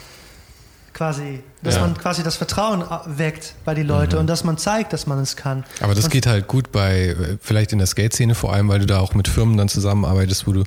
quasi, 0.93 1.41
dass 1.65 1.77
ja. 1.77 1.81
man 1.81 1.97
quasi 1.97 2.23
das 2.23 2.37
Vertrauen 2.37 2.85
weckt 3.07 3.55
bei 3.65 3.75
den 3.75 3.87
Leuten 3.87 4.15
mhm. 4.15 4.21
und 4.21 4.27
dass 4.27 4.45
man 4.45 4.59
zeigt, 4.59 4.93
dass 4.93 5.07
man 5.07 5.19
es 5.19 5.37
kann. 5.37 5.65
Aber 5.81 5.95
das 5.95 6.05
und 6.05 6.11
geht 6.11 6.27
halt 6.27 6.47
gut 6.47 6.71
bei, 6.71 7.17
vielleicht 7.41 7.73
in 7.73 7.79
der 7.79 7.87
Skate-Szene 7.87 8.35
vor 8.35 8.53
allem, 8.53 8.69
weil 8.69 8.79
du 8.79 8.87
da 8.87 9.01
auch 9.01 9.15
mit 9.15 9.29
Firmen 9.29 9.57
dann 9.57 9.69
zusammenarbeitest, 9.69 10.47
wo 10.47 10.53
du 10.53 10.65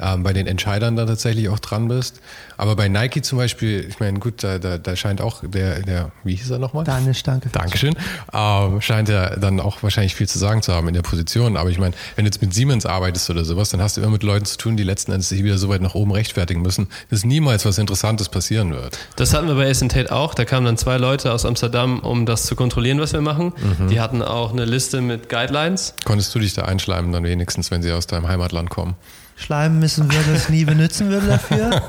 ähm, 0.00 0.22
bei 0.22 0.32
den 0.32 0.46
Entscheidern 0.46 0.96
da 0.96 1.06
tatsächlich 1.06 1.48
auch 1.48 1.58
dran 1.58 1.88
bist. 1.88 2.20
Aber 2.56 2.74
bei 2.74 2.88
Nike 2.88 3.22
zum 3.22 3.38
Beispiel, 3.38 3.86
ich 3.88 4.00
meine, 4.00 4.18
gut, 4.18 4.42
da, 4.42 4.58
da, 4.58 4.78
da 4.78 4.96
scheint 4.96 5.20
auch 5.20 5.42
der, 5.46 5.80
der, 5.80 6.10
wie 6.24 6.34
hieß 6.34 6.50
er 6.50 6.58
nochmal? 6.58 6.84
Daniel 6.84 7.14
Stanke. 7.14 7.50
Dankeschön. 7.50 7.94
Ähm, 8.32 8.80
scheint 8.80 9.08
er 9.08 9.36
dann 9.36 9.60
auch 9.60 9.82
wahrscheinlich 9.82 10.14
viel 10.14 10.28
zu 10.28 10.38
sagen 10.38 10.62
zu 10.62 10.74
haben 10.74 10.88
in 10.88 10.94
der 10.94 11.02
Position. 11.02 11.56
Aber 11.56 11.70
ich 11.70 11.78
meine, 11.78 11.94
wenn 12.16 12.24
du 12.24 12.28
jetzt 12.28 12.42
mit 12.42 12.54
Siemens 12.54 12.86
arbeitest 12.86 13.30
oder 13.30 13.44
sowas, 13.44 13.68
dann 13.68 13.80
hast 13.80 13.96
du 13.96 14.00
immer 14.00 14.10
mit 14.10 14.22
Leuten 14.22 14.44
zu 14.44 14.56
tun, 14.56 14.76
die 14.76 14.82
letzten 14.82 15.12
Endes 15.12 15.28
sich 15.28 15.44
wieder 15.44 15.58
so 15.58 15.68
weit 15.68 15.82
nach 15.82 15.94
oben 15.94 16.10
rechtfertigen 16.10 16.62
müssen, 16.62 16.88
dass 17.10 17.24
niemals 17.24 17.64
was 17.64 17.78
Interessantes 17.78 18.28
passieren 18.28 18.72
wird. 18.72 18.98
Das 19.16 19.34
hatten 19.34 19.46
wir 19.46 19.54
bei 19.54 19.72
Tate 19.72 20.10
auch. 20.10 20.34
Da 20.38 20.44
kamen 20.44 20.64
dann 20.64 20.76
zwei 20.76 20.98
Leute 20.98 21.32
aus 21.32 21.44
Amsterdam, 21.44 21.98
um 21.98 22.24
das 22.24 22.46
zu 22.46 22.54
kontrollieren, 22.54 23.00
was 23.00 23.12
wir 23.12 23.20
machen. 23.20 23.52
Mhm. 23.78 23.88
Die 23.88 24.00
hatten 24.00 24.22
auch 24.22 24.52
eine 24.52 24.66
Liste 24.66 25.00
mit 25.00 25.28
Guidelines. 25.28 25.94
Konntest 26.04 26.32
du 26.32 26.38
dich 26.38 26.54
da 26.54 26.62
einschleimen 26.62 27.10
dann 27.10 27.24
wenigstens, 27.24 27.72
wenn 27.72 27.82
sie 27.82 27.90
aus 27.90 28.06
deinem 28.06 28.28
Heimatland 28.28 28.70
kommen? 28.70 28.94
schleimen 29.40 29.78
müssen 29.78 30.12
würde, 30.12 30.32
es 30.34 30.48
nie 30.48 30.64
benutzen 30.64 31.10
würde 31.10 31.28
dafür. 31.28 31.82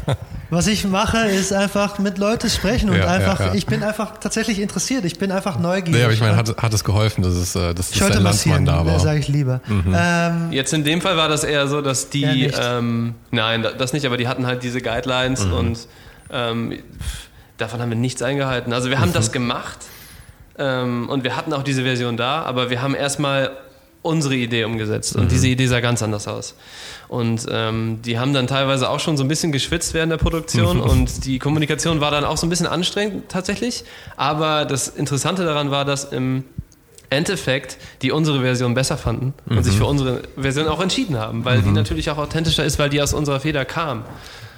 Was 0.50 0.66
ich 0.66 0.86
mache, 0.86 1.18
ist 1.28 1.52
einfach 1.52 1.98
mit 1.98 2.16
Leuten 2.16 2.48
sprechen 2.48 2.88
und 2.88 2.96
ja, 2.96 3.06
einfach, 3.06 3.38
ja, 3.38 3.46
ja. 3.48 3.54
ich 3.54 3.66
bin 3.66 3.82
einfach 3.82 4.16
tatsächlich 4.18 4.58
interessiert, 4.58 5.04
ich 5.04 5.18
bin 5.18 5.30
einfach 5.30 5.58
neugierig. 5.58 5.98
Nee, 5.98 6.04
aber 6.04 6.14
ich 6.14 6.20
meine, 6.20 6.36
hat, 6.36 6.56
hat 6.56 6.72
es 6.72 6.84
geholfen, 6.84 7.22
dass 7.22 7.34
es, 7.34 7.54
äh, 7.54 7.74
dass, 7.74 7.90
dass 7.90 8.08
dein 8.08 8.22
Landsmann 8.22 8.64
da 8.64 8.86
war? 8.86 8.98
sage 8.98 9.18
ich 9.18 9.28
lieber. 9.28 9.60
Mhm. 9.66 9.94
Ähm, 9.94 10.48
Jetzt 10.50 10.72
in 10.72 10.84
dem 10.84 11.02
Fall 11.02 11.18
war 11.18 11.28
das 11.28 11.44
eher 11.44 11.68
so, 11.68 11.82
dass 11.82 12.08
die, 12.08 12.50
ähm, 12.58 13.14
nein, 13.30 13.66
das 13.76 13.92
nicht, 13.92 14.06
aber 14.06 14.16
die 14.16 14.26
hatten 14.26 14.46
halt 14.46 14.62
diese 14.62 14.80
Guidelines 14.80 15.44
mhm. 15.44 15.52
und 15.52 15.78
ähm, 16.30 16.78
davon 17.58 17.80
haben 17.80 17.90
wir 17.90 17.96
nichts 17.96 18.22
eingehalten. 18.22 18.72
Also 18.72 18.88
wir 18.88 18.98
haben 18.98 19.10
mhm. 19.10 19.14
das 19.14 19.32
gemacht 19.32 19.78
ähm, 20.58 21.08
und 21.08 21.24
wir 21.24 21.36
hatten 21.36 21.52
auch 21.52 21.62
diese 21.62 21.82
Version 21.82 22.16
da, 22.16 22.42
aber 22.42 22.70
wir 22.70 22.80
haben 22.80 22.94
erstmal 22.94 23.50
unsere 24.02 24.36
Idee 24.36 24.64
umgesetzt. 24.64 25.16
Und 25.16 25.24
mhm. 25.24 25.28
diese 25.28 25.48
Idee 25.48 25.66
sah 25.66 25.80
ganz 25.80 26.02
anders 26.02 26.28
aus. 26.28 26.54
Und 27.08 27.46
ähm, 27.50 28.00
die 28.02 28.18
haben 28.18 28.32
dann 28.32 28.46
teilweise 28.46 28.88
auch 28.88 29.00
schon 29.00 29.16
so 29.16 29.24
ein 29.24 29.28
bisschen 29.28 29.52
geschwitzt 29.52 29.92
während 29.92 30.12
der 30.12 30.18
Produktion 30.18 30.78
mhm. 30.78 30.82
und 30.82 31.24
die 31.24 31.38
Kommunikation 31.38 32.00
war 32.00 32.10
dann 32.10 32.24
auch 32.24 32.36
so 32.36 32.46
ein 32.46 32.50
bisschen 32.50 32.66
anstrengend 32.66 33.28
tatsächlich. 33.28 33.84
Aber 34.16 34.64
das 34.64 34.88
Interessante 34.88 35.44
daran 35.44 35.70
war, 35.70 35.84
dass 35.84 36.04
im 36.04 36.44
Endeffekt 37.10 37.78
die 38.02 38.12
unsere 38.12 38.40
Version 38.40 38.74
besser 38.74 38.98
fanden 38.98 39.32
und 39.46 39.56
mhm. 39.56 39.62
sich 39.62 39.76
für 39.76 39.86
unsere 39.86 40.22
Version 40.36 40.68
auch 40.68 40.80
entschieden 40.80 41.18
haben, 41.18 41.44
weil 41.44 41.62
die 41.62 41.68
mhm. 41.68 41.74
natürlich 41.74 42.10
auch 42.10 42.18
authentischer 42.18 42.64
ist, 42.64 42.78
weil 42.78 42.90
die 42.90 43.00
aus 43.00 43.14
unserer 43.14 43.40
Feder 43.40 43.64
kam. 43.64 44.04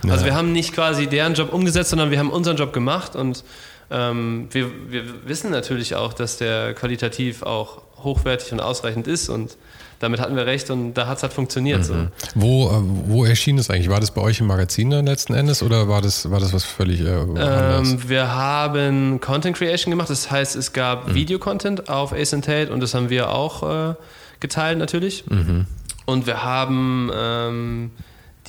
Ja. 0.04 0.12
Also 0.12 0.24
wir 0.24 0.34
haben 0.34 0.52
nicht 0.52 0.72
quasi 0.72 1.06
deren 1.06 1.34
Job 1.34 1.52
umgesetzt, 1.52 1.90
sondern 1.90 2.10
wir 2.10 2.18
haben 2.18 2.30
unseren 2.30 2.56
Job 2.56 2.72
gemacht 2.72 3.16
und 3.16 3.44
ähm, 3.90 4.48
wir, 4.50 4.70
wir 4.88 5.04
wissen 5.26 5.50
natürlich 5.50 5.94
auch, 5.94 6.12
dass 6.12 6.36
der 6.36 6.74
qualitativ 6.74 7.42
auch 7.42 7.82
hochwertig 8.02 8.52
und 8.52 8.60
ausreichend 8.60 9.06
ist 9.06 9.28
und 9.28 9.56
damit 9.98 10.18
hatten 10.18 10.34
wir 10.34 10.46
recht 10.46 10.70
und 10.70 10.94
da 10.94 11.06
hat 11.06 11.18
es 11.18 11.22
halt 11.22 11.34
funktioniert. 11.34 11.80
Mhm. 11.80 11.84
So. 11.84 11.94
Wo, 12.34 12.68
äh, 12.68 12.72
wo 12.82 13.24
erschien 13.26 13.58
das 13.58 13.68
eigentlich? 13.68 13.90
War 13.90 14.00
das 14.00 14.12
bei 14.12 14.22
euch 14.22 14.40
im 14.40 14.46
Magazin 14.46 14.90
dann 14.90 15.04
letzten 15.04 15.34
Endes 15.34 15.62
oder 15.62 15.88
war 15.88 16.00
das, 16.00 16.30
war 16.30 16.40
das 16.40 16.54
was 16.54 16.64
völlig 16.64 17.00
äh, 17.00 17.04
ähm, 17.04 18.08
Wir 18.08 18.34
haben 18.34 19.20
Content 19.20 19.56
Creation 19.56 19.90
gemacht, 19.90 20.08
das 20.08 20.30
heißt, 20.30 20.56
es 20.56 20.72
gab 20.72 21.08
mhm. 21.08 21.14
Video-Content 21.14 21.90
auf 21.90 22.12
Ace 22.12 22.32
and 22.32 22.44
Tate 22.46 22.72
und 22.72 22.80
das 22.80 22.94
haben 22.94 23.10
wir 23.10 23.30
auch 23.30 23.90
äh, 23.90 23.94
geteilt 24.40 24.78
natürlich. 24.78 25.26
Mhm. 25.26 25.66
Und 26.06 26.26
wir 26.26 26.42
haben 26.42 27.10
ähm, 27.14 27.90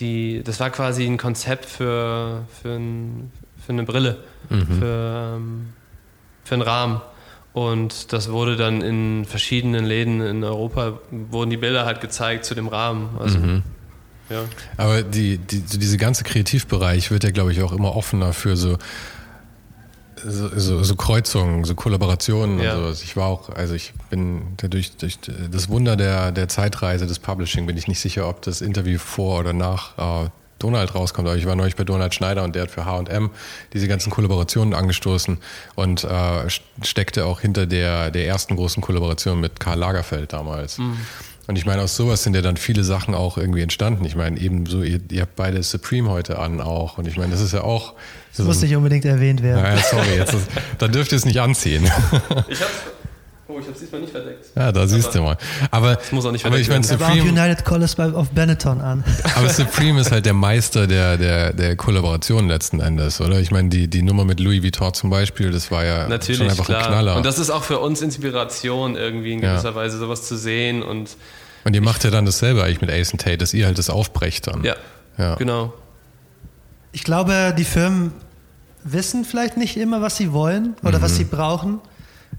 die, 0.02 0.42
das 0.44 0.60
war 0.60 0.70
quasi 0.70 1.06
ein 1.06 1.18
Konzept 1.18 1.66
für, 1.66 2.44
für, 2.62 2.76
ein, 2.76 3.32
für 3.64 3.72
eine 3.72 3.84
Brille, 3.84 4.18
mhm. 4.50 4.68
für, 4.80 5.36
ähm, 5.38 5.70
für 6.44 6.56
einen 6.56 6.64
Rahmen. 6.64 7.02
Und 7.54 8.14
das 8.14 8.32
wurde 8.32 8.56
dann 8.56 8.82
in 8.82 9.26
verschiedenen 9.26 9.86
Läden 9.86 10.22
in 10.22 10.44
Europa, 10.44 11.00
wurden 11.12 11.50
die 11.50 11.58
Bilder 11.58 11.86
halt 11.86 12.02
gezeigt 12.02 12.46
zu 12.46 12.56
dem 12.56 12.68
Rahmen. 12.68 13.10
Also, 13.20 13.40
mhm. 13.40 13.64
ja. 14.30 14.44
Aber 14.78 15.04
die, 15.04 15.38
die, 15.38 15.62
diese 15.62 15.98
ganze 15.98 16.24
Kreativbereich 16.24 17.12
wird 17.12 17.24
ja, 17.24 17.32
glaube 17.32 17.52
ich, 17.52 17.62
auch 17.62 17.74
immer 17.74 17.96
offener 17.96 18.34
für 18.34 18.56
so, 18.56 18.78
so, 20.26 20.50
so, 20.60 20.84
so 20.84 20.96
Kreuzungen, 20.96 21.64
so 21.64 21.76
Kollaborationen 21.76 22.60
ja. 22.60 22.74
und 22.74 22.82
sowas. 22.82 23.04
Ich 23.04 23.16
war 23.16 23.28
auch, 23.28 23.50
also 23.50 23.74
ich 23.74 23.94
bin 24.10 24.58
durch, 24.58 24.96
durch 24.98 25.18
das 25.52 25.70
Wunder 25.70 25.96
der, 25.96 26.32
der 26.32 26.48
Zeitreise 26.48 27.08
des 27.08 27.20
Publishing 27.20 27.66
bin 27.66 27.78
ich 27.78 27.88
nicht 27.88 28.00
sicher, 28.00 28.28
ob 28.28 28.42
das 28.42 28.62
Interview 28.62 29.00
vor 29.00 29.40
oder 29.40 29.54
nach 29.54 30.26
äh, 30.26 30.30
Donald 30.60 30.94
rauskommt. 30.94 31.28
Aber 31.28 31.38
ich 31.38 31.46
war 31.46 31.56
neulich 31.56 31.76
bei 31.76 31.84
Donald 31.84 32.14
Schneider 32.14 32.44
und 32.44 32.56
der 32.56 32.64
hat 32.64 32.72
für 32.72 32.86
H&M 32.86 33.32
diese 33.74 33.88
ganzen 33.88 34.12
Kollaborationen 34.12 34.74
angestoßen 34.74 35.38
und 35.76 36.04
äh, 36.04 36.50
steckte 36.82 37.26
auch 37.26 37.42
hinter 37.42 37.66
der, 37.66 38.12
der 38.12 38.28
ersten 38.28 38.56
großen 38.56 38.82
Kollaboration 38.82 39.40
mit 39.40 39.60
Karl 39.60 39.80
Lagerfeld 39.80 40.34
damals. 40.34 40.78
Mhm. 40.78 40.98
Und 41.52 41.58
ich 41.58 41.66
meine, 41.66 41.82
aus 41.82 41.98
sowas 41.98 42.24
sind 42.24 42.34
ja 42.34 42.42
dann 42.42 42.56
viele 42.56 42.86
Sachen 42.86 43.14
auch 43.14 43.38
irgendwie 43.38 43.62
entstanden. 43.62 44.06
Ich 44.06 44.16
meine, 44.16 44.40
eben 44.40 44.66
so, 44.68 44.84
ihr, 44.84 45.02
ihr 45.12 45.24
habt 45.24 45.36
beide 45.36 45.62
Supreme 45.64 46.10
heute 46.10 46.40
an 46.40 46.62
auch. 46.62 46.98
Und 46.98 47.10
ich 47.10 47.18
meine, 47.18 47.34
das 47.34 47.42
ist 47.42 47.52
ja 47.52 47.62
auch. 47.62 47.94
Das 48.38 48.46
muss 48.46 48.62
nicht 48.62 48.74
unbedingt 48.74 49.04
erwähnt 49.04 49.44
werden. 49.44 49.62
Naja, 49.62 49.84
sorry, 49.84 50.16
jetzt 50.16 50.34
ist, 50.34 50.48
dann 50.78 50.94
dürft 50.94 51.12
ihr 51.12 51.18
es 51.18 51.26
nicht 51.26 51.42
anziehen. 51.42 51.84
Ich 52.48 52.62
hab's 52.62 52.72
Oh, 53.52 53.60
ich 53.60 53.66
habe 53.66 53.74
es 53.74 53.82
diesmal 53.82 54.00
nicht 54.00 54.12
verdeckt. 54.12 54.46
Ja, 54.56 54.72
da 54.72 54.88
siehst 54.88 55.08
aber 55.08 55.18
du 55.18 55.24
mal. 55.24 55.38
Aber, 55.72 55.96
das 55.96 56.12
muss 56.14 56.26
auch 56.26 56.32
nicht 56.32 56.46
aber 56.46 56.58
ich 56.58 56.70
meine, 56.70 56.86
Supreme. 56.86 57.22
auch 57.22 57.26
United 57.26 57.66
Colors 57.66 58.00
auf 58.00 58.30
Benetton 58.30 58.80
an. 58.80 59.04
Aber 59.36 59.50
Supreme 59.50 60.00
ist 60.00 60.12
halt 60.12 60.26
der 60.26 60.34
Meister 60.34 60.88
der, 60.88 61.18
der, 61.18 61.52
der 61.52 61.76
Kollaboration 61.76 62.48
letzten 62.48 62.80
Endes, 62.80 63.20
oder? 63.20 63.42
Ich 63.42 63.52
meine, 63.52 63.68
die, 63.68 63.90
die 63.90 64.04
Nummer 64.04 64.24
mit 64.24 64.40
Louis 64.40 64.64
Vuitton 64.64 64.94
zum 64.94 65.10
Beispiel, 65.10 65.52
das 65.52 65.70
war 65.70 65.84
ja 65.84 66.08
Natürlich, 66.08 66.38
schon 66.38 66.50
einfach 66.50 66.66
klar. 66.66 66.84
ein 66.84 66.88
Knaller. 66.88 67.18
Und 67.18 67.26
das 67.26 67.40
ist 67.40 67.50
auch 67.50 67.64
für 67.64 67.80
uns 67.80 68.02
Inspiration, 68.02 68.96
irgendwie 68.96 69.34
in 69.34 69.42
gewisser 69.42 69.72
ja. 69.72 69.76
Weise 69.76 69.98
sowas 69.98 70.26
zu 70.26 70.38
sehen. 70.38 70.82
Und, 70.82 71.18
und 71.64 71.76
ihr 71.76 71.82
macht 71.82 72.04
ja 72.04 72.10
dann 72.10 72.26
dasselbe 72.26 72.64
eigentlich 72.64 72.82
mit 72.82 72.90
Ace 72.90 73.12
Tate, 73.12 73.38
dass 73.38 73.54
ihr 73.54 73.66
halt 73.66 73.78
das 73.78 73.90
aufbrecht 73.90 74.48
dann. 74.48 74.64
Ja, 74.64 74.76
ja. 75.18 75.36
genau. 75.36 75.74
Ich 76.92 77.04
glaube, 77.04 77.54
die 77.58 77.64
Firmen 77.64 78.12
wissen 78.84 79.26
vielleicht 79.26 79.58
nicht 79.58 79.78
immer, 79.78 80.02
was 80.02 80.18
sie 80.18 80.34
wollen 80.34 80.76
oder 80.84 80.98
mhm. 80.98 81.04
was 81.04 81.16
sie 81.16 81.24
brauchen. 81.24 81.80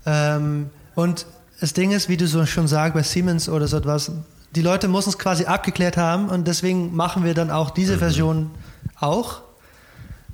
Ähm, 0.07 0.71
und 0.95 1.27
das 1.61 1.73
Ding 1.73 1.93
ist, 1.93 2.09
wie 2.09 2.17
du 2.17 2.27
so 2.27 2.45
schon 2.47 2.67
sagst, 2.67 2.95
bei 2.95 3.03
Siemens 3.03 3.49
oder 3.49 3.69
so 3.69 3.77
etwas, 3.77 4.11
die 4.55 4.63
Leute 4.63 4.89
müssen 4.89 5.11
es 5.11 5.19
quasi 5.19 5.45
abgeklärt 5.45 5.97
haben 5.97 6.29
und 6.29 6.47
deswegen 6.47 6.95
machen 6.95 7.25
wir 7.25 7.35
dann 7.35 7.51
auch 7.51 7.71
diese 7.71 7.95
mhm. 7.95 7.99
Version 7.99 8.51
auch. 8.99 9.41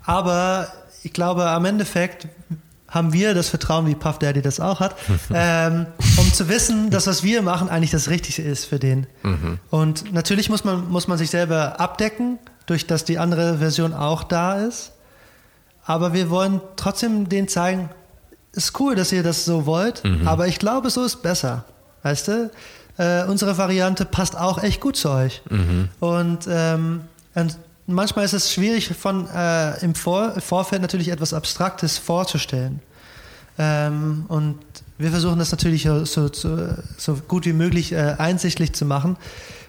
Aber 0.04 0.68
ich 1.02 1.12
glaube, 1.12 1.48
am 1.48 1.64
Endeffekt 1.64 2.28
haben 2.88 3.12
wir 3.12 3.34
das 3.34 3.48
Vertrauen, 3.48 3.86
wie 3.86 3.94
Puff 3.94 4.18
Daddy 4.18 4.42
das 4.42 4.60
auch 4.60 4.80
hat, 4.80 4.96
ähm, 5.32 5.86
um 6.16 6.32
zu 6.32 6.48
wissen, 6.48 6.90
dass 6.90 7.06
was 7.06 7.22
wir 7.22 7.42
machen 7.42 7.68
eigentlich 7.68 7.90
das 7.90 8.08
Richtige 8.08 8.42
ist 8.42 8.64
für 8.64 8.78
den. 8.78 9.06
Mhm. 9.22 9.58
Und 9.70 10.12
natürlich 10.12 10.48
muss 10.48 10.64
man, 10.64 10.88
muss 10.88 11.06
man 11.06 11.18
sich 11.18 11.30
selber 11.30 11.78
abdecken, 11.80 12.38
durch 12.66 12.86
dass 12.86 13.04
die 13.04 13.18
andere 13.18 13.58
Version 13.58 13.92
auch 13.92 14.24
da 14.24 14.58
ist. 14.58 14.92
Aber 15.84 16.12
wir 16.12 16.28
wollen 16.30 16.60
trotzdem 16.76 17.28
denen 17.28 17.48
zeigen, 17.48 17.88
ist 18.52 18.78
cool, 18.80 18.94
dass 18.94 19.12
ihr 19.12 19.22
das 19.22 19.44
so 19.44 19.66
wollt, 19.66 20.04
mhm. 20.04 20.26
aber 20.26 20.48
ich 20.48 20.58
glaube, 20.58 20.90
so 20.90 21.04
ist 21.04 21.22
besser. 21.22 21.64
Weißt 22.02 22.28
du? 22.28 22.50
Äh, 22.98 23.24
unsere 23.24 23.56
Variante 23.58 24.04
passt 24.04 24.36
auch 24.36 24.62
echt 24.62 24.80
gut 24.80 24.96
zu 24.96 25.10
euch. 25.10 25.42
Mhm. 25.48 25.88
Und, 26.00 26.48
ähm, 26.48 27.02
und, 27.34 27.58
manchmal 27.88 28.24
ist 28.24 28.34
es 28.34 28.52
schwierig, 28.52 28.88
von 28.88 29.28
äh, 29.28 29.78
im 29.84 29.94
Vor 29.94 30.40
Vorfeld 30.40 30.82
natürlich 30.82 31.08
etwas 31.08 31.32
Abstraktes 31.32 31.98
vorzustellen. 31.98 32.80
Ähm, 33.58 34.26
und 34.28 34.58
wir 34.98 35.10
versuchen 35.10 35.38
das 35.38 35.50
natürlich 35.50 35.82
so, 35.82 36.04
so, 36.04 36.30
so 36.96 37.14
gut 37.26 37.44
wie 37.46 37.52
möglich 37.52 37.92
äh, 37.92 38.14
einsichtlich 38.18 38.72
zu 38.72 38.84
machen. 38.84 39.16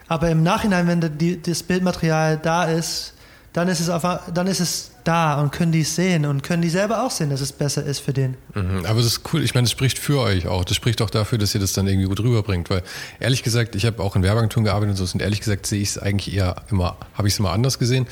Aber 0.07 0.29
im 0.29 0.43
Nachhinein, 0.43 0.87
wenn 0.87 1.17
die, 1.17 1.41
das 1.41 1.63
Bildmaterial 1.63 2.37
da 2.37 2.65
ist, 2.65 3.13
dann 3.53 3.67
ist 3.67 3.79
es, 3.79 3.89
auf, 3.89 4.03
dann 4.33 4.47
ist 4.47 4.59
es 4.59 4.88
da 5.09 5.41
und 5.41 5.51
können 5.51 5.71
die 5.71 5.83
sehen 5.83 6.25
und 6.25 6.43
können 6.43 6.61
die 6.61 6.69
selber 6.69 7.03
auch 7.03 7.11
sehen, 7.11 7.31
dass 7.31 7.41
es 7.41 7.51
besser 7.51 7.83
ist 7.83 7.99
für 7.99 8.13
den. 8.13 8.37
Mhm, 8.53 8.85
aber 8.85 8.99
das 8.99 9.07
ist 9.07 9.33
cool. 9.33 9.43
Ich 9.43 9.55
meine, 9.55 9.65
das 9.65 9.71
spricht 9.71 9.97
für 9.97 10.19
euch 10.19 10.47
auch. 10.47 10.63
Das 10.63 10.77
spricht 10.77 11.01
auch 11.01 11.09
dafür, 11.09 11.39
dass 11.39 11.55
ihr 11.55 11.61
das 11.61 11.73
dann 11.73 11.87
irgendwie 11.87 12.07
gut 12.07 12.19
rüberbringt. 12.19 12.69
Weil 12.69 12.83
ehrlich 13.19 13.41
gesagt, 13.41 13.75
ich 13.75 13.85
habe 13.85 14.03
auch 14.03 14.15
in 14.15 14.21
Werbeagenturen 14.21 14.65
gearbeitet 14.65 14.91
und 14.91 15.05
so. 15.07 15.11
Und 15.11 15.21
ehrlich 15.21 15.39
gesagt 15.39 15.65
sehe 15.65 15.81
ich 15.81 15.89
es 15.89 15.97
eigentlich 15.97 16.33
eher 16.33 16.57
immer, 16.69 16.95
habe 17.15 17.27
ich 17.27 17.33
es 17.33 17.39
immer 17.39 17.51
anders 17.51 17.79
gesehen 17.79 18.07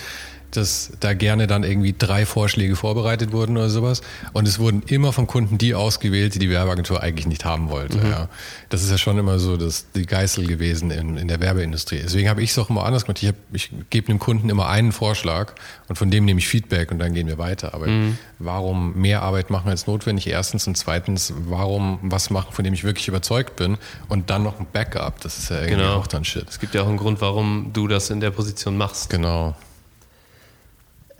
dass 0.57 0.91
da 0.99 1.13
gerne 1.13 1.45
dann 1.45 1.63
irgendwie 1.63 1.93
drei 1.97 2.25
Vorschläge 2.25 2.75
vorbereitet 2.75 3.31
wurden 3.31 3.55
oder 3.57 3.69
sowas. 3.69 4.01
Und 4.33 4.47
es 4.47 4.57
wurden 4.59 4.81
immer 4.87 5.13
vom 5.13 5.27
Kunden 5.27 5.57
die 5.57 5.75
ausgewählt, 5.75 6.35
die 6.35 6.39
die 6.39 6.49
Werbeagentur 6.49 7.01
eigentlich 7.01 7.27
nicht 7.27 7.45
haben 7.45 7.69
wollte. 7.69 7.99
Mhm. 7.99 8.09
Ja. 8.09 8.29
Das 8.69 8.83
ist 8.83 8.89
ja 8.89 8.97
schon 8.97 9.17
immer 9.17 9.37
so 9.37 9.55
das, 9.55 9.91
die 9.91 10.05
Geißel 10.05 10.47
gewesen 10.47 10.89
in, 10.89 11.17
in 11.17 11.27
der 11.27 11.39
Werbeindustrie. 11.39 12.01
Deswegen 12.03 12.27
habe 12.27 12.41
ich 12.41 12.49
es 12.49 12.59
auch 12.59 12.69
immer 12.69 12.85
anders 12.85 13.05
gemacht. 13.05 13.21
Ich, 13.21 13.29
hab, 13.29 13.35
ich 13.53 13.71
gebe 13.89 14.07
dem 14.07 14.19
Kunden 14.19 14.49
immer 14.49 14.67
einen 14.67 14.91
Vorschlag 14.91 15.53
und 15.87 15.95
von 15.95 16.09
dem 16.09 16.25
nehme 16.25 16.39
ich 16.39 16.47
Feedback 16.47 16.91
und 16.91 16.99
dann 16.99 17.13
gehen 17.13 17.27
wir 17.27 17.37
weiter. 17.37 17.73
Aber 17.75 17.87
mhm. 17.87 18.17
warum 18.39 18.99
mehr 18.99 19.21
Arbeit 19.21 19.51
machen 19.51 19.69
als 19.69 19.85
notwendig? 19.85 20.27
Erstens 20.27 20.65
und 20.65 20.75
zweitens, 20.75 21.33
warum 21.37 21.99
was 22.01 22.31
machen, 22.31 22.51
von 22.51 22.65
dem 22.65 22.73
ich 22.73 22.83
wirklich 22.83 23.07
überzeugt 23.07 23.55
bin 23.57 23.77
und 24.09 24.31
dann 24.31 24.41
noch 24.41 24.59
ein 24.59 24.65
Backup? 24.73 25.21
Das 25.21 25.37
ist 25.37 25.49
ja 25.49 25.57
irgendwie 25.57 25.75
genau. 25.75 25.97
auch 25.97 26.07
dann 26.07 26.25
Shit. 26.25 26.49
Es 26.49 26.59
gibt 26.59 26.73
ja 26.73 26.81
auch 26.81 26.87
einen 26.87 26.97
Grund, 26.97 27.21
warum 27.21 27.69
du 27.73 27.87
das 27.87 28.09
in 28.09 28.19
der 28.19 28.31
Position 28.31 28.75
machst. 28.75 29.09
Genau 29.09 29.55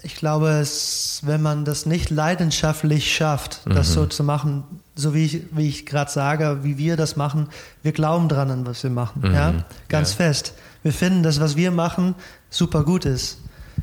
ich 0.04 0.16
glaube, 0.16 0.50
es, 0.50 1.22
wenn 1.24 1.42
man 1.42 1.66
das 1.66 1.86
nicht 1.86 2.10
leidenschaftlich 2.10 3.14
schafft, 3.14 3.62
das 3.66 3.90
mhm. 3.90 3.94
so 3.94 4.06
zu 4.06 4.24
machen, 4.24 4.64
so 4.96 5.14
wie 5.14 5.26
ich, 5.26 5.42
wie 5.52 5.68
ich 5.68 5.86
gerade 5.86 6.12
sage, 6.12 6.60
wie 6.62 6.78
wir 6.78 6.98
das 6.98 7.16
machen, 7.16 7.50
wir 7.82 7.92
glauben 7.92 8.30
dran 8.30 8.52
an, 8.52 8.66
was 8.66 8.84
wir 8.84 8.92
machen. 8.92 9.22
Mhm. 9.28 9.34
Ja? 9.34 9.54
Ganz 9.90 10.12
ja. 10.12 10.18
fest. 10.18 10.54
Wir 10.84 10.94
finden, 10.94 11.24
dass 11.24 11.40
was 11.40 11.56
wir 11.56 11.72
machen 11.72 12.16
super 12.50 12.84
gut 12.84 13.06
ist. 13.06 13.40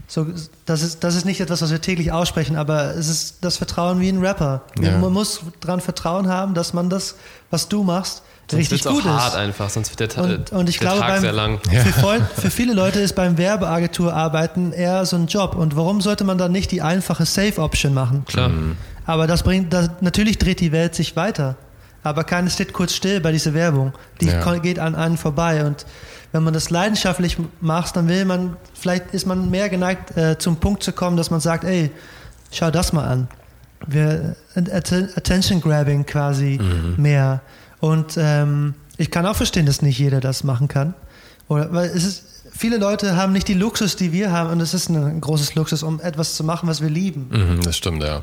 So, 0.06 0.26
das, 0.66 0.82
ist, 0.82 1.04
das 1.04 1.14
ist 1.14 1.24
nicht 1.24 1.40
etwas, 1.40 1.62
was 1.62 1.70
wir 1.70 1.80
täglich 1.80 2.12
aussprechen, 2.12 2.56
aber 2.56 2.94
es 2.94 3.08
ist 3.08 3.44
das 3.44 3.56
Vertrauen 3.56 4.00
wie 4.00 4.08
ein 4.08 4.18
Rapper. 4.18 4.62
Ja. 4.80 4.98
Man 4.98 5.12
muss 5.12 5.40
daran 5.60 5.80
Vertrauen 5.80 6.28
haben, 6.28 6.54
dass 6.54 6.72
man 6.72 6.90
das, 6.90 7.16
was 7.50 7.68
du 7.68 7.82
machst, 7.82 8.22
sonst 8.50 8.72
richtig 8.72 8.84
gut 8.84 9.02
auch 9.02 9.06
ist. 9.06 9.12
hart 9.12 9.36
einfach, 9.36 9.70
sonst 9.70 9.98
wird 9.98 10.16
der, 10.16 10.24
und, 10.24 10.52
und 10.52 10.68
ich 10.68 10.78
der 10.78 10.88
glaube, 10.88 11.00
Tag 11.00 11.08
beim, 11.08 11.20
sehr 11.20 11.32
lang. 11.32 11.60
Für, 11.62 12.20
für, 12.40 12.50
viele 12.50 12.74
Leute 12.74 13.00
ist 13.00 13.14
beim 13.14 13.38
Werbeagentur 13.38 14.12
arbeiten 14.12 14.72
eher 14.72 15.04
so 15.06 15.16
ein 15.16 15.26
Job. 15.26 15.54
Und 15.54 15.76
warum 15.76 16.00
sollte 16.00 16.24
man 16.24 16.38
dann 16.38 16.52
nicht 16.52 16.70
die 16.70 16.82
einfache 16.82 17.26
Safe-Option 17.26 17.94
machen? 17.94 18.24
Klar. 18.26 18.50
Mhm. 18.50 18.76
Aber 19.06 19.26
das 19.26 19.42
bringt, 19.42 19.72
das, 19.72 19.90
natürlich 20.00 20.38
dreht 20.38 20.60
die 20.60 20.72
Welt 20.72 20.94
sich 20.94 21.16
weiter. 21.16 21.56
Aber 22.02 22.24
keiner 22.24 22.50
steht 22.50 22.72
kurz 22.72 22.94
still 22.94 23.20
bei 23.20 23.32
dieser 23.32 23.54
Werbung. 23.54 23.92
Die 24.20 24.26
ja. 24.26 24.56
geht 24.58 24.78
an 24.78 24.94
einen 24.94 25.16
vorbei. 25.16 25.64
Und 25.64 25.86
wenn 26.32 26.42
man 26.42 26.52
das 26.52 26.68
leidenschaftlich 26.68 27.38
macht, 27.60 27.96
dann 27.96 28.08
will 28.08 28.24
man, 28.26 28.56
vielleicht 28.74 29.14
ist 29.14 29.26
man 29.26 29.50
mehr 29.50 29.68
geneigt, 29.70 30.16
äh, 30.16 30.38
zum 30.38 30.56
Punkt 30.56 30.82
zu 30.82 30.92
kommen, 30.92 31.16
dass 31.16 31.30
man 31.30 31.40
sagt, 31.40 31.64
ey, 31.64 31.90
schau 32.52 32.70
das 32.70 32.92
mal 32.92 33.06
an. 33.06 33.28
Wir, 33.86 34.36
Attention 34.54 35.60
Grabbing 35.60 36.04
quasi 36.06 36.58
mhm. 36.60 37.02
mehr. 37.02 37.40
Und 37.84 38.16
ähm, 38.16 38.72
ich 38.96 39.10
kann 39.10 39.26
auch 39.26 39.36
verstehen, 39.36 39.66
dass 39.66 39.82
nicht 39.82 39.98
jeder 39.98 40.20
das 40.20 40.42
machen 40.42 40.68
kann. 40.68 40.94
Oder, 41.48 41.70
weil 41.70 41.90
es 41.90 42.02
ist, 42.04 42.24
viele 42.50 42.78
Leute 42.78 43.14
haben 43.14 43.34
nicht 43.34 43.46
die 43.46 43.52
Luxus, 43.52 43.94
die 43.94 44.10
wir 44.10 44.32
haben, 44.32 44.48
und 44.48 44.60
es 44.62 44.72
ist 44.72 44.88
ein 44.88 45.20
großes 45.20 45.54
Luxus, 45.54 45.82
um 45.82 46.00
etwas 46.00 46.34
zu 46.34 46.44
machen, 46.44 46.66
was 46.66 46.80
wir 46.80 46.88
lieben. 46.88 47.28
Mhm, 47.30 47.60
das 47.60 47.76
stimmt, 47.76 48.02
ja. 48.02 48.22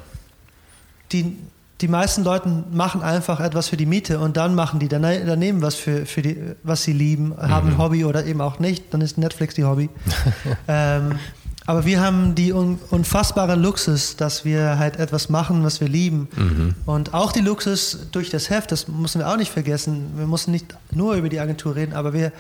Die, 1.12 1.38
die 1.80 1.88
meisten 1.88 2.24
Leute 2.24 2.50
machen 2.72 3.04
einfach 3.04 3.40
etwas 3.40 3.68
für 3.68 3.78
die 3.78 3.86
Miete 3.86 4.18
und 4.18 4.36
dann 4.36 4.56
machen 4.56 4.80
die 4.80 4.88
daneben 4.88 5.62
was 5.62 5.76
für, 5.76 6.08
für 6.08 6.24
die, 6.24 6.38
was 6.64 6.82
sie 6.82 6.94
lieben, 6.94 7.38
haben 7.38 7.68
mhm. 7.68 7.74
ein 7.74 7.78
Hobby 7.78 8.04
oder 8.04 8.26
eben 8.26 8.42
auch 8.42 8.58
nicht, 8.58 8.92
dann 8.92 9.02
ist 9.02 9.20
Netflix 9.20 9.54
die 9.54 9.64
Hobby. 9.64 9.90
ähm, 10.68 11.20
aber 11.66 11.86
wir 11.86 12.02
haben 12.02 12.34
die 12.34 12.54
un 12.54 12.80
unfassbare 12.90 13.56
Luxus, 13.56 14.16
dass 14.16 14.46
wir 14.46 14.80
halt 14.80 14.98
etwas 14.98 15.30
machen, 15.30 15.64
was 15.64 15.80
wir 15.80 15.88
lieben. 15.88 16.28
Mhm. 16.36 16.76
Und 16.86 17.14
auch 17.14 17.32
die 17.32 17.42
Luxus 17.42 18.08
durch 18.12 18.30
das 18.30 18.50
Heft, 18.50 18.72
das 18.72 18.88
müssen 18.88 19.20
wir 19.20 19.30
auch 19.30 19.38
nicht 19.38 19.52
vergessen. 19.52 20.12
Wir 20.16 20.26
müssen 20.26 20.52
nicht 20.52 20.76
nur 20.92 21.16
über 21.16 21.30
die 21.30 21.40
Agentur 21.40 21.76
reden, 21.76 21.94
aber 21.94 22.14
wir 22.14 22.32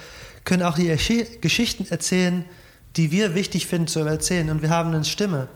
können 0.43 0.63
auch 0.63 0.76
die 0.76 0.88
Geschichten 1.39 1.86
erzählen, 1.89 2.45
die 2.97 3.11
wir 3.11 3.36
wichtig 3.36 3.67
finden 3.67 3.88
zu 3.88 3.99
erzählen. 3.99 4.49
Und 4.49 4.63
wir 4.63 4.69
haben 4.69 4.93
eine 4.93 5.05
Stimme. 5.05 5.47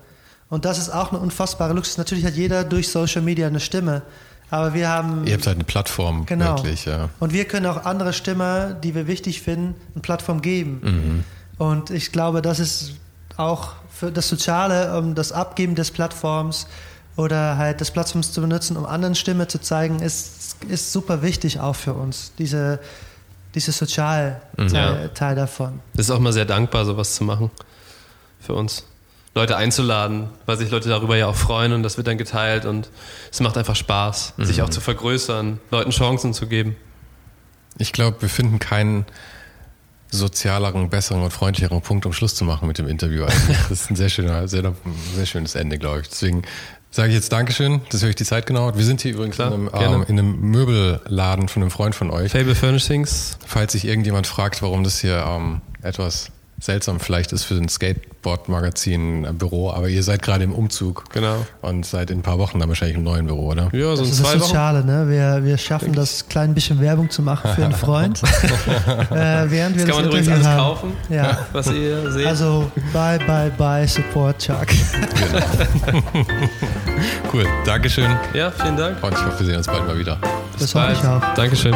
Und 0.49 0.63
das 0.65 0.77
ist 0.77 0.89
auch 0.89 1.11
eine 1.11 1.19
unfassbare 1.19 1.73
Luxus. 1.73 1.97
Natürlich 1.97 2.25
hat 2.25 2.35
jeder 2.35 2.63
durch 2.63 2.89
Social 2.89 3.23
Media 3.23 3.47
eine 3.47 3.59
Stimme. 3.59 4.03
Aber 4.51 4.75
wir 4.75 4.87
haben. 4.89 5.25
Ihr 5.25 5.33
habt 5.33 5.47
halt 5.47 5.57
eine 5.57 5.63
Plattform, 5.63 6.27
genau. 6.27 6.55
wirklich, 6.57 6.85
ja. 6.85 7.09
Und 7.19 7.33
wir 7.33 7.45
können 7.45 7.65
auch 7.65 7.83
andere 7.83 8.13
Stimmen, 8.13 8.75
die 8.83 8.93
wir 8.93 9.07
wichtig 9.07 9.41
finden, 9.41 9.73
eine 9.95 10.01
Plattform 10.03 10.43
geben. 10.43 10.81
Mhm. 10.83 11.23
Und 11.57 11.89
ich 11.89 12.11
glaube, 12.11 12.43
das 12.43 12.59
ist 12.59 12.93
auch 13.37 13.71
für 13.91 14.11
das 14.11 14.27
Soziale, 14.27 14.97
um 14.97 15.15
das 15.15 15.31
Abgeben 15.31 15.75
des 15.75 15.91
Plattforms 15.91 16.67
oder 17.15 17.57
halt 17.57 17.79
des 17.79 17.91
Plattforms 17.91 18.33
zu 18.33 18.41
benutzen, 18.41 18.77
um 18.77 18.85
anderen 18.85 19.15
Stimme 19.15 19.47
zu 19.47 19.59
zeigen, 19.59 20.01
ist, 20.01 20.57
ist 20.67 20.91
super 20.91 21.21
wichtig 21.21 21.59
auch 21.59 21.75
für 21.75 21.93
uns. 21.93 22.33
Diese, 22.37 22.79
diese 23.53 23.71
Sozialteil 23.71 24.41
mhm. 24.57 24.67
ja. 24.67 25.07
Teil 25.09 25.35
davon. 25.35 25.79
Das 25.93 26.07
ist 26.07 26.11
auch 26.11 26.19
mal 26.19 26.33
sehr 26.33 26.45
dankbar, 26.45 26.85
sowas 26.85 27.15
zu 27.15 27.23
machen 27.23 27.51
für 28.39 28.53
uns. 28.53 28.85
Leute 29.33 29.57
einzuladen, 29.57 30.29
weil 30.45 30.57
sich 30.57 30.71
Leute 30.71 30.87
darüber 30.87 31.17
ja 31.17 31.27
auch 31.27 31.35
freuen 31.35 31.73
und 31.73 31.83
das 31.83 31.97
wird 31.97 32.07
dann 32.07 32.17
geteilt 32.17 32.65
und 32.65 32.89
es 33.31 33.41
macht 33.41 33.57
einfach 33.57 33.75
Spaß, 33.75 34.33
mhm. 34.37 34.45
sich 34.45 34.61
auch 34.61 34.69
zu 34.69 34.79
vergrößern, 34.79 35.59
Leuten 35.71 35.91
Chancen 35.91 36.33
zu 36.33 36.47
geben. 36.47 36.77
Ich 37.77 37.91
glaube, 37.91 38.21
wir 38.21 38.29
finden 38.29 38.59
keinen 38.59 39.05
sozialeren, 40.11 40.89
besseren 40.89 41.23
und 41.23 41.31
freundlicheren 41.31 41.81
Punkt, 41.81 42.05
um 42.05 42.13
Schluss 42.13 42.35
zu 42.35 42.45
machen 42.45 42.67
mit 42.67 42.77
dem 42.77 42.87
Interview. 42.87 43.25
Das 43.69 43.81
ist 43.81 43.89
ein 43.89 43.95
sehr, 43.95 44.09
schöner, 44.09 44.47
sehr, 44.47 44.73
sehr 45.15 45.25
schönes 45.25 45.55
Ende, 45.55 45.77
glaube 45.77 46.01
ich. 46.01 46.09
Deswegen 46.09 46.43
sage 46.91 47.09
ich 47.09 47.15
jetzt 47.15 47.31
Dankeschön, 47.31 47.81
dass 47.89 48.03
ihr 48.03 48.09
euch 48.09 48.15
die 48.15 48.23
Zeit 48.23 48.45
genau 48.45 48.67
habt. 48.67 48.77
Wir 48.77 48.85
sind 48.85 49.01
hier 49.01 49.13
übrigens 49.13 49.35
Klar, 49.35 49.53
in, 49.53 49.69
einem, 49.69 49.93
ähm, 49.95 50.05
in, 50.07 50.19
einem, 50.19 50.39
Möbelladen 50.39 51.47
von 51.49 51.61
einem 51.61 51.71
Freund 51.71 51.95
von 51.95 52.09
euch. 52.09 52.31
Fable 52.31 52.55
Furnishings. 52.55 53.37
Falls 53.45 53.73
sich 53.73 53.85
irgendjemand 53.85 54.27
fragt, 54.27 54.61
warum 54.61 54.83
das 54.83 54.99
hier 54.99 55.25
ähm, 55.27 55.61
etwas 55.81 56.31
seltsam 56.59 56.99
vielleicht 56.99 57.33
ist 57.33 57.43
für 57.43 57.55
ein 57.55 57.67
Skateboard-Magazin 57.67 59.27
Büro, 59.37 59.71
aber 59.71 59.89
ihr 59.89 60.03
seid 60.03 60.21
gerade 60.21 60.43
im 60.43 60.53
Umzug. 60.53 61.03
Genau. 61.11 61.45
Und 61.61 61.85
seid 61.85 62.11
in 62.11 62.19
ein 62.19 62.21
paar 62.21 62.39
Wochen 62.39 62.59
dann 62.59 62.69
wahrscheinlich 62.69 62.97
im 62.97 63.03
neuen 63.03 63.27
Büro, 63.27 63.51
oder? 63.51 63.69
Ja, 63.73 63.95
so 63.95 64.03
das 64.03 64.11
ist 64.11 64.17
zwei 64.17 64.35
das 64.35 64.47
Soziale, 64.47 64.85
ne? 64.85 65.09
Wir, 65.09 65.43
wir 65.43 65.57
schaffen 65.57 65.93
das 65.93 66.27
klein 66.27 66.53
bisschen 66.53 66.79
Werbung 66.79 67.09
zu 67.09 67.21
machen 67.21 67.51
für 67.53 67.65
einen 67.65 67.73
Freund. 67.75 68.21
äh, 68.23 69.49
während 69.49 69.77
wir 69.77 69.85
das 69.85 69.95
kann 69.95 69.95
man 69.95 70.05
übrigens 70.05 70.29
alles 70.29 70.47
haben. 70.47 70.57
kaufen, 70.57 70.93
ja. 71.09 71.45
was 71.51 71.67
ihr 71.71 72.11
seht. 72.11 72.27
Also, 72.27 72.71
bye, 72.93 73.19
bye, 73.27 73.51
bye, 73.57 73.87
Support, 73.87 74.39
Chuck. 74.39 74.67
Genau. 74.67 76.03
cool, 77.33 77.45
Dankeschön. 77.65 78.09
Ja, 78.33 78.51
vielen 78.51 78.77
Dank. 78.77 79.03
Und 79.03 79.13
ich 79.13 79.25
hoffe, 79.25 79.39
wir 79.39 79.45
sehen 79.45 79.57
uns 79.57 79.67
bald 79.67 79.85
mal 79.85 79.97
wieder. 79.97 80.17
Bis 80.53 80.71
das 80.71 80.75
hoffe 80.75 80.93
ich 80.93 81.05
auch. 81.05 81.33
Dankeschön. 81.35 81.75